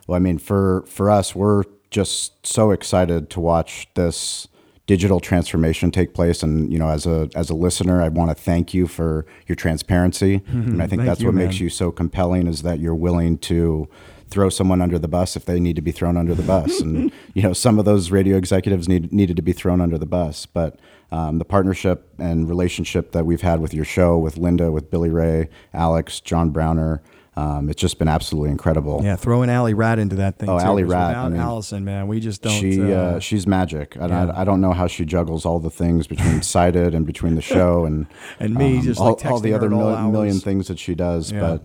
Well, 0.06 0.16
I 0.16 0.20
mean, 0.20 0.38
for 0.38 0.84
for 0.86 1.10
us, 1.10 1.34
we're 1.34 1.64
just 1.90 2.46
so 2.46 2.72
excited 2.72 3.30
to 3.32 3.40
watch 3.40 3.88
this 3.96 4.48
digital 4.86 5.20
transformation 5.20 5.92
take 5.92 6.14
place. 6.14 6.44
And 6.44 6.72
you 6.72 6.78
know, 6.78 6.90
as 6.90 7.08
a 7.08 7.30
as 7.36 7.50
a 7.50 7.56
listener, 7.56 8.02
I 8.02 8.10
want 8.10 8.30
to 8.30 8.36
thank 8.36 8.74
you 8.74 8.86
for 8.86 9.26
your 9.48 9.56
transparency. 9.56 10.40
Mm-hmm. 10.40 10.72
And 10.72 10.84
I 10.84 10.88
think 10.88 11.00
Thank 11.00 11.08
that's 11.08 11.22
you, 11.22 11.28
what 11.28 11.36
makes 11.36 11.60
you 11.60 11.70
so 11.70 11.92
compelling 11.92 12.48
is 12.48 12.62
that 12.62 12.80
you're 12.80 12.94
willing 12.94 13.38
to 13.40 13.90
throw 14.28 14.50
someone 14.50 14.82
under 14.82 15.00
the 15.00 15.08
bus 15.08 15.36
if 15.36 15.46
they 15.46 15.60
need 15.60 15.76
to 15.78 15.82
be 15.82 15.92
thrown 15.92 16.18
under 16.18 16.36
the 16.36 16.44
bus. 16.44 16.82
and 16.82 17.12
you 17.34 17.42
know, 17.42 17.54
some 17.54 17.80
of 17.80 17.86
those 17.86 18.12
radio 18.12 18.36
executives 18.36 18.90
need, 18.90 19.14
needed 19.14 19.36
to 19.36 19.42
be 19.42 19.54
thrown 19.54 19.82
under 19.82 19.98
the 19.98 20.06
bus, 20.06 20.46
but. 20.46 20.80
Um, 21.12 21.38
the 21.38 21.46
partnership 21.46 22.10
and 22.18 22.50
relationship 22.50 23.12
that 23.12 23.24
we've 23.26 23.42
had 23.42 23.60
with 23.60 23.72
your 23.74 23.86
show, 23.86 24.18
with 24.18 24.38
Linda, 24.38 24.72
with 24.72 24.90
Billy 24.90 25.12
Ray, 25.12 25.48
Alex, 25.72 26.20
John 26.20 26.50
Browner, 26.50 27.04
um, 27.36 27.70
it's 27.70 27.82
just 27.82 27.98
been 28.00 28.08
absolutely 28.08 28.52
incredible. 28.52 29.02
Yeah. 29.04 29.16
Throw 29.16 29.42
an 29.42 29.50
Alley 29.50 29.74
Rat 29.74 29.98
into 30.00 30.16
that 30.18 30.38
thing. 30.38 30.50
Oh, 30.50 30.58
too, 30.60 30.66
'cause 30.66 30.68
Rat, 30.84 31.08
Without 31.10 31.26
I 31.26 31.30
mean, 31.30 31.40
Allison, 31.40 31.84
man, 31.86 32.08
we 32.08 32.20
just 32.20 32.42
don't. 32.44 32.52
she 32.60 32.82
uh, 32.94 32.98
uh, 32.98 33.20
she's 33.20 33.48
magic, 33.48 33.96
and 33.96 34.10
yeah. 34.10 34.28
I, 34.28 34.42
I 34.42 34.44
don't 34.44 34.62
know 34.62 34.72
how 34.74 34.86
she 34.88 35.04
juggles 35.06 35.46
all 35.46 35.60
the 35.60 35.70
things 35.72 36.06
between 36.08 36.42
Sided 36.54 36.94
and 36.94 37.06
between 37.06 37.36
the 37.36 37.42
show 37.42 37.86
and 37.86 38.06
And 38.40 38.54
me 38.56 38.82
just, 38.82 39.00
all, 39.00 39.14
like, 39.14 39.26
all 39.26 39.40
the 39.40 39.54
other 39.54 39.70
mil- 39.70 40.10
million 40.12 40.40
things 40.40 40.68
that 40.68 40.78
she 40.78 40.94
does. 40.96 41.32
Yeah. 41.32 41.58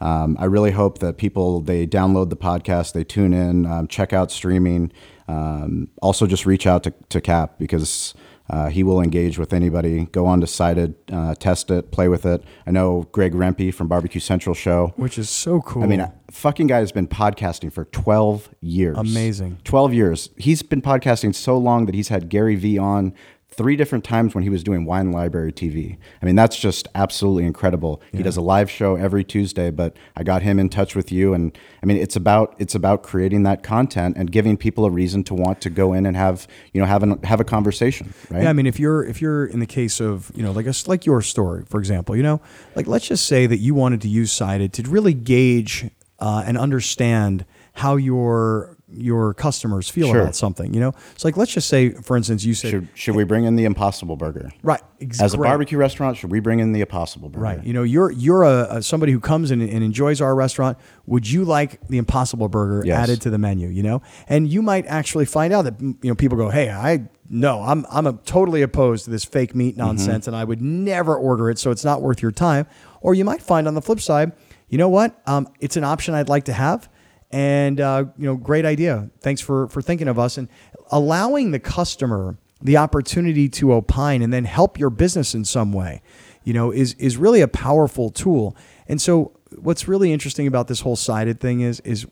But 0.00 0.04
um, 0.04 0.36
I 0.38 0.44
really 0.44 0.70
hope 0.72 0.98
that 0.98 1.16
people 1.16 1.60
they 1.60 1.86
download 1.88 2.30
the 2.30 2.36
podcast, 2.36 2.92
they 2.92 3.04
tune 3.04 3.32
in, 3.32 3.66
um, 3.66 3.88
check 3.88 4.12
out 4.12 4.30
streaming. 4.30 4.92
Um, 5.28 5.90
also, 6.02 6.26
just 6.26 6.46
reach 6.46 6.66
out 6.66 6.82
to, 6.84 6.94
to 7.08 7.20
Cap 7.20 7.58
because. 7.58 8.14
Uh, 8.48 8.68
he 8.68 8.82
will 8.82 9.00
engage 9.00 9.38
with 9.38 9.52
anybody. 9.52 10.06
Go 10.12 10.26
on 10.26 10.40
to 10.40 10.46
Sided, 10.46 10.94
uh, 11.12 11.34
test 11.34 11.70
it, 11.70 11.90
play 11.90 12.08
with 12.08 12.24
it. 12.24 12.42
I 12.66 12.70
know 12.70 13.08
Greg 13.12 13.32
Rempe 13.32 13.74
from 13.74 13.88
Barbecue 13.88 14.20
Central 14.20 14.54
Show. 14.54 14.92
which 14.96 15.18
is 15.18 15.28
so 15.28 15.60
cool. 15.62 15.82
I 15.82 15.86
mean, 15.86 16.00
uh, 16.00 16.10
fucking 16.30 16.68
guy 16.68 16.78
has 16.78 16.92
been 16.92 17.08
podcasting 17.08 17.72
for 17.72 17.86
12 17.86 18.50
years. 18.60 18.96
Amazing. 18.96 19.58
12 19.64 19.94
years. 19.94 20.30
He's 20.36 20.62
been 20.62 20.82
podcasting 20.82 21.34
so 21.34 21.58
long 21.58 21.86
that 21.86 21.94
he's 21.94 22.08
had 22.08 22.28
Gary 22.28 22.56
Vee 22.56 22.78
on 22.78 23.14
three 23.56 23.76
different 23.76 24.04
times 24.04 24.34
when 24.34 24.44
he 24.44 24.50
was 24.50 24.62
doing 24.62 24.84
Wine 24.84 25.12
Library 25.12 25.52
TV. 25.52 25.96
I 26.20 26.26
mean, 26.26 26.36
that's 26.36 26.56
just 26.56 26.88
absolutely 26.94 27.44
incredible. 27.44 28.02
He 28.12 28.22
does 28.22 28.36
a 28.36 28.42
live 28.42 28.70
show 28.70 28.96
every 28.96 29.24
Tuesday, 29.24 29.70
but 29.70 29.96
I 30.16 30.22
got 30.22 30.42
him 30.42 30.58
in 30.58 30.68
touch 30.68 30.94
with 30.94 31.10
you 31.10 31.34
and 31.34 31.56
I 31.82 31.86
mean, 31.86 31.96
it's 31.96 32.16
about 32.16 32.54
it's 32.58 32.74
about 32.74 33.02
creating 33.02 33.44
that 33.44 33.62
content 33.62 34.16
and 34.16 34.30
giving 34.30 34.56
people 34.56 34.84
a 34.84 34.90
reason 34.90 35.24
to 35.24 35.34
want 35.34 35.60
to 35.62 35.70
go 35.70 35.92
in 35.92 36.06
and 36.06 36.16
have, 36.16 36.46
you 36.72 36.80
know, 36.80 36.86
have 36.86 37.02
an, 37.02 37.22
have 37.22 37.40
a 37.40 37.44
conversation, 37.44 38.12
right? 38.30 38.42
Yeah, 38.42 38.50
I 38.50 38.52
mean, 38.52 38.66
if 38.66 38.78
you're 38.78 39.04
if 39.04 39.22
you're 39.22 39.46
in 39.46 39.60
the 39.60 39.66
case 39.66 40.00
of 40.00 40.30
you 40.34 40.42
know 40.42 40.52
like 40.52 40.66
us 40.66 40.88
like 40.88 41.06
your 41.06 41.22
story, 41.22 41.64
for 41.68 41.78
example, 41.78 42.16
you 42.16 42.22
know, 42.22 42.40
like 42.74 42.86
let's 42.86 43.06
just 43.06 43.26
say 43.26 43.46
that 43.46 43.58
you 43.58 43.74
wanted 43.74 44.00
to 44.02 44.08
use 44.08 44.32
Sided 44.32 44.72
to 44.74 44.82
really 44.82 45.14
gauge 45.14 45.88
uh, 46.18 46.42
and 46.46 46.58
understand 46.58 47.44
how 47.74 47.96
your 47.96 48.75
your 48.88 49.34
customers 49.34 49.88
feel 49.88 50.08
Sure. 50.12 50.20
about 50.20 50.36
something. 50.36 50.72
You 50.72 50.78
know, 50.80 50.92
it's 51.12 51.24
like 51.24 51.36
let's 51.36 51.52
just 51.52 51.68
say, 51.68 51.90
for 51.90 52.16
instance, 52.16 52.44
you 52.44 52.54
said 52.54 52.70
should, 52.70 52.88
should 52.94 53.16
we 53.16 53.24
bring 53.24 53.44
in 53.44 53.56
the 53.56 53.64
Impossible 53.64 54.16
Burger? 54.16 54.50
right 54.62 54.80
Exactly. 55.00 55.24
As 55.26 55.34
a 55.34 55.38
barbecue 55.38 55.76
restaurant, 55.76 56.16
should 56.16 56.30
we 56.30 56.40
bring 56.40 56.60
in 56.60 56.72
the 56.72 56.80
Impossible 56.80 57.28
Burger? 57.28 57.42
Right. 57.44 57.64
You 57.64 57.72
know, 57.72 57.82
you're 57.82 58.10
you're 58.12 58.44
a, 58.44 58.76
a 58.76 58.82
somebody 58.82 59.12
who 59.12 59.20
comes 59.20 59.50
in 59.50 59.60
and 59.60 59.82
enjoys 59.84 60.20
our 60.20 60.34
restaurant. 60.34 60.78
Would 61.06 61.28
you 61.28 61.44
like 61.44 61.80
the 61.88 61.98
Impossible 61.98 62.48
Burger 62.48 62.86
Yes. 62.86 63.00
added 63.02 63.20
to 63.22 63.30
the 63.30 63.38
menu? 63.38 63.68
You 63.68 63.82
know, 63.82 64.02
and 64.28 64.48
you 64.48 64.62
might 64.62 64.86
actually 64.86 65.24
find 65.26 65.52
out 65.52 65.62
that 65.62 65.80
you 65.80 65.96
know 66.04 66.14
people 66.14 66.38
go, 66.38 66.48
"Hey, 66.50 66.70
I 66.70 67.08
no, 67.28 67.62
I'm 67.62 67.84
I'm 67.90 68.06
a, 68.06 68.12
totally 68.24 68.62
opposed 68.62 69.04
to 69.06 69.10
this 69.10 69.24
fake 69.24 69.54
meat 69.54 69.76
nonsense, 69.76 70.28
and 70.28 70.36
I 70.36 70.44
would 70.44 70.62
never 70.62 71.16
order 71.16 71.50
it, 71.50 71.58
so 71.58 71.70
it's 71.72 71.84
not 71.84 72.00
worth 72.02 72.22
your 72.22 72.30
time." 72.32 72.66
Or 73.00 73.14
you 73.14 73.24
might 73.24 73.42
find 73.42 73.66
on 73.68 73.74
the 73.74 73.82
flip 73.82 74.00
side, 74.00 74.32
you 74.68 74.78
know 74.78 74.88
what? 74.88 75.20
Um, 75.26 75.48
it's 75.60 75.76
an 75.76 75.84
option 75.84 76.14
I'd 76.14 76.28
like 76.28 76.44
to 76.44 76.52
have. 76.52 76.88
And 77.36 77.82
uh, 77.82 78.06
you 78.16 78.24
know, 78.24 78.34
great 78.34 78.64
idea. 78.64 79.10
Thanks 79.20 79.42
for 79.42 79.68
for 79.68 79.82
thinking 79.82 80.08
of 80.08 80.18
us 80.18 80.38
and 80.38 80.48
allowing 80.90 81.50
the 81.50 81.58
customer 81.58 82.38
the 82.62 82.78
opportunity 82.78 83.46
to 83.50 83.74
opine 83.74 84.22
and 84.22 84.32
then 84.32 84.46
help 84.46 84.78
your 84.78 84.88
business 84.88 85.34
in 85.34 85.44
some 85.44 85.70
way. 85.70 86.00
You 86.44 86.54
know, 86.54 86.70
is 86.70 86.94
is 86.94 87.18
really 87.18 87.42
a 87.42 87.48
powerful 87.48 88.08
tool. 88.08 88.56
And 88.88 89.02
so, 89.02 89.38
what's 89.54 89.86
really 89.86 90.14
interesting 90.14 90.46
about 90.46 90.66
this 90.68 90.80
whole 90.80 90.96
sided 90.96 91.38
thing 91.38 91.60
is 91.60 91.80
is 91.80 92.06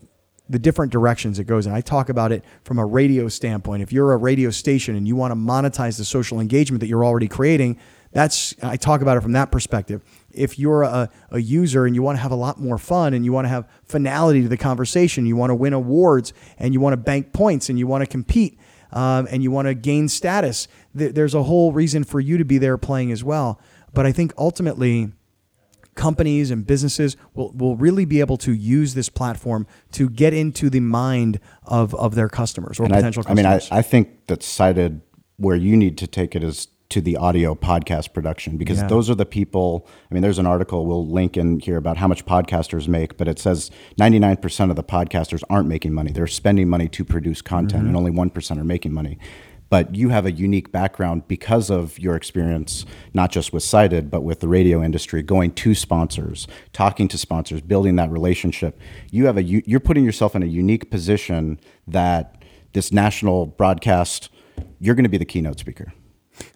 the 0.51 0.59
different 0.59 0.93
directions 0.93 1.39
it 1.39 1.45
goes. 1.45 1.65
And 1.65 1.75
I 1.75 1.81
talk 1.81 2.11
about 2.11 2.31
it 2.31 2.45
from 2.63 2.79
a 2.79 2.85
radio 2.85 3.29
standpoint. 3.29 3.83
If 3.83 3.95
you're 3.95 4.13
a 4.13 4.19
radio 4.19 4.51
station 4.51 4.95
and 4.95 5.09
you 5.09 5.17
want 5.17 5.31
to 5.31 5.37
monetize 5.37 5.97
the 5.97 6.05
social 6.05 6.39
engagement 6.39 6.81
that 6.81 6.89
you're 6.89 7.05
already 7.05 7.29
creating, 7.29 7.79
that's 8.13 8.55
I 8.63 8.77
talk 8.77 9.01
about 9.01 9.17
it 9.17 9.23
from 9.23 9.33
that 9.33 9.51
perspective. 9.51 10.03
If 10.35 10.59
you're 10.59 10.83
a, 10.83 11.11
a 11.31 11.39
user 11.41 11.87
and 11.87 11.95
you 11.95 12.03
want 12.03 12.19
to 12.19 12.23
have 12.23 12.33
a 12.33 12.37
lot 12.37 12.61
more 12.61 12.79
fun 12.79 13.15
and 13.15 13.25
you 13.25 13.33
want 13.33 13.45
to 13.45 13.49
have 13.49 13.69
finality 13.85 14.43
to 14.43 14.49
the 14.49 14.57
conversation, 14.57 15.27
you 15.27 15.37
want 15.37 15.51
to 15.51 15.55
win 15.55 15.73
awards 15.73 16.33
and 16.59 16.75
you 16.75 16.81
want 16.81 16.93
to 16.93 16.97
bank 16.97 17.33
points 17.33 17.69
and 17.69 17.79
you 17.79 17.87
want 17.87 18.03
to 18.03 18.07
compete 18.07 18.59
um, 18.93 19.27
and 19.31 19.43
you 19.43 19.51
want 19.51 19.67
to 19.67 19.75
gain 19.75 20.09
status, 20.09 20.69
th- 20.97 21.15
there's 21.15 21.35
a 21.35 21.43
whole 21.43 21.73
reason 21.73 22.05
for 22.05 22.21
you 22.21 22.39
to 22.39 22.45
be 22.45 22.59
there 22.59 22.79
playing 22.79 23.13
as 23.13 23.23
well. 23.23 23.61
But 23.93 24.07
I 24.07 24.13
think 24.13 24.33
ultimately, 24.39 25.13
companies 25.95 26.51
and 26.51 26.67
businesses 26.67 27.17
will, 27.35 27.53
will 27.53 27.77
really 27.77 28.05
be 28.05 28.21
able 28.21 28.37
to 28.39 28.53
use 28.53 28.95
this 28.95 29.09
platform 29.09 29.67
to 29.93 30.09
get 30.09 30.33
into 30.33 30.71
the 30.71 30.81
mind 30.81 31.41
of, 31.65 31.95
of 31.97 32.15
their 32.15 32.29
customers 32.29 32.81
or 32.81 32.85
And 32.85 32.95
I, 32.95 32.97
potential 32.97 33.25
I 33.27 33.35
mean. 33.35 33.47
I, 33.47 33.61
I 33.71 33.83
think 33.83 34.27
that 34.27 34.43
Sided 34.43 35.01
where 35.37 35.57
you 35.57 35.77
need 35.77 35.99
to 35.99 36.07
take 36.07 36.37
it 36.37 36.45
is 36.45 36.69
to 36.95 37.01
the 37.01 37.17
audio 37.17 37.57
podcast 37.57 38.13
production 38.13 38.57
because 38.57 38.79
Yeah. 38.79 38.87
those 38.87 39.11
are 39.11 39.17
the 39.17 39.27
people. 39.27 39.85
I 40.11 40.15
mean, 40.15 40.23
there's 40.23 40.39
an 40.39 40.47
article 40.47 40.87
we'll 40.87 41.05
link 41.07 41.37
in 41.37 41.59
here 41.59 41.77
about 41.77 41.97
how 41.97 42.07
much 42.07 42.25
podcasters 42.25 42.87
make, 42.87 43.17
but 43.17 43.27
it 43.27 43.41
says 43.41 43.69
99% 43.99 44.71
of 44.71 44.77
the 44.77 44.85
podcasters 44.85 45.43
aren't 45.51 45.69
making 45.69 45.93
money. 45.93 46.13
They're 46.13 46.29
spending 46.29 46.69
money 46.69 46.87
to 46.89 47.05
produce 47.05 47.43
content, 47.43 47.83
Mm-hmm. 47.83 47.89
and 47.89 47.97
only 47.97 48.13
1% 48.13 48.59
are 48.61 48.65
making 48.65 48.93
money. 48.93 49.19
But 49.71 49.97
you 49.97 50.11
have 50.11 50.25
a 50.25 50.31
unique 50.31 50.71
background 50.71 51.27
because 51.27 51.69
of 51.69 51.99
your 51.99 52.15
experience, 52.15 52.87
not 53.13 53.33
just 53.33 53.53
with 53.53 53.65
Sided, 53.65 54.09
but 54.09 54.21
with 54.23 54.39
the 54.39 54.47
radio 54.47 54.81
industry, 54.81 55.21
going 55.21 55.51
to 55.55 55.75
sponsors, 55.75 56.47
talking 56.73 57.09
to 57.09 57.19
sponsors, 57.19 57.61
building 57.61 57.97
that 57.97 58.09
relationship. 58.11 58.79
You 59.11 59.27
have 59.27 59.37
a 59.37 59.43
you're 59.43 59.81
putting 59.81 60.05
yourself 60.05 60.37
in 60.37 60.45
a 60.45 60.47
unique 60.47 60.91
position 60.93 61.59
that 61.89 62.41
this 62.73 62.93
national 62.93 63.47
broadcast, 63.47 64.29
you're 64.79 64.95
going 64.95 65.03
to 65.11 65.11
be 65.11 65.19
the 65.19 65.25
keynote 65.25 65.59
speaker. 65.59 65.93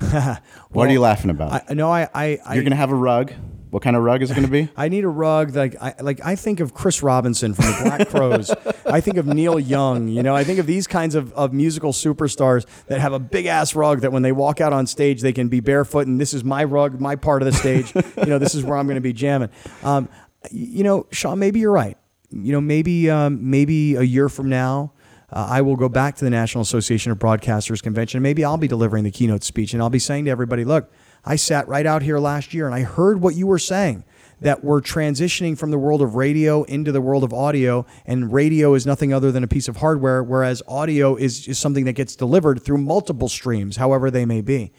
what 0.70 0.88
are 0.88 0.92
you 0.92 1.00
laughing 1.00 1.30
about? 1.30 1.64
I, 1.68 1.74
no, 1.74 1.90
I, 1.90 2.08
I, 2.14 2.38
I 2.44 2.54
you're 2.54 2.62
going 2.62 2.70
to 2.70 2.76
have 2.76 2.90
a 2.90 2.96
rug. 2.96 3.32
What 3.70 3.82
kind 3.82 3.96
of 3.96 4.02
rug 4.02 4.22
is 4.22 4.30
it 4.30 4.34
going 4.34 4.46
to 4.46 4.50
be? 4.50 4.70
I 4.76 4.88
need 4.88 5.04
a 5.04 5.08
rug 5.08 5.54
like 5.54 5.76
I 5.80 5.94
like 6.00 6.24
I 6.24 6.36
think 6.36 6.60
of 6.60 6.72
Chris 6.72 7.02
Robinson 7.02 7.52
from 7.52 7.66
the 7.66 7.80
Black 7.82 8.08
Crowes. 8.10 8.50
I 8.86 9.00
think 9.00 9.18
of 9.18 9.26
Neil 9.26 9.60
Young. 9.60 10.08
You 10.08 10.22
know, 10.22 10.34
I 10.34 10.42
think 10.44 10.58
of 10.58 10.66
these 10.66 10.86
kinds 10.86 11.14
of, 11.14 11.32
of 11.34 11.52
musical 11.52 11.92
superstars 11.92 12.64
that 12.86 13.00
have 13.00 13.12
a 13.12 13.18
big 13.18 13.46
ass 13.46 13.74
rug 13.74 14.00
that 14.00 14.12
when 14.12 14.22
they 14.22 14.32
walk 14.32 14.60
out 14.60 14.72
on 14.72 14.86
stage 14.86 15.20
they 15.20 15.32
can 15.34 15.48
be 15.48 15.60
barefoot 15.60 16.06
and 16.06 16.18
this 16.20 16.32
is 16.32 16.44
my 16.44 16.64
rug, 16.64 16.98
my 17.00 17.16
part 17.16 17.42
of 17.42 17.46
the 17.46 17.52
stage. 17.52 17.94
you 17.94 18.26
know, 18.26 18.38
this 18.38 18.54
is 18.54 18.64
where 18.64 18.78
I'm 18.78 18.86
going 18.86 18.96
to 18.96 19.02
be 19.02 19.12
jamming. 19.12 19.50
Um, 19.82 20.08
you 20.50 20.82
know, 20.82 21.06
Shawn, 21.10 21.38
maybe 21.38 21.60
you're 21.60 21.72
right. 21.72 21.98
You 22.30 22.52
know, 22.52 22.60
maybe 22.60 23.10
um, 23.10 23.50
maybe 23.50 23.96
a 23.96 24.02
year 24.02 24.28
from 24.28 24.48
now. 24.48 24.92
Uh, 25.30 25.46
I 25.50 25.60
will 25.60 25.76
go 25.76 25.88
back 25.88 26.16
to 26.16 26.24
the 26.24 26.30
National 26.30 26.62
Association 26.62 27.12
of 27.12 27.18
Broadcasters 27.18 27.82
convention. 27.82 28.22
Maybe 28.22 28.44
I'll 28.44 28.56
be 28.56 28.68
delivering 28.68 29.04
the 29.04 29.10
keynote 29.10 29.44
speech 29.44 29.74
and 29.74 29.82
I'll 29.82 29.90
be 29.90 29.98
saying 29.98 30.24
to 30.24 30.30
everybody, 30.30 30.64
look, 30.64 30.90
I 31.24 31.36
sat 31.36 31.68
right 31.68 31.84
out 31.84 32.02
here 32.02 32.18
last 32.18 32.54
year 32.54 32.66
and 32.66 32.74
I 32.74 32.82
heard 32.82 33.20
what 33.20 33.34
you 33.34 33.46
were 33.46 33.58
saying 33.58 34.04
that 34.40 34.62
we're 34.62 34.80
transitioning 34.80 35.58
from 35.58 35.70
the 35.70 35.78
world 35.78 36.00
of 36.00 36.14
radio 36.14 36.62
into 36.64 36.92
the 36.92 37.00
world 37.00 37.24
of 37.24 37.32
audio, 37.32 37.84
and 38.06 38.32
radio 38.32 38.74
is 38.74 38.86
nothing 38.86 39.12
other 39.12 39.32
than 39.32 39.42
a 39.42 39.48
piece 39.48 39.68
of 39.68 39.78
hardware, 39.78 40.22
whereas 40.22 40.62
audio 40.68 41.16
is, 41.16 41.48
is 41.48 41.58
something 41.58 41.84
that 41.84 41.94
gets 41.94 42.14
delivered 42.14 42.62
through 42.62 42.78
multiple 42.78 43.28
streams, 43.28 43.76
however 43.76 44.10
they 44.10 44.24
may 44.24 44.40
be. 44.40 44.72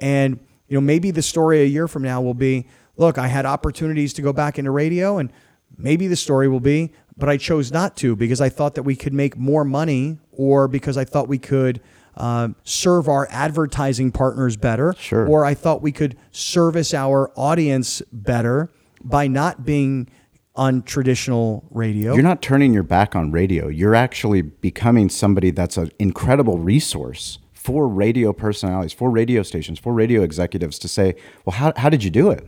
And 0.00 0.40
you 0.68 0.76
know, 0.76 0.80
maybe 0.80 1.10
the 1.10 1.22
story 1.22 1.60
a 1.60 1.66
year 1.66 1.88
from 1.88 2.02
now 2.02 2.22
will 2.22 2.34
be, 2.34 2.66
look, 2.96 3.18
I 3.18 3.28
had 3.28 3.44
opportunities 3.44 4.14
to 4.14 4.22
go 4.22 4.32
back 4.32 4.58
into 4.58 4.70
radio, 4.70 5.18
and 5.18 5.30
maybe 5.76 6.06
the 6.06 6.16
story 6.16 6.48
will 6.48 6.60
be, 6.60 6.92
but 7.16 7.28
I 7.28 7.36
chose 7.36 7.70
not 7.72 7.96
to 7.98 8.16
because 8.16 8.40
I 8.40 8.48
thought 8.48 8.74
that 8.74 8.82
we 8.84 8.96
could 8.96 9.12
make 9.12 9.36
more 9.36 9.64
money, 9.64 10.18
or 10.32 10.68
because 10.68 10.96
I 10.96 11.04
thought 11.04 11.28
we 11.28 11.38
could 11.38 11.80
um, 12.16 12.56
serve 12.64 13.08
our 13.08 13.26
advertising 13.30 14.12
partners 14.12 14.56
better, 14.56 14.94
Sure. 14.98 15.26
or 15.26 15.44
I 15.44 15.54
thought 15.54 15.80
we 15.82 15.92
could 15.92 16.16
service 16.30 16.92
our 16.94 17.30
audience 17.36 18.02
better 18.12 18.70
by 19.02 19.26
not 19.28 19.64
being 19.64 20.08
on 20.54 20.82
traditional 20.82 21.64
radio. 21.70 22.12
You're 22.12 22.22
not 22.22 22.42
turning 22.42 22.74
your 22.74 22.82
back 22.82 23.16
on 23.16 23.30
radio. 23.32 23.68
You're 23.68 23.94
actually 23.94 24.42
becoming 24.42 25.08
somebody 25.08 25.50
that's 25.50 25.78
an 25.78 25.90
incredible 25.98 26.58
resource 26.58 27.38
for 27.54 27.88
radio 27.88 28.32
personalities, 28.34 28.92
for 28.92 29.10
radio 29.10 29.42
stations, 29.42 29.78
for 29.78 29.94
radio 29.94 30.22
executives 30.22 30.78
to 30.80 30.88
say, 30.88 31.14
well, 31.46 31.56
how, 31.56 31.72
how 31.76 31.88
did 31.88 32.04
you 32.04 32.10
do 32.10 32.30
it? 32.30 32.46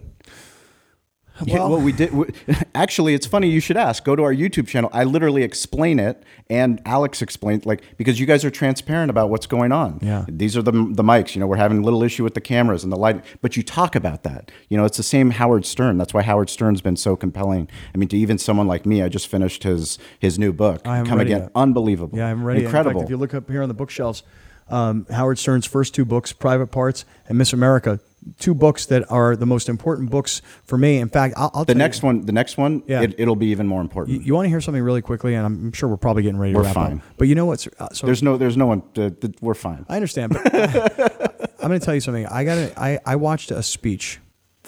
Yeah, 1.45 1.59
Well- 1.59 1.71
well, 1.71 1.81
we 1.81 1.93
did. 1.93 2.13
We, 2.13 2.27
actually, 2.75 3.15
it's 3.15 3.27
funny 3.27 3.49
you 3.51 3.59
should 3.61 3.77
ask. 3.77 4.05
Go 4.05 4.15
to 4.15 4.23
our 4.23 4.33
YouTube 4.33 4.69
channel. 4.69 4.89
I 4.93 5.03
literally 5.05 5.43
explain 5.43 5.99
it, 5.99 6.23
and 6.49 6.81
Alex 6.87 7.23
explained 7.23 7.67
like 7.67 7.83
because 7.97 8.21
you 8.21 8.27
guys 8.27 8.45
are 8.45 8.51
transparent 8.51 9.11
about 9.11 9.31
what's 9.31 9.47
going 9.47 9.73
on. 9.73 9.99
Yeah. 10.01 10.25
these 10.29 10.57
are 10.57 10.63
the 10.63 10.71
the 10.73 11.03
mics. 11.03 11.35
You 11.35 11.41
know, 11.41 11.47
we're 11.49 11.57
having 11.57 11.79
a 11.79 11.83
little 11.83 12.03
issue 12.05 12.23
with 12.23 12.35
the 12.35 12.41
cameras 12.41 12.85
and 12.85 12.93
the 12.93 12.97
light, 12.97 13.25
but 13.43 13.57
you 13.57 13.63
talk 13.65 13.97
about 13.97 14.23
that. 14.23 14.53
You 14.69 14.77
know, 14.77 14.85
it's 14.85 14.97
the 14.97 15.03
same 15.03 15.31
Howard 15.31 15.67
Stern. 15.67 15.99
That's 15.99 16.15
why 16.15 16.23
Howard 16.23 16.51
Stern's 16.51 16.81
been 16.81 16.97
so 16.97 17.17
compelling. 17.17 17.69
I 17.95 17.99
mean, 17.99 18.09
to 18.11 18.17
even 18.17 18.39
someone 18.39 18.67
like 18.69 18.87
me, 18.87 19.03
I 19.03 19.09
just 19.09 19.27
finished 19.27 19.65
his 19.65 19.99
his 20.21 20.39
new 20.39 20.53
book. 20.53 20.83
I 20.87 20.99
haven't 20.99 21.09
Come 21.09 21.19
read 21.19 21.27
it 21.27 21.31
again, 21.33 21.43
yet. 21.43 21.51
unbelievable. 21.57 22.17
Yeah, 22.17 22.27
I'm 22.29 22.45
ready. 22.45 22.65
Incredible. 22.65 22.93
In 22.93 22.97
fact, 22.99 23.05
if 23.07 23.11
you 23.11 23.17
look 23.17 23.35
up 23.35 23.51
here 23.51 23.63
on 23.63 23.69
the 23.69 23.75
bookshelves, 23.75 24.23
um, 24.69 25.07
Howard 25.11 25.39
Stern's 25.39 25.67
first 25.67 25.95
two 25.95 26.05
books, 26.05 26.33
Private 26.33 26.69
Parts 26.69 27.05
and 27.29 27.37
Miss 27.37 27.53
America, 27.53 27.99
two 28.39 28.55
books 28.55 28.87
that 28.87 29.11
are 29.11 29.37
the 29.37 29.47
most 29.47 29.69
important 29.69 30.11
books 30.11 30.43
for 30.65 30.79
me. 30.79 30.99
In 30.99 31.09
fact, 31.09 31.35
I'll, 31.37 31.51
I'll 31.55 31.65
the 31.65 31.75
next 31.75 32.03
you, 32.03 32.07
one, 32.07 32.27
the 32.27 32.33
next 32.33 32.57
one, 32.57 32.83
Yeah. 32.87 33.03
it, 33.03 33.15
it'll 33.19 33.37
be 33.37 33.47
even 33.47 33.67
more 33.67 33.81
important. 33.81 34.19
You, 34.21 34.27
you 34.27 34.35
want 34.35 34.47
to 34.47 34.51
hear 34.51 34.61
something 34.61 34.83
really 34.83 35.03
quickly, 35.03 35.35
and 35.35 35.45
I'm 35.47 35.73
sure 35.73 35.89
we're 35.89 35.97
probably 35.97 36.23
getting 36.23 36.39
ready 36.39 36.53
to 36.55 36.59
We're 36.59 36.65
wrap 36.65 36.75
fine. 36.75 36.99
up. 36.99 37.05
But 37.19 37.29
you 37.29 37.35
know 37.35 37.47
what's 37.47 37.67
uh, 37.79 37.89
so 37.93 38.07
there's 38.07 38.23
no, 38.23 38.37
there's 38.37 38.57
no 38.57 38.67
one. 38.67 38.83
Uh, 38.97 39.11
th- 39.11 39.35
we're 39.41 39.55
fine. 39.55 39.85
I 39.89 39.97
understand, 39.97 40.33
but 40.33 40.55
I'm 41.63 41.69
going 41.69 41.81
to 41.81 41.85
tell 41.85 41.95
you 41.95 42.01
something. 42.01 42.27
I 42.27 42.45
got 42.45 42.73
I 42.77 42.99
I 43.05 43.17
watched 43.17 43.51
a 43.51 43.63
speech 43.63 44.21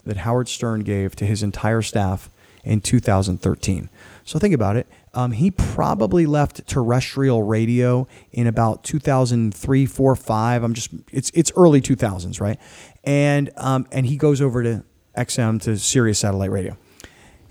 that 0.05 0.19
Howard 0.19 0.49
Stern 0.49 0.81
gave 0.81 1.17
to 1.17 1.27
his 1.27 1.43
entire 1.43 1.83
staff 1.83 2.31
in 2.65 2.81
2013. 2.81 3.89
So 4.25 4.39
think 4.39 4.55
about 4.55 4.77
it. 4.77 4.87
Um, 5.15 5.33
he 5.33 5.51
probably 5.51 6.27
left 6.27 6.67
terrestrial 6.67 7.43
radio 7.45 8.07
in 8.33 8.47
about 8.47 8.83
2003, 8.85 9.87
four, 9.87 10.15
five. 10.17 10.63
I'm 10.63 10.75
just 10.75 10.91
it's 11.13 11.31
it's 11.35 11.53
early 11.57 11.81
2000s, 11.81 12.41
right? 12.41 12.59
And 13.07 13.51
um, 13.57 13.87
and 13.93 14.05
he 14.05 14.17
goes 14.17 14.43
over 14.43 14.63
to 14.63 14.85
XM 15.17 15.63
to 15.63 15.79
Sirius 15.79 16.19
satellite 16.19 16.51
radio. 16.51 16.77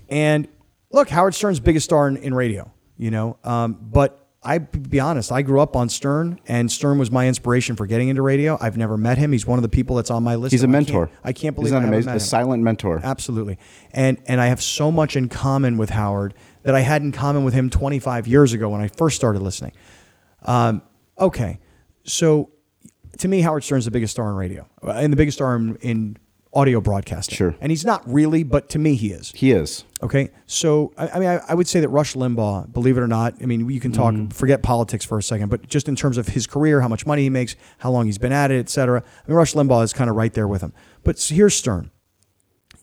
And 0.08 0.46
look, 0.92 1.08
Howard 1.08 1.34
Stern's 1.34 1.58
biggest 1.60 1.84
star 1.84 2.06
in, 2.08 2.16
in 2.18 2.34
radio, 2.34 2.70
you 2.96 3.10
know. 3.10 3.38
Um, 3.42 3.78
but 3.80 4.22
I 4.42 4.58
be 4.58 5.00
honest, 5.00 5.32
I 5.32 5.42
grew 5.42 5.60
up 5.60 5.74
on 5.74 5.88
Stern, 5.88 6.38
and 6.46 6.70
Stern 6.70 6.98
was 6.98 7.10
my 7.10 7.26
inspiration 7.26 7.74
for 7.74 7.86
getting 7.86 8.08
into 8.08 8.22
radio. 8.22 8.56
I've 8.60 8.76
never 8.76 8.96
met 8.96 9.18
him. 9.18 9.32
He's 9.32 9.46
one 9.46 9.58
of 9.58 9.62
the 9.62 9.68
people 9.68 9.96
that's 9.96 10.10
on 10.10 10.22
my 10.22 10.36
list. 10.36 10.52
He's 10.52 10.62
a 10.62 10.66
and 10.66 10.76
I 10.76 10.78
can't- 10.84 10.88
mentor. 10.88 11.10
I 11.24 11.32
can't 11.32 11.54
believe 11.56 11.72
Isn't 11.72 11.84
I 11.84 11.88
amazing? 11.88 12.12
A 12.12 12.20
silent 12.20 12.62
mentor. 12.62 13.00
Absolutely. 13.02 13.58
And 13.92 14.18
and 14.26 14.40
I 14.40 14.46
have 14.46 14.62
so 14.62 14.92
much 14.92 15.16
in 15.16 15.28
common 15.28 15.78
with 15.78 15.90
Howard 15.90 16.34
that 16.62 16.74
I 16.74 16.80
had 16.80 17.00
in 17.02 17.12
common 17.12 17.44
with 17.44 17.54
him 17.54 17.70
25 17.70 18.28
years 18.28 18.52
ago 18.52 18.68
when 18.68 18.80
I 18.82 18.88
first 18.88 19.16
started 19.16 19.40
listening. 19.40 19.72
Um, 20.42 20.82
okay, 21.18 21.58
so 22.04 22.50
to 23.18 23.28
me, 23.28 23.40
Howard 23.40 23.64
Stern's 23.64 23.84
the 23.84 23.90
biggest 23.90 24.12
star 24.12 24.30
in 24.30 24.36
radio 24.36 24.66
uh, 24.82 24.92
and 24.92 25.12
the 25.12 25.16
biggest 25.16 25.38
star 25.38 25.56
in, 25.56 25.76
in 25.76 26.16
audio 26.52 26.80
broadcasting. 26.80 27.36
Sure. 27.36 27.54
And 27.60 27.70
he's 27.70 27.84
not 27.84 28.02
really, 28.10 28.42
but 28.42 28.68
to 28.70 28.78
me, 28.78 28.94
he 28.94 29.12
is. 29.12 29.32
He 29.32 29.52
is. 29.52 29.84
Okay, 30.02 30.30
so 30.46 30.92
I, 30.96 31.08
I 31.08 31.18
mean, 31.18 31.28
I, 31.28 31.40
I 31.48 31.54
would 31.54 31.68
say 31.68 31.80
that 31.80 31.88
Rush 31.88 32.14
Limbaugh, 32.14 32.72
believe 32.72 32.96
it 32.96 33.00
or 33.00 33.06
not, 33.06 33.34
I 33.42 33.46
mean, 33.46 33.68
you 33.68 33.80
can 33.80 33.92
talk, 33.92 34.14
forget 34.32 34.62
politics 34.62 35.04
for 35.04 35.18
a 35.18 35.22
second, 35.22 35.50
but 35.50 35.66
just 35.68 35.88
in 35.88 35.96
terms 35.96 36.16
of 36.18 36.28
his 36.28 36.46
career, 36.46 36.80
how 36.80 36.88
much 36.88 37.06
money 37.06 37.22
he 37.22 37.30
makes, 37.30 37.56
how 37.78 37.90
long 37.90 38.06
he's 38.06 38.18
been 38.18 38.32
at 38.32 38.50
it, 38.50 38.58
et 38.58 38.68
cetera. 38.68 39.02
I 39.02 39.28
mean, 39.28 39.36
Rush 39.36 39.54
Limbaugh 39.54 39.84
is 39.84 39.92
kind 39.92 40.08
of 40.08 40.16
right 40.16 40.32
there 40.32 40.48
with 40.48 40.62
him. 40.62 40.72
But 41.04 41.20
here's 41.20 41.54
Stern, 41.54 41.90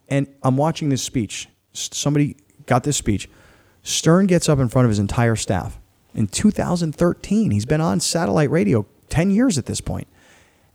and 0.08 0.28
I'm 0.44 0.58
watching 0.58 0.90
this 0.90 1.02
speech. 1.02 1.50
Somebody 1.74 2.38
got 2.66 2.84
this 2.84 2.98
speech. 2.98 3.30
Stern 3.82 4.28
gets 4.28 4.48
up 4.48 4.60
in 4.60 4.70
front 4.70 4.86
of 4.86 4.90
his 4.90 5.00
entire 5.00 5.36
staff 5.36 5.80
in 6.14 6.28
2013. 6.28 7.52
He's 7.52 7.66
been 7.66 7.82
on 7.82 8.00
satellite 8.00 8.50
radio 8.52 8.86
10 9.10 9.32
years 9.32 9.58
at 9.58 9.66
this 9.66 9.82
point, 9.82 10.08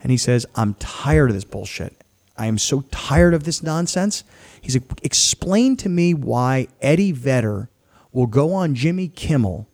and 0.02 0.10
he 0.10 0.16
says, 0.16 0.46
"I'm 0.54 0.74
tired 0.74 1.30
of 1.30 1.34
this 1.34 1.44
bullshit." 1.44 2.02
I 2.36 2.46
am 2.46 2.56
so 2.56 2.82
tired 2.92 3.34
of 3.34 3.42
this 3.42 3.62
nonsense. 3.62 4.22
He's 4.60 4.76
like, 4.76 5.04
explain 5.04 5.76
to 5.78 5.88
me 5.88 6.14
why 6.14 6.68
Eddie 6.80 7.10
Vedder 7.10 7.68
will 8.12 8.28
go 8.28 8.54
on 8.54 8.76
Jimmy 8.76 9.08
Kimmel 9.08 9.68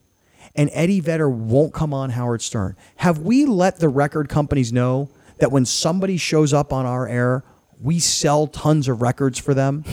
and 0.57 0.71
Eddie 0.73 1.01
Vedder 1.01 1.29
won't 1.29 1.75
come 1.75 1.93
on 1.93 2.11
Howard 2.11 2.41
Stern. 2.41 2.77
Have 2.97 3.19
we 3.19 3.45
let 3.45 3.81
the 3.81 3.89
record 3.89 4.29
companies 4.29 4.73
know 4.73 5.11
that 5.39 5.53
when 5.53 5.67
somebody 5.67 6.17
shows 6.17 6.55
up 6.55 6.73
on 6.73 6.87
our 6.87 7.07
air, 7.07 7.45
we 7.81 7.99
sell 7.99 8.47
tons 8.47 8.89
of 8.89 9.03
records 9.03 9.39
for 9.39 9.53
them? 9.53 9.85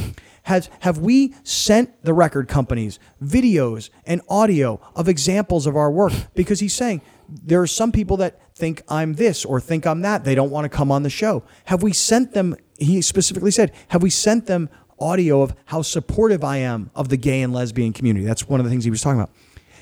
Has, 0.44 0.70
have 0.80 0.98
we 0.98 1.36
sent 1.44 2.04
the 2.04 2.14
record 2.14 2.48
companies 2.48 3.00
videos 3.24 3.90
and 4.06 4.22
audio 4.28 4.80
of 4.96 5.08
examples 5.08 5.68
of 5.68 5.76
our 5.76 5.92
work? 5.92 6.14
Because 6.34 6.60
he's 6.60 6.74
saying 6.74 7.02
there 7.30 7.62
are 7.62 7.68
some 7.68 7.92
people 7.92 8.18
that 8.18 8.40
think 8.56 8.84
I'm 8.90 9.14
this 9.14 9.46
or 9.46 9.60
think 9.60 9.86
I'm 9.86 10.02
that. 10.02 10.24
They 10.24 10.36
don't 10.36 10.52
want 10.52 10.66
to 10.66 10.70
come 10.70 10.92
on 10.92 11.04
the 11.04 11.10
show. 11.10 11.44
Have 11.66 11.84
we 11.84 11.94
sent 11.94 12.34
them, 12.34 12.56
he 12.78 13.02
specifically 13.02 13.52
said, 13.52 13.72
have 13.90 14.04
we 14.04 14.10
sent 14.10 14.48
them 14.48 14.70
audio 15.00 15.42
of 15.42 15.56
how 15.66 15.82
supportive 15.82 16.44
I 16.44 16.58
am 16.58 16.92
of 16.96 17.10
the 17.10 17.18
gay 17.18 17.42
and 17.42 17.54
lesbian 17.54 17.94
community? 17.94 18.26
That's 18.26 18.48
one 18.48 18.60
of 18.60 18.66
the 18.66 18.70
things 18.70 18.84
he 18.84 18.92
was 18.92 19.02
talking 19.02 19.20
about. 19.20 19.34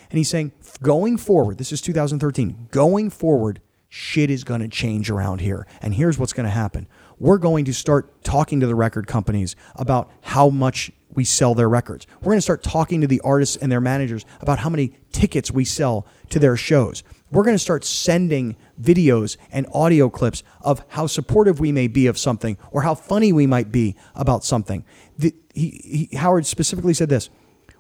And 0.10 0.18
he's 0.18 0.30
saying, 0.30 0.52
going 0.82 1.18
forward, 1.18 1.58
this 1.58 1.72
is 1.72 1.82
2013, 1.82 2.68
going 2.72 3.10
forward, 3.10 3.62
shit 3.90 4.30
is 4.30 4.44
going 4.44 4.62
to 4.62 4.68
change 4.68 5.10
around 5.10 5.42
here. 5.42 5.68
And 5.82 5.94
here's 5.94 6.18
what's 6.18 6.34
going 6.34 6.46
to 6.46 6.52
happen 6.52 6.88
we're 7.20 7.38
going 7.38 7.66
to 7.66 7.74
start 7.74 8.24
talking 8.24 8.60
to 8.62 8.68
the 8.68 8.76
record 8.76 9.08
companies 9.08 9.56
about 9.76 10.10
how 10.22 10.50
much 10.50 10.92
we 11.14 11.24
sell 11.26 11.56
their 11.56 11.70
records. 11.70 12.08
We're 12.22 12.32
going 12.32 12.38
to 12.38 12.42
start 12.42 12.64
talking 12.64 13.02
to 13.02 13.08
the 13.08 13.20
artists 13.22 13.58
and 13.58 13.72
their 13.72 13.82
managers 13.82 14.26
about 14.42 14.60
how 14.60 14.70
many 14.70 14.94
tickets 15.12 15.52
we 15.52 15.66
sell 15.66 16.06
to 16.30 16.40
their 16.40 16.56
shows. 16.56 17.04
We're 17.32 17.44
going 17.44 17.56
to 17.56 17.60
start 17.60 17.84
sending 17.84 18.56
videos 18.82 19.38
and 19.52 19.68
audio 19.74 20.10
clips 20.10 20.44
of 20.62 20.84
how 20.90 21.08
supportive 21.08 21.60
we 21.60 21.72
may 21.72 21.88
be 21.88 22.08
of 22.08 22.18
something 22.18 22.58
or 22.72 22.84
how 22.84 22.96
funny 22.96 23.34
we 23.34 23.48
might 23.48 23.72
be 23.72 23.96
about 24.16 24.44
something. 24.44 24.86
The, 25.18 25.36
he, 25.54 26.08
he, 26.12 26.16
Howard 26.18 26.46
specifically 26.46 26.94
said 26.94 27.10
this 27.10 27.30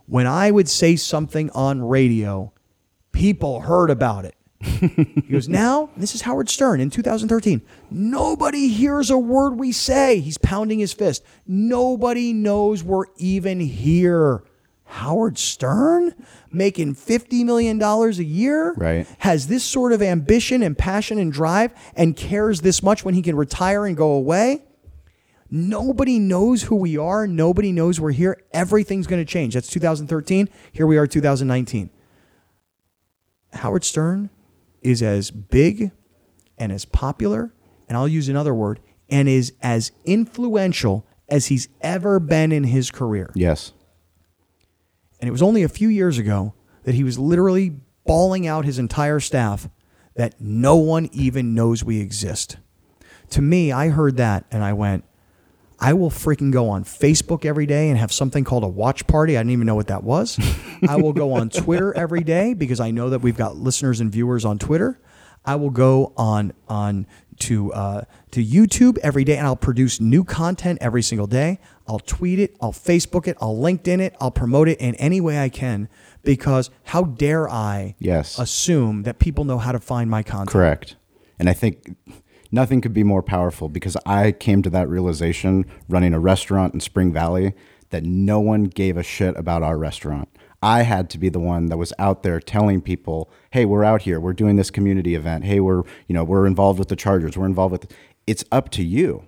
when 0.05 0.25
I 0.25 0.49
would 0.49 0.67
say 0.67 0.95
something 0.95 1.51
on 1.51 1.83
radio, 1.83 2.51
people 3.11 3.61
heard 3.61 3.91
about 3.91 4.25
it. 4.25 4.35
he 4.61 5.21
goes, 5.31 5.47
now, 5.47 5.89
this 5.95 6.15
is 6.15 6.21
Howard 6.21 6.49
Stern 6.49 6.81
in 6.81 6.89
2013. 6.89 7.61
Nobody 7.89 8.67
hears 8.67 9.09
a 9.09 9.17
word 9.17 9.51
we 9.51 9.71
say. 9.71 10.19
He's 10.19 10.37
pounding 10.37 10.79
his 10.79 10.91
fist. 10.91 11.23
Nobody 11.47 12.33
knows 12.33 12.83
we're 12.83 13.05
even 13.17 13.59
here. 13.61 14.43
Howard 14.83 15.37
Stern 15.37 16.13
making 16.51 16.95
$50 16.95 17.45
million 17.45 17.81
a 17.81 18.09
year 18.09 18.73
Right. 18.75 19.07
has 19.19 19.47
this 19.47 19.63
sort 19.63 19.93
of 19.93 20.01
ambition 20.01 20.63
and 20.63 20.77
passion 20.77 21.19
and 21.19 21.31
drive 21.31 21.73
and 21.95 22.17
cares 22.17 22.61
this 22.61 22.81
much 22.83 23.05
when 23.05 23.13
he 23.13 23.21
can 23.21 23.35
retire 23.37 23.85
and 23.85 23.95
go 23.95 24.11
away. 24.11 24.63
Nobody 25.51 26.19
knows 26.19 26.63
who 26.63 26.75
we 26.75 26.97
are. 26.97 27.27
Nobody 27.27 27.71
knows 27.71 27.99
we're 27.99 28.11
here. 28.11 28.41
Everything's 28.51 29.07
going 29.07 29.21
to 29.23 29.31
change. 29.31 29.53
That's 29.53 29.69
2013. 29.69 30.49
Here 30.71 30.85
we 30.85 30.97
are, 30.97 31.07
2019. 31.07 31.89
Howard 33.53 33.83
Stern 33.83 34.29
is 34.81 35.01
as 35.01 35.31
big 35.31 35.91
and 36.57 36.71
as 36.71 36.85
popular, 36.85 37.53
and 37.87 37.97
I'll 37.97 38.07
use 38.07 38.29
another 38.29 38.53
word, 38.53 38.79
and 39.09 39.27
is 39.27 39.53
as 39.61 39.91
influential 40.05 41.05
as 41.27 41.47
he's 41.47 41.67
ever 41.81 42.19
been 42.19 42.51
in 42.51 42.65
his 42.65 42.91
career. 42.91 43.31
Yes. 43.35 43.73
And 45.19 45.27
it 45.27 45.31
was 45.31 45.41
only 45.41 45.63
a 45.63 45.69
few 45.69 45.89
years 45.89 46.17
ago 46.17 46.53
that 46.83 46.95
he 46.95 47.03
was 47.03 47.19
literally 47.19 47.75
bawling 48.05 48.47
out 48.47 48.65
his 48.65 48.79
entire 48.79 49.19
staff 49.19 49.69
that 50.15 50.39
no 50.39 50.75
one 50.75 51.09
even 51.11 51.53
knows 51.53 51.83
we 51.83 51.99
exist. 51.99 52.57
To 53.31 53.41
me, 53.41 53.71
I 53.71 53.89
heard 53.89 54.17
that 54.17 54.45
and 54.51 54.63
I 54.63 54.73
went, 54.73 55.03
I 55.81 55.93
will 55.93 56.09
freaking 56.09 56.51
go 56.51 56.69
on 56.69 56.83
Facebook 56.83 57.45
every 57.45 57.65
day 57.65 57.89
and 57.89 57.97
have 57.97 58.11
something 58.11 58.43
called 58.43 58.63
a 58.63 58.67
watch 58.67 59.07
party. 59.07 59.37
I 59.37 59.39
didn't 59.41 59.51
even 59.51 59.65
know 59.67 59.75
what 59.75 59.87
that 59.87 60.03
was. 60.03 60.37
I 60.87 60.97
will 60.97 61.13
go 61.13 61.33
on 61.33 61.49
Twitter 61.49 61.95
every 61.95 62.23
day 62.23 62.53
because 62.53 62.79
I 62.79 62.91
know 62.91 63.09
that 63.11 63.19
we've 63.19 63.37
got 63.37 63.55
listeners 63.55 64.01
and 64.01 64.11
viewers 64.11 64.43
on 64.45 64.59
Twitter. 64.59 64.99
I 65.45 65.55
will 65.55 65.69
go 65.69 66.11
on 66.17 66.51
on 66.67 67.07
to 67.39 67.71
uh, 67.71 68.01
to 68.31 68.43
YouTube 68.45 68.97
every 68.97 69.23
day 69.23 69.37
and 69.37 69.47
I'll 69.47 69.55
produce 69.55 70.01
new 70.01 70.25
content 70.25 70.79
every 70.81 71.01
single 71.01 71.27
day. 71.27 71.59
I'll 71.87 71.99
tweet 71.99 72.39
it, 72.39 72.57
I'll 72.61 72.73
Facebook 72.73 73.25
it, 73.25 73.37
I'll 73.39 73.55
LinkedIn 73.55 74.01
it, 74.01 74.15
I'll 74.19 74.31
promote 74.31 74.67
it 74.67 74.79
in 74.81 74.95
any 74.95 75.21
way 75.21 75.39
I 75.41 75.47
can 75.47 75.87
because 76.23 76.69
how 76.83 77.03
dare 77.03 77.49
I 77.49 77.95
Yes. 77.99 78.37
assume 78.37 79.03
that 79.03 79.17
people 79.17 79.45
know 79.45 79.57
how 79.59 79.71
to 79.71 79.79
find 79.79 80.09
my 80.09 80.21
content? 80.23 80.49
Correct. 80.49 80.97
And 81.39 81.49
I 81.49 81.53
think 81.53 81.95
nothing 82.51 82.81
could 82.81 82.93
be 82.93 83.03
more 83.03 83.23
powerful 83.23 83.69
because 83.69 83.97
I 84.05 84.31
came 84.31 84.61
to 84.63 84.69
that 84.71 84.89
realization 84.89 85.65
running 85.87 86.13
a 86.13 86.19
restaurant 86.19 86.73
in 86.73 86.79
Spring 86.79 87.11
Valley 87.13 87.53
that 87.89 88.03
no 88.03 88.39
one 88.39 88.65
gave 88.65 88.97
a 88.97 89.03
shit 89.03 89.35
about 89.37 89.63
our 89.63 89.77
restaurant. 89.77 90.29
I 90.61 90.81
had 90.83 91.09
to 91.11 91.17
be 91.17 91.29
the 91.29 91.39
one 91.39 91.67
that 91.67 91.77
was 91.77 91.93
out 91.97 92.21
there 92.23 92.39
telling 92.39 92.81
people, 92.81 93.31
"Hey, 93.51 93.65
we're 93.65 93.83
out 93.83 94.01
here. 94.01 94.19
We're 94.19 94.33
doing 94.33 94.57
this 94.57 94.69
community 94.69 95.15
event. 95.15 95.45
Hey, 95.45 95.59
we're, 95.59 95.83
you 96.07 96.13
know, 96.13 96.23
we're 96.23 96.45
involved 96.45 96.79
with 96.79 96.89
the 96.89 96.97
Chargers. 96.97 97.37
We're 97.37 97.45
involved 97.45 97.71
with 97.71 97.91
It's 98.27 98.43
up 98.51 98.69
to 98.71 98.83
you. 98.83 99.23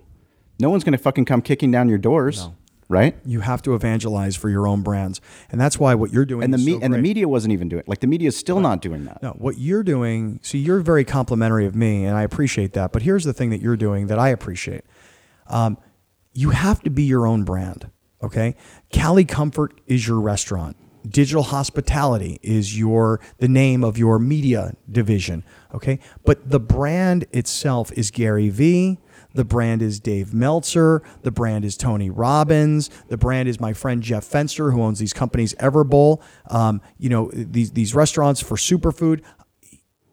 No 0.60 0.70
one's 0.70 0.84
going 0.84 0.92
to 0.92 0.98
fucking 0.98 1.24
come 1.24 1.42
kicking 1.42 1.70
down 1.70 1.88
your 1.88 1.98
doors, 1.98 2.48
right? 2.92 3.16
You 3.24 3.40
have 3.40 3.62
to 3.62 3.74
evangelize 3.74 4.36
for 4.36 4.50
your 4.50 4.68
own 4.68 4.82
brands. 4.82 5.20
And 5.50 5.60
that's 5.60 5.80
why 5.80 5.94
what 5.94 6.12
you're 6.12 6.26
doing 6.26 6.44
And 6.44 6.52
the 6.52 6.58
is 6.58 6.66
me- 6.66 6.72
so 6.74 6.80
and 6.82 6.92
the 6.92 6.98
media 6.98 7.26
wasn't 7.26 7.52
even 7.52 7.68
doing 7.68 7.80
it. 7.80 7.88
Like 7.88 8.00
the 8.00 8.06
media 8.06 8.28
is 8.28 8.36
still 8.36 8.60
not 8.60 8.82
doing 8.82 9.06
that. 9.06 9.22
No, 9.22 9.30
what 9.30 9.58
you're 9.58 9.82
doing, 9.82 10.38
So 10.42 10.58
you're 10.58 10.80
very 10.80 11.04
complimentary 11.04 11.66
of 11.66 11.74
me, 11.74 12.04
and 12.04 12.16
I 12.16 12.22
appreciate 12.22 12.74
that. 12.74 12.92
But 12.92 13.02
here's 13.02 13.24
the 13.24 13.32
thing 13.32 13.50
that 13.50 13.60
you're 13.62 13.76
doing 13.78 14.08
that 14.08 14.18
I 14.18 14.28
appreciate. 14.28 14.84
Um, 15.46 15.78
you 16.34 16.50
have 16.50 16.82
to 16.82 16.90
be 16.90 17.02
your 17.02 17.26
own 17.26 17.44
brand, 17.44 17.90
okay? 18.22 18.54
Cali 18.90 19.24
Comfort 19.24 19.80
is 19.86 20.06
your 20.06 20.20
restaurant. 20.20 20.76
Digital 21.08 21.42
hospitality 21.42 22.38
is 22.42 22.78
your 22.78 23.20
the 23.38 23.48
name 23.48 23.82
of 23.82 23.98
your 23.98 24.18
media 24.20 24.74
division, 24.90 25.42
okay? 25.74 25.98
But 26.24 26.48
the 26.50 26.60
brand 26.60 27.24
itself 27.32 27.90
is 27.92 28.10
Gary 28.10 28.50
Vee. 28.50 28.98
The 29.34 29.44
brand 29.44 29.82
is 29.82 30.00
Dave 30.00 30.34
Meltzer. 30.34 31.02
The 31.22 31.30
brand 31.30 31.64
is 31.64 31.76
Tony 31.76 32.10
Robbins. 32.10 32.90
The 33.08 33.16
brand 33.16 33.48
is 33.48 33.60
my 33.60 33.72
friend 33.72 34.02
Jeff 34.02 34.28
Fenster, 34.28 34.72
who 34.72 34.82
owns 34.82 34.98
these 34.98 35.12
companies, 35.12 35.54
Everbowl. 35.54 36.20
Um, 36.50 36.80
you 36.98 37.08
know 37.08 37.30
these 37.32 37.72
these 37.72 37.94
restaurants 37.94 38.40
for 38.40 38.56
superfood 38.56 39.22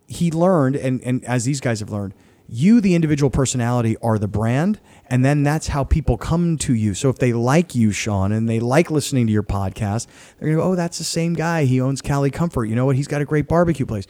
he 0.10 0.32
learned 0.32 0.76
and, 0.76 1.02
and 1.04 1.24
as 1.26 1.46
these 1.46 1.62
guys 1.62 1.80
have 1.80 1.92
learned 1.92 2.14
you 2.48 2.82
the 2.82 2.96
individual 2.96 3.30
personality 3.30 3.96
are 4.02 4.18
the 4.18 4.28
brand 4.28 4.80
and 5.06 5.24
then 5.24 5.44
that's 5.44 5.68
how 5.68 5.84
people 5.84 6.18
come 6.18 6.58
to 6.58 6.74
you 6.74 6.96
so 6.96 7.10
if 7.10 7.20
they 7.20 7.32
like 7.32 7.76
you 7.76 7.92
shawn 7.92 8.32
and 8.32 8.50
they 8.50 8.60
like 8.60 8.90
listening 8.90 9.28
to 9.28 9.32
your 9.32 9.44
podcast 9.44 10.08
they're 10.40 10.48
going 10.48 10.58
to 10.58 10.64
go 10.64 10.72
oh 10.72 10.76
that's 10.76 10.98
the 10.98 11.04
same 11.04 11.36
guy 11.36 11.66
he 11.66 11.80
owns 11.80 12.02
cali 12.02 12.32
comfort 12.32 12.66
you 12.66 12.76
know 12.76 12.88
what 12.88 12.96
he's 12.96 13.08
got 13.08 13.22
a 13.22 13.26
great 13.26 13.48
barbecue 13.48 13.86
place 13.86 14.08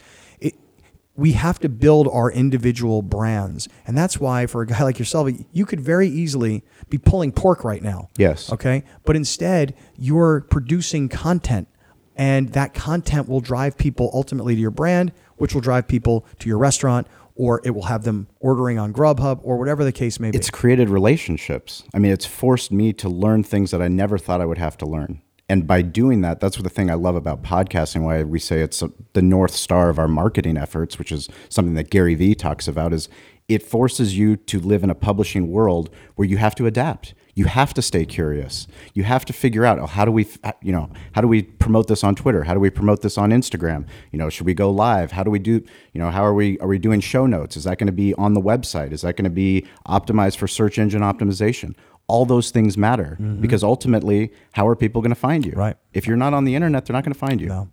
we 1.20 1.32
have 1.32 1.58
to 1.60 1.68
build 1.68 2.08
our 2.08 2.30
individual 2.32 3.02
brands 3.02 3.68
and 3.86 3.96
that's 3.96 4.18
why 4.18 4.46
for 4.46 4.62
a 4.62 4.66
guy 4.66 4.82
like 4.82 4.98
yourself 4.98 5.28
you 5.52 5.66
could 5.66 5.80
very 5.80 6.08
easily 6.08 6.64
be 6.88 6.98
pulling 6.98 7.30
pork 7.30 7.62
right 7.64 7.82
now 7.82 8.08
Yes. 8.16 8.50
okay 8.52 8.84
but 9.04 9.14
instead 9.16 9.74
you're 9.96 10.40
producing 10.42 11.08
content 11.08 11.68
and 12.16 12.50
that 12.50 12.74
content 12.74 13.28
will 13.28 13.40
drive 13.40 13.78
people 13.78 14.10
ultimately 14.12 14.54
to 14.54 14.60
your 14.60 14.70
brand, 14.70 15.10
which 15.38 15.54
will 15.54 15.62
drive 15.62 15.88
people 15.88 16.26
to 16.40 16.48
your 16.50 16.58
restaurant, 16.58 17.06
or 17.34 17.62
it 17.64 17.70
will 17.70 17.84
have 17.84 18.04
them 18.04 18.28
ordering 18.40 18.78
on 18.78 18.92
Grubhub 18.92 19.40
or 19.42 19.56
whatever 19.56 19.84
the 19.84 19.92
case 19.92 20.20
may 20.20 20.30
be. 20.30 20.36
It's 20.36 20.50
created 20.50 20.90
relationships. 20.90 21.84
I 21.94 21.98
mean, 21.98 22.12
it's 22.12 22.26
forced 22.26 22.72
me 22.72 22.92
to 22.94 23.08
learn 23.08 23.42
things 23.42 23.70
that 23.70 23.80
I 23.80 23.88
never 23.88 24.18
thought 24.18 24.42
I 24.42 24.44
would 24.44 24.58
have 24.58 24.76
to 24.78 24.86
learn. 24.86 25.22
And 25.50 25.66
by 25.66 25.82
doing 25.82 26.20
that, 26.20 26.38
that's 26.38 26.56
what 26.56 26.62
the 26.62 26.70
thing 26.70 26.92
I 26.92 26.94
love 26.94 27.16
about 27.16 27.42
podcasting, 27.42 28.02
why 28.02 28.22
we 28.22 28.38
say 28.38 28.60
it's 28.60 28.82
a, 28.82 28.92
the 29.14 29.20
north 29.20 29.50
star 29.50 29.90
of 29.90 29.98
our 29.98 30.06
marketing 30.06 30.56
efforts, 30.56 30.96
which 30.96 31.10
is 31.10 31.28
something 31.48 31.74
that 31.74 31.90
Gary 31.90 32.14
Vee 32.14 32.36
talks 32.36 32.68
about, 32.68 32.92
is 32.92 33.08
it 33.48 33.64
forces 33.64 34.16
you 34.16 34.36
to 34.36 34.60
live 34.60 34.84
in 34.84 34.90
a 34.90 34.94
publishing 34.94 35.50
world 35.50 35.90
where 36.14 36.28
you 36.28 36.36
have 36.36 36.54
to 36.54 36.66
adapt. 36.66 37.14
You 37.34 37.46
have 37.46 37.74
to 37.74 37.82
stay 37.82 38.04
curious. 38.04 38.68
You 38.94 39.02
have 39.02 39.24
to 39.24 39.32
figure 39.32 39.64
out 39.64 39.80
oh, 39.80 39.86
how 39.86 40.04
do 40.04 40.12
we, 40.12 40.28
you 40.62 40.70
know, 40.70 40.88
how 41.14 41.20
do 41.20 41.26
we 41.26 41.42
promote 41.42 41.88
this 41.88 42.04
on 42.04 42.14
Twitter? 42.14 42.44
How 42.44 42.54
do 42.54 42.60
we 42.60 42.70
promote 42.70 43.02
this 43.02 43.18
on 43.18 43.30
Instagram? 43.30 43.88
You 44.12 44.20
know, 44.20 44.30
should 44.30 44.46
we 44.46 44.54
go 44.54 44.70
live? 44.70 45.10
How 45.10 45.24
do 45.24 45.32
we 45.32 45.40
do, 45.40 45.64
you 45.92 46.00
know, 46.00 46.12
how 46.12 46.24
are 46.24 46.34
we 46.34 46.60
are 46.60 46.68
we 46.68 46.78
doing 46.78 47.00
show 47.00 47.26
notes? 47.26 47.56
Is 47.56 47.64
that 47.64 47.78
going 47.78 47.86
to 47.88 47.92
be 47.92 48.14
on 48.14 48.34
the 48.34 48.40
website? 48.40 48.92
Is 48.92 49.02
that 49.02 49.16
going 49.16 49.24
to 49.24 49.30
be 49.30 49.66
optimized 49.88 50.36
for 50.36 50.46
search 50.46 50.78
engine 50.78 51.02
optimization? 51.02 51.74
All 52.10 52.26
those 52.26 52.50
things 52.50 52.76
matter 52.76 53.16
because 53.40 53.62
ultimately, 53.62 54.32
how 54.52 54.66
are 54.66 54.74
people 54.74 55.00
going 55.00 55.10
to 55.10 55.22
find 55.28 55.46
you? 55.46 55.52
Right. 55.52 55.76
If 55.92 56.06
you're 56.06 56.16
not 56.16 56.34
on 56.34 56.44
the 56.44 56.54
internet, 56.56 56.84
they're 56.84 56.94
not 56.94 57.04
going 57.04 57.14
to 57.14 57.18
find 57.18 57.40
you. 57.40 57.48
No. 57.48 57.68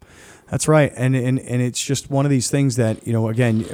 That's 0.49 0.67
right, 0.67 0.93
and 0.95 1.13
and 1.13 1.39
and 1.39 1.61
it's 1.61 1.83
just 1.83 2.09
one 2.09 2.25
of 2.25 2.29
these 2.31 2.49
things 2.49 2.77
that 2.77 3.05
you 3.05 3.11
know. 3.11 3.27
Again, 3.27 3.65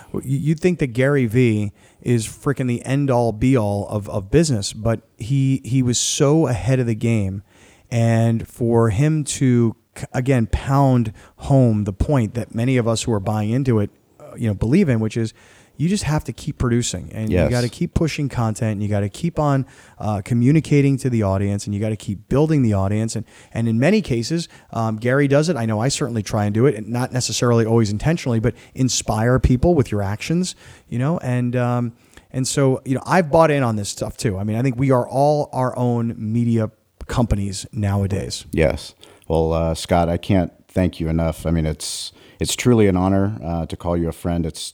you 0.22 0.54
think 0.54 0.78
that 0.78 0.88
Gary 0.88 1.26
Vee 1.26 1.72
is 2.00 2.26
freaking 2.26 2.66
the 2.66 2.82
end 2.84 3.10
all 3.10 3.30
be 3.30 3.58
all 3.58 3.86
of, 3.88 4.08
of 4.08 4.30
business, 4.30 4.72
but 4.72 5.02
he 5.18 5.60
he 5.64 5.82
was 5.82 5.98
so 5.98 6.46
ahead 6.46 6.80
of 6.80 6.86
the 6.86 6.94
game, 6.94 7.42
and 7.90 8.48
for 8.48 8.88
him 8.88 9.22
to 9.24 9.76
again 10.14 10.46
pound 10.46 11.12
home 11.36 11.84
the 11.84 11.92
point 11.92 12.32
that 12.34 12.54
many 12.54 12.78
of 12.78 12.88
us 12.88 13.02
who 13.02 13.12
are 13.12 13.20
buying 13.20 13.50
into 13.50 13.78
it, 13.78 13.90
uh, 14.18 14.34
you 14.34 14.48
know, 14.48 14.54
believe 14.54 14.88
in, 14.88 15.00
which 15.00 15.16
is 15.16 15.34
you 15.78 15.88
just 15.88 16.04
have 16.04 16.24
to 16.24 16.32
keep 16.32 16.58
producing 16.58 17.10
and 17.12 17.30
Yes. 17.30 17.44
you 17.44 17.50
got 17.50 17.62
to 17.62 17.68
keep 17.70 17.94
pushing 17.94 18.28
content 18.28 18.72
and 18.72 18.82
you 18.82 18.88
got 18.88 19.00
to 19.00 19.08
keep 19.08 19.38
on 19.38 19.64
uh, 19.98 20.20
communicating 20.24 20.96
to 20.98 21.08
the 21.08 21.22
audience 21.22 21.64
and 21.66 21.74
you 21.74 21.80
got 21.80 21.88
to 21.90 21.96
keep 21.96 22.28
building 22.28 22.60
the 22.62 22.74
audience 22.74 23.16
and 23.16 23.24
and 23.52 23.68
in 23.68 23.78
many 23.78 24.02
cases 24.02 24.48
um, 24.72 24.96
gary 24.96 25.26
does 25.28 25.48
it 25.48 25.56
i 25.56 25.64
know 25.64 25.80
i 25.80 25.88
certainly 25.88 26.22
try 26.22 26.44
and 26.44 26.52
do 26.54 26.66
it 26.66 26.74
and 26.74 26.88
not 26.88 27.12
necessarily 27.12 27.64
always 27.64 27.90
intentionally 27.90 28.40
but 28.40 28.54
inspire 28.74 29.38
people 29.38 29.74
with 29.74 29.90
your 29.90 30.02
actions 30.02 30.54
you 30.88 30.98
know 30.98 31.18
and 31.18 31.54
um, 31.56 31.92
and 32.30 32.46
so 32.46 32.82
you 32.84 32.94
know 32.94 33.02
i've 33.06 33.30
bought 33.30 33.50
in 33.50 33.62
on 33.62 33.76
this 33.76 33.88
stuff 33.88 34.16
too 34.16 34.36
i 34.36 34.44
mean 34.44 34.56
i 34.56 34.62
think 34.62 34.76
we 34.76 34.90
are 34.90 35.08
all 35.08 35.48
our 35.52 35.76
own 35.78 36.14
media 36.18 36.70
companies 37.06 37.66
nowadays 37.72 38.44
Yes. 38.52 38.94
Well, 39.28 39.52
uh, 39.52 39.74
Scott, 39.74 40.08
I 40.08 40.16
can't 40.16 40.52
thank 40.68 41.00
you 41.00 41.08
enough. 41.08 41.44
I 41.46 41.50
mean, 41.50 41.66
it's 41.66 42.12
it's 42.40 42.54
truly 42.56 42.86
an 42.86 42.96
honor 42.96 43.38
uh, 43.44 43.66
to 43.66 43.76
call 43.76 43.94
you 43.96 44.08
a 44.08 44.12
friend. 44.12 44.46
It's 44.46 44.72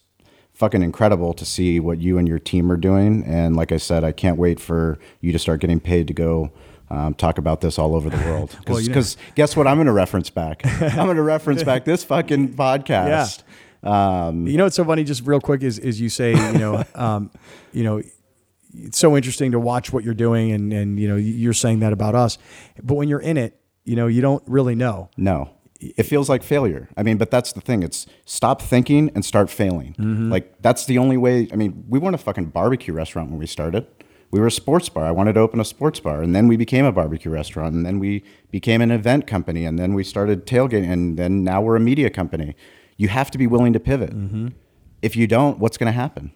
fucking 0.55 0.83
incredible 0.83 1.35
to 1.35 1.45
see 1.45 1.81
what 1.81 1.99
you 2.01 2.17
and 2.17 2.27
your 2.29 2.39
team 2.39 2.71
are 2.73 2.77
doing. 2.77 3.25
And 3.25 3.57
like 3.57 3.73
I 3.73 3.77
said, 3.77 4.05
I 4.05 4.13
can't 4.13 4.39
wait 4.39 4.59
for 4.61 4.99
you 5.21 5.33
to 5.33 5.39
start 5.39 5.61
getting 5.61 5.81
paid 5.81 6.07
to 6.09 6.15
go. 6.15 6.51
Um, 6.91 7.15
talk 7.15 7.39
about 7.39 7.61
this 7.61 7.79
all 7.79 7.95
over 7.97 8.09
the 8.09 8.17
world. 8.27 8.51
Because 8.59 8.69
Well, 8.69 8.81
you 8.81 8.95
know- 8.95 9.03
guess 9.35 9.57
what? 9.57 9.67
I'm 9.67 9.77
going 9.77 9.87
to 9.87 9.93
reference 9.93 10.31
back. 10.31 10.63
I'm 10.81 11.07
going 11.07 11.17
to 11.17 11.23
reference 11.23 11.63
back 11.65 11.85
this 11.85 12.05
fucking 12.05 12.55
podcast. 12.55 13.43
Um, 13.83 14.47
You 14.47 14.57
know 14.57 14.65
what's 14.65 14.77
so 14.77 14.85
funny? 14.85 15.03
Just 15.05 15.27
real 15.27 15.41
quick 15.41 15.63
is 15.63 15.79
is 15.79 16.01
you 16.01 16.09
say 16.09 16.31
you 16.53 16.59
know 16.59 16.85
um, 16.95 17.31
you 17.73 17.83
know 17.85 18.01
it's 18.77 18.99
so 18.99 19.17
interesting 19.17 19.53
to 19.53 19.61
watch 19.61 19.93
what 19.93 20.05
you're 20.05 20.15
doing 20.15 20.53
and 20.53 20.73
and 20.73 20.99
you 20.99 21.07
know 21.09 21.17
you're 21.17 21.53
saying 21.53 21.81
that 21.81 21.93
about 21.93 22.15
us, 22.15 22.39
but 22.83 22.95
when 22.95 23.09
you're 23.09 23.21
in 23.21 23.37
it, 23.37 23.59
you 23.85 23.95
know 23.97 24.07
you 24.07 24.21
don't 24.23 24.43
really 24.47 24.75
know. 24.75 25.11
No. 25.17 25.51
It 25.81 26.05
feels 26.05 26.29
like 26.29 26.43
failure. 26.43 26.89
I 26.97 27.03
mean, 27.03 27.19
but 27.19 27.31
that's 27.31 27.53
the 27.53 27.61
thing. 27.61 27.83
It's 27.83 28.07
stop 28.25 28.63
thinking 28.63 29.11
and 29.15 29.25
start 29.25 29.51
failing. 29.51 29.95
Mm-hmm. 29.99 30.31
Like 30.31 30.63
that's 30.63 30.87
the 30.87 30.99
only 30.99 31.17
way. 31.17 31.49
I 31.53 31.57
mean, 31.57 31.85
we 31.89 31.99
weren't 31.99 32.15
a 32.15 32.19
fucking 32.19 32.47
barbecue 32.47 32.95
restaurant 32.95 33.31
when 33.31 33.39
we 33.39 33.47
started. 33.47 33.87
We 34.31 34.41
were 34.41 34.47
a 34.47 34.53
sports 34.53 34.89
bar. 34.89 35.05
I 35.05 35.11
wanted 35.13 35.35
to 35.35 35.41
open 35.41 35.61
a 35.61 35.65
sports 35.65 36.01
bar, 36.01 36.23
and 36.23 36.35
then 36.35 36.49
we 36.49 36.57
became 36.57 36.85
a 36.85 36.93
barbecue 36.93 37.31
restaurant, 37.31 37.75
and 37.75 37.87
then 37.87 38.01
we 38.01 38.25
became 38.51 38.81
an 38.81 38.91
event 38.91 39.27
company, 39.29 39.65
and 39.65 39.79
then 39.79 39.95
we 39.95 40.03
started 40.03 40.45
tailgating, 40.45 40.91
and 40.91 41.17
then 41.17 41.45
now 41.45 41.61
we're 41.61 41.77
a 41.77 41.81
media 41.81 42.11
company. 42.11 42.57
You 42.97 43.09
have 43.09 43.31
to 43.31 43.39
be 43.39 43.47
willing 43.47 43.73
to 43.75 43.81
pivot. 43.81 44.11
Mm-hmm. 44.11 44.49
If 45.03 45.15
you 45.15 45.27
don't, 45.27 45.59
what's 45.59 45.77
going 45.77 45.93
to 45.93 45.93
happen? 45.93 46.33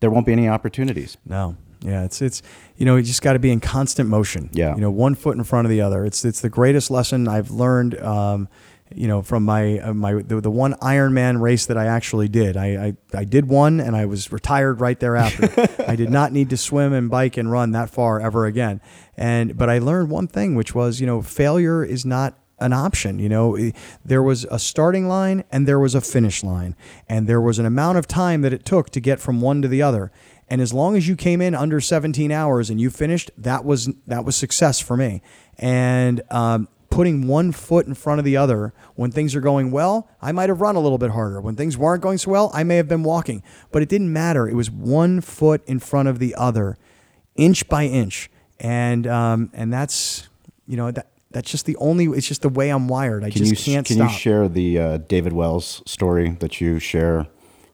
There 0.00 0.10
won't 0.10 0.26
be 0.26 0.32
any 0.32 0.48
opportunities. 0.48 1.16
No. 1.24 1.56
Yeah, 1.82 2.04
it's 2.04 2.20
it's 2.20 2.42
you 2.76 2.84
know 2.84 2.96
you 2.96 3.02
just 3.02 3.22
got 3.22 3.32
to 3.34 3.38
be 3.38 3.50
in 3.50 3.60
constant 3.60 4.08
motion. 4.08 4.50
Yeah. 4.52 4.74
you 4.74 4.80
know 4.80 4.90
one 4.90 5.14
foot 5.14 5.36
in 5.36 5.44
front 5.44 5.66
of 5.66 5.70
the 5.70 5.80
other. 5.80 6.04
It's 6.04 6.24
it's 6.24 6.40
the 6.40 6.50
greatest 6.50 6.90
lesson 6.90 7.28
I've 7.28 7.50
learned. 7.50 8.00
Um, 8.00 8.48
you 8.94 9.06
know, 9.06 9.22
from 9.22 9.44
my 9.44 9.78
uh, 9.78 9.94
my 9.94 10.14
the, 10.14 10.40
the 10.40 10.50
one 10.50 10.74
Ironman 10.74 11.40
race 11.40 11.66
that 11.66 11.78
I 11.78 11.86
actually 11.86 12.28
did. 12.28 12.56
I, 12.56 12.66
I 13.14 13.18
I 13.20 13.24
did 13.24 13.48
one 13.48 13.80
and 13.80 13.94
I 13.96 14.06
was 14.06 14.32
retired 14.32 14.80
right 14.80 14.98
thereafter. 14.98 15.48
I 15.86 15.96
did 15.96 16.10
not 16.10 16.32
need 16.32 16.50
to 16.50 16.56
swim 16.56 16.92
and 16.92 17.08
bike 17.08 17.36
and 17.36 17.50
run 17.50 17.72
that 17.72 17.90
far 17.90 18.20
ever 18.20 18.46
again. 18.46 18.80
And 19.16 19.56
but 19.56 19.70
I 19.70 19.78
learned 19.78 20.10
one 20.10 20.26
thing, 20.26 20.54
which 20.54 20.74
was 20.74 21.00
you 21.00 21.06
know 21.06 21.22
failure 21.22 21.84
is 21.84 22.04
not 22.04 22.36
an 22.58 22.72
option. 22.72 23.18
You 23.18 23.28
know, 23.28 23.70
there 24.04 24.22
was 24.22 24.44
a 24.44 24.58
starting 24.58 25.08
line 25.08 25.44
and 25.50 25.66
there 25.66 25.78
was 25.78 25.94
a 25.94 26.00
finish 26.00 26.42
line, 26.42 26.76
and 27.08 27.26
there 27.26 27.40
was 27.40 27.58
an 27.58 27.66
amount 27.66 27.98
of 27.98 28.06
time 28.06 28.42
that 28.42 28.52
it 28.52 28.64
took 28.64 28.90
to 28.90 29.00
get 29.00 29.20
from 29.20 29.40
one 29.40 29.62
to 29.62 29.68
the 29.68 29.82
other. 29.82 30.10
And 30.50 30.60
as 30.60 30.72
long 30.72 30.96
as 30.96 31.06
you 31.06 31.14
came 31.14 31.40
in 31.40 31.54
under 31.54 31.80
17 31.80 32.32
hours 32.32 32.68
and 32.70 32.80
you 32.80 32.90
finished, 32.90 33.30
that 33.38 33.64
was 33.64 33.88
that 34.08 34.24
was 34.24 34.34
success 34.34 34.80
for 34.80 34.96
me. 34.96 35.22
And 35.58 36.22
um, 36.30 36.66
putting 36.90 37.28
one 37.28 37.52
foot 37.52 37.86
in 37.86 37.94
front 37.94 38.18
of 38.18 38.24
the 38.24 38.36
other 38.36 38.74
when 38.96 39.12
things 39.12 39.36
are 39.36 39.40
going 39.40 39.70
well, 39.70 40.08
I 40.20 40.32
might 40.32 40.48
have 40.48 40.60
run 40.60 40.74
a 40.74 40.80
little 40.80 40.98
bit 40.98 41.12
harder. 41.12 41.40
When 41.40 41.54
things 41.54 41.78
weren't 41.78 42.02
going 42.02 42.18
so 42.18 42.32
well, 42.32 42.50
I 42.52 42.64
may 42.64 42.76
have 42.76 42.88
been 42.88 43.04
walking. 43.04 43.44
But 43.70 43.82
it 43.82 43.88
didn't 43.88 44.12
matter. 44.12 44.48
It 44.48 44.54
was 44.54 44.70
one 44.70 45.20
foot 45.20 45.62
in 45.66 45.78
front 45.78 46.08
of 46.08 46.18
the 46.18 46.34
other, 46.34 46.76
inch 47.36 47.68
by 47.68 47.84
inch. 47.84 48.28
And 48.58 49.06
um, 49.06 49.50
and 49.54 49.72
that's 49.72 50.28
you 50.66 50.76
know 50.76 50.90
that 50.90 51.12
that's 51.30 51.48
just 51.50 51.64
the 51.64 51.76
only. 51.76 52.06
It's 52.06 52.26
just 52.26 52.42
the 52.42 52.48
way 52.48 52.70
I'm 52.70 52.88
wired. 52.88 53.22
I 53.22 53.30
Can 53.30 53.44
just 53.44 53.66
you 53.66 53.72
can't 53.72 53.86
stop. 53.86 53.96
can 53.96 54.08
stop. 54.08 54.12
you 54.12 54.18
share 54.18 54.48
the 54.48 54.78
uh, 54.78 54.96
David 54.98 55.32
Wells 55.32 55.80
story 55.86 56.30
that 56.40 56.60
you 56.60 56.80
share 56.80 57.28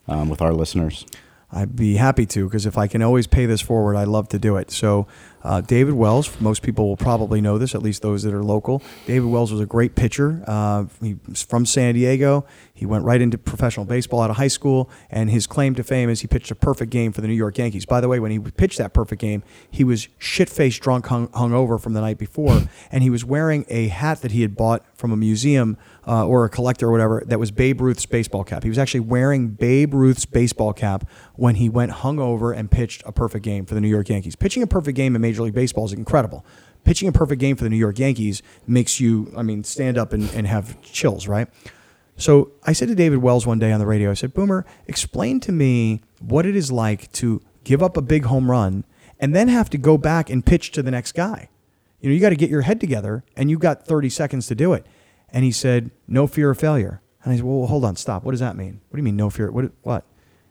um, 0.07 0.29
with 0.29 0.43
our 0.43 0.53
listeners? 0.53 1.07
I'd 1.51 1.77
be 1.77 1.97
happy 1.97 2.27
to 2.27 2.45
because 2.45 2.67
if 2.67 2.77
I 2.77 2.87
can 2.87 3.03
always 3.03 3.27
pay 3.27 3.47
this 3.47 3.61
forward, 3.61 3.97
I 3.97 4.05
love 4.05 4.29
to 4.31 4.39
do 4.39 4.57
it. 4.57 4.71
So, 4.71 5.07
uh, 5.47 5.61
David 5.61 5.95
Wells, 5.95 6.41
most 6.41 6.63
people 6.63 6.89
will 6.89 6.97
probably 6.97 7.41
know 7.41 7.57
this, 7.57 7.75
at 7.75 7.83
least 7.83 8.03
those 8.03 8.25
that 8.25 8.35
are 8.35 8.43
local. 8.43 8.83
David 9.07 9.29
Wells 9.29 9.53
was 9.53 9.61
a 9.61 9.67
great 9.67 9.95
pitcher. 9.95 10.43
Uh, 10.47 10.87
he's 11.01 11.43
from 11.43 11.65
San 11.65 11.95
Diego. 11.95 12.45
He 12.75 12.85
went 12.85 13.05
right 13.05 13.21
into 13.21 13.39
professional 13.39 13.87
baseball 13.87 14.21
out 14.21 14.29
of 14.29 14.37
high 14.37 14.49
school, 14.49 14.91
and 15.09 15.31
his 15.31 15.47
claim 15.47 15.75
to 15.77 15.85
fame 15.85 16.11
is 16.11 16.21
he 16.21 16.27
pitched 16.27 16.51
a 16.51 16.55
perfect 16.55 16.91
game 16.91 17.13
for 17.13 17.21
the 17.21 17.29
New 17.29 17.35
York 17.35 17.57
Yankees. 17.59 17.87
By 17.87 18.01
the 18.01 18.09
way, 18.09 18.19
when 18.19 18.33
he 18.33 18.39
pitched 18.39 18.79
that 18.79 18.93
perfect 18.93 19.21
game, 19.21 19.45
he 19.71 19.85
was 19.85 20.09
shit 20.19 20.51
faced 20.51 20.83
drunk, 20.83 21.07
hung, 21.07 21.29
hungover 21.29 21.81
from 21.81 21.93
the 21.95 22.01
night 22.01 22.19
before, 22.19 22.63
and 22.91 23.03
he 23.03 23.09
was 23.09 23.25
wearing 23.25 23.65
a 23.69 23.89
hat 23.89 24.23
that 24.23 24.33
he 24.33 24.43
had 24.43 24.57
bought 24.57 24.85
from 24.97 25.13
a 25.13 25.17
museum 25.17 25.79
uh, 26.07 26.27
or 26.27 26.45
a 26.45 26.49
collector 26.49 26.89
or 26.89 26.93
whatever 26.93 27.23
that 27.27 27.39
was 27.39 27.51
Babe 27.51 27.81
Ruth's 27.81 28.07
baseball 28.07 28.45
cap. 28.45 28.63
He 28.63 28.69
was 28.69 28.79
actually 28.79 29.01
wearing 29.01 29.49
Babe 29.49 29.93
Ruth's 29.95 30.25
baseball 30.25 30.73
cap 30.73 31.09
when 31.35 31.57
he 31.57 31.69
went 31.69 31.93
hungover 31.93 32.57
and 32.57 32.71
pitched 32.71 33.03
a 33.05 33.13
perfect 33.13 33.45
game 33.45 33.67
for 33.67 33.75
the 33.75 33.81
New 33.81 33.89
York 33.89 34.09
Yankees. 34.09 34.37
Pitching 34.37 34.63
a 34.63 34.67
perfect 34.67 34.97
game 34.97 35.15
in 35.17 35.23
Major 35.23 35.36
League 35.45 35.55
Baseball 35.55 35.85
is 35.85 35.93
incredible. 35.93 36.45
Pitching 36.85 37.09
a 37.09 37.13
perfect 37.13 37.41
game 37.41 37.57
for 37.57 37.65
the 37.65 37.71
New 37.71 37.77
York 37.77 37.99
Yankees 37.99 38.43
makes 38.67 39.01
you, 39.01 39.33
I 39.37 39.43
mean, 39.43 39.65
stand 39.65 39.99
up 39.99 40.13
and, 40.13 40.31
and 40.35 40.47
have 40.47 40.81
chills, 40.83 41.27
right? 41.27 41.49
So 42.17 42.53
I 42.65 42.73
said 42.73 42.89
to 42.89 42.95
David 42.95 43.19
Wells 43.19 43.47
one 43.47 43.59
day 43.59 43.73
on 43.73 43.81
the 43.81 43.87
radio, 43.87 44.11
I 44.11 44.15
said, 44.15 44.33
Boomer, 44.33 44.65
explain 44.87 45.41
to 45.41 45.53
me 45.53 46.01
what 46.21 46.47
it 46.47 46.57
is 46.57 46.73
like 46.73 47.11
to 47.13 47.43
give 47.65 47.83
up 47.83 47.97
a 47.97 48.03
big 48.03 48.25
home 48.25 48.51
run 48.51 48.85
and 49.19 49.35
then 49.35 49.49
have 49.49 49.69
to 49.71 49.79
go 49.79 49.99
back 49.99 50.31
and 50.31 50.45
pitch 50.45 50.71
to 50.73 50.83
the 50.83 50.91
next 50.91 51.13
guy. 51.13 51.49
You 52.01 52.09
know, 52.09 52.15
you 52.15 52.21
got 52.21 52.31
to 52.31 52.37
get 52.37 52.51
your 52.51 52.63
head 52.63 52.81
together 52.81 53.25
and 53.37 53.51
you've 53.51 53.61
got 53.61 53.87
30 53.87 54.09
seconds 54.09 54.47
to 54.47 54.55
do 54.55 54.73
it. 54.73 54.87
And 55.29 55.45
he 55.45 55.53
said, 55.53 55.91
no 56.07 56.27
fear 56.27 56.51
of 56.51 56.59
failure. 56.59 57.03
And 57.23 57.33
I 57.33 57.37
said, 57.37 57.45
well, 57.45 57.67
hold 57.67 57.85
on, 57.85 57.97
stop. 57.97 58.23
What 58.23 58.31
does 58.31 58.41
that 58.41 58.57
mean? 58.57 58.81
What 58.89 58.97
do 58.97 58.99
you 58.99 59.05
mean, 59.05 59.17
no 59.17 59.29
fear? 59.29 59.51
What? 59.51 59.73
What? 59.83 60.05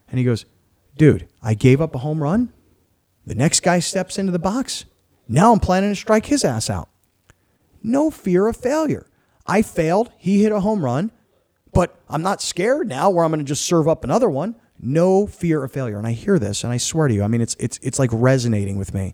And 0.09 0.19
he 0.19 0.25
goes, 0.25 0.45
dude, 0.97 1.27
I 1.41 1.53
gave 1.53 1.81
up 1.81 1.95
a 1.95 1.99
home 1.99 2.21
run. 2.21 2.51
The 3.25 3.35
next 3.35 3.61
guy 3.61 3.79
steps 3.79 4.17
into 4.17 4.31
the 4.31 4.39
box. 4.39 4.85
Now 5.27 5.51
I'm 5.51 5.59
planning 5.59 5.91
to 5.91 5.95
strike 5.95 6.27
his 6.27 6.43
ass 6.43 6.69
out. 6.69 6.89
No 7.81 8.11
fear 8.11 8.47
of 8.47 8.57
failure. 8.57 9.07
I 9.47 9.61
failed. 9.61 10.11
He 10.17 10.43
hit 10.43 10.51
a 10.51 10.59
home 10.59 10.83
run, 10.83 11.11
but 11.73 11.99
I'm 12.09 12.21
not 12.21 12.41
scared 12.41 12.87
now 12.87 13.09
where 13.09 13.23
I'm 13.23 13.31
going 13.31 13.39
to 13.39 13.45
just 13.45 13.65
serve 13.65 13.87
up 13.87 14.03
another 14.03 14.29
one. 14.29 14.55
No 14.79 15.25
fear 15.27 15.63
of 15.63 15.71
failure. 15.71 15.97
And 15.97 16.07
I 16.07 16.11
hear 16.11 16.37
this 16.39 16.63
and 16.63 16.73
I 16.73 16.77
swear 16.77 17.07
to 17.07 17.13
you, 17.13 17.23
I 17.23 17.27
mean, 17.27 17.41
it's, 17.41 17.55
it's, 17.59 17.79
it's 17.81 17.99
like 17.99 18.09
resonating 18.11 18.77
with 18.77 18.93
me. 18.93 19.13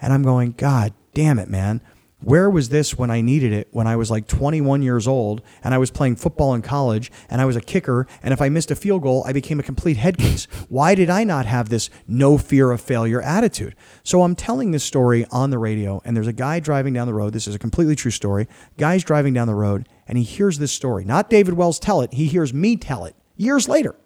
And 0.00 0.12
I'm 0.12 0.22
going, 0.22 0.52
God 0.52 0.92
damn 1.14 1.38
it, 1.38 1.48
man. 1.48 1.80
Where 2.22 2.50
was 2.50 2.68
this 2.68 2.98
when 2.98 3.10
I 3.10 3.22
needed 3.22 3.52
it 3.52 3.68
when 3.70 3.86
I 3.86 3.96
was 3.96 4.10
like 4.10 4.26
21 4.26 4.82
years 4.82 5.08
old 5.08 5.40
and 5.64 5.72
I 5.72 5.78
was 5.78 5.90
playing 5.90 6.16
football 6.16 6.52
in 6.52 6.60
college 6.60 7.10
and 7.30 7.40
I 7.40 7.46
was 7.46 7.56
a 7.56 7.62
kicker 7.62 8.06
and 8.22 8.34
if 8.34 8.42
I 8.42 8.50
missed 8.50 8.70
a 8.70 8.76
field 8.76 9.02
goal, 9.02 9.22
I 9.26 9.32
became 9.32 9.58
a 9.58 9.62
complete 9.62 9.96
headcase? 9.96 10.46
Why 10.68 10.94
did 10.94 11.08
I 11.08 11.24
not 11.24 11.46
have 11.46 11.70
this 11.70 11.88
no 12.06 12.36
fear 12.36 12.72
of 12.72 12.80
failure 12.80 13.22
attitude? 13.22 13.74
So 14.02 14.22
I'm 14.22 14.36
telling 14.36 14.70
this 14.70 14.84
story 14.84 15.24
on 15.30 15.48
the 15.48 15.58
radio 15.58 16.02
and 16.04 16.14
there's 16.14 16.26
a 16.26 16.32
guy 16.32 16.60
driving 16.60 16.92
down 16.92 17.06
the 17.06 17.14
road. 17.14 17.32
This 17.32 17.48
is 17.48 17.54
a 17.54 17.58
completely 17.58 17.96
true 17.96 18.10
story. 18.10 18.48
Guy's 18.76 19.02
driving 19.02 19.32
down 19.32 19.46
the 19.46 19.54
road 19.54 19.88
and 20.06 20.18
he 20.18 20.24
hears 20.24 20.58
this 20.58 20.72
story. 20.72 21.04
Not 21.04 21.30
David 21.30 21.54
Wells 21.54 21.78
tell 21.78 22.02
it, 22.02 22.12
he 22.12 22.26
hears 22.26 22.52
me 22.52 22.76
tell 22.76 23.06
it 23.06 23.16
years 23.36 23.66
later. 23.66 23.96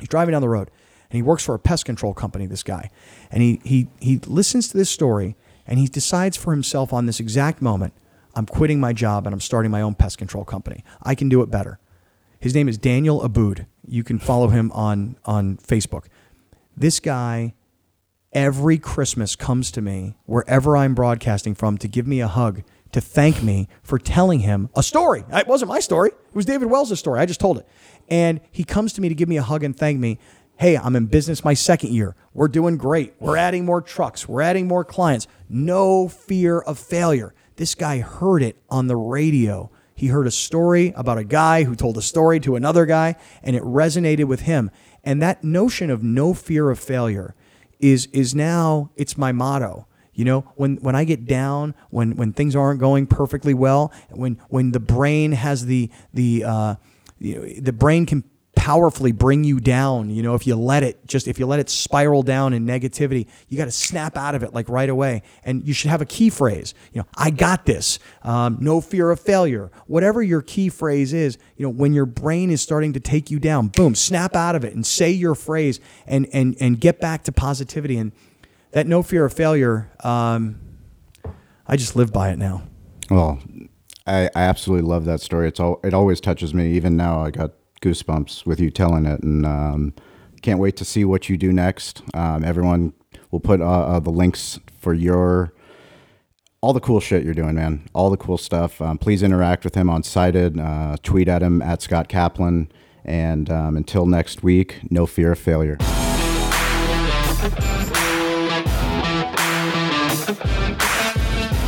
He's 0.00 0.08
driving 0.08 0.32
down 0.32 0.42
the 0.42 0.48
road 0.48 0.70
and 1.10 1.16
he 1.16 1.22
works 1.22 1.44
for 1.44 1.54
a 1.54 1.60
pest 1.60 1.84
control 1.84 2.12
company, 2.12 2.46
this 2.46 2.64
guy. 2.64 2.90
And 3.30 3.40
he, 3.40 3.60
he, 3.64 3.88
he 4.00 4.18
listens 4.26 4.68
to 4.70 4.76
this 4.76 4.90
story 4.90 5.36
and 5.66 5.78
he 5.78 5.86
decides 5.86 6.36
for 6.36 6.52
himself 6.52 6.92
on 6.92 7.06
this 7.06 7.20
exact 7.20 7.60
moment 7.60 7.92
I'm 8.36 8.46
quitting 8.46 8.78
my 8.78 8.92
job 8.92 9.26
and 9.26 9.32
I'm 9.32 9.40
starting 9.40 9.70
my 9.70 9.80
own 9.80 9.94
pest 9.94 10.18
control 10.18 10.44
company. 10.44 10.84
I 11.02 11.14
can 11.14 11.30
do 11.30 11.40
it 11.40 11.50
better. 11.50 11.80
His 12.38 12.54
name 12.54 12.68
is 12.68 12.76
Daniel 12.76 13.22
Aboud. 13.22 13.66
You 13.88 14.04
can 14.04 14.18
follow 14.18 14.48
him 14.48 14.70
on, 14.72 15.16
on 15.24 15.56
Facebook. 15.56 16.04
This 16.76 17.00
guy, 17.00 17.54
every 18.34 18.76
Christmas, 18.76 19.36
comes 19.36 19.70
to 19.70 19.80
me 19.80 20.16
wherever 20.26 20.76
I'm 20.76 20.94
broadcasting 20.94 21.54
from 21.54 21.78
to 21.78 21.88
give 21.88 22.06
me 22.06 22.20
a 22.20 22.28
hug, 22.28 22.62
to 22.92 23.00
thank 23.00 23.42
me 23.42 23.68
for 23.82 23.98
telling 23.98 24.40
him 24.40 24.68
a 24.76 24.82
story. 24.82 25.24
It 25.32 25.46
wasn't 25.46 25.70
my 25.70 25.80
story, 25.80 26.10
it 26.10 26.34
was 26.34 26.44
David 26.44 26.68
Wells' 26.68 26.98
story. 26.98 27.18
I 27.18 27.24
just 27.24 27.40
told 27.40 27.56
it. 27.56 27.66
And 28.08 28.40
he 28.52 28.64
comes 28.64 28.92
to 28.92 29.00
me 29.00 29.08
to 29.08 29.14
give 29.14 29.30
me 29.30 29.38
a 29.38 29.42
hug 29.42 29.64
and 29.64 29.74
thank 29.74 29.98
me. 29.98 30.18
Hey, 30.58 30.78
I'm 30.78 30.96
in 30.96 31.06
business 31.06 31.44
my 31.44 31.52
second 31.52 31.92
year. 31.92 32.16
We're 32.32 32.48
doing 32.48 32.78
great. 32.78 33.14
We're 33.18 33.36
adding 33.36 33.66
more 33.66 33.82
trucks. 33.82 34.26
We're 34.26 34.40
adding 34.40 34.66
more 34.66 34.84
clients. 34.84 35.26
No 35.50 36.08
fear 36.08 36.60
of 36.60 36.78
failure. 36.78 37.34
This 37.56 37.74
guy 37.74 37.98
heard 37.98 38.42
it 38.42 38.56
on 38.70 38.86
the 38.86 38.96
radio. 38.96 39.70
He 39.94 40.06
heard 40.08 40.26
a 40.26 40.30
story 40.30 40.94
about 40.96 41.18
a 41.18 41.24
guy 41.24 41.64
who 41.64 41.74
told 41.74 41.98
a 41.98 42.02
story 42.02 42.40
to 42.40 42.56
another 42.56 42.86
guy, 42.86 43.16
and 43.42 43.54
it 43.54 43.62
resonated 43.62 44.24
with 44.24 44.40
him. 44.40 44.70
And 45.04 45.20
that 45.20 45.44
notion 45.44 45.90
of 45.90 46.02
no 46.02 46.32
fear 46.32 46.70
of 46.70 46.78
failure 46.78 47.34
is 47.78 48.06
is 48.12 48.34
now 48.34 48.90
it's 48.96 49.18
my 49.18 49.32
motto. 49.32 49.86
You 50.14 50.24
know, 50.24 50.40
when 50.56 50.76
when 50.76 50.94
I 50.94 51.04
get 51.04 51.26
down, 51.26 51.74
when 51.90 52.16
when 52.16 52.32
things 52.32 52.56
aren't 52.56 52.80
going 52.80 53.06
perfectly 53.06 53.52
well, 53.52 53.92
when 54.10 54.38
when 54.48 54.72
the 54.72 54.80
brain 54.80 55.32
has 55.32 55.66
the 55.66 55.90
the 56.14 56.44
uh, 56.44 56.74
you 57.18 57.34
know, 57.34 57.60
the 57.60 57.72
brain 57.72 58.06
can 58.06 58.24
powerfully 58.56 59.12
bring 59.12 59.44
you 59.44 59.60
down. 59.60 60.10
You 60.10 60.22
know, 60.22 60.34
if 60.34 60.46
you 60.46 60.56
let 60.56 60.82
it 60.82 61.06
just 61.06 61.28
if 61.28 61.38
you 61.38 61.46
let 61.46 61.60
it 61.60 61.70
spiral 61.70 62.24
down 62.24 62.52
in 62.52 62.66
negativity, 62.66 63.28
you 63.48 63.56
got 63.56 63.66
to 63.66 63.70
snap 63.70 64.16
out 64.16 64.34
of 64.34 64.42
it 64.42 64.52
like 64.52 64.68
right 64.68 64.88
away. 64.88 65.22
And 65.44 65.64
you 65.66 65.72
should 65.72 65.90
have 65.90 66.00
a 66.00 66.06
key 66.06 66.30
phrase. 66.30 66.74
You 66.92 67.02
know, 67.02 67.06
I 67.16 67.30
got 67.30 67.66
this. 67.66 68.00
Um, 68.24 68.58
no 68.60 68.80
fear 68.80 69.10
of 69.10 69.20
failure. 69.20 69.70
Whatever 69.86 70.22
your 70.22 70.42
key 70.42 70.68
phrase 70.68 71.12
is, 71.12 71.38
you 71.56 71.64
know, 71.64 71.70
when 71.70 71.92
your 71.92 72.06
brain 72.06 72.50
is 72.50 72.60
starting 72.60 72.92
to 72.94 73.00
take 73.00 73.30
you 73.30 73.38
down, 73.38 73.68
boom, 73.68 73.94
snap 73.94 74.34
out 74.34 74.56
of 74.56 74.64
it 74.64 74.74
and 74.74 74.84
say 74.84 75.10
your 75.10 75.36
phrase 75.36 75.78
and 76.06 76.26
and 76.32 76.56
and 76.58 76.80
get 76.80 76.98
back 76.98 77.22
to 77.24 77.32
positivity. 77.32 77.98
And 77.98 78.10
that 78.72 78.86
no 78.86 79.02
fear 79.02 79.26
of 79.26 79.32
failure. 79.32 79.92
Um, 80.02 80.58
I 81.68 81.76
just 81.76 81.94
live 81.94 82.12
by 82.12 82.30
it 82.30 82.38
now. 82.38 82.62
Well, 83.10 83.38
I, 84.06 84.30
I 84.34 84.42
absolutely 84.42 84.88
love 84.88 85.04
that 85.04 85.20
story. 85.20 85.46
It's 85.48 85.60
all 85.60 85.78
it 85.84 85.94
always 85.94 86.20
touches 86.20 86.54
me. 86.54 86.72
Even 86.72 86.96
now, 86.96 87.20
I 87.22 87.30
got 87.30 87.52
goosebumps 87.80 88.46
with 88.46 88.60
you 88.60 88.70
telling 88.70 89.06
it, 89.06 89.22
and 89.22 89.44
um, 89.46 89.94
can't 90.42 90.58
wait 90.58 90.76
to 90.76 90.84
see 90.84 91.04
what 91.04 91.28
you 91.28 91.36
do 91.36 91.52
next. 91.52 92.02
Um, 92.14 92.44
everyone 92.44 92.92
will 93.30 93.40
put 93.40 93.60
uh, 93.60 93.64
uh, 93.64 94.00
the 94.00 94.10
links 94.10 94.60
for 94.78 94.94
your 94.94 95.52
all 96.60 96.72
the 96.72 96.80
cool 96.80 97.00
shit 97.00 97.22
you're 97.22 97.34
doing, 97.34 97.54
man. 97.54 97.88
All 97.94 98.10
the 98.10 98.16
cool 98.16 98.38
stuff. 98.38 98.80
Um, 98.80 98.98
please 98.98 99.22
interact 99.22 99.62
with 99.62 99.74
him 99.74 99.88
on 99.88 100.02
Sided. 100.02 100.58
Uh, 100.58 100.96
tweet 101.02 101.28
at 101.28 101.42
him 101.42 101.62
at 101.62 101.82
Scott 101.82 102.08
Kaplan. 102.08 102.72
And 103.04 103.48
um, 103.50 103.76
until 103.76 104.04
next 104.06 104.42
week, 104.42 104.80
no 104.90 105.06
fear 105.06 105.32
of 105.32 105.38
failure. 105.38 105.78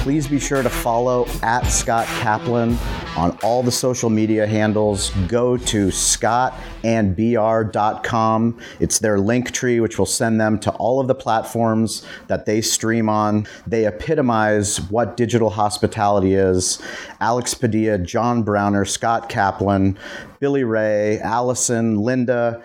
Please 0.08 0.26
be 0.26 0.40
sure 0.40 0.62
to 0.62 0.70
follow 0.70 1.26
at 1.42 1.66
Scott 1.66 2.06
Kaplan 2.06 2.78
on 3.14 3.36
all 3.42 3.62
the 3.62 3.70
social 3.70 4.08
media 4.08 4.46
handles. 4.46 5.10
Go 5.28 5.58
to 5.58 5.88
scottandbr.com. 5.88 8.58
It's 8.80 8.98
their 9.00 9.20
link 9.20 9.50
tree, 9.50 9.80
which 9.80 9.98
will 9.98 10.06
send 10.06 10.40
them 10.40 10.58
to 10.60 10.70
all 10.76 10.98
of 10.98 11.08
the 11.08 11.14
platforms 11.14 12.06
that 12.26 12.46
they 12.46 12.62
stream 12.62 13.10
on. 13.10 13.46
They 13.66 13.84
epitomize 13.84 14.80
what 14.90 15.18
digital 15.18 15.50
hospitality 15.50 16.32
is. 16.32 16.80
Alex 17.20 17.52
Padilla, 17.52 17.98
John 17.98 18.42
Browner, 18.42 18.86
Scott 18.86 19.28
Kaplan, 19.28 19.98
Billy 20.40 20.64
Ray, 20.64 21.18
Allison, 21.18 22.00
Linda, 22.00 22.62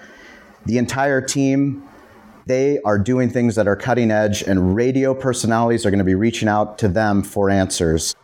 the 0.66 0.78
entire 0.78 1.20
team 1.20 1.90
they 2.46 2.80
are 2.82 3.00
doing 3.00 3.30
things 3.30 3.56
that 3.56 3.68
are 3.68 3.76
cutting 3.76 4.12
edge, 4.12 4.42
and 4.42 4.76
radio 4.76 5.14
personalities 5.14 5.86
are 5.86 5.92
going 5.92 6.00
to 6.00 6.04
be 6.04 6.16
reaching 6.16 6.48
out 6.48 6.78
to 6.80 6.88
them 6.88 7.24
for 7.24 7.50
answers. 7.50 8.16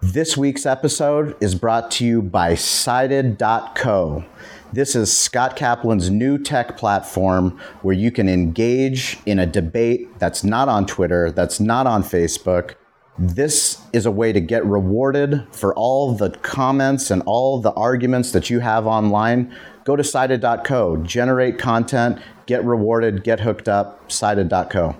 This 0.00 0.36
week's 0.36 0.66
episode 0.66 1.36
is 1.40 1.54
brought 1.54 1.90
to 1.92 2.04
you 2.04 2.20
by 2.20 2.54
Sided.co. 2.54 4.24
This 4.72 4.94
is 4.94 5.16
Scott 5.16 5.56
Kaplan's 5.56 6.10
new 6.10 6.36
tech 6.36 6.76
platform 6.76 7.58
where 7.82 7.94
you 7.94 8.10
can 8.10 8.28
engage 8.28 9.18
in 9.24 9.38
a 9.38 9.46
debate 9.46 10.18
that's 10.18 10.44
not 10.44 10.68
on 10.68 10.86
Twitter, 10.86 11.30
that's 11.30 11.58
not 11.58 11.86
on 11.86 12.02
Facebook. 12.02 12.74
This 13.18 13.80
is 13.92 14.04
a 14.04 14.10
way 14.10 14.32
to 14.32 14.40
get 14.40 14.66
rewarded 14.66 15.46
for 15.52 15.72
all 15.74 16.14
the 16.14 16.30
comments 16.30 17.10
and 17.10 17.22
all 17.24 17.60
the 17.60 17.72
arguments 17.72 18.32
that 18.32 18.50
you 18.50 18.58
have 18.58 18.86
online. 18.86 19.54
Go 19.84 19.94
to 19.94 20.02
Sided.co, 20.02 20.98
generate 20.98 21.58
content, 21.58 22.18
get 22.46 22.64
rewarded, 22.64 23.24
get 23.24 23.40
hooked 23.40 23.68
up, 23.68 24.10
sided.co. 24.10 24.96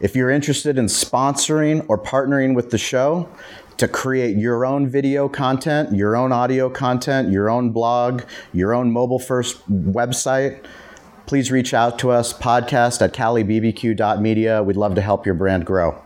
If 0.00 0.16
you're 0.16 0.30
interested 0.30 0.78
in 0.78 0.86
sponsoring 0.86 1.84
or 1.88 1.98
partnering 2.02 2.54
with 2.54 2.70
the 2.70 2.78
show 2.78 3.28
to 3.76 3.86
create 3.86 4.36
your 4.36 4.64
own 4.64 4.88
video 4.88 5.28
content, 5.28 5.94
your 5.94 6.16
own 6.16 6.32
audio 6.32 6.70
content, 6.70 7.30
your 7.30 7.50
own 7.50 7.70
blog, 7.70 8.22
your 8.52 8.74
own 8.74 8.90
mobile 8.90 9.18
first 9.18 9.66
website, 9.70 10.64
please 11.26 11.50
reach 11.50 11.74
out 11.74 11.98
to 11.98 12.10
us, 12.10 12.32
podcast 12.32 13.02
at 13.02 13.12
calibbq.media. 13.12 14.62
We'd 14.62 14.76
love 14.76 14.94
to 14.94 15.00
help 15.02 15.26
your 15.26 15.34
brand 15.34 15.66
grow. 15.66 16.02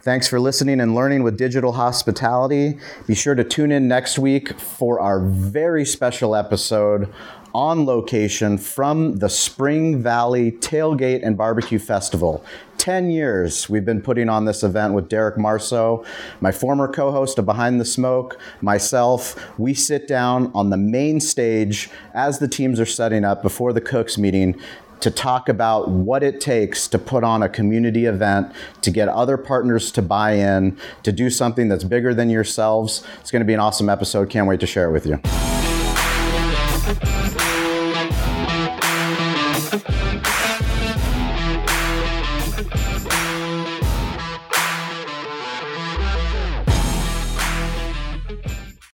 Thanks 0.00 0.28
for 0.28 0.40
listening 0.40 0.80
and 0.80 0.94
learning 0.94 1.22
with 1.22 1.36
Digital 1.36 1.72
Hospitality. 1.72 2.78
Be 3.06 3.14
sure 3.14 3.34
to 3.34 3.44
tune 3.44 3.72
in 3.72 3.88
next 3.88 4.18
week 4.18 4.58
for 4.58 5.00
our 5.00 5.20
very 5.20 5.84
special 5.84 6.34
episode 6.34 7.12
on 7.54 7.86
location 7.86 8.58
from 8.58 9.16
the 9.16 9.28
Spring 9.28 10.02
Valley 10.02 10.52
Tailgate 10.52 11.20
and 11.24 11.36
Barbecue 11.36 11.78
Festival. 11.78 12.44
10 12.78 13.10
years 13.10 13.68
we've 13.68 13.84
been 13.84 14.00
putting 14.00 14.28
on 14.28 14.44
this 14.44 14.62
event 14.62 14.94
with 14.94 15.08
Derek 15.08 15.36
Marceau, 15.36 16.04
my 16.40 16.52
former 16.52 16.90
co 16.90 17.10
host 17.10 17.38
of 17.38 17.44
Behind 17.44 17.80
the 17.80 17.84
Smoke, 17.84 18.38
myself. 18.60 19.58
We 19.58 19.74
sit 19.74 20.06
down 20.06 20.50
on 20.54 20.70
the 20.70 20.76
main 20.76 21.20
stage 21.20 21.90
as 22.14 22.38
the 22.38 22.48
teams 22.48 22.78
are 22.80 22.86
setting 22.86 23.24
up 23.24 23.42
before 23.42 23.72
the 23.72 23.80
cooks 23.80 24.16
meeting 24.16 24.58
to 25.00 25.10
talk 25.10 25.48
about 25.48 25.88
what 25.88 26.22
it 26.22 26.40
takes 26.40 26.88
to 26.88 26.98
put 26.98 27.22
on 27.24 27.42
a 27.42 27.48
community 27.48 28.06
event, 28.06 28.52
to 28.82 28.90
get 28.90 29.08
other 29.08 29.36
partners 29.36 29.92
to 29.92 30.02
buy 30.02 30.32
in, 30.32 30.76
to 31.02 31.12
do 31.12 31.30
something 31.30 31.68
that's 31.68 31.84
bigger 31.84 32.14
than 32.14 32.30
yourselves. 32.30 33.04
It's 33.20 33.30
going 33.30 33.40
to 33.40 33.46
be 33.46 33.54
an 33.54 33.60
awesome 33.60 33.88
episode. 33.88 34.30
Can't 34.30 34.48
wait 34.48 34.60
to 34.60 34.66
share 34.66 34.88
it 34.88 34.92
with 34.92 35.06
you. 35.06 35.20